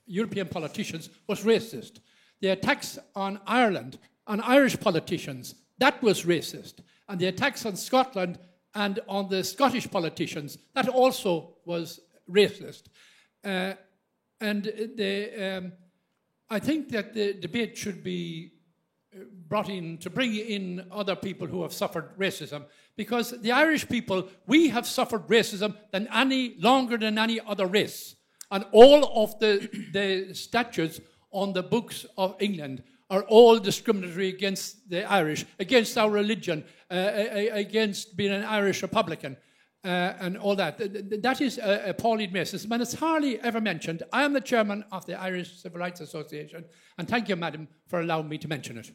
European 0.06 0.48
politicians 0.48 1.10
was 1.28 1.44
racist. 1.44 2.00
The 2.42 2.50
attacks 2.50 2.98
on 3.16 3.40
Ireland, 3.46 4.00
on 4.28 4.42
Irish 4.42 4.80
politicians, 4.80 5.56
that 5.78 6.02
was 6.02 6.24
racist. 6.24 6.76
And 7.10 7.20
the 7.20 7.28
attacks 7.28 7.66
on 7.66 7.76
Scotland 7.76 8.40
and 8.74 9.00
on 9.08 9.30
the 9.30 9.44
Scottish 9.44 9.90
politicians, 9.90 10.58
that 10.74 10.88
also 10.88 11.56
was 11.66 12.00
racist. 12.30 12.84
Uh, 13.44 13.74
and 14.40 14.64
the, 14.96 15.58
um, 15.58 15.74
I 16.50 16.60
think 16.60 16.90
that 16.90 17.14
the 17.14 17.34
debate 17.34 17.78
should 17.78 18.04
be 18.04 18.54
brought 19.48 19.70
in 19.70 19.98
to 19.98 20.10
bring 20.10 20.36
in 20.36 20.86
other 20.92 21.16
people 21.16 21.48
who 21.48 21.62
have 21.62 21.74
suffered 21.74 22.18
racism 22.18 22.64
because 22.96 23.32
the 23.42 23.52
Irish 23.52 23.88
people, 23.88 24.28
we 24.48 24.70
have 24.70 24.86
suffered 24.86 25.28
racism 25.28 25.76
than 25.92 26.08
any 26.14 26.56
longer 26.60 26.98
than 26.98 27.18
any 27.18 27.40
other 27.40 27.66
race. 27.66 28.16
And 28.52 28.66
all 28.72 29.24
of 29.24 29.40
the, 29.40 29.70
the 29.94 30.34
statutes 30.34 31.00
on 31.32 31.54
the 31.54 31.64
books 31.64 32.06
of 32.18 32.36
England 32.40 32.84
are 33.10 33.24
all 33.24 33.60
discriminatory 33.60 34.30
against 34.30 34.90
the 34.90 35.04
Irish, 35.04 35.46
against 35.60 35.98
our 35.98 36.10
religion, 36.10 36.64
uh, 36.90 37.12
against 37.52 38.16
being 38.16 38.32
an 38.32 38.44
Irish 38.44 38.82
Republican. 38.82 39.38
Uh, 39.84 40.14
and 40.20 40.38
all 40.38 40.56
that. 40.56 40.78
That 41.24 41.42
is 41.42 41.58
a 41.58 41.90
appalling 41.90 42.30
racism, 42.30 42.70
and 42.70 42.84
it's 42.84 42.94
hardly 42.94 43.40
ever 43.40 43.60
mentioned. 43.60 44.04
I 44.14 44.22
am 44.22 44.34
the 44.34 44.40
chairman 44.40 44.86
of 44.92 45.08
the 45.08 45.20
Irish 45.20 45.60
Civil 45.60 45.80
Rights 45.80 46.02
Association, 46.02 46.66
and 47.00 47.08
thank 47.08 47.28
you, 47.30 47.36
madam, 47.36 47.68
for 47.88 48.00
allowing 48.00 48.30
me 48.30 48.38
to 48.38 48.48
mention 48.48 48.78
it. 48.78 48.92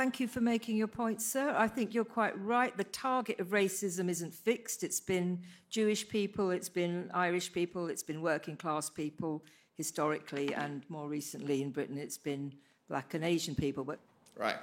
Thank 0.00 0.18
you 0.18 0.28
for 0.28 0.40
making 0.40 0.78
your 0.78 0.86
point, 0.86 1.20
sir. 1.20 1.54
I 1.54 1.68
think 1.68 1.92
you're 1.92 2.06
quite 2.06 2.32
right. 2.42 2.74
The 2.74 2.84
target 2.84 3.38
of 3.38 3.48
racism 3.48 4.08
isn't 4.08 4.32
fixed. 4.32 4.82
It's 4.82 4.98
been 4.98 5.40
Jewish 5.68 6.08
people, 6.08 6.52
it's 6.52 6.70
been 6.70 7.10
Irish 7.12 7.52
people, 7.52 7.88
it's 7.88 8.02
been 8.02 8.22
working 8.22 8.56
class 8.56 8.88
people 8.88 9.44
historically, 9.76 10.54
and 10.54 10.84
more 10.88 11.06
recently 11.06 11.60
in 11.60 11.70
Britain, 11.70 11.98
it's 11.98 12.16
been 12.16 12.50
black 12.88 13.12
and 13.12 13.22
Asian 13.22 13.54
people. 13.54 13.84
But 13.84 13.98
right. 14.38 14.56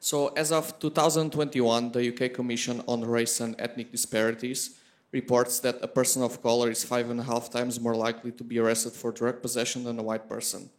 So, 0.00 0.32
as 0.34 0.50
of 0.50 0.76
2021, 0.80 1.92
the 1.92 2.08
UK 2.12 2.32
Commission 2.32 2.82
on 2.88 3.04
Race 3.04 3.38
and 3.38 3.54
Ethnic 3.60 3.92
Disparities 3.92 4.80
reports 5.12 5.60
that 5.60 5.78
a 5.80 5.86
person 5.86 6.24
of 6.24 6.42
color 6.42 6.70
is 6.72 6.82
five 6.82 7.08
and 7.08 7.20
a 7.20 7.22
half 7.22 7.50
times 7.50 7.78
more 7.78 7.94
likely 7.94 8.32
to 8.32 8.42
be 8.42 8.58
arrested 8.58 8.94
for 8.94 9.12
drug 9.12 9.40
possession 9.40 9.84
than 9.84 10.00
a 10.00 10.02
white 10.02 10.28
person. 10.28 10.70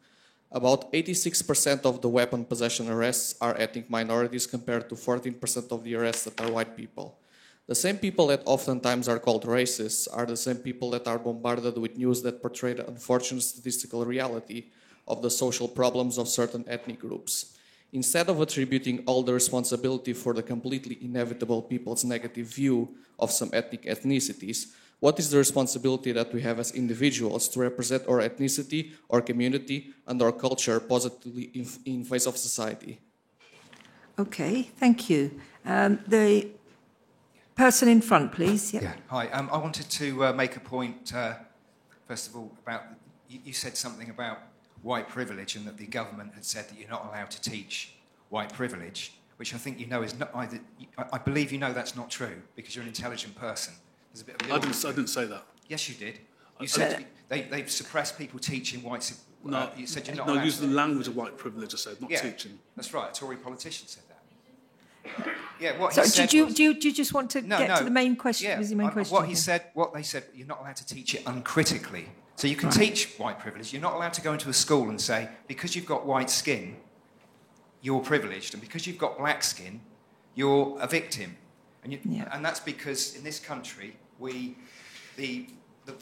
About 0.52 0.92
86% 0.94 1.86
of 1.86 2.02
the 2.02 2.08
weapon 2.08 2.46
possession 2.46 2.90
arrests 2.90 3.36
are 3.42 3.58
ethnic 3.60 3.90
minorities 3.90 4.48
compared 4.48 4.88
to 4.90 4.96
14% 4.96 5.72
of 5.72 5.84
the 5.84 5.96
arrests 5.96 6.24
that 6.24 6.40
are 6.40 6.52
white 6.52 6.78
people. 6.78 7.20
The 7.68 7.76
same 7.76 7.98
people 7.98 8.28
that 8.28 8.44
oftentimes 8.46 9.10
are 9.10 9.20
called 9.20 9.44
racists 9.44 10.08
are 10.12 10.26
the 10.26 10.38
same 10.38 10.56
people 10.56 10.90
that 10.92 11.06
are 11.06 11.20
bombarded 11.20 11.78
with 11.78 11.98
news 11.98 12.22
that 12.22 12.42
portray 12.42 12.74
the 12.74 12.88
unfortunate 12.88 13.42
statistical 13.42 14.06
reality 14.06 14.68
of 15.06 15.22
the 15.22 15.30
social 15.30 15.68
problems 15.68 16.18
of 16.18 16.30
certain 16.30 16.64
ethnic 16.68 17.00
groups. 17.00 17.58
Instead 17.92 18.30
of 18.30 18.40
attributing 18.40 19.04
all 19.06 19.24
the 19.24 19.34
responsibility 19.34 20.14
for 20.14 20.34
the 20.34 20.44
completely 20.44 20.98
inevitable 21.02 21.62
people's 21.62 22.06
negative 22.06 22.48
view 22.48 22.96
of 23.20 23.32
some 23.32 23.50
ethnic 23.52 23.84
ethnicities, 23.84 24.68
what 25.00 25.20
is 25.20 25.30
the 25.30 25.38
responsibility 25.38 26.12
that 26.12 26.34
we 26.34 26.42
have 26.42 26.60
as 26.60 26.72
individuals 26.72 27.48
to 27.50 27.60
represent 27.60 28.04
our 28.08 28.20
ethnicity, 28.20 28.94
our 29.10 29.22
community, 29.22 29.94
and 30.08 30.22
our 30.22 30.32
culture 30.32 30.80
positively 30.80 31.52
in, 31.54 31.68
in 31.86 32.04
face 32.04 32.26
of 32.26 32.36
society? 32.38 33.00
Okay, 34.18 34.64
thank 34.64 35.10
you. 35.10 35.40
Um, 35.66 36.00
the 36.08 36.48
person 37.56 37.90
in 37.90 38.02
front, 38.02 38.32
please. 38.32 38.74
Yep. 38.74 38.84
Yeah, 38.84 38.94
hi. 39.08 39.28
Um, 39.28 39.50
I 39.52 39.58
wanted 39.58 39.90
to 39.90 40.26
uh, 40.26 40.34
make 40.34 40.56
a 40.56 40.60
point, 40.60 41.14
uh, 41.14 41.36
first 42.08 42.28
of 42.28 42.36
all, 42.36 42.52
about 42.64 42.84
you, 43.30 43.40
you 43.46 43.54
said 43.54 43.78
something 43.78 44.10
about 44.10 44.40
white 44.82 45.08
privilege 45.10 45.56
and 45.56 45.68
that 45.68 45.78
the 45.78 45.86
government 45.86 46.34
had 46.34 46.46
said 46.46 46.70
that 46.70 46.80
you're 46.80 46.90
not 46.90 47.06
allowed 47.06 47.30
to 47.32 47.42
teach 47.42 47.94
white 48.30 48.52
privilege, 48.54 49.14
which 49.38 49.54
I 49.54 49.58
think 49.58 49.80
you 49.80 49.86
know 49.86 50.02
is 50.02 50.18
not 50.18 50.32
either, 50.34 50.60
I 51.12 51.20
believe 51.20 51.52
you 51.52 51.60
know 51.60 51.74
that's 51.74 51.96
not 51.96 52.10
true 52.10 52.42
because 52.56 52.76
you're 52.76 52.84
an 52.84 52.88
intelligent 52.88 53.36
person. 53.36 53.74
There's 54.18 54.24
a 54.24 54.32
bit 54.32 54.42
of 54.42 54.52
I, 54.52 54.60
didn't, 54.60 54.86
I 54.86 54.90
didn't 54.90 55.10
say 55.10 55.26
that. 55.26 55.44
Yes, 55.68 55.88
you 55.88 55.96
did. 55.96 56.20
You 56.60 56.68
said 56.68 57.06
they, 57.30 57.42
they've 57.44 57.70
suppressed 57.70 58.18
people 58.18 58.40
teaching 58.40 58.82
white. 58.82 59.12
Uh, 59.46 59.50
no, 59.50 59.70
you 59.78 59.86
said 59.86 60.08
you're 60.08 60.16
not. 60.16 60.28
No, 60.28 60.42
use 60.42 60.60
the 60.60 60.66
language 60.66 61.08
of 61.08 61.16
white 61.16 61.38
privilege. 61.38 61.76
I 61.76 61.78
said, 61.78 62.02
not 62.02 62.10
yeah, 62.10 62.22
teaching. 62.22 62.58
That's 62.76 62.94
right. 62.94 63.12
A 63.12 63.14
Tory 63.14 63.36
politician 63.36 63.88
said 63.88 64.04
that. 64.10 65.28
Yeah, 65.60 65.80
what 65.80 65.94
so 65.94 66.02
he 66.02 66.08
said. 66.08 66.30
Do 66.30 66.38
you, 66.38 66.46
was, 66.46 66.56
do, 66.56 66.64
you, 66.64 66.74
do 66.80 66.88
you 66.88 66.94
just 66.96 67.14
want 67.14 67.30
to 67.32 67.42
no, 67.44 67.60
get 67.60 67.70
no, 67.70 67.78
to 67.78 67.84
the 67.84 67.92
main 67.92 68.16
question? 68.16 68.50
Yeah, 68.50 68.60
the 68.60 68.76
main 68.76 68.90
question 68.90 69.16
what 69.16 69.28
he 69.28 69.36
said, 69.36 69.66
what 69.76 69.94
they 69.94 70.02
said, 70.02 70.24
you're 70.34 70.48
not 70.48 70.62
allowed 70.62 70.78
to 70.78 70.86
teach 70.86 71.14
it 71.14 71.22
uncritically. 71.28 72.08
So 72.38 72.48
you 72.48 72.56
can 72.56 72.70
right. 72.70 72.78
teach 72.78 73.14
white 73.18 73.38
privilege. 73.38 73.72
You're 73.72 73.84
not 73.84 73.94
allowed 73.94 74.14
to 74.14 74.22
go 74.22 74.34
into 74.34 74.50
a 74.50 74.54
school 74.54 74.90
and 74.90 75.00
say, 75.00 75.30
because 75.48 75.76
you've 75.76 75.86
got 75.86 76.08
white 76.08 76.32
skin, 76.32 76.78
you're 77.82 78.00
privileged, 78.00 78.56
and 78.56 78.62
because 78.62 78.88
you've 78.88 78.98
got 78.98 79.20
black 79.20 79.44
skin, 79.44 79.80
you're 80.34 80.76
a 80.82 80.88
victim. 80.88 81.38
And, 81.84 81.94
you, 81.94 82.00
yeah. 82.04 82.28
and 82.32 82.44
that's 82.44 82.60
because 82.60 83.16
in 83.16 83.24
this 83.24 83.40
country, 83.40 83.96
we, 84.20 84.58
the, 85.16 85.48
the, 85.86 85.94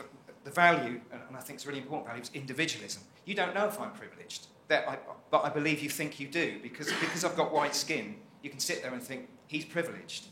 the 0.43 0.51
value, 0.51 0.99
and 1.11 1.35
I 1.35 1.39
think 1.41 1.57
it's 1.57 1.65
a 1.65 1.67
really 1.67 1.81
important 1.81 2.07
value, 2.07 2.21
is 2.21 2.31
individualism. 2.33 3.03
You 3.25 3.35
don't 3.35 3.53
know 3.55 3.67
if 3.67 3.79
I'm 3.79 3.91
privileged, 3.91 4.47
I, 4.69 4.97
but 5.31 5.43
I 5.43 5.49
believe 5.49 5.81
you 5.81 5.89
think 5.89 6.19
you 6.19 6.27
do, 6.27 6.59
because, 6.61 6.87
because 6.99 7.23
I've 7.25 7.35
got 7.35 7.51
white 7.53 7.75
skin, 7.75 8.15
you 8.41 8.49
can 8.49 8.59
sit 8.59 8.81
there 8.83 8.93
and 8.93 9.01
think, 9.01 9.29
he's 9.47 9.65
privileged. 9.65 10.27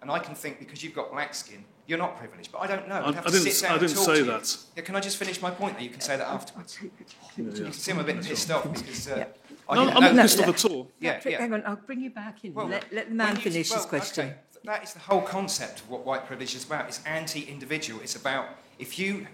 And 0.00 0.10
I 0.10 0.18
can 0.18 0.34
think, 0.34 0.58
because 0.58 0.82
you've 0.82 0.94
got 0.94 1.12
black 1.12 1.32
skin, 1.34 1.64
you're 1.86 1.98
not 1.98 2.16
privileged. 2.16 2.50
But 2.50 2.58
I 2.62 2.66
don't 2.66 2.88
know. 2.88 2.96
I- 2.96 3.08
I'd 3.08 3.14
have 3.14 3.26
I 3.26 3.30
to 3.30 3.36
didn't- 3.38 3.52
sit 3.52 3.62
down 3.62 3.70
I 3.70 3.74
and 3.78 3.86
didn't 3.86 3.96
talk 3.96 4.04
say 4.06 4.12
to 4.14 4.18
you. 4.18 4.24
that. 4.26 4.56
Yeah, 4.76 4.82
can 4.82 4.96
I 4.96 5.00
just 5.00 5.16
finish 5.16 5.40
my 5.40 5.50
point? 5.50 5.74
There, 5.74 5.82
you 5.84 5.90
can 5.90 6.00
say 6.00 6.16
that 6.16 6.26
afterwards. 6.26 6.78
Yeah, 6.82 6.88
You 7.36 7.50
yeah. 7.50 7.62
can 7.64 7.72
see 7.72 7.92
I'm 7.92 7.98
a 8.00 8.04
bit 8.04 8.22
pissed 8.22 8.50
off 8.50 8.72
because. 8.72 9.08
Uh, 9.08 9.24
I 9.68 9.74
No, 9.76 9.84
didn't 9.84 9.96
I'm 10.02 10.16
not 10.16 10.22
pissed 10.22 10.40
off 10.40 10.48
at 10.48 10.64
all. 10.64 10.90
Yeah, 11.00 11.20
yeah. 11.24 11.38
hang 11.38 11.52
on, 11.54 11.62
I'll 11.66 11.76
bring 11.76 12.00
you 12.00 12.10
back 12.10 12.44
in. 12.44 12.52
Well, 12.54 12.66
let, 12.66 12.92
let 12.92 13.08
the 13.10 13.14
man 13.14 13.36
you- 13.36 13.42
finish 13.42 13.70
well, 13.70 13.78
his 13.78 13.86
question. 13.86 14.26
okay, 14.28 14.36
That 14.64 14.84
is 14.84 14.92
the 14.92 15.00
whole 15.00 15.22
concept 15.22 15.80
of 15.80 15.90
what 15.90 16.06
white 16.06 16.26
privilege 16.26 16.54
is 16.54 16.64
about. 16.64 16.86
It's 16.86 17.02
anti-individual. 17.04 18.00
It's 18.00 18.14
about 18.14 18.46
if 18.78 18.98
you, 18.98 19.26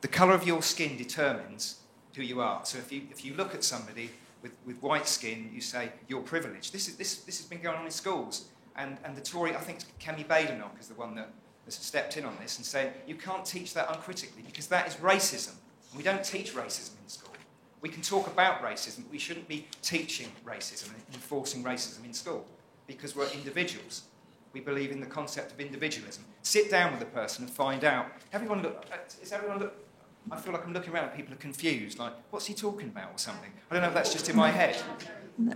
the 0.00 0.08
colour 0.08 0.34
of 0.34 0.46
your 0.46 0.62
skin 0.62 0.96
determines 0.96 1.80
who 2.14 2.22
you 2.22 2.40
are. 2.40 2.64
So 2.64 2.78
if 2.78 2.90
you 2.90 3.02
if 3.10 3.24
you 3.24 3.34
look 3.34 3.54
at 3.54 3.62
somebody 3.62 4.10
with, 4.42 4.52
with 4.66 4.82
white 4.82 5.06
skin, 5.06 5.50
you 5.52 5.60
say 5.60 5.92
you're 6.08 6.22
privileged. 6.22 6.72
This 6.72 6.88
is 6.88 6.96
this 6.96 7.18
this 7.18 7.38
has 7.38 7.46
been 7.46 7.60
going 7.60 7.78
on 7.78 7.84
in 7.84 7.90
schools, 7.90 8.46
and 8.76 8.98
and 9.04 9.16
the 9.16 9.20
Tory, 9.20 9.54
I 9.54 9.60
think 9.60 9.78
Kemi 10.00 10.26
Badenoch 10.26 10.76
is 10.80 10.88
the 10.88 10.94
one 10.94 11.14
that 11.14 11.30
has 11.64 11.74
stepped 11.74 12.16
in 12.16 12.24
on 12.24 12.36
this 12.40 12.56
and 12.56 12.66
said 12.66 12.94
you 13.06 13.14
can't 13.14 13.44
teach 13.44 13.74
that 13.74 13.88
uncritically 13.94 14.42
because 14.42 14.66
that 14.66 14.88
is 14.88 14.94
racism. 14.96 15.54
We 15.96 16.02
don't 16.02 16.24
teach 16.24 16.54
racism 16.54 16.92
in 17.02 17.08
school. 17.08 17.34
We 17.80 17.88
can 17.88 18.02
talk 18.02 18.26
about 18.26 18.62
racism, 18.62 19.02
but 19.04 19.12
we 19.12 19.18
shouldn't 19.18 19.48
be 19.48 19.66
teaching 19.80 20.30
racism 20.44 20.88
and 20.88 21.02
enforcing 21.14 21.64
racism 21.64 22.04
in 22.04 22.12
school 22.12 22.46
because 22.86 23.16
we're 23.16 23.30
individuals. 23.30 24.02
We 24.52 24.60
believe 24.60 24.90
in 24.90 25.00
the 25.00 25.06
concept 25.06 25.52
of 25.52 25.60
individualism. 25.60 26.24
Sit 26.42 26.70
down 26.70 26.92
with 26.92 27.02
a 27.02 27.06
person 27.06 27.44
and 27.44 27.52
find 27.52 27.84
out. 27.84 28.06
Everyone 28.32 28.62
look. 28.62 28.84
uh, 28.92 28.96
Is 29.22 29.32
everyone 29.32 29.58
look? 29.60 29.74
I 30.30 30.36
feel 30.36 30.52
like 30.52 30.64
I'm 30.66 30.72
looking 30.72 30.92
around 30.92 31.04
and 31.08 31.14
people 31.16 31.32
are 31.34 31.38
confused. 31.38 31.98
Like, 31.98 32.12
what's 32.30 32.46
he 32.46 32.54
talking 32.54 32.88
about 32.88 33.10
or 33.14 33.18
something? 33.18 33.50
I 33.70 33.74
don't 33.74 33.82
know 33.82 33.88
if 33.88 33.94
that's 33.94 34.12
just 34.12 34.28
in 34.28 34.36
my 34.36 34.50
head. 34.50 34.76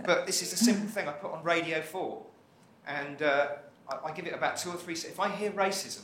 But 0.05 0.25
this 0.25 0.41
is 0.41 0.53
a 0.53 0.57
simple 0.57 0.87
thing 0.89 1.07
I 1.07 1.11
put 1.11 1.31
on 1.31 1.43
Radio 1.43 1.81
4. 1.81 2.23
And 2.87 3.21
uh, 3.21 3.47
I, 3.89 4.09
I 4.09 4.11
give 4.13 4.25
it 4.27 4.33
about 4.33 4.57
two 4.57 4.69
or 4.69 4.75
three. 4.77 4.93
If 4.93 5.19
I 5.19 5.29
hear 5.29 5.51
racism, 5.51 6.01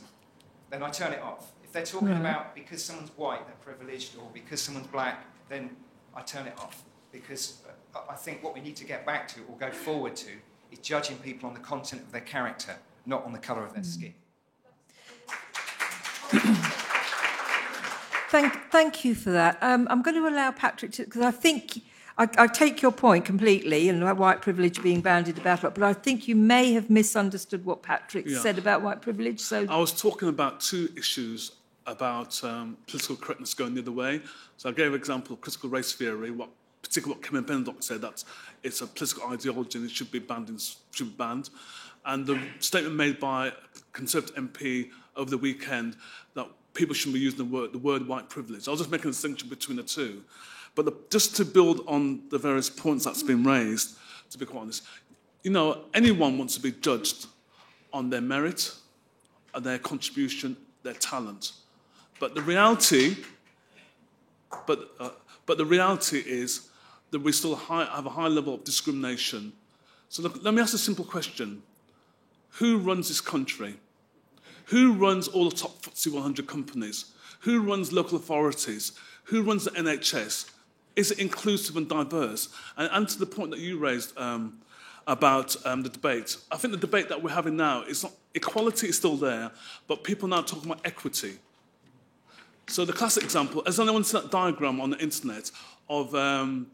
then 0.70 0.82
I 0.82 0.90
turn 0.90 1.12
it 1.12 1.22
off. 1.22 1.52
If 1.64 1.72
they're 1.72 1.84
talking 1.86 2.08
Right. 2.08 2.20
about 2.20 2.54
because 2.54 2.84
someone's 2.84 3.10
white, 3.16 3.44
they're 3.46 3.74
privileged, 3.74 4.16
or 4.16 4.28
because 4.32 4.60
someone's 4.60 4.86
black, 4.88 5.24
then 5.48 5.70
I 6.14 6.20
turn 6.22 6.46
it 6.46 6.54
off. 6.58 6.82
Because 7.10 7.62
uh, 7.94 8.00
I 8.10 8.14
think 8.14 8.42
what 8.44 8.54
we 8.54 8.60
need 8.60 8.76
to 8.76 8.84
get 8.84 9.04
back 9.06 9.26
to 9.28 9.40
or 9.48 9.56
go 9.58 9.70
forward 9.70 10.14
to 10.16 10.30
is 10.72 10.78
judging 10.78 11.16
people 11.18 11.48
on 11.48 11.54
the 11.54 11.60
content 11.60 12.02
of 12.02 12.12
their 12.12 12.20
character, 12.22 12.76
not 13.06 13.24
on 13.24 13.32
the 13.32 13.38
colour 13.38 13.64
of 13.64 13.74
their 13.74 13.84
skin. 13.84 14.14
Thank, 18.30 18.54
thank 18.70 19.04
you 19.04 19.14
for 19.14 19.30
that. 19.30 19.58
Um, 19.60 19.86
I'm 19.90 20.00
going 20.00 20.16
to 20.16 20.26
allow 20.26 20.52
Patrick 20.52 20.92
to, 20.92 21.04
because 21.04 21.20
I 21.20 21.30
think 21.30 21.82
I, 22.16 22.26
I 22.38 22.46
take 22.46 22.80
your 22.80 22.92
point 22.92 23.24
completely, 23.26 23.88
and 23.90 24.02
white 24.18 24.40
privilege 24.40 24.82
being 24.82 25.02
bandied 25.02 25.38
about, 25.38 25.60
but 25.60 25.82
I 25.82 25.92
think 25.92 26.28
you 26.28 26.36
may 26.36 26.72
have 26.72 26.88
misunderstood 26.88 27.64
what 27.64 27.82
Patrick 27.82 28.26
Yeah. 28.26 28.38
said 28.38 28.58
about 28.58 28.80
white 28.82 29.02
privilege. 29.02 29.40
So 29.40 29.66
I 29.68 29.76
was 29.76 29.92
talking 29.92 30.28
about 30.28 30.60
two 30.60 30.88
issues 30.96 31.52
about 31.86 32.42
um, 32.44 32.76
political 32.86 33.16
correctness 33.16 33.54
going 33.54 33.74
the 33.74 33.82
other 33.82 33.92
way. 33.92 34.22
So 34.56 34.68
I 34.68 34.72
gave 34.72 34.88
an 34.88 34.94
example 34.94 35.34
of 35.34 35.40
critical 35.40 35.68
race 35.68 35.92
theory, 35.92 36.30
what 36.30 36.48
particularly 36.92 37.20
what 37.20 37.30
Kemi 37.30 37.46
Badenoch 37.46 37.82
said 37.82 38.02
that 38.02 38.22
it's 38.62 38.82
a 38.82 38.86
political 38.86 39.30
ideology 39.30 39.78
and 39.78 39.88
it 39.88 39.94
should 39.94 40.10
be 40.10 40.18
banned. 40.18 40.50
In, 40.50 40.58
should 40.58 41.08
be 41.08 41.14
banned. 41.16 41.48
And 42.04 42.26
the 42.26 42.38
statement 42.58 42.96
made 42.96 43.18
by 43.18 43.46
a 43.46 43.52
Conservative 43.92 44.36
MP 44.36 44.90
over 45.16 45.30
the 45.30 45.38
weekend 45.38 45.96
that 46.34 46.46
people 46.74 46.94
shouldn't 46.94 47.14
be 47.14 47.20
using 47.20 47.38
the 47.38 47.44
word, 47.56 47.72
the 47.72 47.78
word 47.78 48.06
white 48.06 48.28
privilege. 48.28 48.68
I 48.68 48.72
was 48.72 48.80
just 48.80 48.90
making 48.90 49.08
a 49.08 49.12
distinction 49.12 49.48
between 49.48 49.78
the 49.78 49.82
two. 49.82 50.22
But 50.74 50.84
the, 50.84 50.92
just 51.10 51.34
to 51.36 51.46
build 51.46 51.80
on 51.86 52.28
the 52.28 52.38
various 52.38 52.68
points 52.68 53.06
that's 53.06 53.22
been 53.22 53.42
raised, 53.42 53.96
to 54.30 54.38
be 54.38 54.44
quite 54.44 54.60
honest, 54.60 54.82
you 55.42 55.50
know, 55.50 55.84
anyone 55.94 56.36
wants 56.36 56.54
to 56.56 56.60
be 56.60 56.72
judged 56.72 57.26
on 57.92 58.10
their 58.10 58.20
merit, 58.22 58.74
and 59.54 59.64
their 59.64 59.78
contribution, 59.78 60.56
their 60.82 60.94
talent. 60.94 61.52
But 62.18 62.34
the 62.34 62.40
reality, 62.42 63.16
but, 64.66 64.90
uh, 64.98 65.10
but 65.44 65.58
the 65.58 65.66
reality 65.66 66.22
is 66.24 66.70
that 67.12 67.20
we 67.20 67.30
still 67.30 67.54
high, 67.54 67.84
have 67.84 68.06
a 68.06 68.10
high 68.10 68.26
level 68.26 68.54
of 68.54 68.64
discrimination. 68.64 69.52
So 70.08 70.22
look, 70.22 70.42
let 70.42 70.52
me 70.52 70.60
ask 70.60 70.74
a 70.74 70.78
simple 70.78 71.04
question. 71.04 71.62
Who 72.58 72.78
runs 72.78 73.08
this 73.08 73.20
country? 73.20 73.76
Who 74.66 74.94
runs 74.94 75.28
all 75.28 75.48
the 75.48 75.56
top 75.56 75.82
FTSE 75.82 76.12
100 76.12 76.46
companies? 76.46 77.06
Who 77.40 77.60
runs 77.62 77.92
local 77.92 78.16
authorities? 78.16 78.92
Who 79.24 79.42
runs 79.42 79.64
the 79.64 79.70
NHS? 79.70 80.50
Is 80.96 81.10
it 81.10 81.18
inclusive 81.18 81.76
and 81.76 81.88
diverse? 81.88 82.48
And, 82.76 82.88
and 82.92 83.08
to 83.08 83.18
the 83.18 83.26
point 83.26 83.50
that 83.50 83.60
you 83.60 83.78
raised 83.78 84.16
um, 84.18 84.60
about 85.06 85.56
um, 85.66 85.82
the 85.82 85.88
debate, 85.88 86.36
I 86.50 86.56
think 86.56 86.72
the 86.72 86.80
debate 86.80 87.08
that 87.08 87.22
we're 87.22 87.30
having 87.30 87.56
now 87.56 87.82
is 87.82 88.02
not 88.02 88.12
equality 88.34 88.88
is 88.88 88.96
still 88.96 89.16
there, 89.16 89.50
but 89.88 90.04
people 90.04 90.28
now 90.28 90.42
talking 90.42 90.70
about 90.70 90.84
equity. 90.86 91.34
So 92.68 92.84
the 92.84 92.92
classic 92.92 93.24
example, 93.24 93.62
has 93.66 93.78
anyone 93.80 94.04
seen 94.04 94.22
that 94.22 94.30
diagram 94.30 94.80
on 94.80 94.90
the 94.90 94.98
internet 94.98 95.50
of 95.88 96.14
um, 96.14 96.68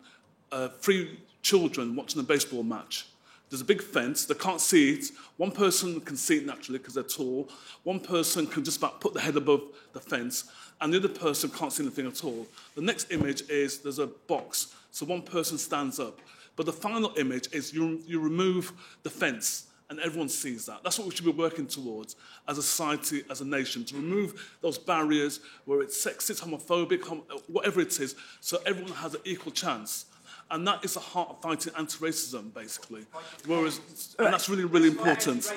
uh, 0.52 0.68
three 0.68 1.18
children 1.42 1.96
watching 1.96 2.20
a 2.20 2.24
baseball 2.24 2.62
match? 2.62 3.06
There's 3.50 3.62
a 3.62 3.64
big 3.64 3.82
fence, 3.82 4.26
they 4.26 4.34
can't 4.34 4.60
see 4.60 4.92
it. 4.92 5.06
One 5.38 5.50
person 5.50 6.00
can 6.00 6.16
see 6.16 6.36
it 6.38 6.46
naturally 6.46 6.78
because 6.78 6.94
they're 6.94 7.02
tall. 7.02 7.48
One 7.82 8.00
person 8.00 8.46
can 8.46 8.62
just 8.62 8.78
about 8.78 9.00
put 9.00 9.14
the 9.14 9.20
head 9.20 9.36
above 9.36 9.62
the 9.92 10.00
fence, 10.00 10.44
and 10.80 10.92
the 10.92 10.98
other 10.98 11.08
person 11.08 11.50
can't 11.50 11.72
see 11.72 11.82
anything 11.82 12.06
at 12.06 12.24
all. 12.24 12.46
The 12.74 12.82
next 12.82 13.10
image 13.10 13.48
is 13.48 13.78
there's 13.78 13.98
a 13.98 14.06
box, 14.06 14.74
so 14.90 15.06
one 15.06 15.22
person 15.22 15.56
stands 15.56 15.98
up. 15.98 16.20
But 16.56 16.66
the 16.66 16.72
final 16.72 17.12
image 17.16 17.48
is 17.52 17.72
you, 17.72 18.02
you 18.06 18.20
remove 18.20 18.72
the 19.02 19.10
fence, 19.10 19.68
and 19.88 19.98
everyone 20.00 20.28
sees 20.28 20.66
that. 20.66 20.82
That's 20.82 20.98
what 20.98 21.08
we 21.08 21.14
should 21.14 21.24
be 21.24 21.30
working 21.30 21.66
towards 21.66 22.16
as 22.46 22.58
a 22.58 22.62
society, 22.62 23.22
as 23.30 23.40
a 23.40 23.46
nation, 23.46 23.84
to 23.86 23.94
remove 23.94 24.56
those 24.60 24.76
barriers 24.76 25.40
where 25.64 25.80
it's 25.80 26.04
sexist, 26.04 26.42
homophobic, 26.42 27.02
hom- 27.02 27.22
whatever 27.46 27.80
it 27.80 27.98
is, 27.98 28.14
so 28.40 28.58
everyone 28.66 28.92
has 28.92 29.14
an 29.14 29.20
equal 29.24 29.52
chance. 29.52 30.06
And 30.50 30.66
that 30.66 30.84
is 30.84 30.94
the 30.94 31.00
heart 31.00 31.28
of 31.28 31.42
fighting 31.42 31.72
anti-racism, 31.76 32.54
basically. 32.54 33.04
Whereas, 33.46 33.80
and 34.18 34.32
that's 34.32 34.48
really, 34.48 34.64
really 34.64 34.88
important. 34.88 35.52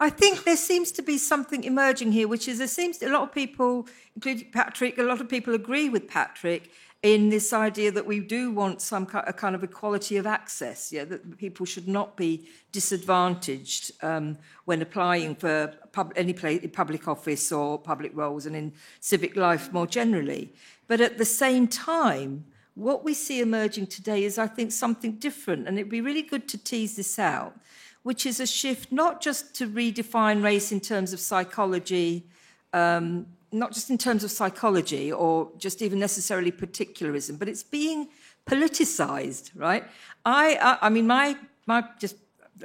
I 0.00 0.10
think 0.10 0.44
there 0.44 0.56
seems 0.56 0.92
to 0.92 1.02
be 1.02 1.16
something 1.16 1.64
emerging 1.64 2.12
here, 2.12 2.28
which 2.28 2.46
is 2.46 2.58
there 2.58 2.66
seems 2.66 3.02
a 3.02 3.08
lot 3.08 3.22
of 3.22 3.32
people, 3.32 3.86
including 4.14 4.50
Patrick, 4.50 4.98
a 4.98 5.02
lot 5.02 5.20
of 5.20 5.28
people 5.28 5.54
agree 5.54 5.88
with 5.88 6.08
Patrick 6.08 6.70
in 7.02 7.28
this 7.28 7.52
idea 7.52 7.92
that 7.92 8.06
we 8.06 8.18
do 8.18 8.50
want 8.50 8.80
some 8.80 9.04
ki- 9.04 9.18
a 9.26 9.32
kind 9.32 9.54
of 9.54 9.62
equality 9.62 10.16
of 10.16 10.26
access, 10.26 10.90
yeah, 10.90 11.04
that 11.04 11.36
people 11.36 11.66
should 11.66 11.86
not 11.86 12.16
be 12.16 12.48
disadvantaged 12.72 13.92
um, 14.02 14.38
when 14.64 14.80
applying 14.80 15.34
for 15.34 15.72
pub- 15.92 16.14
any 16.16 16.32
place, 16.32 16.66
public 16.72 17.06
office 17.06 17.52
or 17.52 17.78
public 17.78 18.10
roles 18.14 18.46
and 18.46 18.56
in 18.56 18.72
civic 19.00 19.36
life 19.36 19.70
more 19.70 19.86
generally. 19.86 20.54
But 20.88 21.02
at 21.02 21.18
the 21.18 21.26
same 21.26 21.68
time, 21.68 22.46
what 22.74 23.04
we 23.04 23.14
see 23.14 23.40
emerging 23.40 23.86
today 23.86 24.24
is, 24.24 24.38
I 24.38 24.46
think, 24.46 24.72
something 24.72 25.12
different, 25.12 25.68
and 25.68 25.78
it'd 25.78 25.90
be 25.90 26.00
really 26.00 26.22
good 26.22 26.48
to 26.48 26.58
tease 26.58 26.96
this 26.96 27.18
out, 27.18 27.58
which 28.02 28.26
is 28.26 28.40
a 28.40 28.46
shift 28.46 28.90
not 28.90 29.20
just 29.20 29.54
to 29.56 29.68
redefine 29.68 30.42
race 30.42 30.72
in 30.72 30.80
terms 30.80 31.12
of 31.12 31.20
psychology, 31.20 32.26
um, 32.72 33.26
not 33.52 33.72
just 33.72 33.90
in 33.90 33.98
terms 33.98 34.24
of 34.24 34.30
psychology 34.30 35.12
or 35.12 35.50
just 35.58 35.80
even 35.80 35.98
necessarily 35.98 36.50
particularism, 36.50 37.36
but 37.36 37.48
it's 37.48 37.62
being 37.62 38.08
politicized, 38.46 39.52
right? 39.54 39.84
I, 40.26 40.56
I, 40.56 40.86
I 40.86 40.88
mean, 40.90 41.06
my, 41.06 41.36
my 41.66 41.84
just 41.98 42.16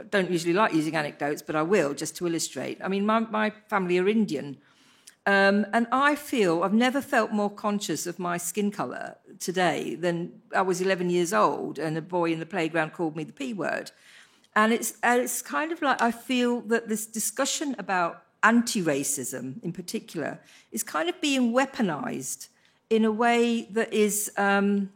don't 0.09 0.31
usually 0.31 0.53
like 0.53 0.73
using 0.73 0.95
anecdotes, 0.95 1.41
but 1.41 1.55
I 1.55 1.61
will 1.61 1.93
just 1.93 2.17
to 2.17 2.27
illustrate. 2.27 2.79
I 2.83 2.87
mean, 2.87 3.05
my, 3.05 3.19
my 3.19 3.51
family 3.67 3.99
are 3.99 4.09
Indian. 4.09 4.57
Um, 5.29 5.67
and 5.73 5.85
I 5.91 6.15
feel 6.15 6.63
I've 6.63 6.73
never 6.73 7.01
felt 7.01 7.31
more 7.31 7.51
conscious 7.51 8.07
of 8.07 8.17
my 8.17 8.37
skin 8.37 8.71
colour 8.71 9.15
today 9.37 9.93
than 9.93 10.41
I 10.55 10.63
was 10.63 10.81
11 10.81 11.11
years 11.11 11.33
old, 11.33 11.77
and 11.77 11.95
a 11.95 12.01
boy 12.01 12.33
in 12.33 12.39
the 12.39 12.47
playground 12.47 12.93
called 12.93 13.15
me 13.15 13.23
the 13.23 13.31
P 13.31 13.53
word. 13.53 13.91
And 14.55 14.73
it's, 14.73 14.95
and 15.03 15.21
it's 15.21 15.43
kind 15.43 15.71
of 15.71 15.83
like 15.83 16.01
I 16.01 16.09
feel 16.09 16.61
that 16.61 16.89
this 16.89 17.05
discussion 17.05 17.75
about 17.77 18.23
anti 18.41 18.81
racism 18.81 19.63
in 19.63 19.71
particular 19.71 20.39
is 20.71 20.81
kind 20.81 21.07
of 21.07 21.21
being 21.21 21.53
weaponized 21.53 22.47
in 22.89 23.05
a 23.05 23.11
way 23.11 23.67
that 23.69 23.93
is. 23.93 24.31
Um, 24.35 24.89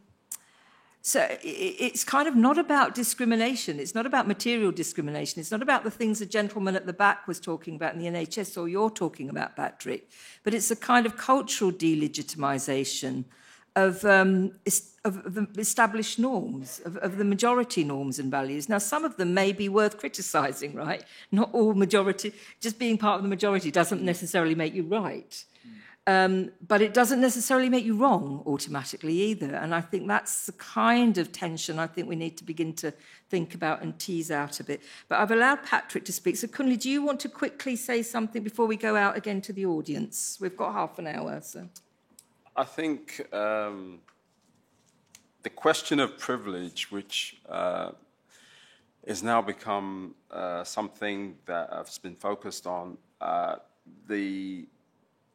so 1.06 1.28
it's 1.42 2.02
kind 2.02 2.26
of 2.26 2.34
not 2.34 2.56
about 2.56 2.94
discrimination. 2.94 3.78
It's 3.78 3.94
not 3.94 4.06
about 4.06 4.26
material 4.26 4.72
discrimination. 4.72 5.38
It's 5.38 5.50
not 5.50 5.60
about 5.60 5.84
the 5.84 5.90
things 5.90 6.20
the 6.20 6.24
gentleman 6.24 6.76
at 6.76 6.86
the 6.86 6.94
back 6.94 7.28
was 7.28 7.38
talking 7.38 7.76
about 7.76 7.92
in 7.92 8.00
the 8.00 8.06
NHS 8.06 8.56
or 8.56 8.68
you're 8.70 8.88
talking 8.88 9.28
about, 9.28 9.54
Patrick. 9.54 10.08
But 10.44 10.54
it's 10.54 10.70
a 10.70 10.76
kind 10.76 11.04
of 11.04 11.18
cultural 11.18 11.70
delegitimization 11.70 13.24
of, 13.76 14.02
um, 14.06 14.52
of 15.04 15.58
established 15.58 16.18
norms, 16.18 16.80
of, 16.86 16.96
of 16.96 17.18
the 17.18 17.24
majority 17.24 17.84
norms 17.84 18.18
and 18.18 18.30
values. 18.30 18.70
Now, 18.70 18.78
some 18.78 19.04
of 19.04 19.18
them 19.18 19.34
may 19.34 19.52
be 19.52 19.68
worth 19.68 19.98
criticizing, 19.98 20.74
right? 20.74 21.04
Not 21.30 21.52
all 21.52 21.74
majority, 21.74 22.32
just 22.62 22.78
being 22.78 22.96
part 22.96 23.16
of 23.18 23.24
the 23.24 23.28
majority 23.28 23.70
doesn't 23.70 24.00
necessarily 24.00 24.54
make 24.54 24.72
you 24.72 24.84
right. 24.84 25.44
Um, 26.06 26.50
but 26.66 26.82
it 26.82 26.92
doesn't 26.92 27.20
necessarily 27.20 27.70
make 27.70 27.84
you 27.84 27.96
wrong 27.96 28.42
automatically 28.44 29.14
either. 29.14 29.54
And 29.54 29.74
I 29.74 29.80
think 29.80 30.06
that's 30.06 30.46
the 30.46 30.52
kind 30.52 31.16
of 31.16 31.32
tension 31.32 31.78
I 31.78 31.86
think 31.86 32.08
we 32.08 32.16
need 32.16 32.36
to 32.38 32.44
begin 32.44 32.74
to 32.74 32.92
think 33.30 33.54
about 33.54 33.80
and 33.80 33.98
tease 33.98 34.30
out 34.30 34.60
a 34.60 34.64
bit. 34.64 34.82
But 35.08 35.20
I've 35.20 35.30
allowed 35.30 35.62
Patrick 35.64 36.04
to 36.04 36.12
speak. 36.12 36.36
So, 36.36 36.46
Kunle, 36.46 36.78
do 36.78 36.90
you 36.90 37.02
want 37.02 37.20
to 37.20 37.30
quickly 37.30 37.74
say 37.74 38.02
something 38.02 38.42
before 38.42 38.66
we 38.66 38.76
go 38.76 38.96
out 38.96 39.16
again 39.16 39.40
to 39.42 39.52
the 39.54 39.64
audience? 39.64 40.36
We've 40.40 40.56
got 40.56 40.74
half 40.74 40.98
an 40.98 41.06
hour. 41.06 41.40
So. 41.40 41.68
I 42.54 42.64
think 42.64 43.26
um, 43.32 44.00
the 45.42 45.50
question 45.50 46.00
of 46.00 46.18
privilege, 46.18 46.90
which 46.90 47.38
uh, 47.48 47.92
has 49.06 49.22
now 49.22 49.40
become 49.40 50.14
uh, 50.30 50.64
something 50.64 51.36
that 51.46 51.70
has 51.72 51.96
been 51.96 52.14
focused 52.14 52.66
on, 52.66 52.98
uh, 53.22 53.56
the 54.06 54.66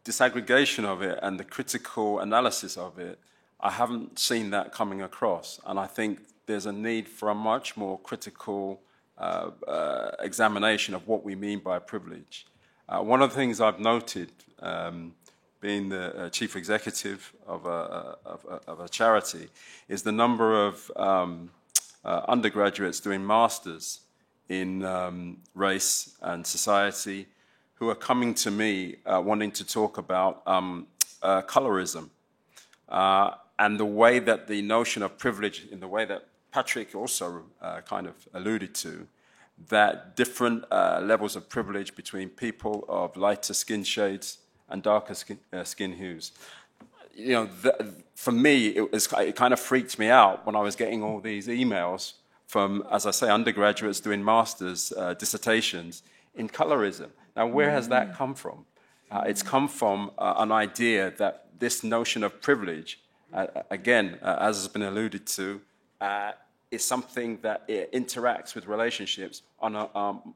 disaggregation 0.05 0.85
of 0.85 1.01
it 1.01 1.19
and 1.21 1.39
the 1.39 1.43
critical 1.43 2.19
analysis 2.19 2.77
of 2.77 2.99
it, 2.99 3.19
I 3.59 3.71
haven't 3.71 4.19
seen 4.19 4.51
that 4.51 4.71
coming 4.71 5.01
across. 5.01 5.59
And 5.65 5.79
I 5.79 5.87
think 5.87 6.21
there's 6.45 6.65
a 6.65 6.71
need 6.71 7.07
for 7.07 7.29
a 7.29 7.35
much 7.35 7.75
more 7.75 7.99
critical 7.99 8.81
uh, 9.17 9.51
uh, 9.67 10.11
examination 10.19 10.93
of 10.93 11.07
what 11.07 11.23
we 11.23 11.35
mean 11.35 11.59
by 11.59 11.77
privilege. 11.79 12.45
Uh, 12.87 13.01
one 13.01 13.21
of 13.21 13.29
the 13.29 13.35
things 13.35 13.59
I've 13.59 13.79
noted, 13.79 14.31
um, 14.59 15.13
being 15.61 15.89
the 15.89 16.15
uh, 16.15 16.29
chief 16.29 16.55
executive 16.55 17.33
of 17.45 17.65
a, 17.65 18.17
of, 18.25 18.45
a, 18.49 18.71
of 18.71 18.79
a, 18.79 18.89
charity, 18.89 19.49
is 19.89 20.03
the 20.03 20.11
number 20.11 20.65
of 20.65 20.89
um, 20.95 21.51
uh, 22.05 22.21
undergraduates 22.27 22.99
doing 22.99 23.25
masters 23.25 23.99
in 24.47 24.83
um, 24.85 25.37
race 25.53 26.15
and 26.21 26.47
society 26.47 27.27
who 27.79 27.89
are 27.89 27.95
coming 27.95 28.33
to 28.33 28.51
me 28.51 28.97
uh, 29.05 29.21
wanting 29.23 29.51
to 29.51 29.65
talk 29.65 29.97
about 29.97 30.43
um, 30.45 30.85
uh, 31.23 31.41
colorism 31.43 32.09
uh, 32.89 33.31
and 33.57 33.79
the 33.79 33.85
way 33.85 34.19
that 34.19 34.47
the 34.47 34.61
notion 34.61 35.01
of 35.01 35.17
privilege, 35.17 35.65
in 35.71 35.79
the 35.79 35.87
way 35.87 36.05
that 36.05 36.27
Patrick 36.51 36.93
also 36.93 37.43
uh, 37.61 37.79
kind 37.81 38.05
of 38.05 38.15
alluded 38.33 38.75
to, 38.75 39.07
that 39.69 40.15
different 40.17 40.65
uh, 40.71 41.01
levels 41.03 41.35
of 41.35 41.47
privilege 41.47 41.95
between 41.95 42.29
people 42.29 42.85
of 42.89 43.15
lighter 43.15 43.53
skin 43.53 43.83
shades 43.83 44.39
and 44.69 44.83
darker 44.83 45.13
skin, 45.13 45.39
uh, 45.53 45.63
skin 45.63 45.93
hues. 45.93 46.33
You 47.15 47.33
know, 47.33 47.49
the, 47.61 47.93
for 48.15 48.31
me, 48.31 48.67
it, 48.67 48.91
was, 48.91 49.07
it 49.13 49.35
kind 49.35 49.53
of 49.53 49.59
freaked 49.59 49.97
me 49.97 50.07
out 50.07 50.45
when 50.45 50.55
I 50.55 50.61
was 50.61 50.75
getting 50.75 51.01
all 51.01 51.19
these 51.19 51.47
emails 51.47 52.13
from, 52.47 52.83
as 52.91 53.05
I 53.05 53.11
say, 53.11 53.29
undergraduates 53.29 53.99
doing 53.99 54.23
master's 54.23 54.91
dissertations 55.17 56.01
in 56.35 56.49
colorism. 56.49 57.09
Now, 57.39 57.47
where 57.47 57.71
has 57.71 57.87
that 57.87 58.15
come 58.15 58.35
from? 58.35 58.65
Uh, 59.09 59.23
it's 59.25 59.41
come 59.41 59.69
from 59.69 60.11
uh, 60.17 60.33
an 60.39 60.51
idea 60.51 61.13
that 61.19 61.45
this 61.57 61.85
notion 61.85 62.21
of 62.21 62.41
privilege, 62.41 62.99
uh, 63.33 63.47
again, 63.71 64.19
uh, 64.21 64.35
as 64.41 64.57
has 64.57 64.67
been 64.67 64.81
alluded 64.81 65.25
to, 65.25 65.61
uh, 66.01 66.33
is 66.69 66.83
something 66.83 67.39
that 67.41 67.65
interacts 67.69 68.55
with 68.55 68.67
relationships 68.67 69.43
on 69.61 69.77
a, 69.77 69.97
um, 69.97 70.35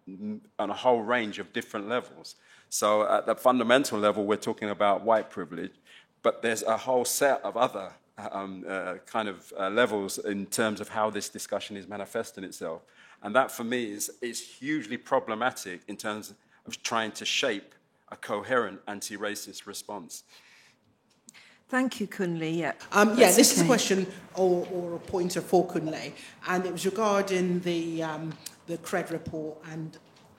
on 0.58 0.70
a 0.70 0.74
whole 0.74 1.02
range 1.02 1.40
of 1.40 1.52
different 1.52 1.90
levels. 1.90 2.36
So, 2.70 3.06
at 3.06 3.26
the 3.26 3.36
fundamental 3.36 4.00
level, 4.00 4.24
we're 4.24 4.38
talking 4.38 4.70
about 4.70 5.04
white 5.04 5.30
privilege, 5.30 5.74
but 6.22 6.42
there's 6.42 6.64
a 6.64 6.78
whole 6.78 7.04
set 7.04 7.42
of 7.44 7.58
other 7.58 7.92
um, 8.32 8.64
uh, 8.66 8.94
kind 9.06 9.28
of 9.28 9.52
levels 9.74 10.20
in 10.20 10.46
terms 10.46 10.80
of 10.80 10.88
how 10.88 11.10
this 11.10 11.28
discussion 11.28 11.76
is 11.76 11.86
manifesting 11.86 12.46
itself. 12.46 12.82
And 13.22 13.36
that, 13.36 13.52
for 13.52 13.66
me, 13.66 13.92
is, 13.92 14.10
is 14.22 14.40
hugely 14.40 14.96
problematic 14.96 15.82
in 15.90 15.98
terms 15.98 16.30
of 16.30 16.38
trying 16.84 17.12
to 17.14 17.26
shape 17.26 17.74
a 18.12 18.16
coherent 18.16 18.80
anti 18.88 19.18
racist 19.18 19.66
response. 19.66 20.24
Thank 21.70 22.00
you, 22.00 22.08
Kunle. 22.08 22.56
Yeah, 22.56 22.74
um, 22.92 23.18
yeah 23.18 23.32
this 23.32 23.52
okay. 23.52 23.56
is 23.56 23.62
a 23.62 23.66
question 23.66 24.08
or, 24.36 24.68
or, 24.72 24.96
a 24.96 25.00
pointer 25.00 25.42
for 25.42 25.68
Kunle, 25.68 26.14
and 26.48 26.66
it 26.66 26.72
was 26.72 26.86
regarding 26.86 27.62
the, 27.62 28.04
um, 28.04 28.34
the 28.68 28.78
CRED 28.78 29.12
report 29.12 29.58
and 29.72 29.98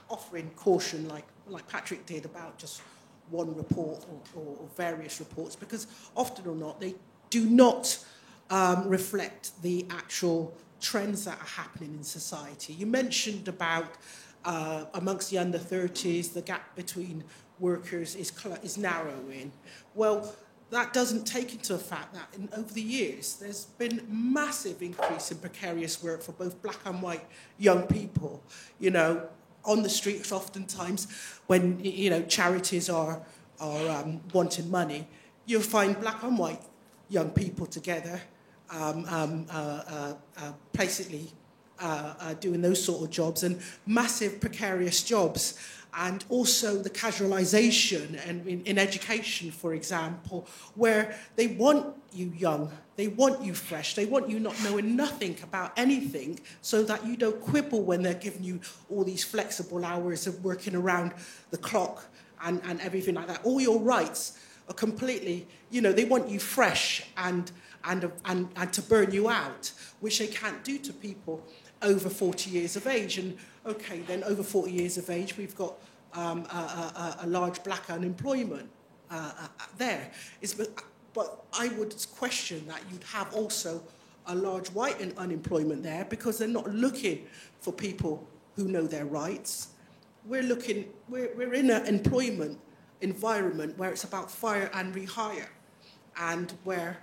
offering 0.08 0.50
caution, 0.54 1.08
like, 1.08 1.24
like 1.48 1.66
Patrick 1.68 2.06
did, 2.06 2.24
about 2.24 2.56
just 2.58 2.82
one 3.30 3.54
report 3.56 4.04
or, 4.10 4.40
or, 4.40 4.56
or 4.60 4.68
various 4.76 5.18
reports, 5.18 5.56
because 5.56 5.88
often 6.14 6.46
or 6.46 6.54
not, 6.54 6.80
they 6.80 6.94
do 7.30 7.46
not 7.46 7.98
um, 8.50 8.88
reflect 8.88 9.60
the 9.62 9.86
actual 9.90 10.54
trends 10.80 11.24
that 11.24 11.40
are 11.40 11.46
happening 11.62 11.94
in 11.94 12.04
society. 12.04 12.74
You 12.74 12.86
mentioned 12.86 13.48
about 13.48 13.96
uh, 14.44 14.84
amongst 14.94 15.30
the 15.30 15.38
under 15.38 15.58
30s, 15.58 16.32
the 16.32 16.42
gap 16.42 16.74
between 16.76 17.24
workers 17.58 18.14
is, 18.14 18.32
is 18.62 18.78
narrowing. 18.78 19.52
Well, 19.94 20.34
that 20.70 20.92
doesn't 20.92 21.24
take 21.24 21.52
into 21.52 21.74
account 21.74 22.12
that 22.14 22.28
in, 22.34 22.48
over 22.56 22.72
the 22.72 22.82
years, 22.82 23.36
there's 23.36 23.66
been 23.66 24.02
massive 24.08 24.82
increase 24.82 25.30
in 25.30 25.38
precarious 25.38 26.02
work 26.02 26.22
for 26.22 26.32
both 26.32 26.60
black 26.62 26.78
and 26.84 27.00
white 27.00 27.24
young 27.58 27.86
people. 27.86 28.42
You 28.78 28.90
know, 28.90 29.28
on 29.64 29.82
the 29.82 29.88
streets, 29.88 30.32
oftentimes, 30.32 31.06
when 31.46 31.82
you 31.82 32.10
know 32.10 32.22
charities 32.22 32.90
are 32.90 33.22
are 33.60 33.88
um, 34.02 34.20
wanting 34.32 34.70
money, 34.70 35.06
you'll 35.46 35.62
find 35.62 35.98
black 36.00 36.22
and 36.22 36.36
white 36.36 36.62
young 37.08 37.30
people 37.30 37.66
together, 37.66 38.20
um, 38.70 39.04
um, 39.08 39.46
uh, 39.50 39.82
uh, 39.86 40.14
uh, 40.38 40.52
basically 40.72 41.30
uh, 41.80 42.14
uh, 42.20 42.34
doing 42.34 42.62
those 42.62 42.82
sort 42.82 43.02
of 43.02 43.10
jobs 43.10 43.42
and 43.42 43.60
massive 43.86 44.40
precarious 44.40 45.02
jobs. 45.02 45.58
And 45.96 46.24
also 46.28 46.82
the 46.82 46.90
casualization 46.90 48.18
and 48.28 48.46
in, 48.48 48.64
in 48.64 48.78
education, 48.78 49.52
for 49.52 49.74
example, 49.74 50.48
where 50.74 51.16
they 51.36 51.46
want 51.46 51.94
you 52.12 52.32
young, 52.36 52.72
they 52.96 53.08
want 53.08 53.42
you 53.42 53.54
fresh, 53.54 53.94
they 53.94 54.04
want 54.04 54.28
you 54.28 54.40
not 54.40 54.60
knowing 54.64 54.96
nothing 54.96 55.36
about 55.42 55.72
anything 55.76 56.40
so 56.62 56.82
that 56.82 57.06
you 57.06 57.16
don't 57.16 57.40
quibble 57.40 57.82
when 57.82 58.02
they're 58.02 58.14
giving 58.14 58.42
you 58.42 58.60
all 58.90 59.04
these 59.04 59.22
flexible 59.24 59.84
hours 59.84 60.26
of 60.26 60.44
working 60.44 60.74
around 60.74 61.12
the 61.50 61.58
clock 61.58 62.06
and, 62.42 62.60
and 62.64 62.80
everything 62.80 63.14
like 63.14 63.28
that. 63.28 63.40
All 63.44 63.60
your 63.60 63.80
rights 63.80 64.38
are 64.68 64.74
completely, 64.74 65.46
you 65.70 65.80
know, 65.80 65.92
they 65.92 66.04
want 66.04 66.28
you 66.28 66.38
fresh 66.38 67.04
and, 67.16 67.50
and, 67.84 68.10
and, 68.24 68.48
and 68.56 68.72
to 68.72 68.82
burn 68.82 69.12
you 69.12 69.28
out, 69.28 69.72
which 70.00 70.18
they 70.18 70.26
can't 70.26 70.62
do 70.64 70.78
to 70.78 70.92
people 70.92 71.44
over 71.82 72.08
40 72.08 72.50
years 72.50 72.76
of 72.76 72.86
age. 72.86 73.18
And 73.18 73.36
okay, 73.66 74.00
then 74.00 74.24
over 74.24 74.42
40 74.42 74.70
years 74.70 74.98
of 74.98 75.10
age, 75.10 75.36
we've 75.36 75.56
got 75.56 75.74
um, 76.14 76.44
a, 76.46 76.56
a, 76.56 77.16
a, 77.22 77.26
large 77.26 77.62
black 77.64 77.90
unemployment 77.90 78.68
uh, 79.10 79.32
uh, 79.38 79.48
there. 79.78 80.10
It's, 80.40 80.54
but, 80.54 80.70
but 81.12 81.44
I 81.52 81.68
would 81.68 81.94
question 82.14 82.66
that 82.68 82.82
you'd 82.90 83.04
have 83.04 83.34
also 83.34 83.82
a 84.26 84.34
large 84.34 84.68
white 84.68 85.00
unemployment 85.18 85.82
there 85.82 86.04
because 86.04 86.38
they're 86.38 86.48
not 86.48 86.70
looking 86.70 87.26
for 87.60 87.72
people 87.72 88.26
who 88.56 88.68
know 88.68 88.86
their 88.86 89.04
rights. 89.04 89.68
We're 90.24 90.42
looking, 90.42 90.88
we're, 91.08 91.34
we're 91.36 91.54
in 91.54 91.70
an 91.70 91.86
employment 91.86 92.58
environment 93.00 93.76
where 93.76 93.90
it's 93.90 94.04
about 94.04 94.30
fire 94.30 94.70
and 94.72 94.94
rehire 94.94 95.48
and 96.18 96.52
where 96.64 96.98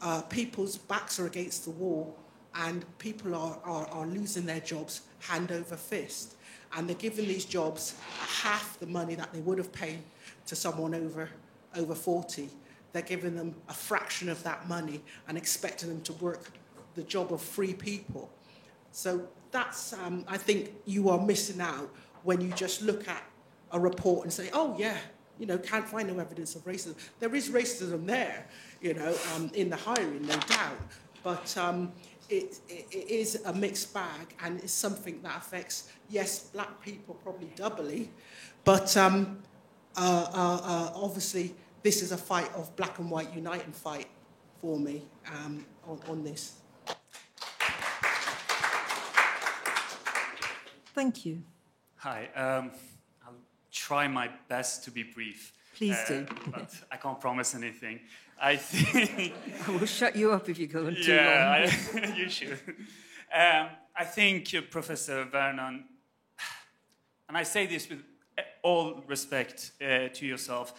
uh, 0.00 0.22
people's 0.22 0.78
backs 0.78 1.20
are 1.20 1.26
against 1.26 1.64
the 1.64 1.70
wall 1.70 2.16
and 2.54 2.84
people 2.98 3.34
are, 3.34 3.58
are, 3.64 3.86
are 3.88 4.06
losing 4.06 4.46
their 4.46 4.60
jobs 4.60 5.02
hand 5.20 5.52
over 5.52 5.76
fist. 5.76 6.34
And 6.74 6.88
they're 6.88 6.96
giving 6.96 7.26
these 7.26 7.44
jobs 7.44 7.94
half 8.18 8.78
the 8.78 8.86
money 8.86 9.14
that 9.14 9.32
they 9.32 9.40
would 9.40 9.58
have 9.58 9.72
paid 9.72 10.02
to 10.46 10.56
someone 10.56 10.94
over, 10.94 11.28
over 11.76 11.94
40. 11.94 12.48
They're 12.92 13.02
giving 13.02 13.36
them 13.36 13.54
a 13.68 13.74
fraction 13.74 14.28
of 14.28 14.42
that 14.44 14.68
money 14.68 15.02
and 15.28 15.36
expecting 15.36 15.88
them 15.88 16.00
to 16.02 16.12
work 16.14 16.50
the 16.94 17.02
job 17.02 17.32
of 17.32 17.40
free 17.40 17.74
people. 17.74 18.30
So 18.90 19.28
that's, 19.50 19.92
um, 19.92 20.24
I 20.28 20.36
think 20.36 20.72
you 20.84 21.08
are 21.08 21.18
missing 21.18 21.60
out 21.60 21.90
when 22.22 22.40
you 22.40 22.50
just 22.50 22.82
look 22.82 23.08
at 23.08 23.22
a 23.70 23.80
report 23.80 24.24
and 24.24 24.32
say, 24.32 24.50
oh, 24.52 24.74
yeah, 24.78 24.98
you 25.38 25.46
know, 25.46 25.58
can't 25.58 25.86
find 25.86 26.08
no 26.08 26.18
evidence 26.20 26.54
of 26.54 26.64
racism. 26.64 26.94
There 27.18 27.34
is 27.34 27.50
racism 27.50 28.06
there, 28.06 28.46
you 28.80 28.94
know, 28.94 29.14
um, 29.34 29.50
in 29.54 29.70
the 29.70 29.76
hiring, 29.76 30.22
no 30.26 30.36
doubt. 30.36 30.78
But 31.22 31.56
um, 31.56 31.92
it, 32.32 32.60
it, 32.68 32.86
it 32.90 33.10
is 33.10 33.42
a 33.44 33.52
mixed 33.52 33.92
bag 33.92 34.34
and 34.42 34.58
it's 34.60 34.72
something 34.72 35.20
that 35.22 35.36
affects, 35.36 35.90
yes, 36.08 36.50
black 36.52 36.80
people 36.80 37.14
probably 37.22 37.48
doubly, 37.54 38.10
but 38.64 38.96
um, 38.96 39.38
uh, 39.96 40.26
uh, 40.32 40.60
uh, 40.64 40.92
obviously 40.94 41.54
this 41.82 42.00
is 42.02 42.12
a 42.12 42.16
fight 42.16 42.50
of 42.54 42.74
black 42.76 42.98
and 42.98 43.10
white 43.10 43.34
uniting 43.34 43.72
fight 43.72 44.06
for 44.60 44.78
me 44.78 45.02
um, 45.30 45.66
on, 45.86 46.00
on 46.08 46.24
this. 46.24 46.54
Thank 50.94 51.26
you. 51.26 51.42
Hi. 51.96 52.28
Um, 52.34 52.70
I'll 53.26 53.34
try 53.70 54.08
my 54.08 54.30
best 54.48 54.84
to 54.84 54.90
be 54.90 55.02
brief. 55.02 55.52
Please 55.82 56.04
do. 56.06 56.24
Uh, 56.30 56.50
but 56.52 56.74
I 56.92 56.96
can't 56.96 57.20
promise 57.20 57.56
anything. 57.56 57.98
I 58.40 58.54
think. 58.70 59.34
I 59.66 59.70
will 59.72 59.84
shut 59.84 60.14
you 60.14 60.30
up 60.30 60.48
if 60.48 60.56
you 60.56 60.68
go 60.68 60.86
on 60.86 60.94
too 60.94 61.12
yeah, 61.12 61.66
long. 61.92 62.04
I, 62.04 62.14
you 62.16 62.28
should. 62.28 62.52
Um, 63.34 63.66
I 63.96 64.04
think 64.04 64.54
uh, 64.54 64.60
Professor 64.70 65.24
Vernon, 65.24 65.82
and 67.28 67.36
I 67.36 67.42
say 67.42 67.66
this 67.66 67.88
with 67.90 67.98
all 68.62 69.02
respect 69.08 69.72
uh, 69.82 70.06
to 70.12 70.24
yourself, 70.24 70.72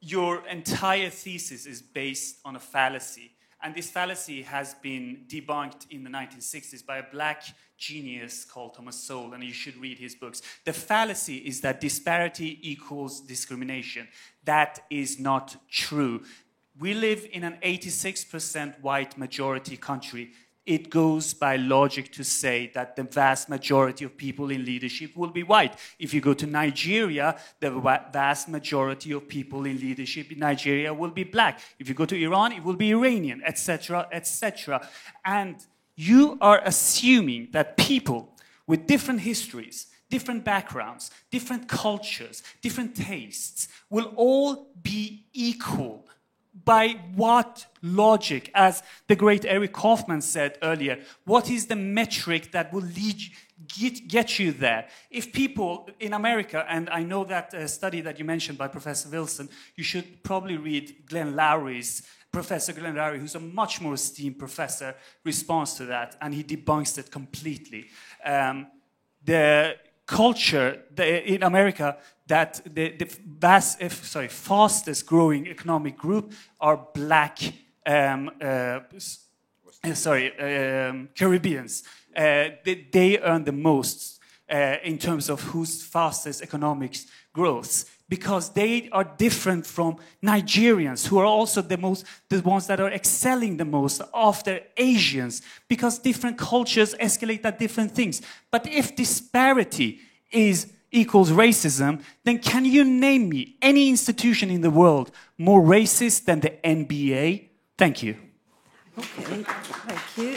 your 0.00 0.48
entire 0.48 1.10
thesis 1.10 1.66
is 1.66 1.82
based 1.82 2.38
on 2.42 2.56
a 2.56 2.60
fallacy. 2.60 3.32
And 3.62 3.74
this 3.74 3.90
fallacy 3.90 4.40
has 4.42 4.74
been 4.76 5.24
debunked 5.28 5.90
in 5.90 6.04
the 6.04 6.10
1960s 6.10 6.86
by 6.86 6.98
a 6.98 7.04
black 7.12 7.44
genius 7.82 8.44
called 8.44 8.74
Thomas 8.74 8.96
Sowell, 8.96 9.34
and 9.34 9.42
you 9.42 9.52
should 9.52 9.76
read 9.76 9.98
his 9.98 10.14
books. 10.14 10.40
The 10.64 10.72
fallacy 10.72 11.38
is 11.38 11.60
that 11.62 11.80
disparity 11.80 12.58
equals 12.62 13.20
discrimination. 13.20 14.06
That 14.44 14.84
is 14.88 15.18
not 15.18 15.56
true. 15.68 16.22
We 16.78 16.94
live 16.94 17.26
in 17.32 17.42
an 17.42 17.58
86% 17.62 18.80
white 18.80 19.18
majority 19.18 19.76
country 19.76 20.30
it 20.64 20.90
goes 20.90 21.34
by 21.34 21.56
logic 21.56 22.12
to 22.12 22.22
say 22.22 22.70
that 22.74 22.94
the 22.94 23.02
vast 23.02 23.48
majority 23.48 24.04
of 24.04 24.16
people 24.16 24.50
in 24.50 24.64
leadership 24.64 25.16
will 25.16 25.30
be 25.30 25.42
white. 25.42 25.74
If 25.98 26.14
you 26.14 26.20
go 26.20 26.34
to 26.34 26.46
Nigeria, 26.46 27.36
the 27.58 27.70
vast 28.12 28.48
majority 28.48 29.10
of 29.10 29.26
people 29.26 29.64
in 29.64 29.80
leadership 29.80 30.30
in 30.30 30.38
Nigeria 30.38 30.94
will 30.94 31.10
be 31.10 31.24
black. 31.24 31.58
If 31.80 31.88
you 31.88 31.94
go 31.94 32.04
to 32.04 32.16
Iran, 32.16 32.52
it 32.52 32.62
will 32.62 32.76
be 32.76 32.90
Iranian, 32.92 33.42
etc., 33.44 34.06
etc. 34.12 34.86
And 35.24 35.56
you 35.96 36.38
are 36.40 36.60
assuming 36.64 37.48
that 37.52 37.76
people 37.76 38.36
with 38.66 38.86
different 38.86 39.20
histories, 39.20 39.88
different 40.10 40.44
backgrounds, 40.44 41.10
different 41.30 41.68
cultures, 41.68 42.42
different 42.60 42.94
tastes 42.94 43.68
will 43.90 44.12
all 44.16 44.72
be 44.82 45.26
equal 45.32 46.06
by 46.64 47.00
what 47.14 47.66
logic? 47.80 48.50
As 48.54 48.82
the 49.08 49.16
great 49.16 49.44
Eric 49.44 49.72
Kaufmann 49.72 50.20
said 50.20 50.58
earlier, 50.62 51.00
what 51.24 51.50
is 51.50 51.66
the 51.66 51.76
metric 51.76 52.52
that 52.52 52.72
will 52.72 52.82
lead 52.82 53.16
get, 53.66 54.06
get 54.06 54.38
you 54.38 54.52
there? 54.52 54.86
If 55.10 55.32
people 55.32 55.88
in 55.98 56.12
America, 56.12 56.64
and 56.68 56.90
I 56.90 57.02
know 57.02 57.24
that 57.24 57.54
uh, 57.54 57.66
study 57.66 58.02
that 58.02 58.18
you 58.18 58.24
mentioned 58.24 58.58
by 58.58 58.68
Professor 58.68 59.08
Wilson, 59.08 59.48
you 59.76 59.84
should 59.84 60.22
probably 60.22 60.56
read 60.56 61.06
Glenn 61.06 61.34
Loury's 61.34 62.02
Professor 62.32 62.72
Glenn 62.72 62.94
Loury, 62.94 63.18
who's 63.18 63.34
a 63.34 63.40
much 63.40 63.80
more 63.80 63.94
esteemed 63.94 64.38
professor, 64.38 64.94
responds 65.22 65.74
to 65.74 65.84
that, 65.84 66.16
and 66.20 66.32
he 66.32 66.42
debunks 66.42 66.96
it 66.96 67.10
completely. 67.10 67.86
Um, 68.24 68.68
the 69.22 69.76
culture 70.06 70.82
the, 70.94 71.32
in 71.32 71.42
America 71.42 71.96
that 72.26 72.60
the, 72.64 72.96
the 72.96 73.08
vast, 73.26 73.82
if, 73.82 74.04
sorry, 74.06 74.28
fastest 74.28 75.06
growing 75.06 75.46
economic 75.46 75.98
group 75.98 76.32
are 76.58 76.88
black, 76.94 77.38
um, 77.86 78.30
uh, 78.40 78.80
sorry, 79.92 80.38
um, 80.38 81.10
Caribbeans. 81.14 81.82
Uh, 82.16 82.48
they, 82.64 82.86
they, 82.90 83.18
earn 83.18 83.44
the 83.44 83.52
most 83.52 84.20
uh, 84.50 84.76
in 84.82 84.98
terms 84.98 85.28
of 85.28 85.40
whose 85.42 85.82
fastest 85.82 86.42
economic 86.42 86.96
growth 87.32 87.84
because 88.12 88.50
they 88.50 88.90
are 88.92 89.04
different 89.04 89.66
from 89.66 89.96
Nigerians, 90.22 91.06
who 91.06 91.16
are 91.16 91.24
also 91.24 91.62
the 91.62 91.78
most, 91.78 92.04
the 92.28 92.42
ones 92.42 92.66
that 92.66 92.78
are 92.78 92.92
excelling 92.92 93.56
the 93.56 93.64
most 93.64 94.02
after 94.12 94.60
Asians, 94.76 95.40
because 95.66 95.98
different 95.98 96.36
cultures 96.36 96.94
escalate 97.00 97.42
at 97.42 97.58
different 97.58 97.92
things. 97.92 98.20
But 98.50 98.66
if 98.66 98.94
disparity 98.94 99.98
is 100.30 100.70
equals 100.90 101.30
racism, 101.30 102.02
then 102.22 102.38
can 102.38 102.66
you 102.66 102.84
name 102.84 103.30
me 103.30 103.56
any 103.62 103.88
institution 103.88 104.50
in 104.50 104.60
the 104.60 104.68
world 104.68 105.10
more 105.38 105.62
racist 105.62 106.26
than 106.26 106.40
the 106.40 106.50
NBA? 106.62 107.48
Thank 107.78 108.02
you. 108.02 108.16
Okay, 108.98 109.42
thank 109.86 110.18
you. 110.18 110.36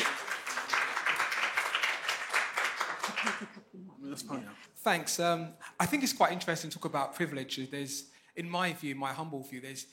Thanks. 4.86 5.20
Um, 5.20 5.48
I 5.80 5.88
think 5.88 6.04
it's 6.04 6.14
quite 6.14 6.32
interesting 6.32 6.70
to 6.70 6.78
talk 6.78 6.86
about 6.86 7.16
privilege. 7.16 7.60
There's, 7.72 8.04
in 8.36 8.48
my 8.48 8.72
view, 8.72 8.94
my 8.94 9.14
humble 9.14 9.42
view, 9.42 9.60
there's 9.60 9.88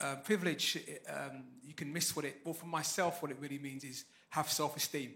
uh, 0.00 0.16
privilege. 0.24 0.78
Um, 1.14 1.44
you 1.62 1.74
can 1.74 1.92
miss 1.92 2.16
what 2.16 2.24
it. 2.24 2.38
Well, 2.42 2.54
for 2.54 2.64
myself, 2.64 3.20
what 3.20 3.30
it 3.30 3.36
really 3.38 3.58
means 3.58 3.84
is 3.84 4.06
have 4.30 4.50
self-esteem. 4.50 5.10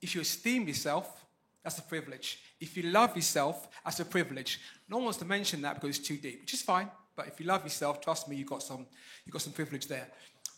If 0.00 0.14
you 0.14 0.22
esteem 0.22 0.66
yourself, 0.66 1.26
that's 1.62 1.76
a 1.76 1.82
privilege. 1.82 2.38
If 2.58 2.74
you 2.74 2.84
love 2.84 3.14
yourself, 3.14 3.68
that's 3.84 4.00
a 4.00 4.04
privilege. 4.06 4.58
No 4.88 4.96
one 4.96 5.04
wants 5.04 5.18
to 5.18 5.26
mention 5.26 5.60
that 5.60 5.74
because 5.74 5.98
it's 5.98 6.08
too 6.08 6.16
deep, 6.16 6.40
which 6.40 6.54
is 6.54 6.62
fine. 6.62 6.88
But 7.14 7.26
if 7.28 7.38
you 7.38 7.44
love 7.44 7.62
yourself, 7.64 8.00
trust 8.00 8.28
me, 8.28 8.36
you've 8.36 8.48
got 8.48 8.62
some, 8.62 8.86
you've 9.26 9.34
got 9.34 9.42
some 9.42 9.52
privilege 9.52 9.88
there. 9.88 10.08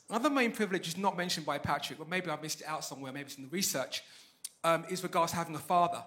Another 0.08 0.30
main 0.30 0.52
privilege 0.52 0.86
is 0.86 0.96
not 0.96 1.16
mentioned 1.16 1.44
by 1.44 1.58
Patrick, 1.58 1.98
but 1.98 2.08
maybe 2.08 2.30
I 2.30 2.40
missed 2.40 2.60
it 2.60 2.68
out 2.68 2.84
somewhere, 2.84 3.10
maybe 3.10 3.26
it's 3.26 3.36
in 3.36 3.42
the 3.42 3.50
research, 3.50 4.04
um, 4.62 4.84
is 4.88 5.02
regards 5.02 5.32
to 5.32 5.38
having 5.38 5.56
a 5.56 5.58
father. 5.58 6.04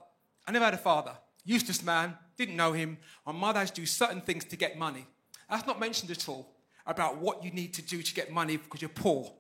I 0.48 0.54
never 0.54 0.64
had 0.64 0.76
a 0.76 0.78
father. 0.78 1.12
Useless 1.46 1.84
man, 1.84 2.18
didn't 2.38 2.56
know 2.56 2.74
him. 2.74 2.98
My 3.26 3.32
mother 3.32 3.60
has 3.60 3.72
to 3.72 3.82
do 3.82 3.86
certain 3.86 4.20
things 4.20 4.44
to 4.46 4.58
get 4.58 4.78
money. 4.78 5.06
That's 5.50 5.66
not 5.66 5.80
mentioned 5.80 6.12
at 6.12 6.28
all 6.28 6.52
about 6.86 7.18
what 7.18 7.44
you 7.44 7.52
need 7.52 7.74
to 7.76 7.82
do 7.82 8.02
to 8.02 8.14
get 8.14 8.32
money 8.32 8.58
because 8.58 8.82
you're 8.82 8.90
poor 8.90 9.32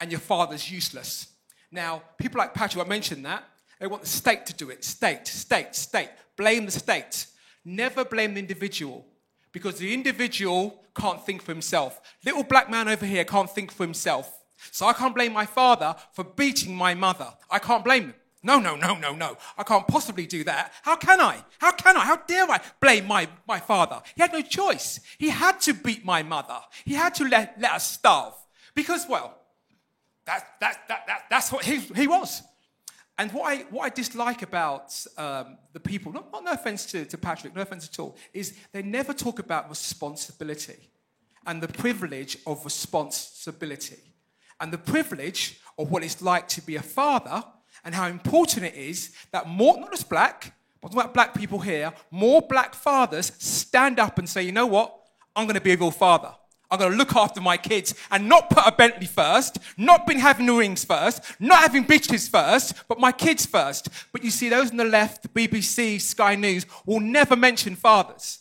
and 0.00 0.10
your 0.10 0.20
father's 0.20 0.70
useless. 0.70 1.28
Now, 1.72 2.02
people 2.18 2.38
like 2.38 2.54
Patrick, 2.54 2.84
I 2.84 2.88
mentioned 2.88 3.24
that. 3.24 3.44
They 3.80 3.86
want 3.86 4.02
the 4.02 4.08
state 4.08 4.46
to 4.46 4.54
do 4.54 4.70
it. 4.70 4.84
State, 4.84 5.26
state, 5.26 5.74
state. 5.74 6.10
Blame 6.36 6.66
the 6.66 6.70
state. 6.72 7.26
Never 7.64 8.04
blame 8.04 8.34
the 8.34 8.40
individual 8.40 9.04
because 9.52 9.78
the 9.78 9.92
individual 9.92 10.82
can't 10.94 11.24
think 11.24 11.42
for 11.42 11.52
himself. 11.52 12.00
Little 12.24 12.44
black 12.44 12.70
man 12.70 12.88
over 12.88 13.04
here 13.04 13.24
can't 13.24 13.50
think 13.50 13.72
for 13.72 13.84
himself. 13.84 14.44
So 14.70 14.86
I 14.86 14.92
can't 14.92 15.14
blame 15.14 15.32
my 15.32 15.46
father 15.46 15.96
for 16.12 16.24
beating 16.24 16.74
my 16.74 16.94
mother. 16.94 17.28
I 17.50 17.58
can't 17.58 17.84
blame 17.84 18.04
him. 18.04 18.14
No, 18.46 18.60
no, 18.60 18.76
no, 18.76 18.94
no, 18.94 19.12
no. 19.12 19.36
I 19.58 19.64
can't 19.64 19.88
possibly 19.88 20.24
do 20.24 20.44
that. 20.44 20.72
How 20.82 20.94
can 20.94 21.20
I? 21.20 21.42
How 21.58 21.72
can 21.72 21.96
I? 21.96 22.04
How 22.04 22.14
dare 22.14 22.48
I 22.48 22.60
blame 22.80 23.08
my, 23.08 23.28
my 23.48 23.58
father? 23.58 24.00
He 24.14 24.22
had 24.22 24.32
no 24.32 24.40
choice. 24.40 25.00
He 25.18 25.30
had 25.30 25.60
to 25.62 25.74
beat 25.74 26.04
my 26.04 26.22
mother. 26.22 26.60
He 26.84 26.94
had 26.94 27.12
to 27.16 27.24
let, 27.24 27.60
let 27.60 27.72
us 27.72 27.90
starve. 27.90 28.34
Because, 28.72 29.04
well, 29.08 29.36
that, 30.26 30.46
that, 30.60 30.78
that, 30.86 31.08
that, 31.08 31.22
that's 31.28 31.50
what 31.50 31.64
he, 31.64 31.80
he 31.80 32.06
was. 32.06 32.40
And 33.18 33.32
what 33.32 33.52
I, 33.52 33.62
what 33.70 33.82
I 33.82 33.88
dislike 33.88 34.42
about 34.42 34.94
um, 35.18 35.58
the 35.72 35.80
people, 35.80 36.12
not, 36.12 36.30
not, 36.30 36.44
no 36.44 36.52
offense 36.52 36.86
to, 36.92 37.04
to 37.04 37.18
Patrick, 37.18 37.52
no 37.52 37.62
offense 37.62 37.88
at 37.88 37.98
all, 37.98 38.16
is 38.32 38.56
they 38.70 38.82
never 38.82 39.12
talk 39.12 39.40
about 39.40 39.68
responsibility 39.68 40.90
and 41.46 41.60
the 41.60 41.68
privilege 41.68 42.38
of 42.46 42.64
responsibility 42.64 43.98
and 44.60 44.72
the 44.72 44.78
privilege 44.78 45.58
of 45.78 45.90
what 45.90 46.04
it's 46.04 46.22
like 46.22 46.46
to 46.46 46.60
be 46.62 46.76
a 46.76 46.82
father 46.82 47.42
and 47.86 47.94
how 47.94 48.08
important 48.08 48.66
it 48.66 48.74
is 48.74 49.12
that 49.30 49.48
more, 49.48 49.78
not 49.78 49.92
just 49.92 50.10
black, 50.10 50.52
but 50.82 50.92
about 50.92 51.14
black 51.14 51.34
people 51.34 51.60
here, 51.60 51.92
more 52.10 52.42
black 52.42 52.74
fathers 52.74 53.32
stand 53.38 54.00
up 54.00 54.18
and 54.18 54.28
say, 54.28 54.42
you 54.42 54.50
know 54.50 54.66
what? 54.66 54.94
I'm 55.36 55.44
going 55.46 55.54
to 55.54 55.60
be 55.60 55.72
a 55.72 55.76
real 55.76 55.92
father. 55.92 56.34
I'm 56.68 56.80
going 56.80 56.90
to 56.90 56.96
look 56.98 57.14
after 57.14 57.40
my 57.40 57.56
kids 57.56 57.94
and 58.10 58.28
not 58.28 58.50
put 58.50 58.66
a 58.66 58.72
Bentley 58.72 59.06
first, 59.06 59.58
not 59.78 60.04
been 60.04 60.18
having 60.18 60.46
the 60.46 60.54
rings 60.54 60.84
first, 60.84 61.22
not 61.38 61.60
having 61.60 61.84
bitches 61.84 62.28
first, 62.28 62.74
but 62.88 62.98
my 62.98 63.12
kids 63.12 63.46
first. 63.46 63.88
But 64.12 64.24
you 64.24 64.32
see, 64.32 64.48
those 64.48 64.72
on 64.72 64.78
the 64.78 64.84
left, 64.84 65.22
the 65.22 65.28
BBC, 65.28 66.00
Sky 66.00 66.34
News, 66.34 66.66
will 66.84 66.98
never 66.98 67.36
mention 67.36 67.76
fathers 67.76 68.40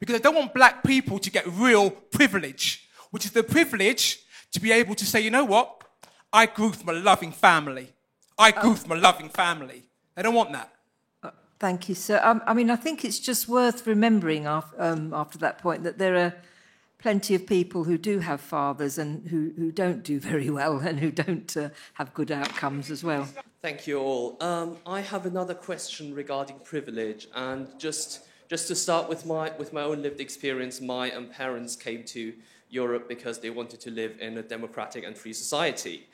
because 0.00 0.14
they 0.14 0.22
don't 0.22 0.34
want 0.34 0.54
black 0.54 0.82
people 0.84 1.18
to 1.18 1.30
get 1.30 1.46
real 1.46 1.90
privilege, 1.90 2.88
which 3.10 3.26
is 3.26 3.32
the 3.32 3.42
privilege 3.42 4.20
to 4.52 4.60
be 4.60 4.72
able 4.72 4.94
to 4.94 5.04
say, 5.04 5.20
you 5.20 5.30
know 5.30 5.44
what? 5.44 5.84
I 6.32 6.46
grew 6.46 6.72
from 6.72 6.88
a 6.88 6.98
loving 6.98 7.32
family. 7.32 7.92
I 8.38 8.50
grew 8.50 8.74
from 8.74 8.92
a 8.92 8.96
loving 8.96 9.28
family. 9.28 9.84
They 10.14 10.22
don't 10.22 10.34
want 10.34 10.52
that. 10.52 10.72
Uh, 11.22 11.30
thank 11.58 11.88
you, 11.88 11.94
sir. 11.94 12.20
Um, 12.22 12.42
I 12.46 12.54
mean, 12.54 12.70
I 12.70 12.76
think 12.76 13.04
it's 13.04 13.18
just 13.18 13.48
worth 13.48 13.86
remembering 13.86 14.46
after, 14.46 14.82
um, 14.82 15.14
after 15.14 15.38
that 15.38 15.58
point 15.58 15.84
that 15.84 15.98
there 15.98 16.16
are 16.16 16.34
plenty 16.98 17.34
of 17.34 17.46
people 17.46 17.84
who 17.84 17.96
do 17.96 18.18
have 18.18 18.40
fathers 18.40 18.98
and 18.98 19.28
who, 19.28 19.52
who 19.56 19.70
don't 19.70 20.02
do 20.02 20.18
very 20.18 20.50
well 20.50 20.78
and 20.78 20.98
who 20.98 21.10
don't 21.10 21.56
uh, 21.56 21.68
have 21.94 22.12
good 22.14 22.30
outcomes 22.30 22.90
as 22.90 23.02
well. 23.04 23.28
Thank 23.62 23.86
you 23.86 23.98
all. 23.98 24.36
Um, 24.40 24.76
I 24.86 25.00
have 25.00 25.26
another 25.26 25.54
question 25.54 26.14
regarding 26.14 26.58
privilege, 26.60 27.28
and 27.34 27.68
just 27.78 28.22
just 28.48 28.68
to 28.68 28.76
start 28.76 29.08
with 29.08 29.26
my 29.26 29.50
with 29.58 29.72
my 29.72 29.82
own 29.82 30.02
lived 30.02 30.20
experience, 30.20 30.80
my 30.80 31.10
um, 31.10 31.26
parents 31.26 31.74
came 31.74 32.04
to 32.04 32.32
Europe 32.70 33.08
because 33.08 33.40
they 33.40 33.50
wanted 33.50 33.80
to 33.80 33.90
live 33.90 34.18
in 34.20 34.38
a 34.38 34.42
democratic 34.42 35.04
and 35.04 35.16
free 35.16 35.32
society. 35.32 36.06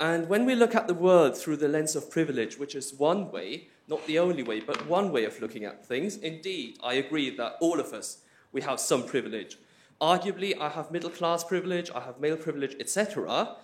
And 0.00 0.28
when 0.28 0.44
we 0.44 0.54
look 0.54 0.74
at 0.74 0.88
the 0.88 0.94
world 0.94 1.36
through 1.36 1.56
the 1.58 1.68
lens 1.68 1.94
of 1.94 2.10
privilege, 2.10 2.58
which 2.58 2.74
is 2.74 2.94
one 2.94 3.30
way, 3.30 3.68
not 3.88 4.06
the 4.06 4.18
only 4.18 4.42
way, 4.42 4.60
but 4.60 4.86
one 4.86 5.12
way 5.12 5.24
of 5.24 5.40
looking 5.40 5.64
at 5.64 5.84
things, 5.84 6.16
indeed, 6.16 6.78
I 6.82 6.94
agree 6.94 7.30
that 7.36 7.56
all 7.60 7.78
of 7.78 7.92
us 7.92 8.18
we 8.52 8.62
have 8.62 8.80
some 8.80 9.04
privilege. 9.04 9.58
Arguably, 10.00 10.58
I 10.58 10.68
have 10.68 10.90
middle 10.90 11.10
class 11.10 11.44
privilege, 11.44 11.90
I 11.94 12.00
have 12.00 12.20
male 12.20 12.36
privilege, 12.36 12.76
etc. 12.80 13.56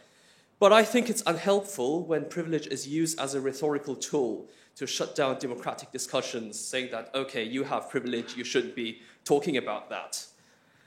But 0.59 0.73
I 0.73 0.85
think 0.85 1.09
it's 1.09 1.23
unhelpful 1.27 2.05
when 2.05 2.27
privilege 2.27 2.67
is 2.67 2.87
used 2.87 3.19
as 3.19 3.35
a 3.35 3.41
rhetorical 3.41 3.97
tool 3.97 4.49
to 4.77 4.87
shut 4.87 5.17
down 5.17 5.39
democratic 5.39 5.91
discussions, 5.91 6.59
saying 6.59 6.91
that, 6.93 7.11
okay, 7.15 7.43
you 7.45 7.65
have 7.65 7.91
privilege, 7.91 8.37
you 8.37 8.45
shouldn't 8.45 8.75
be 8.75 9.01
talking 9.25 9.57
about 9.57 9.91
that. 9.91 10.27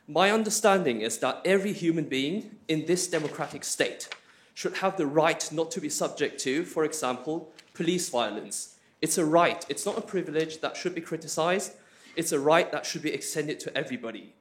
My 0.07 0.31
understanding 0.31 1.01
is 1.01 1.17
that 1.19 1.41
every 1.45 1.73
human 1.73 2.05
being 2.05 2.57
in 2.67 2.85
this 2.85 3.07
democratic 3.07 3.63
state 3.63 4.09
should 4.53 4.77
have 4.77 4.97
the 4.97 5.07
right 5.07 5.51
not 5.51 5.71
to 5.71 5.81
be 5.81 5.89
subject 5.89 6.39
to, 6.41 6.63
for 6.63 6.85
example, 6.85 7.51
police 7.73 8.09
violence. 8.09 8.75
It's 9.01 9.17
a 9.17 9.25
right, 9.25 9.65
it's 9.69 9.85
not 9.85 9.97
a 9.97 10.01
privilege 10.01 10.61
that 10.61 10.77
should 10.77 10.95
be 10.95 11.01
criticized, 11.01 11.73
it's 12.15 12.31
a 12.31 12.39
right 12.39 12.71
that 12.71 12.85
should 12.85 13.01
be 13.01 13.13
extended 13.13 13.59
to 13.61 13.77
everybody 13.77 14.33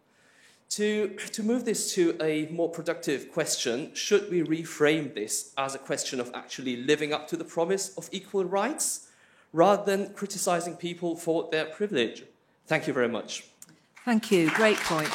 To, 0.76 1.08
to 1.32 1.42
move 1.42 1.66
this 1.66 1.94
to 1.96 2.16
a 2.18 2.46
more 2.50 2.70
productive 2.70 3.30
question, 3.30 3.94
should 3.94 4.30
we 4.30 4.42
reframe 4.42 5.14
this 5.14 5.52
as 5.58 5.74
a 5.74 5.78
question 5.78 6.18
of 6.18 6.30
actually 6.32 6.76
living 6.76 7.12
up 7.12 7.28
to 7.28 7.36
the 7.36 7.44
promise 7.44 7.94
of 7.98 8.08
equal 8.10 8.46
rights 8.46 9.10
rather 9.52 9.84
than 9.84 10.14
criticizing 10.14 10.76
people 10.76 11.14
for 11.14 11.50
their 11.50 11.66
privilege? 11.66 12.24
Thank 12.66 12.86
you 12.86 12.94
very 12.94 13.08
much. 13.08 13.44
Thank 14.06 14.30
you. 14.30 14.50
Great 14.50 14.78
point. 14.78 15.10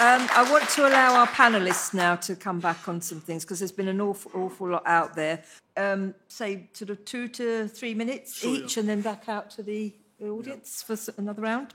Um, 0.00 0.26
I 0.34 0.50
want 0.50 0.68
to 0.70 0.88
allow 0.88 1.16
our 1.16 1.26
panelists 1.26 1.92
now 1.92 2.16
to 2.16 2.34
come 2.34 2.60
back 2.60 2.88
on 2.88 3.02
some 3.02 3.20
things 3.20 3.44
because 3.44 3.58
there's 3.58 3.72
been 3.72 3.88
an 3.88 4.00
awful, 4.00 4.32
awful 4.34 4.70
lot 4.70 4.82
out 4.86 5.14
there. 5.14 5.42
Um, 5.76 6.14
say 6.28 6.70
sort 6.72 6.88
of 6.88 7.04
two 7.04 7.28
to 7.28 7.68
three 7.68 7.92
minutes 7.92 8.38
Sure, 8.38 8.54
each, 8.56 8.76
yeah. 8.76 8.80
and 8.80 8.88
then 8.88 9.02
back 9.02 9.28
out 9.28 9.50
to 9.50 9.62
the 9.62 9.92
audience 10.24 10.82
for 10.82 10.96
another 11.18 11.42
round. 11.42 11.74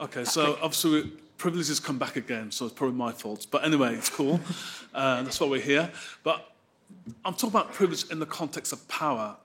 Okay, 0.00 0.22
so 0.22 0.56
obviously 0.62 1.10
privileges 1.36 1.80
come 1.80 1.98
back 1.98 2.14
again, 2.14 2.52
so 2.52 2.64
it's 2.66 2.74
probably 2.74 2.96
my 2.96 3.10
fault. 3.10 3.48
But 3.50 3.64
anyway, 3.64 3.96
it's 3.96 4.08
cool. 4.08 4.40
uh, 4.94 5.22
that's 5.22 5.40
why 5.40 5.48
we're 5.48 5.60
here. 5.60 5.90
But 6.22 6.52
I'm 7.24 7.34
talking 7.34 7.50
about 7.50 7.72
privilege 7.72 8.08
in 8.10 8.20
the 8.20 8.26
context 8.26 8.72
of 8.72 8.86
power. 8.86 9.36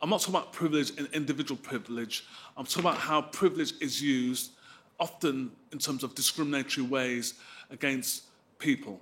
I'm 0.00 0.10
not 0.10 0.20
talking 0.20 0.36
about 0.36 0.52
privilege 0.52 0.90
in 0.96 1.08
individual 1.12 1.58
privilege. 1.60 2.24
I'm 2.56 2.66
talking 2.66 2.88
about 2.88 2.98
how 2.98 3.22
privilege 3.22 3.72
is 3.80 4.00
used 4.00 4.52
often 4.98 5.52
in 5.72 5.78
terms 5.78 6.02
of 6.02 6.14
discriminatory 6.14 6.86
ways 6.86 7.34
against 7.70 8.24
people. 8.58 9.00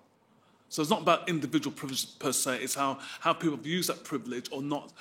So 0.68 0.82
it's 0.82 0.90
not 0.90 1.02
about 1.02 1.28
individual 1.28 1.74
privilege 1.74 2.18
per 2.18 2.32
se, 2.32 2.62
it's 2.62 2.74
how, 2.74 2.98
how 3.20 3.32
people 3.32 3.56
have 3.56 3.66
used 3.66 3.88
that 3.88 4.04
privilege 4.04 4.48
or 4.50 4.62
not 4.62 4.92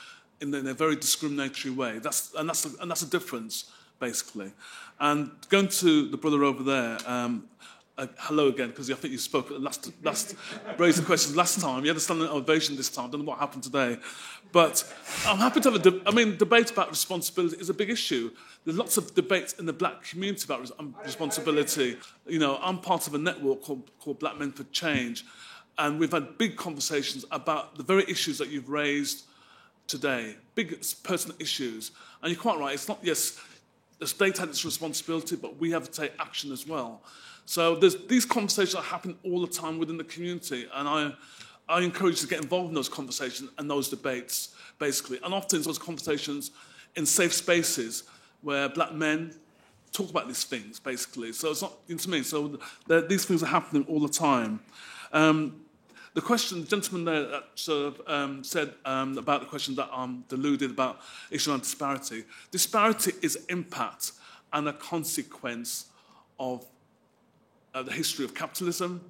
in, 0.41 0.53
in 0.53 0.67
a 0.67 0.73
very 0.73 0.95
discriminatory 0.95 1.73
way. 1.73 1.99
That's, 1.99 2.33
and, 2.35 2.47
that's 2.47 2.65
a, 2.65 2.81
and 2.81 2.89
that's 2.89 3.01
a 3.01 3.09
difference, 3.09 3.71
basically. 3.99 4.51
And 4.99 5.31
going 5.49 5.67
to 5.69 6.07
the 6.09 6.17
brother 6.17 6.43
over 6.43 6.63
there, 6.63 6.97
um, 7.05 7.49
uh, 7.97 8.07
hello 8.17 8.49
again, 8.49 8.69
because 8.69 8.91
I 8.91 8.95
think 8.95 9.13
you 9.13 9.17
spoke 9.17 9.47
last, 9.51 9.91
last 10.03 10.35
raised 10.77 11.01
the 11.01 11.05
question 11.05 11.35
last 11.35 11.61
time. 11.61 11.83
You 11.83 11.89
had 11.89 11.97
a 11.97 12.01
standing 12.01 12.27
ovation 12.27 12.75
this 12.75 12.89
time. 12.89 13.05
I 13.05 13.11
don't 13.11 13.21
know 13.21 13.27
what 13.27 13.39
happened 13.39 13.63
today. 13.63 13.97
But 14.51 14.83
I'm 15.25 15.37
happy 15.37 15.61
to 15.61 15.71
have 15.71 15.85
a 15.85 15.91
de- 15.91 16.01
I 16.05 16.11
mean, 16.11 16.37
debate 16.37 16.71
about 16.71 16.89
responsibility 16.89 17.57
is 17.57 17.69
a 17.69 17.73
big 17.73 17.89
issue. 17.89 18.31
There's 18.63 18.77
lots 18.77 18.97
of 18.97 19.15
debates 19.15 19.53
in 19.53 19.65
the 19.65 19.73
black 19.73 20.03
community 20.03 20.43
about 20.45 20.69
um, 20.79 20.95
responsibility. 21.03 21.97
You 22.27 22.39
know, 22.39 22.59
I'm 22.61 22.79
part 22.79 23.07
of 23.07 23.15
a 23.15 23.17
network 23.17 23.61
called, 23.61 23.89
called 23.99 24.19
Black 24.19 24.37
Men 24.37 24.51
for 24.51 24.63
Change, 24.65 25.25
and 25.77 25.99
we've 25.99 26.11
had 26.11 26.37
big 26.37 26.57
conversations 26.57 27.25
about 27.31 27.77
the 27.77 27.83
very 27.83 28.03
issues 28.09 28.37
that 28.37 28.49
you've 28.49 28.69
raised 28.69 29.25
today, 29.87 30.35
big 30.55 30.81
personal 31.03 31.35
issues. 31.39 31.91
And 32.21 32.31
you're 32.31 32.41
quite 32.41 32.59
right, 32.59 32.73
it's 32.73 32.87
not, 32.87 32.99
yes, 33.03 33.39
the 33.99 34.07
state 34.07 34.37
had 34.37 34.49
its 34.49 34.65
responsibility, 34.65 35.35
but 35.35 35.57
we 35.57 35.71
have 35.71 35.89
to 35.89 36.01
take 36.01 36.13
action 36.19 36.51
as 36.51 36.67
well. 36.67 37.01
So 37.45 37.75
these 37.75 38.25
conversations 38.25 38.75
are 38.75 38.83
happening 38.83 39.17
all 39.23 39.41
the 39.41 39.51
time 39.51 39.77
within 39.77 39.97
the 39.97 40.03
community, 40.03 40.67
and 40.73 40.87
I, 40.87 41.13
I 41.69 41.81
encourage 41.81 42.15
you 42.15 42.21
to 42.21 42.27
get 42.27 42.41
involved 42.41 42.69
in 42.69 42.75
those 42.75 42.89
conversations 42.89 43.51
and 43.57 43.69
those 43.69 43.89
debates, 43.89 44.55
basically. 44.79 45.19
And 45.23 45.33
often 45.33 45.61
those 45.61 45.77
conversations 45.77 46.51
in 46.95 47.05
safe 47.05 47.33
spaces 47.33 48.03
where 48.41 48.67
black 48.69 48.93
men 48.93 49.35
talk 49.91 50.09
about 50.09 50.27
these 50.27 50.43
things, 50.43 50.79
basically. 50.79 51.33
So 51.33 51.51
it's 51.51 51.61
not, 51.61 51.73
you 51.87 51.95
know 51.95 51.99
what 51.99 52.07
I 52.07 52.11
mean? 52.11 52.23
So 52.23 52.59
the, 52.87 53.01
these 53.01 53.25
things 53.25 53.43
are 53.43 53.47
happening 53.47 53.85
all 53.87 53.99
the 53.99 54.09
time. 54.09 54.59
Um, 55.13 55.61
the 56.13 56.21
question, 56.21 56.61
the 56.61 56.67
gentleman 56.67 57.05
there 57.05 57.27
that 57.27 57.43
sort 57.55 57.87
of 57.87 58.01
um, 58.07 58.43
said 58.43 58.73
um, 58.85 59.17
about 59.17 59.41
the 59.41 59.47
question 59.47 59.75
that 59.75 59.89
um, 59.93 60.23
deluded 60.29 60.71
about 60.71 61.01
issue 61.29 61.51
on 61.51 61.59
disparity. 61.59 62.23
Disparity 62.51 63.11
is 63.21 63.35
impact 63.49 64.13
and 64.53 64.67
a 64.67 64.73
consequence 64.73 65.85
of 66.39 66.65
uh, 67.75 67.83
the 67.83 67.91
history 67.91 68.25
of 68.25 68.33
capitalism, 68.33 69.01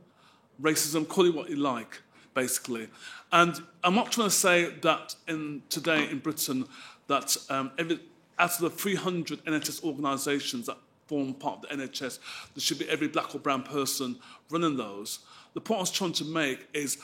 racism, 0.61 1.07
call 1.07 1.25
it 1.25 1.35
what 1.35 1.49
you 1.49 1.55
like, 1.55 2.01
basically. 2.33 2.89
And 3.31 3.61
I'm 3.83 3.95
not 3.95 4.11
trying 4.11 4.27
to 4.27 4.35
say 4.35 4.73
that 4.81 5.15
in 5.27 5.61
today 5.69 6.09
in 6.09 6.19
Britain 6.19 6.65
that 7.07 7.37
um, 7.49 7.71
every, 7.77 7.99
out 8.39 8.51
of 8.55 8.59
the 8.59 8.69
300 8.69 9.45
NHS 9.45 9.83
organisations 9.83 10.65
that 10.65 10.77
form 11.05 11.35
part 11.35 11.63
of 11.63 11.69
the 11.69 11.83
NHS, 11.83 12.19
there 12.55 12.61
should 12.61 12.79
be 12.79 12.89
every 12.89 13.07
black 13.07 13.35
or 13.35 13.39
brown 13.39 13.61
person 13.61 14.17
running 14.49 14.75
those. 14.75 15.19
The 15.53 15.61
point 15.61 15.77
I 15.77 15.81
was 15.81 15.91
trying 15.91 16.13
to 16.13 16.25
make 16.25 16.67
is 16.73 16.97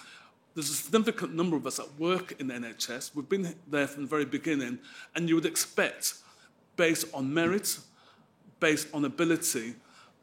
there's 0.55 0.69
a 0.69 0.73
significant 0.73 1.35
number 1.35 1.55
of 1.55 1.65
us 1.67 1.77
that 1.77 1.99
work 1.99 2.33
in 2.39 2.47
the 2.47 2.55
NHS. 2.55 3.15
We've 3.15 3.29
been 3.29 3.55
there 3.67 3.87
from 3.87 4.03
the 4.03 4.09
very 4.09 4.25
beginning, 4.25 4.79
and 5.15 5.29
you 5.29 5.35
would 5.35 5.45
expect, 5.45 6.15
based 6.75 7.05
on 7.13 7.31
merit, 7.31 7.77
based 8.59 8.87
on 8.93 9.05
ability, 9.05 9.75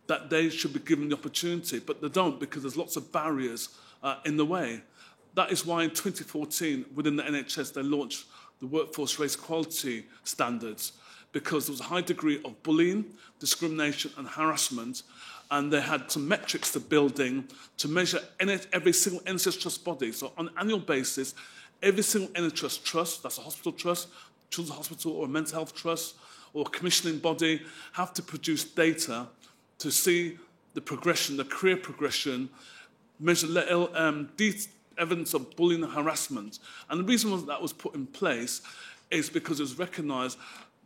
that 0.08 0.30
they 0.30 0.48
should 0.48 0.72
be 0.72 0.80
given 0.80 1.08
the 1.08 1.16
opportunity, 1.16 1.78
but 1.78 2.02
they 2.02 2.08
don't 2.08 2.40
because 2.40 2.62
there's 2.62 2.76
lots 2.76 2.96
of 2.96 3.12
barriers 3.12 3.68
uh, 4.02 4.16
in 4.24 4.36
the 4.36 4.44
way. 4.44 4.82
That 5.34 5.52
is 5.52 5.64
why 5.64 5.84
in 5.84 5.90
2014, 5.90 6.86
within 6.94 7.16
the 7.16 7.22
NHS, 7.22 7.74
they 7.74 7.82
launched 7.82 8.24
the 8.58 8.66
Workforce 8.66 9.18
Race 9.18 9.36
Equality 9.36 10.06
Standards 10.24 10.92
because 11.32 11.66
there 11.66 11.72
was 11.72 11.80
a 11.80 11.84
high 11.84 12.00
degree 12.00 12.40
of 12.44 12.60
bullying, 12.62 13.04
discrimination, 13.38 14.10
and 14.16 14.26
harassment. 14.26 15.02
And 15.50 15.72
they 15.72 15.80
had 15.80 16.10
some 16.10 16.26
metrics 16.26 16.72
to 16.72 16.80
building 16.80 17.44
to 17.76 17.88
measure 17.88 18.20
every 18.40 18.92
single 18.92 19.22
NHS 19.22 19.60
trust 19.60 19.84
body. 19.84 20.12
So 20.12 20.32
on 20.36 20.48
an 20.48 20.54
annual 20.58 20.78
basis, 20.78 21.34
every 21.82 22.02
single 22.02 22.30
NHS 22.30 22.82
trust, 22.82 23.22
that's 23.22 23.38
a 23.38 23.42
hospital 23.42 23.72
trust, 23.72 24.08
children's 24.50 24.76
hospital 24.76 25.12
or 25.12 25.26
a 25.26 25.28
mental 25.28 25.54
health 25.54 25.74
trust, 25.74 26.16
or 26.54 26.62
a 26.66 26.70
commissioning 26.70 27.18
body, 27.18 27.62
have 27.92 28.12
to 28.14 28.22
produce 28.22 28.64
data 28.64 29.28
to 29.78 29.90
see 29.90 30.38
the 30.74 30.80
progression, 30.80 31.36
the 31.36 31.44
career 31.44 31.76
progression, 31.76 32.48
measure 33.20 33.46
um, 33.94 34.28
evidence 34.98 35.34
of 35.34 35.56
bullying 35.56 35.82
and 35.82 35.92
harassment. 35.92 36.58
And 36.88 37.00
the 37.00 37.04
reason 37.04 37.46
that 37.46 37.62
was 37.62 37.72
put 37.72 37.94
in 37.94 38.06
place 38.06 38.60
is 39.10 39.30
because 39.30 39.60
it 39.60 39.62
was 39.62 39.78
recognised 39.78 40.38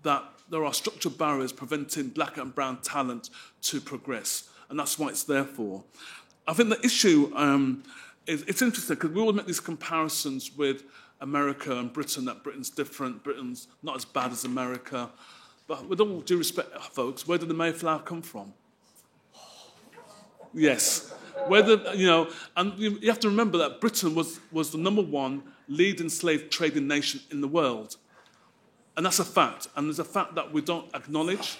that 0.03 0.24
there 0.51 0.64
are 0.64 0.74
structural 0.74 1.14
barriers 1.14 1.53
preventing 1.53 2.09
black 2.09 2.36
and 2.36 2.55
brown 2.55 2.80
talent 2.82 3.30
to 3.62 3.80
progress. 3.80 4.49
And 4.68 4.78
that's 4.78 4.99
why 4.99 5.09
it's 5.09 5.24
there 5.24 5.45
for. 5.45 5.84
I 6.47 6.55
think 6.55 6.68
the 6.68 6.84
issue 6.84 7.32
um, 7.34 7.84
is 8.26 8.43
it's 8.43 8.62
interesting 8.62 8.97
because 8.97 9.11
we 9.11 9.20
all 9.20 9.32
make 9.32 9.47
these 9.47 9.61
comparisons 9.61 10.57
with 10.57 10.84
America 11.20 11.76
and 11.78 11.93
Britain, 11.93 12.24
that 12.24 12.43
Britain's 12.43 12.68
different, 12.68 13.22
Britain's 13.22 13.68
not 13.82 13.97
as 13.97 14.05
bad 14.05 14.32
as 14.32 14.45
America. 14.45 15.11
But 15.68 15.88
with 15.88 16.01
all 16.01 16.20
due 16.20 16.38
respect, 16.38 16.76
folks, 16.82 17.26
where 17.26 17.38
did 17.38 17.49
the 17.49 17.55
Mayflower 17.55 18.01
come 18.01 18.22
from? 18.22 18.53
Yes. 20.55 21.13
Whether, 21.49 21.95
you 21.95 22.07
know, 22.07 22.31
and 22.57 22.79
you 22.79 23.09
have 23.09 23.21
to 23.21 23.29
remember 23.29 23.59
that 23.59 23.81
Britain 23.81 24.15
was, 24.15 24.39
was 24.53 24.71
the 24.71 24.79
number 24.79 25.03
one 25.03 25.43
leading 25.69 26.09
slave 26.09 26.51
trading 26.51 26.87
nation 26.87 27.21
in 27.31 27.41
the 27.41 27.49
world. 27.49 27.97
And 28.97 29.07
that's 29.07 29.19
a 29.19 29.25
fact. 29.25 29.69
And 29.75 29.87
there's 29.87 29.99
a 29.99 30.05
fact 30.05 30.35
that 30.35 30.53
we 30.53 30.61
don't 30.61 30.95
acknowledge. 30.95 31.59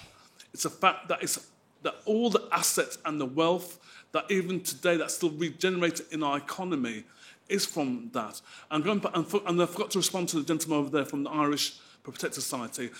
It's 0.53 0.65
a 0.65 0.69
fact 0.69 1.07
that, 1.09 1.23
it's, 1.23 1.49
that 1.81 1.95
all 2.05 2.29
the 2.29 2.47
assets 2.51 2.97
and 3.05 3.19
the 3.19 3.25
wealth 3.25 3.79
that 4.11 4.29
even 4.29 4.61
today 4.61 4.95
that's 4.95 5.15
still 5.15 5.31
regenerated 5.31 6.05
in 6.11 6.23
our 6.23 6.37
economy 6.37 7.03
is 7.49 7.65
from 7.65 8.09
that. 8.13 8.39
And, 8.71 8.83
going 8.83 8.99
back, 8.99 9.15
and, 9.15 9.27
for, 9.27 9.41
and 9.45 9.61
I 9.61 9.65
forgot 9.65 9.91
to 9.91 9.99
respond 9.99 10.29
to 10.29 10.37
the 10.37 10.43
gentleman 10.43 10.79
over 10.79 10.89
there 10.89 11.05
from 11.05 11.23
the 11.23 11.31
Irish 11.31 11.79
Protective 12.03 12.43
Society. 12.43 12.91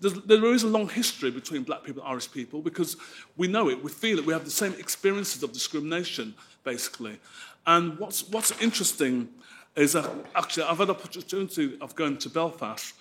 There's, 0.00 0.14
there 0.22 0.44
is 0.46 0.62
a 0.62 0.68
long 0.68 0.88
history 0.88 1.30
between 1.30 1.62
black 1.62 1.84
people 1.84 2.02
and 2.02 2.10
Irish 2.10 2.30
people 2.32 2.62
because 2.62 2.96
we 3.36 3.48
know 3.48 3.68
it, 3.68 3.82
we 3.84 3.90
feel 3.90 4.18
it, 4.18 4.24
we 4.24 4.32
have 4.32 4.44
the 4.44 4.50
same 4.50 4.72
experiences 4.74 5.42
of 5.42 5.52
discrimination, 5.52 6.34
basically. 6.64 7.18
And 7.66 7.98
what's, 7.98 8.28
what's 8.28 8.58
interesting 8.62 9.28
is 9.76 9.92
that 9.92 10.10
actually 10.34 10.64
I've 10.64 10.78
had 10.78 10.88
the 10.88 10.94
opportunity 10.94 11.76
of 11.80 11.94
going 11.94 12.16
to 12.18 12.30
Belfast, 12.30 12.94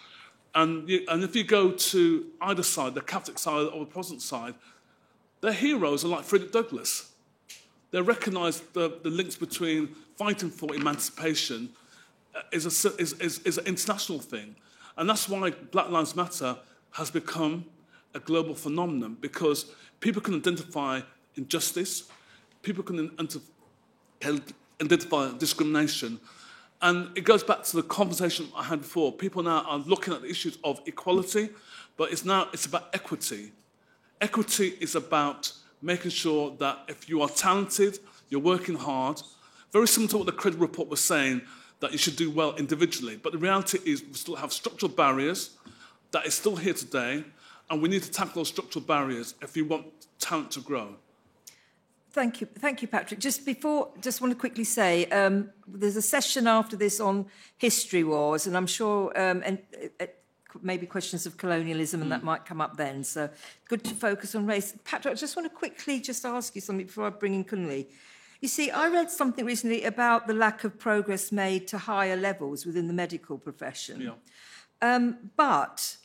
and, 0.55 0.89
you, 0.89 1.05
and 1.07 1.23
if 1.23 1.35
you 1.35 1.43
go 1.43 1.71
to 1.71 2.25
either 2.41 2.63
side, 2.63 2.95
the 2.95 3.01
Catholic 3.01 3.39
side 3.39 3.67
or 3.67 3.79
the 3.79 3.85
Protestant 3.85 4.21
side, 4.21 4.55
their 5.41 5.53
heroes 5.53 6.03
are 6.03 6.09
like 6.09 6.23
Frederick 6.23 6.51
Douglass. 6.51 7.11
They 7.91 8.01
recognise 8.01 8.59
the, 8.73 8.99
the 9.03 9.09
links 9.09 9.35
between 9.35 9.95
fighting 10.17 10.49
for 10.49 10.75
emancipation 10.75 11.69
uh, 12.35 12.41
is, 12.51 12.65
a, 12.65 12.95
is, 13.01 13.13
is, 13.13 13.39
is 13.39 13.57
an 13.57 13.65
international 13.65 14.19
thing. 14.19 14.55
And 14.97 15.09
that's 15.09 15.29
why 15.29 15.51
Black 15.71 15.89
Lives 15.89 16.15
Matter 16.15 16.57
has 16.91 17.11
become 17.11 17.65
a 18.13 18.19
global 18.19 18.55
phenomenon 18.55 19.17
because 19.19 19.71
people 19.99 20.21
can 20.21 20.35
identify 20.35 21.01
injustice, 21.35 22.09
people 22.61 22.83
can 22.83 23.11
identify 24.81 25.37
discrimination. 25.37 26.19
And 26.81 27.15
it 27.17 27.21
goes 27.25 27.43
back 27.43 27.63
to 27.63 27.75
the 27.75 27.83
conversation 27.83 28.47
I 28.55 28.63
had 28.63 28.81
before. 28.81 29.11
People 29.11 29.43
now 29.43 29.65
are 29.67 29.79
looking 29.79 30.13
at 30.13 30.21
the 30.21 30.29
issues 30.29 30.57
of 30.63 30.81
equality, 30.85 31.49
but 31.97 32.11
it's 32.11 32.23
now 32.23 32.47
it's 32.53 32.65
about 32.65 32.89
equity. 32.93 33.51
Equity 34.21 34.73
is 34.79 34.95
about 34.95 35.51
making 35.81 36.11
sure 36.11 36.55
that 36.59 36.79
if 36.87 37.09
you 37.09 37.21
are 37.21 37.29
talented, 37.29 37.99
you're 38.29 38.41
working 38.41 38.75
hard, 38.75 39.21
very 39.71 39.87
similar 39.87 40.09
to 40.11 40.17
what 40.17 40.25
the 40.25 40.31
CRED 40.31 40.55
report 40.55 40.89
was 40.89 41.01
saying, 41.01 41.41
that 41.79 41.91
you 41.91 41.97
should 41.97 42.15
do 42.15 42.29
well 42.29 42.55
individually. 42.55 43.17
But 43.21 43.31
the 43.31 43.37
reality 43.37 43.79
is 43.85 44.03
we 44.03 44.13
still 44.13 44.35
have 44.35 44.51
structural 44.51 44.91
barriers 44.91 45.57
that 46.11 46.25
is 46.25 46.33
still 46.33 46.55
here 46.55 46.73
today, 46.73 47.23
and 47.69 47.81
we 47.81 47.89
need 47.89 48.03
to 48.03 48.11
tackle 48.11 48.41
those 48.41 48.49
structural 48.49 48.83
barriers 48.85 49.35
if 49.41 49.55
we 49.55 49.61
want 49.61 49.85
talent 50.19 50.51
to 50.51 50.61
grow. 50.61 50.95
Thank 52.11 52.41
you, 52.41 52.47
thank 52.47 52.81
you, 52.81 52.87
Patrick. 52.87 53.19
Just 53.19 53.45
before, 53.45 53.89
just 54.01 54.19
want 54.19 54.33
to 54.33 54.39
quickly 54.39 54.63
say, 54.63 55.05
um, 55.05 55.51
there's 55.67 55.95
a 55.95 56.01
session 56.01 56.47
after 56.47 56.75
this 56.75 56.99
on 56.99 57.27
history 57.57 58.03
wars, 58.03 58.47
and 58.47 58.57
I'm 58.57 58.67
sure 58.67 59.17
um, 59.19 59.43
and 59.45 59.59
uh, 59.99 60.07
maybe 60.61 60.87
questions 60.87 61.25
of 61.25 61.37
colonialism, 61.37 62.01
and 62.01 62.11
that 62.11 62.23
might 62.23 62.45
come 62.45 62.61
up 62.61 62.77
then. 62.77 63.03
So 63.03 63.29
good 63.67 63.83
to 63.83 63.93
focus 63.93 64.33
on 64.33 64.47
race. 64.47 64.73
Patrick, 64.83 65.11
I 65.11 65.15
just 65.15 65.35
want 65.35 65.47
to 65.47 65.55
quickly 65.55 65.99
just 65.99 66.25
ask 66.25 66.55
you 66.55 66.61
something 66.61 66.87
before 66.87 67.05
I 67.05 67.09
bring 67.11 67.35
in 67.35 67.45
Kunle. 67.45 67.85
You 68.41 68.47
see, 68.47 68.71
I 68.71 68.87
read 68.87 69.11
something 69.11 69.45
recently 69.45 69.83
about 69.83 70.25
the 70.25 70.33
lack 70.33 70.63
of 70.63 70.79
progress 70.79 71.31
made 71.31 71.67
to 71.67 71.77
higher 71.77 72.15
levels 72.15 72.65
within 72.65 72.87
the 72.87 72.93
medical 72.93 73.37
profession. 73.37 74.01
Yeah. 74.01 74.11
Um, 74.81 75.31
but 75.35 75.97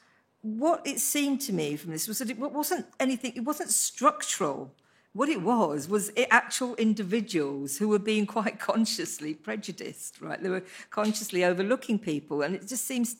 what 0.45 0.87
it 0.87 1.01
seemed 1.01 1.41
to 1.41 1.55
me 1.55 1.75
from 1.75 1.93
this 1.93 2.07
was 2.07 2.19
that 2.19 2.29
it 2.29 2.39
wasn't 2.39 2.85
anything, 3.01 3.33
it 3.35 3.45
wasn't 3.45 3.71
structural. 3.71 4.71
What 5.15 5.31
it 5.31 5.41
was 5.41 5.89
was 5.89 6.11
it 6.11 6.29
actual 6.31 6.75
individuals 6.75 7.79
who 7.79 7.89
were 7.89 7.99
being 7.99 8.27
quite 8.27 8.59
consciously 8.59 9.33
prejudiced, 9.33 10.21
right? 10.21 10.43
They 10.43 10.51
were 10.51 10.65
consciously 10.91 11.45
overlooking 11.47 11.99
people, 11.99 12.43
and 12.43 12.55
it 12.55 12.69
just 12.69 12.85
seems 12.85 13.17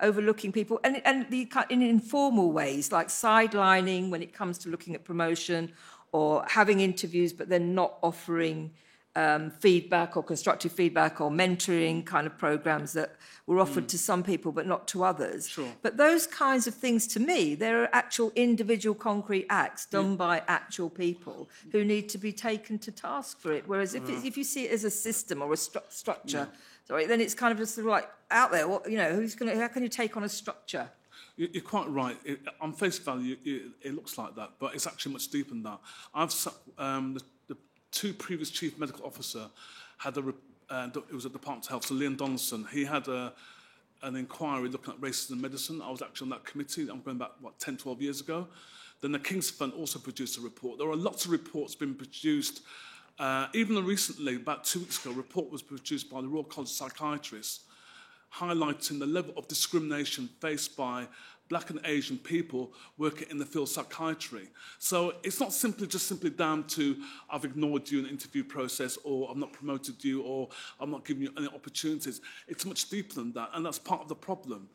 overlooking 0.00 0.52
people, 0.52 0.78
and, 0.84 1.00
and 1.06 1.30
the, 1.30 1.48
in 1.70 1.80
informal 1.80 2.52
ways, 2.52 2.92
like 2.92 3.08
sidelining 3.08 4.10
when 4.10 4.22
it 4.22 4.34
comes 4.34 4.58
to 4.58 4.68
looking 4.68 4.94
at 4.94 5.02
promotion, 5.02 5.72
or 6.12 6.44
having 6.46 6.80
interviews 6.80 7.32
but 7.32 7.48
then 7.48 7.74
not 7.74 7.94
offering 8.02 8.70
um, 9.16 9.50
feedback 9.50 10.16
or 10.16 10.22
constructive 10.22 10.70
feedback 10.70 11.20
or 11.20 11.30
mentoring 11.30 12.04
kind 12.04 12.26
of 12.26 12.36
programs 12.36 12.92
that 12.92 13.16
were 13.46 13.58
offered 13.58 13.84
mm. 13.84 13.88
to 13.88 13.98
some 13.98 14.22
people 14.22 14.52
but 14.52 14.66
not 14.66 14.86
to 14.88 15.02
others. 15.02 15.48
Sure. 15.48 15.72
But 15.82 15.96
those 15.96 16.26
kinds 16.26 16.66
of 16.66 16.74
things, 16.74 17.06
to 17.08 17.20
me, 17.20 17.54
there 17.54 17.82
are 17.82 17.88
actual 17.92 18.30
individual 18.36 18.94
concrete 18.94 19.46
acts 19.48 19.86
done 19.86 20.10
yeah. 20.10 20.16
by 20.16 20.42
actual 20.46 20.90
people 20.90 21.48
who 21.72 21.82
need 21.82 22.08
to 22.10 22.18
be 22.18 22.30
taken 22.30 22.78
to 22.80 22.92
task 22.92 23.40
for 23.40 23.52
it. 23.52 23.64
Whereas 23.66 23.94
if, 23.94 24.08
uh. 24.08 24.12
if 24.22 24.36
you 24.36 24.44
see 24.44 24.64
it 24.64 24.72
as 24.72 24.84
a 24.84 24.90
system 24.90 25.40
or 25.40 25.50
a 25.52 25.56
stru- 25.56 25.90
structure, 25.90 26.48
yeah. 26.50 26.58
sorry, 26.86 27.06
then 27.06 27.22
it's 27.22 27.34
kind 27.34 27.52
of 27.52 27.58
just 27.58 27.74
sort 27.74 27.86
of 27.86 27.90
like 27.92 28.08
out 28.30 28.52
there. 28.52 28.68
What 28.68 28.90
you 28.90 28.98
know, 28.98 29.14
who's 29.14 29.34
going? 29.34 29.58
How 29.58 29.68
can 29.68 29.82
you 29.82 29.88
take 29.88 30.16
on 30.16 30.24
a 30.24 30.28
structure? 30.28 30.90
You're 31.38 31.62
quite 31.62 31.88
right. 31.90 32.16
It, 32.24 32.40
on 32.62 32.72
face 32.72 32.98
value, 32.98 33.36
it, 33.44 33.62
it, 33.82 33.94
looks 33.94 34.16
like 34.16 34.34
that, 34.36 34.52
but 34.58 34.74
it's 34.74 34.86
actually 34.86 35.12
much 35.12 35.28
deeper 35.28 35.50
than 35.50 35.64
that. 35.64 35.80
I've 36.14 36.34
um, 36.78 37.12
the 37.12 37.20
two 37.96 38.12
previous 38.12 38.50
chief 38.50 38.78
medical 38.78 39.06
officer 39.06 39.48
had 39.96 40.18
a 40.18 40.34
uh, 40.68 40.88
it 40.94 41.14
was 41.14 41.24
at 41.24 41.32
the 41.32 41.38
Department 41.38 41.64
of 41.64 41.70
Health, 41.70 41.86
so 41.86 41.94
Liam 41.94 42.16
Donaldson. 42.16 42.66
He 42.72 42.84
had 42.84 43.08
a, 43.08 43.32
an 44.02 44.16
inquiry 44.16 44.68
looking 44.68 44.92
at 44.92 45.00
racism 45.00 45.32
in 45.32 45.40
medicine. 45.40 45.80
I 45.80 45.90
was 45.90 46.02
actually 46.02 46.26
on 46.26 46.30
that 46.30 46.44
committee. 46.44 46.88
I'm 46.90 47.00
going 47.00 47.18
back 47.18 47.30
what 47.40 47.58
10, 47.58 47.76
12 47.78 48.02
years 48.02 48.20
ago. 48.20 48.48
Then 49.00 49.12
the 49.12 49.18
King's 49.18 49.48
Fund 49.48 49.72
also 49.74 49.98
produced 49.98 50.36
a 50.38 50.40
report. 50.40 50.78
There 50.78 50.90
are 50.90 50.96
lots 50.96 51.24
of 51.24 51.30
reports 51.30 51.74
being 51.74 51.94
produced. 51.94 52.62
Uh, 53.18 53.46
even 53.54 53.82
recently, 53.84 54.36
about 54.36 54.64
two 54.64 54.80
weeks 54.80 55.02
ago, 55.02 55.14
a 55.14 55.16
report 55.16 55.50
was 55.50 55.62
produced 55.62 56.10
by 56.10 56.20
the 56.20 56.28
Royal 56.28 56.44
College 56.44 56.68
of 56.68 56.74
Psychiatrists 56.74 57.64
highlighting 58.34 58.98
the 58.98 59.06
level 59.06 59.32
of 59.36 59.48
discrimination 59.48 60.28
faced 60.40 60.76
by 60.76 61.06
black 61.48 61.70
and 61.70 61.80
Asian 61.84 62.18
people 62.18 62.72
working 62.98 63.28
in 63.30 63.38
the 63.38 63.46
field 63.46 63.68
of 63.68 63.72
psychiatry. 63.72 64.48
So 64.78 65.14
it's 65.22 65.40
not 65.40 65.52
simply 65.52 65.86
just 65.86 66.06
simply 66.06 66.30
down 66.30 66.64
to 66.68 66.96
I've 67.30 67.44
ignored 67.44 67.90
you 67.90 67.98
in 67.98 68.04
the 68.04 68.10
interview 68.10 68.44
process 68.44 68.98
or 69.04 69.30
I've 69.30 69.36
not 69.36 69.52
promoted 69.52 70.02
you 70.04 70.22
or 70.22 70.48
I'm 70.80 70.90
not 70.90 71.04
giving 71.04 71.22
you 71.22 71.32
any 71.36 71.48
opportunities. 71.48 72.20
It's 72.48 72.64
much 72.64 72.88
deeper 72.88 73.14
than 73.14 73.32
that, 73.32 73.50
and 73.54 73.64
that's 73.64 73.78
part 73.78 74.02
of 74.02 74.08
the 74.08 74.14
problem. 74.14 74.68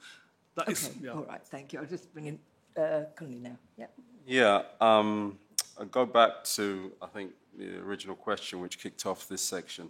That 0.56 0.64
okay, 0.64 0.74
is, 0.74 0.92
yeah. 1.02 1.12
all 1.12 1.24
right, 1.24 1.46
thank 1.46 1.74
you. 1.74 1.80
I'll 1.80 1.86
just 1.86 2.12
bring 2.14 2.28
in 2.28 2.40
uh, 2.78 3.06
Kunle 3.16 3.42
now. 3.42 3.58
Yeah. 3.78 3.88
Yeah, 4.26 4.62
um, 4.80 5.38
I'll 5.80 5.86
go 5.86 6.06
back 6.06 6.44
to, 6.56 6.92
I 7.02 7.08
think, 7.08 7.32
the 7.58 7.80
original 7.80 8.16
question 8.16 8.62
which 8.62 8.80
kicked 8.80 9.06
off 9.06 9.28
this 9.28 9.42
section. 9.42 9.90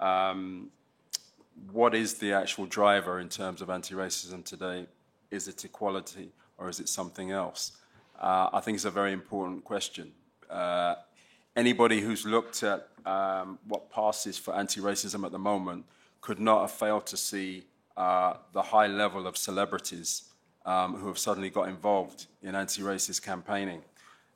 Um, 0.00 0.70
what 1.72 1.94
is 1.94 2.14
the 2.14 2.32
actual 2.32 2.66
driver 2.66 3.20
in 3.20 3.28
terms 3.28 3.60
of 3.60 3.70
anti-racism 3.70 4.44
today? 4.44 4.86
Is 5.30 5.48
it 5.48 5.64
equality 5.64 6.32
or 6.56 6.68
is 6.68 6.80
it 6.80 6.88
something 6.88 7.30
else? 7.30 7.72
Uh, 8.18 8.48
I 8.52 8.60
think 8.60 8.76
it's 8.76 8.84
a 8.84 8.90
very 8.90 9.12
important 9.12 9.64
question. 9.64 10.12
Uh, 10.50 10.96
anybody 11.54 12.00
who's 12.00 12.24
looked 12.24 12.62
at 12.62 12.88
um, 13.06 13.58
what 13.66 13.90
passes 13.90 14.38
for 14.38 14.54
anti-racism 14.54 15.24
at 15.24 15.32
the 15.32 15.38
moment 15.38 15.84
could 16.20 16.40
not 16.40 16.62
have 16.62 16.70
failed 16.70 17.06
to 17.06 17.16
see 17.16 17.64
uh, 17.96 18.34
the 18.52 18.62
high 18.62 18.86
level 18.86 19.26
of 19.26 19.36
celebrities 19.36 20.24
um, 20.66 20.96
who 20.96 21.06
have 21.08 21.18
suddenly 21.18 21.50
got 21.50 21.68
involved 21.68 22.26
in 22.42 22.54
anti-racist 22.54 23.22
campaigning. 23.22 23.82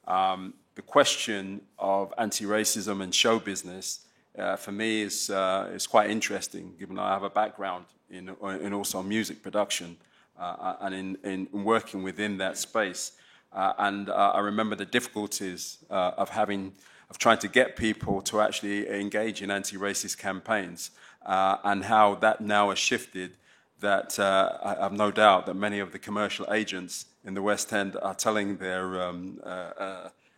Um, 0.07 0.55
the 0.75 0.83
question 0.83 1.61
of 1.79 2.13
anti-racism 2.19 3.03
and 3.03 3.15
show 3.15 3.39
business 3.39 4.07
uh, 4.39 4.57
for 4.57 4.73
me 4.73 5.03
is, 5.03 5.29
uh, 5.29 5.71
is 5.75 5.87
quite 5.87 6.11
interesting, 6.11 6.75
given 6.79 6.99
I 6.99 7.13
have 7.13 7.23
a 7.23 7.31
background 7.31 7.85
in, 8.11 8.31
in 8.61 8.73
also 8.73 9.03
music 9.03 9.43
production 9.43 9.97
uh, 10.01 10.12
and 10.39 10.95
in, 10.95 11.49
in 11.53 11.65
working 11.65 12.03
within 12.03 12.39
that 12.39 12.59
space. 12.59 13.13
Uh, 13.53 13.73
and 13.79 14.09
uh, 14.09 14.33
I 14.35 14.41
remember 14.41 14.75
the 14.77 14.87
difficulties 14.87 15.79
uh, 15.91 16.13
of 16.17 16.31
having, 16.31 16.73
of 17.11 17.19
trying 17.19 17.39
to 17.39 17.49
get 17.49 17.77
people 17.77 18.23
to 18.23 18.41
actually 18.41 18.89
engage 18.89 19.43
in 19.43 19.51
anti-racist 19.51 20.19
campaigns 20.19 20.91
and 21.25 21.85
how 21.85 22.15
that 22.17 22.41
now 22.41 22.71
has 22.71 22.79
shifted 22.79 23.37
that 23.81 24.19
I 24.19 24.77
have 24.81 24.93
no 24.93 25.11
doubt 25.11 25.47
that 25.47 25.55
many 25.55 25.81
of 25.81 25.93
the 25.93 25.99
commercial 25.99 26.47
agents 26.53 27.07
in 27.25 27.35
the 27.35 27.43
West 27.43 27.73
End 27.73 27.97
are 28.01 28.15
telling 28.15 28.57
their 28.57 29.03
um, 29.03 29.41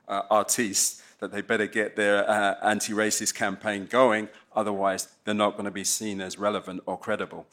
artists 0.08 1.02
that 1.24 1.32
they 1.32 1.40
better 1.40 1.66
get 1.66 1.96
their 1.96 2.28
uh, 2.28 2.54
anti 2.62 2.92
racist 2.92 3.34
campaign 3.34 3.86
going, 3.86 4.28
otherwise, 4.54 5.08
they're 5.24 5.34
not 5.34 5.52
going 5.52 5.64
to 5.64 5.70
be 5.70 5.84
seen 5.84 6.20
as 6.20 6.38
relevant 6.38 6.82
or 6.86 6.98
credible. 6.98 7.46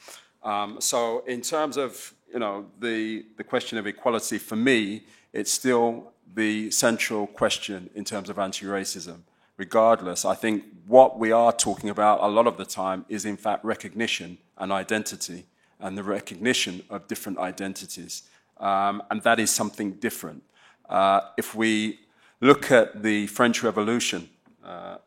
Um, 0.44 0.82
so, 0.82 1.24
in 1.26 1.42
terms 1.42 1.78
of 1.78 2.14
you 2.34 2.40
know, 2.40 2.66
the, 2.80 3.26
the 3.38 3.44
question 3.44 3.78
of 3.78 3.88
equality, 3.88 4.38
for 4.38 4.56
me, 4.56 5.04
it's 5.34 5.52
still 5.52 6.12
the 6.34 6.72
central 6.72 7.28
question 7.28 7.90
in 7.96 8.06
terms 8.06 8.30
of 8.30 8.40
anti 8.40 8.66
racism. 8.66 9.20
Regardless, 9.58 10.26
I 10.26 10.34
think 10.34 10.64
what 10.88 11.20
we 11.20 11.32
are 11.32 11.52
talking 11.52 11.90
about 11.90 12.22
a 12.22 12.28
lot 12.28 12.48
of 12.48 12.58
the 12.58 12.66
time 12.66 13.06
is, 13.10 13.26
in 13.26 13.38
fact, 13.38 13.64
recognition 13.64 14.38
and 14.58 14.72
identity 14.72 15.46
and 15.80 15.98
the 15.98 16.04
recognition 16.04 16.84
of 16.90 17.08
different 17.08 17.38
identities. 17.38 18.24
Um, 18.58 19.04
and 19.12 19.22
that 19.24 19.40
is 19.40 19.52
something 19.52 19.94
different. 19.94 20.44
Uh, 20.90 21.22
if 21.38 21.54
we 21.54 22.00
look 22.42 22.72
at 22.72 23.04
the 23.04 23.28
French 23.28 23.62
Revolution. 23.64 24.28
Uh, 24.66 24.98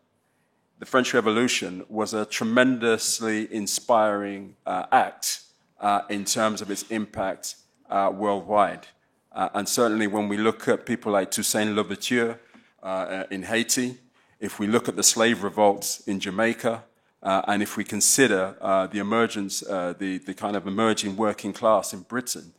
the 0.79 0.87
French 0.87 1.13
Revolution 1.13 1.85
was 1.89 2.15
a 2.15 2.25
tremendously 2.25 3.53
inspiring 3.53 4.55
uh, 4.67 4.87
act 4.93 5.41
uh, 5.81 6.03
in 6.09 6.25
terms 6.25 6.63
of 6.63 6.71
its 6.71 6.83
impact 6.91 7.57
uh, 7.91 8.11
worldwide. 8.15 8.87
Uh, 9.33 9.49
and 9.55 9.69
certainly 9.69 10.07
when 10.07 10.29
we 10.29 10.37
look 10.37 10.69
at 10.69 10.87
people 10.87 11.13
like 11.13 11.31
Toussaint 11.31 11.75
Louverture 11.75 12.39
uh, 12.83 13.25
in 13.31 13.43
Haiti, 13.43 13.97
if 14.41 14.59
we 14.59 14.67
look 14.67 14.89
at 14.89 14.97
the 14.97 15.03
slave 15.03 15.43
revolts 15.43 16.01
in 16.07 16.21
Jamaica, 16.21 16.85
and 17.23 17.63
if 17.63 17.79
we 17.79 17.85
consider 17.85 18.55
the 18.93 18.99
emergence, 18.99 19.61
the, 19.61 20.21
the 20.27 20.35
kind 20.35 20.57
of 20.57 20.67
emerging 20.67 21.17
working 21.17 21.55
class 21.55 21.95
in 21.95 22.01
Britain, 22.01 22.53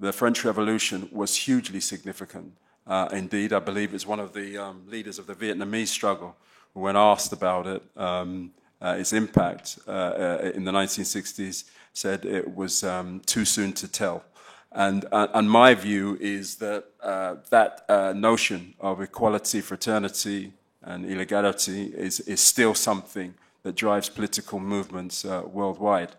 the 0.00 0.12
French 0.12 0.44
Revolution 0.44 1.08
was 1.12 1.36
hugely 1.36 1.80
significant. 1.80 2.52
Uh, 2.86 3.08
indeed, 3.12 3.52
I 3.52 3.58
believe 3.58 3.94
it's 3.94 4.06
one 4.06 4.20
of 4.20 4.32
the 4.32 4.56
um, 4.56 4.84
leaders 4.88 5.18
of 5.18 5.26
the 5.26 5.34
Vietnamese 5.34 5.88
struggle 5.88 6.36
when 6.72 6.96
asked 6.96 7.32
about 7.32 7.66
it, 7.66 7.82
um, 7.96 8.52
its 8.98 9.12
impact 9.12 9.78
uh, 9.86 9.90
uh 9.90 10.52
in 10.54 10.64
the 10.64 10.72
1960s, 10.72 11.64
said 11.92 12.24
it 12.24 12.54
was 12.54 12.84
um, 12.84 13.20
too 13.26 13.44
soon 13.44 13.72
to 13.72 13.88
tell. 13.88 14.24
And, 14.72 15.06
uh, 15.10 15.28
and 15.32 15.48
my 15.48 15.74
view 15.74 16.18
is 16.20 16.56
that 16.56 16.84
uh, 17.02 17.36
that 17.50 17.88
notion 18.14 18.74
of 18.78 19.00
equality, 19.00 19.60
fraternity, 19.62 20.52
and 20.82 21.06
illegality 21.06 21.86
is, 21.86 22.20
is 22.20 22.40
still 22.40 22.74
something 22.74 23.34
that 23.62 23.74
drives 23.74 24.08
political 24.08 24.60
movements 24.60 25.24
worldwide. 25.24 26.14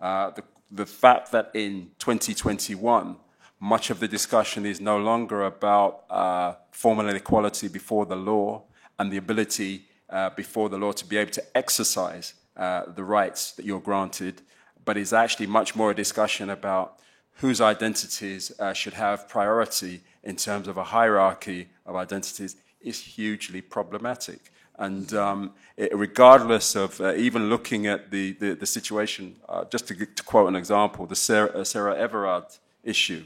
the, 0.00 0.42
the 0.70 0.86
fact 0.86 1.30
that 1.32 1.50
in 1.54 1.90
2021, 1.98 3.16
much 3.60 3.90
of 3.90 4.00
the 4.00 4.08
discussion 4.08 4.64
is 4.64 4.80
no 4.80 4.96
longer 4.96 5.42
about 5.42 6.04
uh, 6.08 6.54
formal 6.70 7.08
equality 7.10 7.68
before 7.68 8.06
the 8.06 8.16
law 8.16 8.62
and 8.98 9.12
the 9.12 9.18
ability 9.18 9.86
uh, 10.10 10.30
before 10.30 10.68
the 10.68 10.78
law 10.78 10.92
to 10.92 11.04
be 11.04 11.16
able 11.16 11.30
to 11.32 11.44
exercise 11.56 12.34
uh, 12.56 12.84
the 12.94 13.04
rights 13.04 13.52
that 13.52 13.64
you're 13.64 13.80
granted, 13.80 14.42
but 14.84 14.96
is 14.96 15.12
actually 15.12 15.46
much 15.46 15.76
more 15.76 15.90
a 15.90 15.94
discussion 15.94 16.50
about 16.50 16.98
whose 17.34 17.60
identities 17.60 18.52
uh, 18.58 18.72
should 18.72 18.92
have 18.94 19.28
priority 19.28 20.02
in 20.22 20.36
terms 20.36 20.68
of 20.68 20.76
a 20.76 20.84
hierarchy 20.84 21.68
of 21.86 21.96
identities 21.96 22.56
is 22.80 23.00
hugely 23.00 23.60
problematic. 23.60 24.52
And 24.78 25.12
um, 25.14 25.52
it, 25.76 25.94
regardless 25.94 26.74
of 26.74 27.00
uh, 27.00 27.14
even 27.14 27.50
looking 27.50 27.86
at 27.86 28.10
the, 28.10 28.32
the, 28.32 28.54
the 28.54 28.66
situation, 28.66 29.36
uh, 29.48 29.64
just 29.64 29.86
to, 29.88 29.94
to, 29.94 30.22
quote 30.22 30.48
an 30.48 30.56
example, 30.56 31.06
the 31.06 31.16
Sarah, 31.16 31.64
Sarah 31.64 31.96
Everard 31.96 32.44
issue, 32.82 33.24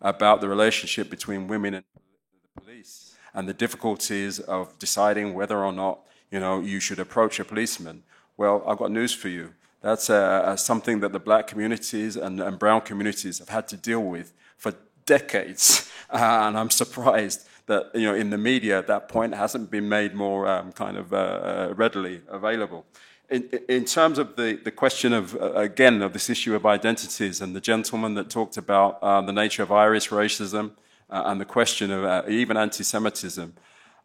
about 0.00 0.40
the 0.40 0.48
relationship 0.48 1.10
between 1.10 1.48
women 1.48 1.74
and 1.74 1.84
the 1.94 2.60
police 2.60 3.14
and 3.34 3.48
the 3.48 3.54
difficulties 3.54 4.40
of 4.40 4.78
deciding 4.78 5.34
whether 5.34 5.58
or 5.64 5.72
not 5.72 6.00
you 6.32 6.40
know, 6.40 6.60
you 6.60 6.80
should 6.80 6.98
approach 6.98 7.38
a 7.38 7.44
policeman. 7.44 8.02
Well, 8.36 8.64
I've 8.66 8.78
got 8.78 8.90
news 8.90 9.12
for 9.12 9.28
you. 9.28 9.52
That's 9.82 10.08
uh, 10.08 10.14
uh, 10.14 10.56
something 10.56 11.00
that 11.00 11.12
the 11.12 11.18
black 11.18 11.46
communities 11.46 12.16
and, 12.16 12.40
and, 12.40 12.58
brown 12.58 12.80
communities 12.82 13.40
have 13.40 13.48
had 13.48 13.68
to 13.68 13.76
deal 13.76 14.00
with 14.00 14.32
for 14.56 14.72
decades. 15.06 15.90
Uh, 16.08 16.16
and 16.46 16.56
I'm 16.56 16.70
surprised 16.70 17.46
that, 17.66 17.90
you 17.94 18.06
know, 18.06 18.14
in 18.14 18.30
the 18.30 18.38
media, 18.38 18.82
that 18.82 19.08
point 19.08 19.34
hasn't 19.34 19.70
been 19.70 19.88
made 19.88 20.14
more 20.14 20.48
um, 20.48 20.72
kind 20.72 20.96
of 20.96 21.12
uh, 21.12 21.16
uh 21.16 21.74
readily 21.76 22.22
available. 22.28 22.86
In, 23.28 23.48
in, 23.68 23.84
terms 23.84 24.18
of 24.18 24.36
the, 24.36 24.60
the 24.62 24.70
question 24.70 25.12
of, 25.12 25.34
uh, 25.34 25.54
again, 25.54 26.02
of 26.02 26.12
this 26.12 26.28
issue 26.30 26.54
of 26.54 26.66
identities 26.66 27.40
and 27.40 27.56
the 27.56 27.60
gentleman 27.60 28.14
that 28.14 28.30
talked 28.30 28.56
about 28.56 29.00
the 29.00 29.32
nature 29.32 29.62
of 29.62 29.72
Irish 29.72 30.10
racism 30.10 30.72
and 31.08 31.40
the 31.40 31.46
question 31.46 31.90
of 31.90 32.28
even 32.28 32.58
anti-Semitism, 32.58 33.54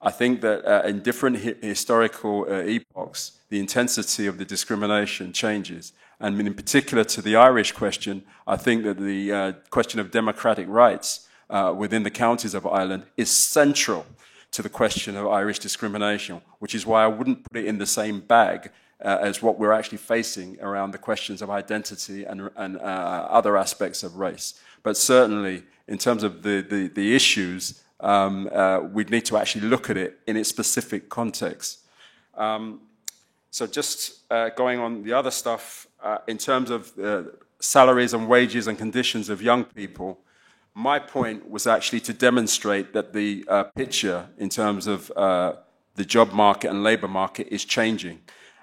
I 0.02 0.12
think 0.12 0.42
that 0.42 0.66
uh, 0.66 0.88
in 0.88 1.02
different 1.02 1.44
hi 1.44 1.56
historical 1.62 2.46
uh, 2.50 2.62
epochs, 2.62 3.40
the 3.50 3.60
intensity 3.60 4.28
of 4.28 4.38
the 4.38 4.46
discrimination 4.46 5.34
changes. 5.34 5.94
And 6.20 6.40
in 6.40 6.54
particular 6.54 7.04
to 7.06 7.22
the 7.22 7.36
Irish 7.36 7.72
question, 7.72 8.24
I 8.46 8.58
think 8.58 8.84
that 8.84 8.98
the 8.98 9.32
uh, 9.32 9.52
question 9.70 10.00
of 10.00 10.12
democratic 10.12 10.68
rights 10.68 11.28
uh, 11.50 11.74
within 11.76 12.04
the 12.04 12.12
counties 12.12 12.54
of 12.54 12.66
Ireland 12.66 13.04
is 13.16 13.30
central 13.30 14.06
to 14.52 14.62
the 14.62 14.70
question 14.70 15.16
of 15.16 15.28
Irish 15.28 15.60
discrimination, 15.60 16.42
which 16.60 16.74
is 16.76 16.86
why 16.86 17.04
I 17.04 17.08
wouldn't 17.08 17.44
put 17.44 17.58
it 17.58 17.66
in 17.66 17.78
the 17.78 17.86
same 17.86 18.20
bag 18.20 18.72
uh, 19.04 19.18
as 19.22 19.42
what 19.42 19.60
we're 19.60 19.74
actually 19.74 20.00
facing 20.00 20.60
around 20.62 20.92
the 20.92 20.98
questions 20.98 21.42
of 21.42 21.50
identity 21.50 22.24
and, 22.24 22.50
and 22.56 22.78
uh, 22.78 23.28
other 23.30 23.58
aspects 23.58 24.04
of 24.04 24.16
race. 24.16 24.60
But 24.84 24.98
certainly, 24.98 25.64
in 25.88 25.98
terms 25.98 26.24
of 26.24 26.44
the, 26.44 26.66
the, 26.68 26.88
the 26.88 27.16
issues 27.16 27.84
um, 28.00 28.50
uh, 28.54 28.80
we'd 28.80 29.10
need 29.10 29.26
to 29.26 29.38
actually 29.38 29.68
look 29.68 29.90
at 29.90 29.98
it 29.98 30.20
in 30.28 30.38
its 30.38 30.50
specific 30.50 31.10
context. 31.10 31.80
Um, 32.36 32.82
so 33.50 33.66
just 33.66 34.20
uh, 34.32 34.50
going 34.50 34.80
on 34.80 35.04
the 35.04 35.14
other 35.14 35.32
stuff, 35.32 35.88
uh, 36.04 36.20
in 36.28 36.38
terms 36.38 36.70
of 36.70 36.98
uh, 37.00 37.24
salaries 37.60 38.14
and 38.14 38.28
wages 38.28 38.68
and 38.68 38.78
conditions 38.78 39.30
of 39.30 39.42
young 39.42 39.64
people, 39.64 40.20
my 40.76 41.00
point 41.00 41.50
was 41.50 41.66
actually 41.66 42.00
to 42.02 42.14
demonstrate 42.14 42.94
that 42.94 43.14
the 43.14 43.44
uh, 43.48 43.64
picture 43.64 44.30
in 44.38 44.50
terms 44.50 44.86
of 44.86 45.12
uh, 45.16 45.54
the 45.96 46.06
job 46.06 46.32
market 46.34 46.70
and 46.70 46.84
labor 46.84 47.08
market 47.08 47.48
is 47.50 47.66
changing. 47.66 48.20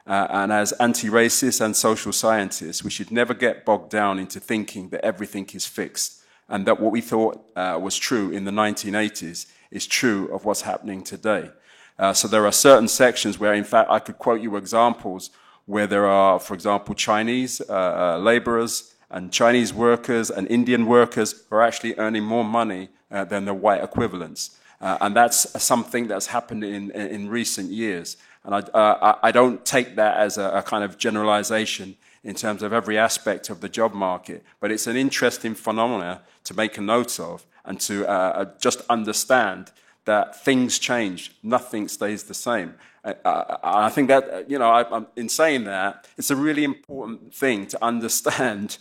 Uh, 0.06 0.28
and 0.30 0.52
as 0.52 0.70
anti 0.72 1.08
racists 1.08 1.60
and 1.60 1.74
social 1.74 2.12
scientists, 2.12 2.84
we 2.84 2.90
should 2.90 3.10
never 3.10 3.34
get 3.34 3.64
bogged 3.64 3.90
down 3.90 4.18
into 4.18 4.38
thinking 4.38 4.90
that 4.90 5.04
everything 5.04 5.48
is 5.54 5.66
fixed 5.66 6.23
and 6.48 6.66
that 6.66 6.80
what 6.80 6.92
we 6.92 7.00
thought 7.00 7.44
uh, 7.56 7.78
was 7.80 7.96
true 7.96 8.30
in 8.30 8.44
the 8.44 8.50
1980s 8.50 9.46
is 9.70 9.86
true 9.86 10.32
of 10.32 10.44
what's 10.44 10.62
happening 10.62 11.02
today. 11.02 11.50
Uh, 11.98 12.12
so 12.12 12.28
there 12.28 12.46
are 12.46 12.52
certain 12.52 12.88
sections 12.88 13.38
where, 13.38 13.54
in 13.54 13.64
fact, 13.64 13.90
I 13.90 13.98
could 13.98 14.18
quote 14.18 14.40
you 14.40 14.56
examples 14.56 15.30
where 15.66 15.86
there 15.86 16.06
are, 16.06 16.38
for 16.38 16.54
example, 16.54 16.94
Chinese 16.94 17.60
uh, 17.68 17.72
uh 17.72 18.18
laborers 18.18 18.94
and 19.10 19.32
Chinese 19.32 19.72
workers 19.72 20.30
and 20.30 20.46
Indian 20.48 20.86
workers 20.86 21.44
who 21.48 21.56
are 21.56 21.62
actually 21.62 21.94
earning 21.98 22.24
more 22.24 22.44
money 22.44 22.88
uh, 23.10 23.24
than 23.24 23.44
their 23.44 23.54
white 23.54 23.82
equivalents. 23.82 24.58
Uh, 24.80 24.98
and 25.00 25.16
that's 25.16 25.62
something 25.62 26.08
that's 26.08 26.26
happened 26.26 26.64
in, 26.64 26.90
in 26.90 27.28
recent 27.28 27.70
years. 27.70 28.16
And 28.44 28.54
I, 28.54 29.14
I 29.22 29.32
don't 29.32 29.64
take 29.64 29.96
that 29.96 30.18
as 30.18 30.36
a, 30.36 30.50
a 30.50 30.62
kind 30.62 30.84
of 30.84 30.98
generalization 30.98 31.96
in 32.24 32.34
terms 32.34 32.62
of 32.62 32.72
every 32.72 32.98
aspect 32.98 33.50
of 33.50 33.60
the 33.60 33.68
job 33.68 33.92
market. 33.92 34.42
But 34.58 34.72
it's 34.72 34.86
an 34.86 34.96
interesting 34.96 35.54
phenomena 35.54 36.22
to 36.44 36.54
make 36.54 36.78
a 36.78 36.80
note 36.80 37.20
of 37.20 37.46
and 37.64 37.78
to 37.82 38.06
uh, 38.06 38.12
uh 38.12 38.44
just 38.58 38.80
understand 38.88 39.70
that 40.06 40.42
things 40.42 40.78
change, 40.78 41.34
nothing 41.42 41.88
stays 41.88 42.24
the 42.24 42.34
same. 42.34 42.74
Uh, 43.04 43.14
uh 43.24 43.58
I 43.62 43.90
think 43.90 44.08
that, 44.08 44.50
you 44.50 44.58
know, 44.58 44.70
I, 44.70 45.04
in 45.16 45.28
saying 45.28 45.64
that, 45.64 46.08
it's 46.18 46.30
a 46.30 46.36
really 46.36 46.64
important 46.64 47.34
thing 47.34 47.66
to 47.68 47.78
understand 47.84 48.78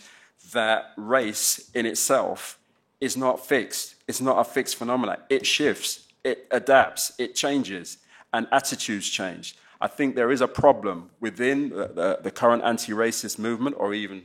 that 0.54 0.92
race 0.98 1.70
in 1.74 1.86
itself 1.86 2.60
is 3.00 3.18
not 3.18 3.46
fixed. 3.46 3.96
It's 4.08 4.22
not 4.22 4.38
a 4.40 4.44
fixed 4.44 4.76
phenomenon. 4.78 5.18
It 5.30 5.46
shifts, 5.46 6.08
it 6.24 6.48
adapts, 6.52 7.14
it 7.18 7.36
changes, 7.36 7.98
and 8.34 8.48
attitudes 8.52 9.10
change. 9.10 9.56
I 9.84 9.88
think 9.88 10.16
there 10.16 10.32
is 10.32 10.40
a 10.40 10.48
problem 10.48 11.10
within 11.20 11.68
the, 11.68 11.88
the, 11.94 12.20
the 12.24 12.32
current 12.32 12.64
anti 12.64 12.94
racist 12.94 13.38
movement, 13.38 13.76
or 13.78 13.94
even 13.94 14.24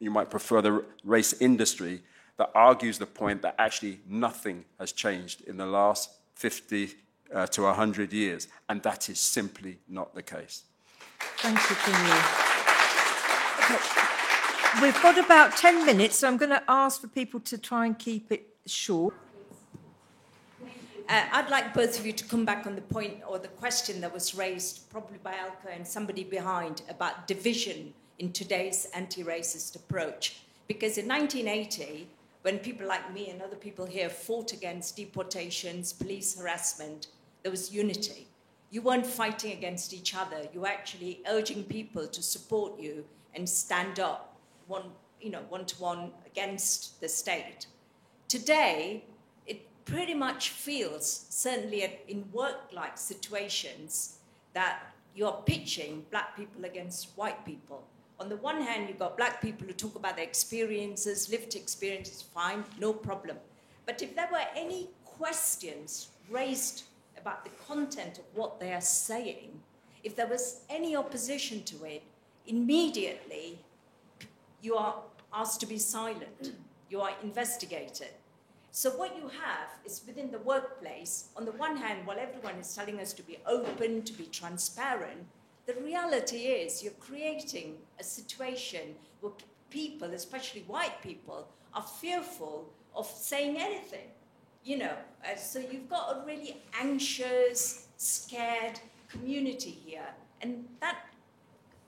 you 0.00 0.10
might 0.10 0.28
prefer 0.28 0.60
the 0.60 0.84
race 1.04 1.34
industry, 1.40 2.02
that 2.36 2.50
argues 2.52 2.98
the 2.98 3.06
point 3.06 3.42
that 3.42 3.54
actually 3.60 4.00
nothing 4.08 4.64
has 4.80 4.90
changed 4.90 5.42
in 5.42 5.56
the 5.56 5.66
last 5.66 6.10
50 6.34 6.94
uh, 7.32 7.46
to 7.46 7.62
100 7.62 8.12
years, 8.12 8.48
and 8.68 8.82
that 8.82 9.08
is 9.08 9.20
simply 9.20 9.78
not 9.88 10.16
the 10.16 10.22
case. 10.22 10.64
Thank 11.36 11.58
you. 11.70 11.76
Okay. 13.76 14.82
We've 14.82 15.00
got 15.00 15.16
about 15.16 15.56
10 15.56 15.86
minutes, 15.86 16.18
so 16.18 16.26
I'm 16.26 16.36
going 16.36 16.50
to 16.50 16.62
ask 16.66 17.00
for 17.00 17.06
people 17.06 17.38
to 17.40 17.56
try 17.56 17.86
and 17.86 17.96
keep 17.96 18.32
it 18.32 18.48
short. 18.66 19.14
Uh, 21.08 21.24
I'd 21.32 21.48
like 21.48 21.72
both 21.72 21.98
of 21.98 22.04
you 22.04 22.12
to 22.12 22.24
come 22.24 22.44
back 22.44 22.66
on 22.66 22.74
the 22.74 22.82
point 22.82 23.22
or 23.26 23.38
the 23.38 23.48
question 23.48 24.02
that 24.02 24.12
was 24.12 24.34
raised, 24.34 24.90
probably 24.90 25.16
by 25.22 25.34
Alka 25.36 25.70
and 25.72 25.86
somebody 25.86 26.22
behind, 26.22 26.82
about 26.90 27.26
division 27.26 27.94
in 28.18 28.30
today's 28.30 28.86
anti 28.92 29.24
racist 29.24 29.74
approach. 29.74 30.40
Because 30.66 30.98
in 30.98 31.08
1980, 31.08 32.06
when 32.42 32.58
people 32.58 32.86
like 32.86 33.10
me 33.14 33.30
and 33.30 33.40
other 33.40 33.56
people 33.56 33.86
here 33.86 34.10
fought 34.10 34.52
against 34.52 34.96
deportations, 34.96 35.94
police 35.94 36.38
harassment, 36.38 37.06
there 37.42 37.50
was 37.50 37.72
unity. 37.72 38.28
You 38.70 38.82
weren't 38.82 39.06
fighting 39.06 39.52
against 39.52 39.94
each 39.94 40.14
other. 40.14 40.46
You 40.52 40.60
were 40.60 40.68
actually 40.68 41.22
urging 41.26 41.64
people 41.64 42.06
to 42.06 42.22
support 42.22 42.78
you 42.78 43.02
and 43.34 43.48
stand 43.48 43.98
up 43.98 44.36
one, 44.66 44.90
you 45.22 45.30
know, 45.30 45.40
one 45.48 45.64
to 45.64 45.76
one 45.80 46.10
against 46.26 47.00
the 47.00 47.08
state. 47.08 47.66
Today, 48.28 49.04
pretty 49.88 50.12
much 50.12 50.50
feels, 50.50 51.26
certainly 51.30 52.00
in 52.08 52.24
work-like 52.30 52.98
situations, 52.98 54.18
that 54.52 54.82
you're 55.14 55.42
pitching 55.46 56.04
black 56.10 56.36
people 56.36 56.66
against 56.66 57.08
white 57.16 57.44
people. 57.46 57.82
On 58.20 58.28
the 58.28 58.36
one 58.36 58.60
hand, 58.60 58.88
you've 58.88 58.98
got 58.98 59.16
black 59.16 59.40
people 59.40 59.66
who 59.66 59.72
talk 59.72 59.94
about 59.94 60.16
their 60.16 60.26
experiences, 60.26 61.30
lived 61.30 61.54
experiences, 61.54 62.20
fine, 62.20 62.64
no 62.78 62.92
problem. 62.92 63.38
But 63.86 64.02
if 64.02 64.14
there 64.14 64.28
were 64.30 64.44
any 64.54 64.90
questions 65.06 66.08
raised 66.28 66.82
about 67.16 67.44
the 67.44 67.50
content 67.66 68.18
of 68.18 68.24
what 68.34 68.60
they 68.60 68.74
are 68.74 68.82
saying, 68.82 69.58
if 70.04 70.14
there 70.14 70.26
was 70.26 70.60
any 70.68 70.96
opposition 70.96 71.62
to 71.64 71.84
it, 71.84 72.02
immediately 72.46 73.58
you 74.60 74.74
are 74.74 74.96
asked 75.32 75.60
to 75.60 75.66
be 75.66 75.78
silent, 75.78 76.52
you 76.90 77.00
are 77.00 77.12
investigated. 77.22 78.10
So 78.78 78.90
what 78.90 79.16
you 79.16 79.22
have 79.22 79.70
is 79.84 80.02
within 80.06 80.30
the 80.30 80.38
workplace, 80.38 81.30
on 81.36 81.44
the 81.44 81.50
one 81.50 81.76
hand, 81.76 82.06
while 82.06 82.16
everyone 82.16 82.54
is 82.60 82.72
telling 82.76 83.00
us 83.00 83.12
to 83.14 83.24
be 83.24 83.38
open, 83.44 84.02
to 84.02 84.12
be 84.12 84.26
transparent, 84.26 85.26
the 85.66 85.74
reality 85.82 86.42
is 86.42 86.80
you're 86.80 86.92
creating 87.00 87.78
a 87.98 88.04
situation 88.04 88.94
where 89.20 89.32
people, 89.68 90.14
especially 90.14 90.60
white 90.68 91.02
people, 91.02 91.48
are 91.74 91.82
fearful 91.82 92.72
of 92.94 93.04
saying 93.08 93.56
anything. 93.58 94.10
You 94.62 94.78
know, 94.78 94.96
uh, 95.24 95.34
so 95.34 95.58
you've 95.58 95.90
got 95.90 96.16
a 96.16 96.24
really 96.24 96.62
anxious, 96.80 97.88
scared 97.96 98.78
community 99.08 99.76
here. 99.84 100.10
And 100.40 100.64
that 100.78 101.00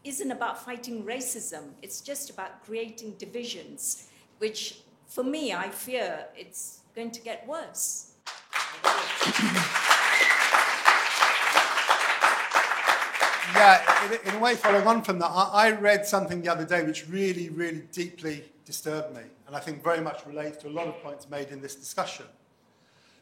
isn't 0.02 0.32
about 0.32 0.64
fighting 0.64 1.04
racism, 1.04 1.70
it's 1.82 2.00
just 2.00 2.30
about 2.30 2.64
creating 2.64 3.12
divisions, 3.12 4.08
which 4.38 4.80
for 5.10 5.24
me, 5.24 5.52
I 5.52 5.68
fear 5.68 6.26
it's 6.36 6.79
going 6.94 7.10
to 7.10 7.20
get 7.20 7.46
worse. 7.46 8.12
Yeah, 13.54 14.18
in, 14.24 14.34
a 14.36 14.38
way, 14.38 14.54
following 14.54 14.86
on 14.86 15.02
from 15.02 15.18
that, 15.18 15.26
I, 15.26 15.50
I, 15.52 15.70
read 15.72 16.06
something 16.06 16.40
the 16.40 16.48
other 16.48 16.64
day 16.64 16.82
which 16.82 17.06
really, 17.08 17.50
really 17.50 17.82
deeply 17.92 18.44
disturbed 18.64 19.14
me, 19.14 19.22
and 19.46 19.54
I 19.54 19.60
think 19.60 19.84
very 19.84 20.00
much 20.00 20.24
relates 20.24 20.56
to 20.58 20.68
a 20.68 20.70
lot 20.70 20.86
of 20.86 21.02
points 21.02 21.28
made 21.28 21.48
in 21.48 21.60
this 21.60 21.74
discussion. 21.74 22.24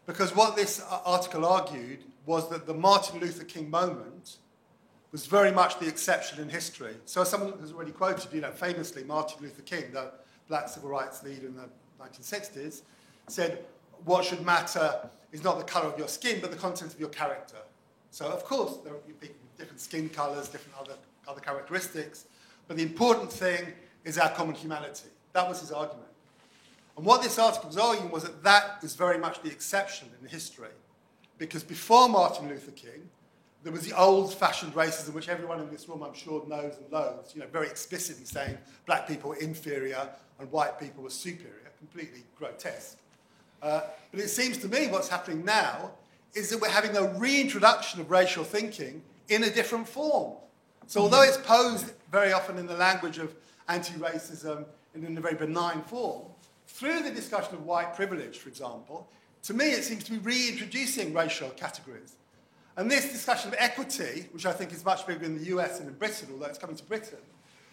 Because 0.07 0.37
what 0.37 0.55
this 0.55 0.81
uh, 0.81 1.01
article 1.05 1.45
argued 1.45 2.05
was 2.25 2.49
that 2.51 2.67
the 2.67 2.75
Martin 2.75 3.19
Luther 3.21 3.45
King 3.45 3.69
moment 3.69 4.37
was 5.13 5.27
very 5.27 5.51
much 5.51 5.81
the 5.81 5.89
exception 5.89 6.41
in 6.41 6.49
history. 6.49 6.95
So, 7.05 7.23
as 7.23 7.29
someone 7.29 7.59
has 7.59 7.73
already 7.73 7.93
quoted, 7.93 8.33
you 8.33 8.41
know, 8.41 8.53
famously, 8.53 9.05
Martin 9.05 9.43
Luther 9.43 9.63
King, 9.63 9.93
the 9.93 10.13
black 10.47 10.69
civil 10.69 10.91
rights 10.91 11.23
leader 11.23 11.47
in 11.47 11.57
the 11.57 11.69
1960s, 12.01 12.83
said 13.29 13.65
what 14.05 14.25
should 14.25 14.45
matter 14.45 15.09
is 15.33 15.43
not 15.45 15.59
the 15.59 15.65
color 15.65 15.87
of 15.87 15.99
your 15.99 16.09
skin, 16.09 16.41
but 16.41 16.51
the 16.51 16.57
content 16.57 16.95
of 16.95 17.01
your 17.01 17.11
character. 17.11 17.59
So, 18.11 18.27
of 18.27 18.45
course, 18.45 18.79
there 18.85 18.95
are 18.95 19.01
different 19.59 19.81
skin 19.81 20.09
colors, 20.09 20.49
different 20.49 20.79
other, 20.81 20.95
other 21.27 21.41
characteristics, 21.41 22.25
but 22.67 22.77
the 22.77 22.83
important 22.83 23.31
thing 23.33 23.73
is 24.05 24.19
our 24.19 24.31
common 24.31 24.55
humanity. 24.55 25.09
That 25.35 25.49
was 25.49 25.61
his 25.61 25.73
argument. 25.73 26.09
And 26.97 27.05
what 27.05 27.23
this 27.23 27.39
article 27.39 27.69
was 27.69 27.77
arguing 27.77 28.11
was 28.11 28.23
that 28.25 28.43
that 28.43 28.79
is 28.83 28.95
very 28.95 29.19
much 29.19 29.43
the 29.43 29.51
exception 29.51 30.09
in 30.21 30.29
history. 30.29 30.69
Because 31.37 31.63
before 31.63 32.09
Martin 32.09 32.49
Luther 32.49 32.73
King, 32.73 33.09
There 33.65 33.73
was 33.73 33.85
the 33.85 33.99
old-fashioned 33.99 34.75
racism, 34.75 35.15
which 35.15 35.29
everyone 35.29 35.61
in 35.61 35.69
this 35.71 35.89
room, 35.89 36.03
I'm 36.03 36.15
sure, 36.15 36.47
knows 36.47 36.77
and 36.77 36.91
loathes, 36.93 37.35
you 37.35 37.41
know, 37.41 37.49
very 37.49 37.67
explicitly 37.67 38.25
saying 38.25 38.57
black 38.87 39.09
people 39.09 39.31
were 39.31 39.37
inferior 39.37 40.09
and 40.39 40.51
white 40.53 40.79
people 40.79 41.03
were 41.03 41.11
superior, 41.11 41.73
completely 41.79 42.23
grotesque. 42.37 42.99
Uh, 43.63 43.81
but 44.11 44.21
it 44.21 44.29
seems 44.29 44.59
to 44.59 44.69
me 44.69 44.87
what's 44.89 45.09
happening 45.09 45.45
now 45.45 45.93
is 46.35 46.51
that 46.51 46.61
we're 46.61 46.69
having 46.69 46.97
a 46.97 47.15
reintroduction 47.19 48.01
of 48.01 48.11
racial 48.11 48.45
thinking 48.45 49.03
in 49.29 49.45
a 49.45 49.51
different 49.51 49.89
form. 49.89 50.37
So 50.87 51.03
although 51.03 51.23
it's 51.23 51.37
posed 51.37 51.93
very 52.11 52.33
often 52.33 52.57
in 52.57 52.67
the 52.67 52.77
language 52.77 53.19
of 53.19 53.35
anti-racism 53.69 54.65
and 54.95 55.05
in 55.05 55.19
a 55.19 55.21
very 55.21 55.35
benign 55.35 55.83
form, 55.83 56.23
through 56.67 57.03
the 57.03 57.11
discussion 57.11 57.55
of 57.55 57.65
white 57.65 57.95
privilege, 57.95 58.39
for 58.39 58.49
example, 58.49 59.09
to 59.43 59.55
me 59.55 59.67
it 59.67 59.85
seems 59.85 60.05
to 60.05 60.13
be 60.13 60.19
reintroducing 60.19 61.13
racial 61.13 61.51
categories. 61.51 62.15
And 62.77 62.91
this 62.91 63.11
discussion 63.11 63.49
of 63.49 63.57
equity, 63.59 64.29
which 64.33 64.47
I 64.47 64.53
think 64.53 64.73
is 64.73 64.85
much 64.85 65.07
bigger 65.07 65.25
in 65.25 65.37
the 65.37 65.47
US 65.57 65.81
and 65.81 65.89
in 65.89 65.95
Britain, 65.95 66.29
although 66.33 66.47
it's 66.47 66.59
coming 66.59 66.77
to 66.77 66.85
Britain, 66.85 67.19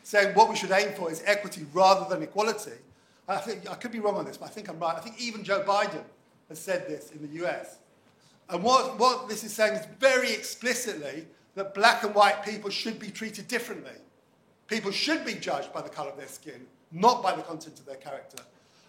saying 0.03 0.35
what 0.35 0.49
we 0.49 0.55
should 0.55 0.71
aim 0.71 0.93
for 0.93 1.11
is 1.11 1.21
equity 1.25 1.65
rather 1.73 2.09
than 2.09 2.23
equality. 2.23 2.71
I 3.27 3.37
think 3.37 3.69
I 3.69 3.75
could 3.75 3.91
be 3.91 3.99
wrong 3.99 4.15
on 4.15 4.25
this, 4.25 4.37
but 4.37 4.45
I 4.45 4.49
think 4.49 4.69
I'm 4.69 4.79
right. 4.79 4.95
I 4.95 4.99
think 4.99 5.19
even 5.19 5.43
Joe 5.43 5.63
Biden 5.67 6.03
has 6.49 6.59
said 6.59 6.87
this 6.87 7.11
in 7.11 7.21
the 7.21 7.45
US. 7.45 7.77
And 8.49 8.63
what, 8.63 8.99
what 8.99 9.27
this 9.27 9.43
is 9.43 9.53
saying 9.53 9.73
is 9.73 9.85
very 9.99 10.31
explicitly 10.31 11.25
that 11.55 11.73
black 11.73 12.03
and 12.03 12.13
white 12.13 12.43
people 12.43 12.69
should 12.69 12.99
be 12.99 13.09
treated 13.09 13.47
differently. 13.47 13.97
People 14.67 14.91
should 14.91 15.25
be 15.25 15.33
judged 15.33 15.73
by 15.73 15.81
the 15.81 15.89
colour 15.89 16.11
of 16.11 16.17
their 16.17 16.27
skin, 16.27 16.67
not 16.91 17.23
by 17.23 17.35
the 17.35 17.41
content 17.41 17.79
of 17.79 17.85
their 17.85 17.95
character. 17.95 18.43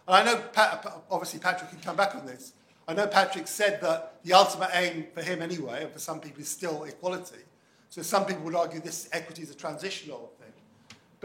And 0.07 0.17
I 0.17 0.25
know, 0.25 0.41
Pat, 0.53 0.87
obviously, 1.11 1.41
Patrick 1.41 1.71
can 1.71 1.81
come 1.81 1.97
back 1.97 2.15
on 2.15 2.27
this. 2.27 2.53
I 2.89 2.95
know 2.95 3.07
Patrick 3.07 3.49
said 3.49 3.81
that 3.81 4.23
the 4.23 4.33
ultimate 4.33 4.71
aim 4.75 5.07
for 5.13 5.23
him, 5.23 5.43
anyway, 5.43 5.85
and 5.85 5.93
for 5.93 5.99
some 5.99 6.21
people, 6.21 6.41
is 6.41 6.49
still 6.49 6.85
equality. 6.85 7.41
So 7.89 8.03
some 8.03 8.27
people 8.27 8.45
would 8.45 8.55
argue 8.55 8.81
this 8.81 9.09
equity 9.13 9.43
is 9.43 9.51
a 9.51 9.55
transitional. 9.55 10.31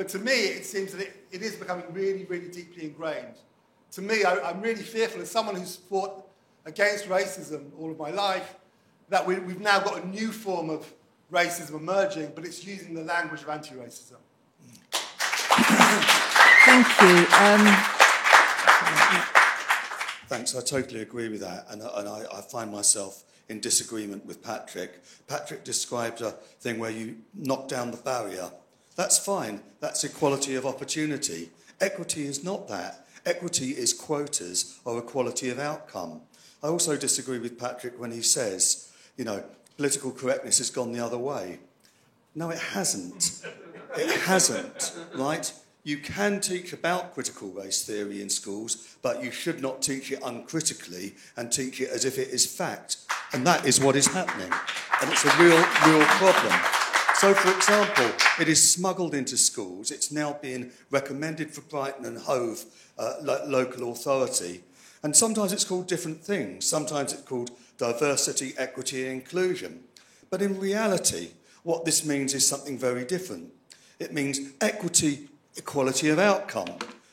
But 0.01 0.09
to 0.09 0.17
me, 0.17 0.31
it 0.31 0.65
seems 0.65 0.93
that 0.93 1.01
it, 1.01 1.27
it 1.31 1.43
is 1.43 1.55
becoming 1.55 1.85
really, 1.91 2.25
really 2.25 2.47
deeply 2.47 2.85
ingrained. 2.85 3.35
To 3.91 4.01
me, 4.01 4.23
I, 4.23 4.49
I'm 4.49 4.59
really 4.59 4.81
fearful, 4.81 5.21
as 5.21 5.29
someone 5.29 5.55
who's 5.55 5.75
fought 5.75 6.27
against 6.65 7.07
racism 7.07 7.69
all 7.79 7.91
of 7.91 7.99
my 7.99 8.09
life, 8.09 8.55
that 9.09 9.27
we, 9.27 9.37
we've 9.37 9.59
now 9.59 9.79
got 9.79 10.03
a 10.03 10.07
new 10.07 10.31
form 10.31 10.71
of 10.71 10.91
racism 11.31 11.75
emerging, 11.75 12.31
but 12.33 12.45
it's 12.45 12.65
using 12.65 12.95
the 12.95 13.03
language 13.03 13.43
of 13.43 13.49
anti-racism. 13.49 14.15
Thank 16.65 16.87
you. 16.99 17.17
Um, 17.37 17.61
Thanks, 20.29 20.55
I 20.55 20.61
totally 20.61 21.01
agree 21.01 21.29
with 21.29 21.41
that, 21.41 21.67
and, 21.69 21.83
and 21.83 22.09
I, 22.09 22.25
I 22.33 22.41
find 22.41 22.71
myself 22.71 23.23
in 23.49 23.59
disagreement 23.59 24.25
with 24.25 24.41
Patrick. 24.41 25.03
Patrick 25.27 25.63
described 25.63 26.21
a 26.21 26.31
thing 26.59 26.79
where 26.79 26.89
you 26.89 27.17
knock 27.35 27.67
down 27.67 27.91
the 27.91 27.97
barrier. 27.97 28.49
That's 28.95 29.17
fine, 29.17 29.61
that's 29.79 30.03
equality 30.03 30.55
of 30.55 30.65
opportunity. 30.65 31.49
Equity 31.79 32.25
is 32.25 32.43
not 32.43 32.67
that. 32.67 33.07
Equity 33.25 33.71
is 33.71 33.93
quotas 33.93 34.79
or 34.85 34.99
equality 34.99 35.49
of 35.49 35.59
outcome. 35.59 36.21
I 36.63 36.67
also 36.67 36.97
disagree 36.97 37.39
with 37.39 37.59
Patrick 37.59 37.99
when 37.99 38.11
he 38.11 38.21
says, 38.21 38.91
you 39.17 39.25
know, 39.25 39.43
political 39.77 40.11
correctness 40.11 40.59
has 40.59 40.69
gone 40.69 40.91
the 40.91 41.03
other 41.03 41.17
way. 41.17 41.59
No, 42.35 42.49
it 42.49 42.59
hasn't. 42.59 43.45
It 43.97 44.19
hasn't, 44.21 44.93
right? 45.15 45.51
You 45.83 45.97
can 45.97 46.39
teach 46.39 46.73
about 46.73 47.13
critical 47.15 47.49
race 47.49 47.83
theory 47.83 48.21
in 48.21 48.29
schools, 48.29 48.95
but 49.01 49.23
you 49.23 49.31
should 49.31 49.61
not 49.61 49.81
teach 49.81 50.11
it 50.11 50.19
uncritically 50.23 51.15
and 51.35 51.51
teach 51.51 51.81
it 51.81 51.89
as 51.89 52.05
if 52.05 52.19
it 52.19 52.29
is 52.29 52.45
fact. 52.45 52.97
And 53.33 53.45
that 53.47 53.65
is 53.65 53.79
what 53.79 53.95
is 53.95 54.07
happening. 54.07 54.51
And 55.01 55.11
it's 55.11 55.25
a 55.25 55.35
real, 55.37 55.57
real 55.57 56.05
problem. 56.05 56.80
So, 57.21 57.35
for 57.35 57.55
example, 57.55 58.11
it 58.39 58.49
is 58.49 58.73
smuggled 58.73 59.13
into 59.13 59.37
schools. 59.37 59.91
It's 59.91 60.11
now 60.11 60.39
being 60.41 60.71
recommended 60.89 61.53
for 61.53 61.61
Brighton 61.61 62.03
and 62.03 62.17
Hove 62.17 62.65
uh, 62.97 63.13
lo- 63.21 63.43
local 63.45 63.91
authority. 63.91 64.63
And 65.03 65.15
sometimes 65.15 65.53
it's 65.53 65.63
called 65.63 65.85
different 65.85 66.23
things. 66.23 66.67
Sometimes 66.67 67.13
it's 67.13 67.21
called 67.21 67.51
diversity, 67.77 68.55
equity, 68.57 69.03
and 69.05 69.21
inclusion. 69.21 69.83
But 70.31 70.41
in 70.41 70.59
reality, 70.59 71.29
what 71.61 71.85
this 71.85 72.03
means 72.03 72.33
is 72.33 72.47
something 72.47 72.75
very 72.75 73.05
different. 73.05 73.53
It 73.99 74.11
means 74.11 74.39
equity 74.59 75.29
equality 75.57 76.09
of 76.09 76.17
outcome. 76.17 76.69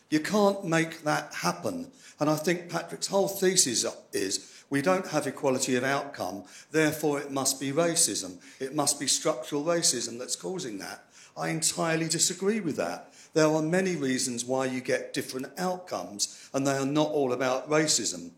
You 0.08 0.20
can't 0.20 0.64
make 0.64 1.02
that 1.02 1.34
happen. 1.34 1.92
And 2.20 2.28
I 2.28 2.36
think 2.36 2.68
Patrick's 2.68 3.06
whole 3.06 3.28
thesis 3.28 3.86
is 4.12 4.64
we 4.70 4.82
don't 4.82 5.06
have 5.08 5.26
equality 5.26 5.76
of 5.76 5.84
outcome, 5.84 6.44
therefore 6.70 7.20
it 7.20 7.30
must 7.30 7.60
be 7.60 7.72
racism. 7.72 8.38
It 8.60 8.74
must 8.74 9.00
be 9.00 9.06
structural 9.06 9.64
racism 9.64 10.18
that's 10.18 10.36
causing 10.36 10.78
that. 10.78 11.04
I 11.36 11.50
entirely 11.50 12.08
disagree 12.08 12.60
with 12.60 12.76
that. 12.76 13.12
There 13.34 13.46
are 13.46 13.62
many 13.62 13.94
reasons 13.94 14.44
why 14.44 14.66
you 14.66 14.80
get 14.80 15.14
different 15.14 15.46
outcomes, 15.58 16.50
and 16.52 16.66
they 16.66 16.76
are 16.76 16.86
not 16.86 17.10
all 17.10 17.32
about 17.32 17.70
racism. 17.70 18.30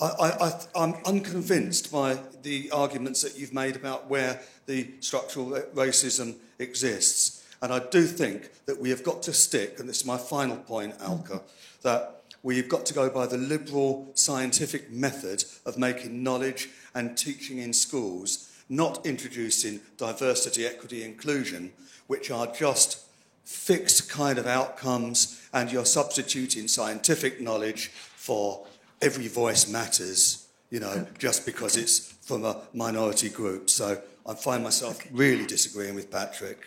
I, 0.00 0.52
am 0.76 0.94
unconvinced 1.06 1.90
by 1.90 2.18
the 2.42 2.70
arguments 2.70 3.22
that 3.22 3.36
you've 3.36 3.52
made 3.52 3.74
about 3.74 4.08
where 4.08 4.40
the 4.66 4.90
structural 5.00 5.50
racism 5.74 6.36
exists. 6.60 7.44
And 7.60 7.72
I 7.72 7.80
do 7.80 8.04
think 8.04 8.64
that 8.66 8.78
we 8.78 8.90
have 8.90 9.02
got 9.02 9.22
to 9.24 9.32
stick, 9.32 9.80
and 9.80 9.88
this 9.88 10.00
is 10.00 10.06
my 10.06 10.16
final 10.16 10.56
point, 10.56 10.94
Alka, 11.00 11.42
that 11.82 12.17
we've 12.42 12.68
got 12.68 12.86
to 12.86 12.94
go 12.94 13.10
by 13.10 13.26
the 13.26 13.36
liberal 13.36 14.10
scientific 14.14 14.90
method 14.90 15.44
of 15.66 15.78
making 15.78 16.22
knowledge 16.22 16.70
and 16.94 17.16
teaching 17.16 17.58
in 17.58 17.72
schools, 17.72 18.50
not 18.68 19.04
introducing 19.04 19.80
diversity, 19.96 20.66
equity, 20.66 21.02
inclusion, 21.02 21.72
which 22.06 22.30
are 22.30 22.46
just 22.46 23.04
fixed 23.44 24.10
kind 24.10 24.38
of 24.38 24.46
outcomes, 24.46 25.40
and 25.52 25.72
you're 25.72 25.84
substituting 25.84 26.68
scientific 26.68 27.40
knowledge 27.40 27.88
for 27.88 28.66
every 29.00 29.28
voice 29.28 29.68
matters, 29.68 30.48
you 30.70 30.80
know, 30.80 31.06
just 31.18 31.46
because 31.46 31.76
it's 31.76 32.12
from 32.22 32.44
a 32.44 32.60
minority 32.74 33.30
group. 33.30 33.70
So 33.70 34.02
I 34.26 34.34
find 34.34 34.62
myself 34.62 35.00
really 35.10 35.46
disagreeing 35.46 35.94
with 35.94 36.10
Patrick. 36.10 36.58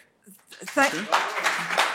Thank, 0.50 1.88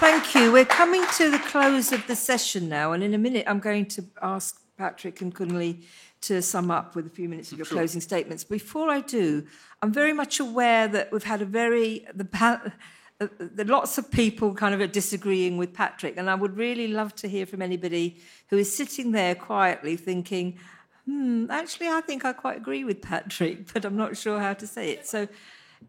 thank 0.00 0.34
you. 0.34 0.50
We're 0.50 0.64
coming 0.64 1.04
to 1.18 1.30
the 1.30 1.38
close 1.38 1.92
of 1.92 2.06
the 2.06 2.16
session 2.16 2.70
now, 2.70 2.92
and 2.92 3.02
in 3.02 3.12
a 3.12 3.18
minute, 3.18 3.44
I'm 3.46 3.60
going 3.60 3.84
to 3.86 4.04
ask 4.22 4.58
Patrick 4.78 5.20
and 5.20 5.34
Kunle 5.34 5.84
to 6.22 6.40
sum 6.40 6.70
up 6.70 6.96
with 6.96 7.06
a 7.06 7.10
few 7.10 7.28
minutes 7.28 7.52
of 7.52 7.58
your 7.58 7.66
sure. 7.66 7.76
closing 7.76 8.00
statements. 8.00 8.42
Before 8.42 8.88
I 8.88 9.00
do, 9.00 9.46
I'm 9.82 9.92
very 9.92 10.14
much 10.14 10.40
aware 10.40 10.88
that 10.88 11.12
we've 11.12 11.22
had 11.22 11.42
a 11.42 11.44
very 11.44 12.06
the, 12.14 12.26
uh, 13.20 13.28
lots 13.66 13.98
of 13.98 14.10
people 14.10 14.54
kind 14.54 14.74
of 14.74 14.80
are 14.80 14.86
disagreeing 14.86 15.58
with 15.58 15.74
Patrick, 15.74 16.16
and 16.16 16.30
I 16.30 16.34
would 16.34 16.56
really 16.56 16.88
love 16.88 17.14
to 17.16 17.28
hear 17.28 17.44
from 17.44 17.60
anybody 17.60 18.20
who 18.48 18.56
is 18.56 18.74
sitting 18.74 19.12
there 19.12 19.34
quietly 19.34 19.96
thinking, 19.96 20.58
"Hmm, 21.04 21.44
actually, 21.50 21.88
I 21.88 22.00
think 22.00 22.24
I 22.24 22.32
quite 22.32 22.56
agree 22.56 22.84
with 22.84 23.02
Patrick, 23.02 23.70
but 23.74 23.84
I'm 23.84 23.98
not 23.98 24.16
sure 24.16 24.40
how 24.40 24.54
to 24.54 24.66
say 24.66 24.92
it." 24.92 25.06
So, 25.06 25.28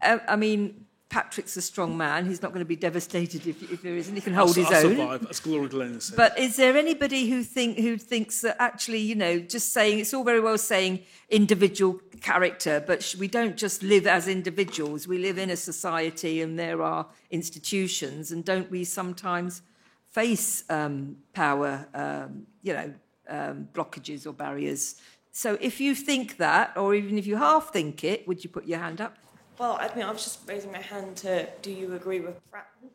uh, 0.02 0.18
I 0.28 0.36
mean, 0.36 0.84
Patrick's 1.12 1.58
a 1.58 1.60
strong 1.60 1.94
man. 1.94 2.24
He's 2.24 2.40
not 2.40 2.52
going 2.54 2.64
to 2.64 2.68
be 2.68 2.74
devastated 2.74 3.46
if, 3.46 3.70
if 3.70 3.82
there 3.82 3.94
isn't. 3.94 4.14
He 4.14 4.22
can 4.22 4.32
hold 4.32 4.56
I'll, 4.56 4.64
his 4.64 4.66
I'll 4.68 4.86
own. 4.86 4.96
Survive, 4.96 5.26
as 5.28 5.40
Gloria 5.40 5.68
Glenn 5.68 6.00
said. 6.00 6.16
But 6.16 6.38
is 6.38 6.56
there 6.56 6.74
anybody 6.74 7.28
who 7.28 7.42
think 7.42 7.76
who 7.76 7.98
thinks 7.98 8.40
that 8.40 8.56
actually, 8.58 9.00
you 9.00 9.14
know, 9.14 9.38
just 9.38 9.74
saying 9.74 9.98
it's 9.98 10.14
all 10.14 10.24
very 10.24 10.40
well 10.40 10.56
saying 10.56 11.00
individual 11.28 12.00
character, 12.22 12.82
but 12.86 13.14
we 13.18 13.28
don't 13.28 13.58
just 13.58 13.82
live 13.82 14.06
as 14.06 14.26
individuals. 14.26 15.06
We 15.06 15.18
live 15.18 15.36
in 15.36 15.50
a 15.50 15.56
society, 15.56 16.40
and 16.40 16.58
there 16.58 16.80
are 16.80 17.06
institutions, 17.30 18.32
and 18.32 18.42
don't 18.42 18.70
we 18.70 18.82
sometimes 18.82 19.60
face 20.08 20.64
um, 20.70 21.16
power, 21.34 21.88
um, 21.92 22.46
you 22.62 22.72
know, 22.72 22.94
um, 23.28 23.68
blockages 23.74 24.26
or 24.26 24.32
barriers? 24.32 24.96
So 25.30 25.58
if 25.60 25.78
you 25.78 25.94
think 25.94 26.38
that, 26.38 26.74
or 26.74 26.94
even 26.94 27.18
if 27.18 27.26
you 27.26 27.36
half 27.36 27.70
think 27.70 28.02
it, 28.02 28.26
would 28.26 28.42
you 28.42 28.48
put 28.48 28.64
your 28.66 28.78
hand 28.78 29.02
up? 29.02 29.18
Well, 29.62 29.78
I 29.80 29.94
mean, 29.94 30.04
I 30.04 30.10
was 30.10 30.24
just 30.24 30.40
raising 30.48 30.72
my 30.72 30.80
hand 30.80 31.18
to 31.18 31.48
do 31.62 31.70
you 31.70 31.94
agree 31.94 32.18
with 32.18 32.34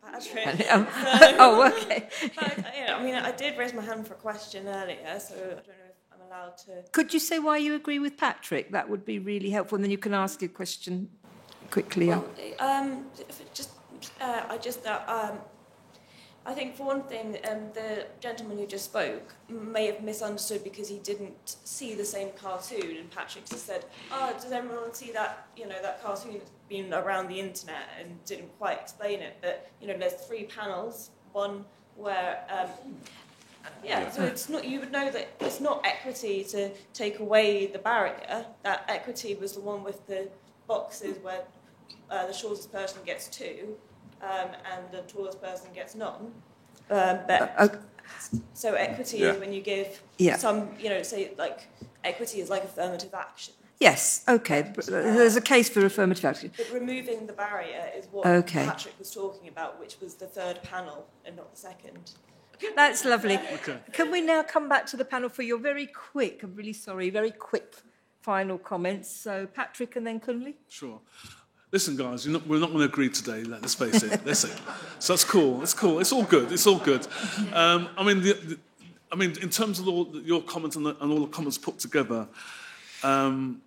Patrick? 0.01 0.67
oh, 0.69 0.85
oh, 1.39 1.67
okay. 1.71 2.09
but, 2.35 2.65
I 2.89 3.01
mean, 3.01 3.15
I 3.15 3.31
did 3.31 3.57
raise 3.57 3.73
my 3.73 3.81
hand 3.81 4.05
for 4.05 4.15
a 4.15 4.17
question 4.17 4.67
earlier, 4.67 5.17
so 5.17 5.35
I 5.35 5.39
don't 5.39 5.67
know 5.67 5.91
if 5.93 5.99
I'm 6.11 6.27
allowed 6.27 6.57
to. 6.65 6.83
Could 6.91 7.13
you 7.13 7.21
say 7.21 7.39
why 7.39 7.55
you 7.55 7.73
agree 7.73 7.99
with 7.99 8.17
Patrick? 8.17 8.73
That 8.73 8.89
would 8.89 9.05
be 9.05 9.17
really 9.17 9.49
helpful, 9.49 9.77
and 9.77 9.83
then 9.85 9.91
you 9.91 9.97
can 9.97 10.13
ask 10.13 10.41
your 10.41 10.49
question 10.49 11.07
quickly. 11.71 12.09
Well, 12.09 12.25
um, 12.59 13.05
just, 13.53 13.71
uh, 14.19 14.41
I 14.49 14.57
just 14.57 14.85
uh, 14.85 14.99
um, 15.07 15.37
I 16.47 16.53
think, 16.53 16.77
for 16.77 16.85
one 16.85 17.03
thing, 17.03 17.37
um, 17.51 17.73
the 17.73 18.05
gentleman 18.21 18.57
who 18.57 18.65
just 18.65 18.85
spoke 18.85 19.35
may 19.49 19.87
have 19.87 20.01
misunderstood 20.01 20.63
because 20.63 20.87
he 20.87 20.97
didn't 20.99 21.57
see 21.65 21.93
the 21.93 22.05
same 22.05 22.29
cartoon, 22.37 22.95
and 22.95 23.11
Patrick 23.11 23.45
just 23.45 23.65
said, 23.65 23.83
"Oh, 24.13 24.31
does 24.31 24.53
everyone 24.53 24.93
see 24.93 25.11
that? 25.11 25.49
You 25.57 25.67
know, 25.67 25.81
that 25.81 26.01
cartoon 26.01 26.33
that's 26.35 26.51
been 26.69 26.93
around 26.93 27.27
the 27.27 27.37
internet," 27.37 27.89
and 27.99 28.23
didn't 28.23 28.57
quite 28.57 28.79
explain 28.79 29.19
it. 29.19 29.35
But 29.41 29.69
you 29.81 29.89
know, 29.89 29.97
there's 29.97 30.13
three 30.13 30.45
panels. 30.45 31.09
One 31.33 31.65
where 31.97 32.45
um, 32.49 32.95
yeah, 33.83 34.09
so 34.09 34.23
it's 34.23 34.47
not. 34.47 34.63
You 34.65 34.79
would 34.79 34.91
know 34.93 35.11
that 35.11 35.27
it's 35.41 35.59
not 35.59 35.85
equity 35.85 36.45
to 36.45 36.69
take 36.93 37.19
away 37.19 37.67
the 37.67 37.79
barrier. 37.79 38.45
That 38.63 38.85
equity 38.87 39.35
was 39.35 39.51
the 39.51 39.59
one 39.59 39.83
with 39.83 40.07
the 40.07 40.29
boxes 40.65 41.17
where 41.21 41.43
uh, 42.09 42.25
the 42.25 42.33
shortest 42.33 42.71
person 42.71 43.01
gets 43.05 43.27
two 43.27 43.75
um, 44.21 44.49
and 44.71 44.91
the 44.91 45.01
tallest 45.03 45.41
person 45.41 45.67
gets 45.73 45.95
none. 45.95 46.31
Um, 46.89 47.19
but 47.27 47.53
Uh, 47.57 47.67
so 48.53 48.73
equity 48.73 49.17
Yeah. 49.19 49.33
is 49.33 49.39
when 49.39 49.53
you 49.53 49.61
give 49.61 50.01
Yeah. 50.17 50.37
some, 50.37 50.75
you 50.79 50.89
know, 50.89 51.03
say 51.03 51.33
like 51.37 51.67
equity 52.03 52.41
is 52.41 52.49
like 52.49 52.63
affirmative 52.63 53.13
action. 53.13 53.53
Yes, 53.79 54.23
okay. 54.27 54.71
but 54.75 54.87
There's 54.87 55.35
a 55.35 55.41
case 55.41 55.69
for 55.69 55.85
affirmative 55.85 56.25
action. 56.25 56.51
But 56.57 56.71
removing 56.71 57.27
the 57.27 57.33
barrier 57.33 57.91
is 57.95 58.07
what 58.11 58.25
Okay. 58.25 58.65
Patrick 58.65 58.97
was 58.97 59.11
talking 59.13 59.47
about, 59.49 59.79
which 59.79 59.99
was 60.01 60.15
the 60.15 60.25
third 60.25 60.63
panel 60.63 61.07
and 61.25 61.35
not 61.35 61.51
the 61.51 61.57
second. 61.57 62.11
That's 62.75 63.05
lovely. 63.05 63.39
Can 63.93 64.09
we 64.09 64.21
now 64.21 64.41
come 64.41 64.67
back 64.67 64.87
to 64.87 64.97
the 64.97 65.05
panel 65.05 65.29
for 65.29 65.43
your 65.43 65.59
very 65.59 65.85
quick, 65.85 66.41
I'm 66.41 66.55
really 66.55 66.73
sorry, 66.73 67.11
very 67.11 67.29
quick 67.29 67.75
final 68.21 68.57
comments? 68.57 69.11
So, 69.11 69.45
Patrick 69.45 69.95
and 69.95 70.07
then 70.07 70.19
Kunle? 70.19 70.55
Sure. 70.67 70.99
Listen, 71.69 71.97
guys, 71.97 72.25
not, 72.25 72.47
we're 72.47 72.59
not 72.59 72.67
going 72.67 72.79
to 72.79 72.85
agree 72.85 73.09
today. 73.09 73.43
Let's 73.43 73.75
face 73.75 74.01
it. 74.01 74.25
Let's 74.25 74.39
see. 74.39 74.51
So 74.99 75.11
that's 75.13 75.25
cool. 75.25 75.61
It's 75.61 75.73
cool. 75.73 75.99
It's 75.99 76.13
all 76.13 76.23
good. 76.23 76.49
It's 76.53 76.65
all 76.65 76.79
good. 76.79 77.05
Um, 77.51 77.89
I 77.97 78.05
mean, 78.05 78.21
the, 78.21 78.33
the, 78.33 78.57
I 79.11 79.17
mean, 79.17 79.33
in 79.41 79.49
terms 79.49 79.77
of 79.79 79.87
all 79.89 80.09
your 80.23 80.41
comments 80.41 80.77
and, 80.77 80.85
the, 80.85 80.95
and 81.01 81.11
all 81.11 81.19
the 81.19 81.27
comments 81.27 81.57
put 81.57 81.77
together, 81.77 82.25
um, 83.03 83.61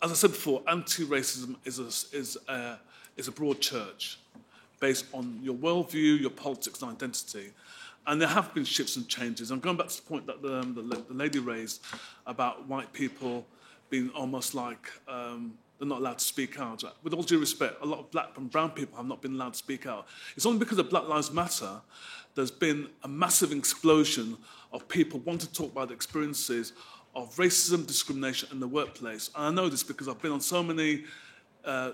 as 0.00 0.10
I 0.12 0.14
said 0.14 0.30
before, 0.30 0.62
anti-racism 0.66 1.56
is 1.66 1.78
a, 1.78 2.16
is 2.16 2.38
a, 2.48 2.78
is 3.18 3.28
a 3.28 3.32
broad 3.32 3.60
church 3.60 4.18
based 4.80 5.04
on 5.12 5.40
your 5.42 5.54
worldview, 5.54 6.18
your 6.18 6.30
politics, 6.30 6.80
and 6.80 6.90
identity. 6.92 7.52
And 8.06 8.18
there 8.18 8.28
have 8.28 8.54
been 8.54 8.64
shifts 8.64 8.96
and 8.96 9.06
changes. 9.06 9.50
I'm 9.50 9.60
going 9.60 9.76
back 9.76 9.88
to 9.88 9.96
the 9.96 10.08
point 10.08 10.26
that 10.26 10.40
the, 10.40 10.60
um, 10.60 10.74
the, 10.74 10.82
the 10.82 11.14
lady 11.14 11.38
raised 11.38 11.84
about 12.26 12.66
white 12.66 12.94
people 12.94 13.44
being 13.90 14.08
almost 14.10 14.54
like 14.54 14.90
um, 15.06 15.52
they're 15.82 15.88
not 15.88 15.98
allowed 15.98 16.18
to 16.18 16.24
speak 16.24 16.60
out. 16.60 16.84
With 17.02 17.12
all 17.12 17.24
due 17.24 17.40
respect, 17.40 17.82
a 17.82 17.86
lot 17.86 17.98
of 17.98 18.10
black 18.12 18.28
and 18.36 18.48
brown 18.48 18.70
people 18.70 18.96
have 18.98 19.06
not 19.06 19.20
been 19.20 19.34
allowed 19.34 19.54
to 19.54 19.58
speak 19.58 19.84
out. 19.84 20.06
It's 20.36 20.46
only 20.46 20.60
because 20.60 20.78
of 20.78 20.88
Black 20.88 21.08
Lives 21.08 21.32
Matter 21.32 21.80
there's 22.36 22.52
been 22.52 22.88
a 23.02 23.08
massive 23.08 23.50
explosion 23.50 24.38
of 24.72 24.86
people 24.88 25.18
wanting 25.20 25.48
to 25.48 25.52
talk 25.52 25.72
about 25.72 25.88
the 25.88 25.94
experiences 25.94 26.72
of 27.16 27.34
racism, 27.34 27.84
discrimination 27.84 28.48
in 28.52 28.60
the 28.60 28.68
workplace. 28.68 29.28
And 29.34 29.44
I 29.44 29.50
know 29.50 29.68
this 29.68 29.82
because 29.82 30.08
I've 30.08 30.22
been 30.22 30.30
on 30.30 30.40
so 30.40 30.62
many 30.62 31.02
uh, 31.64 31.92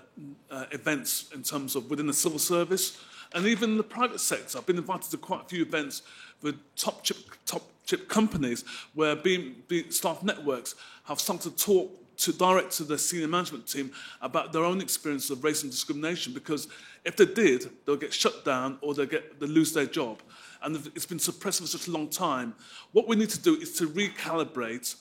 uh, 0.49 0.65
events 0.71 1.29
in 1.33 1.41
terms 1.41 1.75
of 1.75 1.89
within 1.89 2.07
the 2.07 2.13
civil 2.13 2.39
service 2.39 3.01
and 3.33 3.47
even 3.47 3.75
the 3.75 3.83
private 3.83 4.21
sector. 4.21 4.59
I've 4.59 4.65
been 4.65 4.77
invited 4.77 5.09
to 5.11 5.17
quite 5.17 5.41
a 5.41 5.45
few 5.45 5.63
events 5.63 6.03
with 6.43 6.55
top 6.75 7.03
chip, 7.03 7.17
top 7.47 7.63
chip 7.85 8.07
companies 8.07 8.63
where 8.93 9.15
being, 9.15 9.55
being 9.67 9.91
staff 9.91 10.23
networks 10.23 10.75
have 11.05 11.19
started 11.19 11.57
to 11.57 11.63
talk 11.63 11.98
to 12.19 12.33
direct 12.33 12.71
to 12.73 12.83
the 12.83 12.97
senior 12.97 13.27
management 13.27 13.67
team 13.67 13.91
about 14.21 14.51
their 14.53 14.63
own 14.63 14.81
experience 14.81 15.29
of 15.29 15.43
race 15.43 15.63
and 15.63 15.71
discrimination 15.71 16.33
because 16.33 16.67
if 17.05 17.15
they 17.15 17.25
did, 17.25 17.69
they'll 17.85 17.95
get 17.95 18.13
shut 18.13 18.43
down 18.43 18.77
or 18.81 18.93
they'll, 18.93 19.05
get, 19.05 19.39
they'll 19.39 19.49
lose 19.49 19.73
their 19.73 19.85
job. 19.85 20.21
And 20.61 20.75
it's 20.95 21.05
been 21.05 21.19
suppressed 21.19 21.61
for 21.61 21.67
such 21.67 21.87
a 21.87 21.91
long 21.91 22.09
time. 22.09 22.53
What 22.91 23.07
we 23.07 23.15
need 23.15 23.29
to 23.29 23.39
do 23.39 23.55
is 23.55 23.73
to 23.77 23.87
recalibrate 23.87 24.95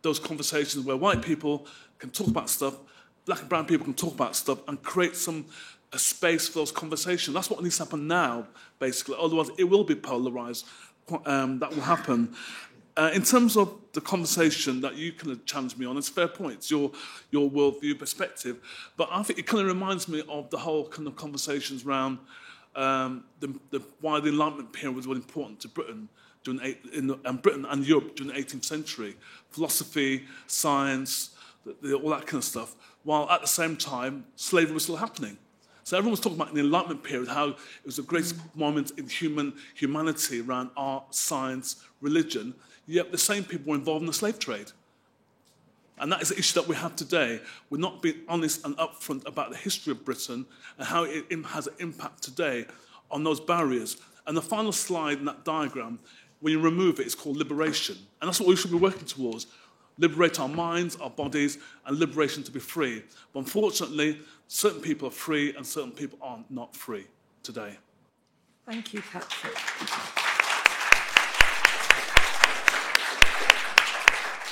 those 0.00 0.18
conversations 0.18 0.84
where 0.84 0.96
white 0.96 1.22
people 1.22 1.66
can 1.98 2.10
talk 2.10 2.28
about 2.28 2.48
stuff, 2.48 2.76
black 3.26 3.40
and 3.40 3.48
brown 3.48 3.66
people 3.66 3.84
can 3.84 3.94
talk 3.94 4.14
about 4.14 4.34
stuff, 4.34 4.66
and 4.66 4.82
create 4.82 5.14
some 5.14 5.44
a 5.92 5.98
space 5.98 6.48
for 6.48 6.60
those 6.60 6.72
conversations. 6.72 7.34
That's 7.34 7.50
what 7.50 7.62
needs 7.62 7.76
to 7.76 7.84
happen 7.84 8.06
now, 8.06 8.46
basically. 8.78 9.16
Otherwise, 9.20 9.50
it 9.58 9.64
will 9.64 9.84
be 9.84 9.94
polarized. 9.94 10.66
Um, 11.26 11.58
that 11.58 11.74
will 11.74 11.82
happen. 11.82 12.34
Uh, 12.94 13.10
in 13.14 13.22
terms 13.22 13.56
of 13.56 13.74
the 13.94 14.00
conversation 14.02 14.82
that 14.82 14.96
you 14.96 15.12
kind 15.12 15.32
of 15.32 15.44
challenged 15.46 15.78
me 15.78 15.86
on, 15.86 15.96
it's 15.96 16.10
fair 16.10 16.28
points, 16.28 16.70
your 16.70 16.90
your 17.30 17.50
worldview 17.50 17.98
perspective, 17.98 18.58
but 18.96 19.08
I 19.10 19.22
think 19.22 19.38
it 19.38 19.46
kind 19.46 19.62
of 19.62 19.66
reminds 19.66 20.08
me 20.08 20.22
of 20.28 20.50
the 20.50 20.58
whole 20.58 20.86
kind 20.88 21.08
of 21.08 21.16
conversations 21.16 21.86
around 21.86 22.18
um, 22.74 23.24
the, 23.40 23.54
the, 23.70 23.82
why 24.00 24.20
the 24.20 24.28
Enlightenment 24.28 24.72
period 24.72 24.96
was 24.96 25.06
really 25.06 25.20
important 25.20 25.60
to 25.60 25.68
Britain 25.68 26.08
during 26.44 26.60
eight, 26.62 26.80
in 26.92 27.06
the, 27.06 27.18
and 27.24 27.40
Britain 27.40 27.66
and 27.68 27.86
Europe 27.86 28.16
during 28.16 28.34
the 28.34 28.40
18th 28.42 28.64
century. 28.64 29.16
Philosophy, 29.50 30.24
science, 30.46 31.30
the, 31.64 31.76
the, 31.82 31.94
all 31.94 32.10
that 32.10 32.26
kind 32.26 32.38
of 32.38 32.44
stuff. 32.44 32.74
While 33.04 33.28
at 33.30 33.40
the 33.40 33.46
same 33.46 33.76
time, 33.76 34.24
slavery 34.36 34.74
was 34.74 34.84
still 34.84 34.96
happening. 34.96 35.36
So 35.84 35.96
everyone 35.96 36.12
was 36.12 36.20
talking 36.20 36.40
about 36.40 36.54
the 36.54 36.60
Enlightenment 36.60 37.02
period 37.02 37.28
how 37.28 37.48
it 37.48 37.56
was 37.84 37.96
the 37.96 38.02
greatest 38.02 38.36
moment 38.54 38.92
in 38.96 39.08
human 39.08 39.52
humanity 39.74 40.40
around 40.40 40.70
art, 40.76 41.14
science, 41.14 41.82
religion. 42.00 42.54
Yet 42.86 43.12
the 43.12 43.18
same 43.18 43.44
people 43.44 43.70
were 43.70 43.78
involved 43.78 44.02
in 44.02 44.06
the 44.06 44.12
slave 44.12 44.38
trade. 44.38 44.72
And 45.98 46.10
that 46.10 46.20
is 46.20 46.30
the 46.30 46.38
issue 46.38 46.60
that 46.60 46.68
we 46.68 46.74
have 46.74 46.96
today. 46.96 47.40
We're 47.70 47.78
not 47.78 48.02
being 48.02 48.22
honest 48.28 48.64
and 48.64 48.76
upfront 48.76 49.26
about 49.26 49.50
the 49.50 49.56
history 49.56 49.92
of 49.92 50.04
Britain 50.04 50.46
and 50.78 50.86
how 50.86 51.04
it 51.04 51.26
has 51.46 51.68
an 51.68 51.74
impact 51.78 52.22
today 52.22 52.66
on 53.10 53.22
those 53.22 53.38
barriers. 53.38 53.98
And 54.26 54.36
the 54.36 54.42
final 54.42 54.72
slide 54.72 55.18
in 55.18 55.24
that 55.26 55.44
diagram, 55.44 56.00
when 56.40 56.52
you 56.52 56.60
remove 56.60 56.98
it, 56.98 57.06
it's 57.06 57.14
called 57.14 57.36
liberation. 57.36 57.96
And 58.20 58.28
that's 58.28 58.40
what 58.40 58.48
we 58.48 58.56
should 58.56 58.70
be 58.70 58.78
working 58.78 59.06
towards 59.06 59.46
liberate 59.98 60.40
our 60.40 60.48
minds, 60.48 60.96
our 60.96 61.10
bodies, 61.10 61.58
and 61.86 61.98
liberation 61.98 62.42
to 62.42 62.50
be 62.50 62.60
free. 62.60 63.04
But 63.32 63.40
unfortunately, 63.40 64.20
certain 64.48 64.80
people 64.80 65.08
are 65.08 65.12
free 65.12 65.54
and 65.54 65.66
certain 65.66 65.92
people 65.92 66.18
are 66.22 66.40
not 66.50 66.74
free 66.74 67.06
today. 67.42 67.78
Thank 68.66 68.94
you, 68.94 69.02
Patrick. 69.02 70.21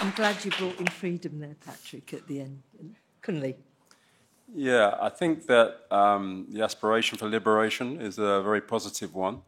I'm 0.02 0.12
glad 0.12 0.43
you 0.43 0.51
brought 0.52 0.81
in 0.81 0.86
freedom 0.86 1.40
there, 1.40 1.56
Patrick, 1.62 2.14
at 2.14 2.27
the 2.27 2.40
end. 2.40 2.62
Kunle. 3.22 3.55
Yeah, 4.55 4.97
I 4.98 5.10
think 5.10 5.47
that 5.47 5.81
um, 5.90 6.47
the 6.48 6.62
aspiration 6.62 7.18
for 7.18 7.28
liberation 7.28 8.01
is 8.01 8.18
a 8.18 8.40
very 8.40 8.62
positive 8.62 9.14
one. 9.14 9.43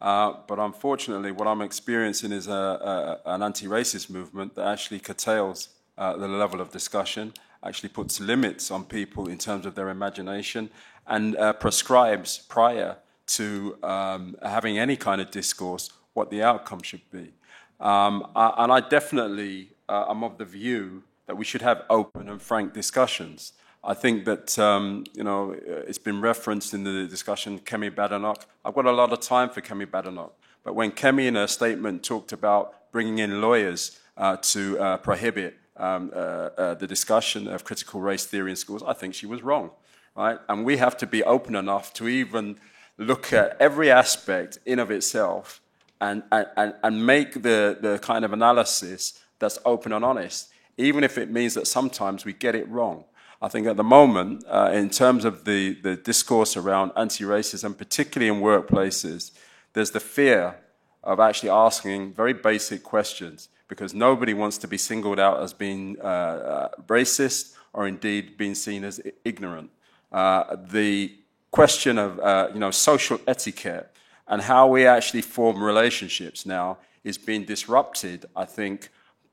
Uh, 0.00 0.32
but 0.48 0.58
unfortunately, 0.58 1.32
what 1.32 1.46
I'm 1.46 1.60
experiencing 1.60 2.32
is 2.32 2.48
a, 2.48 3.20
a, 3.26 3.34
an 3.34 3.42
anti 3.42 3.66
racist 3.66 4.08
movement 4.08 4.54
that 4.54 4.66
actually 4.66 5.00
curtails 5.00 5.68
uh, 5.98 6.16
the 6.16 6.26
level 6.26 6.62
of 6.62 6.70
discussion, 6.70 7.34
actually 7.62 7.90
puts 7.90 8.20
limits 8.20 8.70
on 8.70 8.84
people 8.84 9.28
in 9.28 9.36
terms 9.36 9.66
of 9.66 9.74
their 9.74 9.90
imagination, 9.90 10.70
and 11.08 11.36
uh, 11.36 11.52
prescribes 11.52 12.38
prior 12.38 12.96
to 13.26 13.76
um, 13.82 14.34
having 14.42 14.78
any 14.78 14.96
kind 14.96 15.20
of 15.20 15.30
discourse 15.30 15.90
what 16.14 16.30
the 16.30 16.42
outcome 16.42 16.80
should 16.82 17.08
be. 17.10 17.34
Um, 17.78 18.26
and 18.34 18.72
I 18.72 18.80
definitely 18.80 19.70
uh, 19.90 20.10
am 20.10 20.22
of 20.22 20.38
the 20.38 20.44
view 20.44 21.02
that 21.26 21.36
we 21.36 21.44
should 21.44 21.62
have 21.62 21.82
open 21.90 22.28
and 22.28 22.40
frank 22.40 22.72
discussions. 22.72 23.52
I 23.82 23.94
think 23.94 24.24
that, 24.26 24.58
um, 24.58 25.04
you 25.14 25.24
know, 25.24 25.56
it's 25.88 25.98
been 25.98 26.20
referenced 26.20 26.74
in 26.74 26.84
the 26.84 27.06
discussion, 27.06 27.58
Kemi 27.60 27.90
Badenoch. 27.90 28.42
I've 28.64 28.74
got 28.74 28.86
a 28.86 28.92
lot 28.92 29.12
of 29.12 29.20
time 29.20 29.48
for 29.48 29.60
Kemi 29.60 29.86
Badenoch. 29.86 30.32
But 30.62 30.74
when 30.74 30.92
Kemi, 30.92 31.26
in 31.26 31.34
her 31.34 31.46
statement, 31.46 32.02
talked 32.02 32.32
about 32.32 32.92
bringing 32.92 33.18
in 33.18 33.40
lawyers 33.40 33.98
uh, 34.16 34.36
to 34.36 34.78
uh, 34.78 34.96
prohibit 34.98 35.56
um, 35.76 36.10
uh, 36.14 36.18
uh, 36.18 36.74
the 36.74 36.86
discussion 36.86 37.48
of 37.48 37.64
critical 37.64 38.00
race 38.00 38.26
theory 38.26 38.50
in 38.50 38.56
schools, 38.56 38.82
I 38.86 38.92
think 38.92 39.14
she 39.14 39.26
was 39.26 39.42
wrong, 39.42 39.70
right? 40.14 40.38
And 40.48 40.64
we 40.64 40.76
have 40.76 40.96
to 40.98 41.06
be 41.06 41.24
open 41.24 41.56
enough 41.56 41.94
to 41.94 42.08
even 42.08 42.58
look 42.98 43.32
at 43.32 43.56
every 43.58 43.90
aspect 43.90 44.58
in 44.66 44.78
of 44.78 44.90
itself 44.90 45.62
and, 46.02 46.22
and, 46.30 46.74
and 46.82 47.06
make 47.06 47.42
the, 47.42 47.78
the 47.80 47.98
kind 48.02 48.24
of 48.26 48.32
analysis 48.34 49.18
that's 49.40 49.58
open 49.64 49.92
and 49.92 50.04
honest, 50.04 50.50
even 50.76 51.02
if 51.02 51.18
it 51.18 51.30
means 51.30 51.54
that 51.54 51.66
sometimes 51.66 52.24
we 52.24 52.32
get 52.32 52.54
it 52.54 52.68
wrong. 52.68 53.04
I 53.42 53.48
think 53.48 53.66
at 53.66 53.76
the 53.76 53.84
moment, 53.84 54.44
uh, 54.48 54.70
in 54.72 54.90
terms 54.90 55.24
of 55.24 55.44
the, 55.44 55.74
the 55.80 55.96
discourse 55.96 56.56
around 56.56 56.92
anti 56.96 57.24
racism, 57.24 57.76
particularly 57.76 58.32
in 58.32 58.42
workplaces, 58.42 59.32
there's 59.72 59.90
the 59.90 60.00
fear 60.00 60.56
of 61.02 61.18
actually 61.18 61.48
asking 61.48 62.12
very 62.12 62.34
basic 62.34 62.82
questions 62.82 63.48
because 63.66 63.94
nobody 63.94 64.34
wants 64.34 64.58
to 64.58 64.68
be 64.68 64.76
singled 64.76 65.18
out 65.18 65.42
as 65.42 65.52
being 65.54 65.96
uh, 66.02 66.04
uh, 66.04 66.68
racist 66.86 67.54
or 67.72 67.86
indeed 67.86 68.36
being 68.36 68.54
seen 68.54 68.84
as 68.84 69.00
ignorant. 69.24 69.70
Uh, 70.12 70.56
the 70.68 71.16
question 71.50 71.96
of 71.96 72.18
uh, 72.20 72.48
you 72.52 72.60
know, 72.60 72.70
social 72.70 73.18
etiquette 73.26 73.90
and 74.28 74.42
how 74.42 74.66
we 74.66 74.86
actually 74.86 75.22
form 75.22 75.62
relationships 75.62 76.44
now 76.44 76.78
is 77.04 77.16
being 77.16 77.44
disrupted, 77.44 78.26
I 78.36 78.44
think, 78.44 78.90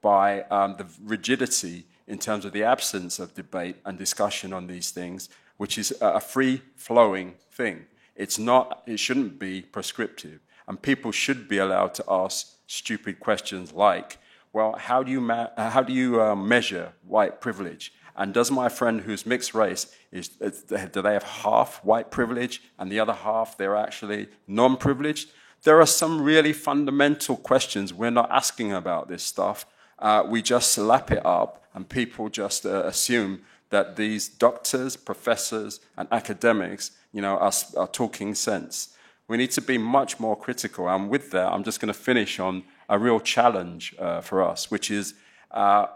by 0.08 0.44
um, 0.44 0.74
the 0.78 0.86
rigidity 1.04 1.86
in 2.08 2.18
terms 2.18 2.46
of 2.46 2.54
the 2.54 2.64
absence 2.64 3.20
of 3.20 3.34
debate 3.34 3.76
and 3.84 3.98
discussion 3.98 4.54
on 4.54 4.66
these 4.66 4.90
things, 4.90 5.28
which 5.58 5.78
is 5.78 5.94
a 6.00 6.22
free 6.22 6.62
flowing 6.78 7.34
thing. 7.52 7.86
It's 8.16 8.40
not, 8.40 8.84
it 8.86 9.02
shouldn't 9.02 9.38
be 9.38 9.64
prescriptive. 9.64 10.40
And 10.66 10.82
people 10.82 11.12
should 11.12 11.50
be 11.50 11.58
allowed 11.58 11.94
to 11.96 12.06
ask 12.08 12.56
stupid 12.68 13.20
questions 13.20 13.74
like, 13.74 14.18
well, 14.54 14.78
how 14.78 15.04
do 15.04 15.12
you, 15.12 15.20
ma- 15.20 15.50
how 15.58 15.84
do 15.84 15.92
you 15.92 16.22
uh, 16.22 16.38
measure 16.38 16.94
white 17.06 17.42
privilege? 17.42 17.92
And 18.16 18.34
does 18.34 18.50
my 18.50 18.70
friend 18.70 19.02
who's 19.02 19.26
mixed 19.26 19.54
race, 19.54 19.94
is, 20.14 20.30
do 20.30 21.02
they 21.02 21.14
have 21.20 21.24
half 21.24 21.84
white 21.84 22.12
privilege 22.12 22.62
and 22.80 22.90
the 22.90 23.02
other 23.02 23.18
half 23.28 23.58
they're 23.58 23.76
actually 23.76 24.30
non 24.48 24.78
privileged? 24.78 25.32
There 25.64 25.82
are 25.82 25.86
some 25.86 26.22
really 26.22 26.54
fundamental 26.54 27.36
questions 27.36 27.94
we're 27.94 28.10
not 28.22 28.32
asking 28.32 28.72
about 28.72 29.10
this 29.10 29.24
stuff. 29.24 29.66
Uh, 30.00 30.24
we 30.28 30.42
just 30.42 30.72
slap 30.72 31.12
it 31.12 31.26
up 31.26 31.64
and 31.74 31.88
people 31.88 32.30
just 32.30 32.66
uh, 32.66 32.84
assume 32.86 33.42
that 33.70 33.96
these 33.96 34.28
doctors, 34.28 34.96
professors, 34.96 35.80
and 35.98 36.08
academics, 36.12 36.92
you 37.12 37.22
know, 37.22 37.38
are, 37.38 37.52
are 37.76 37.88
talking 37.88 38.34
sense. 38.34 38.96
We 39.28 39.38
need 39.38 39.52
to 39.52 39.62
be 39.62 39.78
much 39.78 40.20
more 40.20 40.38
critical. 40.38 40.88
And 40.88 41.10
with 41.10 41.32
that, 41.32 41.52
I'm 41.52 41.64
just 41.64 41.82
going 41.82 41.94
to 41.94 42.00
finish 42.00 42.40
on 42.40 42.64
a 42.88 42.98
real 42.98 43.20
challenge 43.20 43.94
uh, 44.00 44.22
for 44.22 44.42
us, 44.42 44.72
which 44.72 44.90
is 44.90 45.16
uh, 45.52 45.88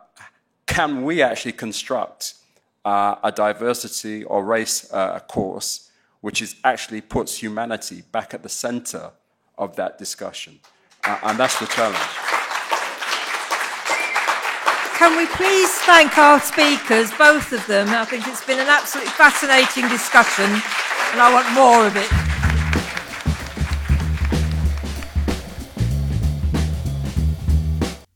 can 0.66 1.04
we 1.04 1.22
actually 1.22 1.54
construct 1.54 2.36
uh, 2.84 3.16
a 3.24 3.32
diversity 3.32 4.24
or 4.24 4.44
race 4.44 4.92
uh, 4.92 5.20
course 5.20 5.92
which 6.22 6.42
is 6.42 6.56
actually 6.64 7.02
puts 7.02 7.38
humanity 7.38 8.04
back 8.12 8.34
at 8.34 8.44
the 8.44 8.50
center 8.50 9.12
of 9.58 9.76
that 9.76 9.98
discussion? 9.98 10.60
Uh, 11.04 11.18
and 11.24 11.38
that's 11.38 11.60
the 11.60 11.66
challenge. 11.66 12.31
Can 15.02 15.18
we 15.18 15.26
please 15.26 15.72
thank 15.80 16.16
our 16.20 16.40
speakers, 16.40 17.12
both 17.18 17.52
of 17.54 17.66
them? 17.66 17.90
I 17.90 18.06
think 18.06 18.28
it's 18.28 18.46
been 18.46 18.60
an 18.60 18.68
absolutely 18.68 19.12
fascinating 19.14 19.90
discussion, 19.90 20.46
and 20.46 21.20
I 21.20 21.34
want 21.34 21.52
more 21.56 21.88
of 21.88 21.96
it. 21.96 22.08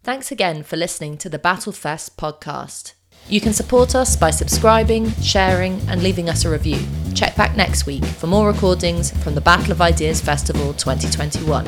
Thanks 0.04 0.32
again 0.32 0.62
for 0.62 0.78
listening 0.78 1.18
to 1.18 1.28
the 1.28 1.40
Battlefest 1.40 2.18
podcast. 2.18 2.94
You 3.30 3.42
can 3.42 3.54
support 3.54 3.96
us 3.96 4.16
by 4.16 4.30
subscribing, 4.30 5.10
sharing, 5.24 5.82
and 5.90 6.04
leaving 6.04 6.30
us 6.30 6.46
a 6.46 6.52
review. 6.52 6.78
Check 7.16 7.36
back 7.36 7.58
next 7.58 7.88
week 7.88 8.06
for 8.06 8.28
more 8.28 8.46
recordings 8.46 9.10
from 9.24 9.34
the 9.34 9.42
Battle 9.42 9.72
of 9.72 9.82
Ideas 9.82 10.22
Festival 10.22 10.72
2021. 10.76 11.66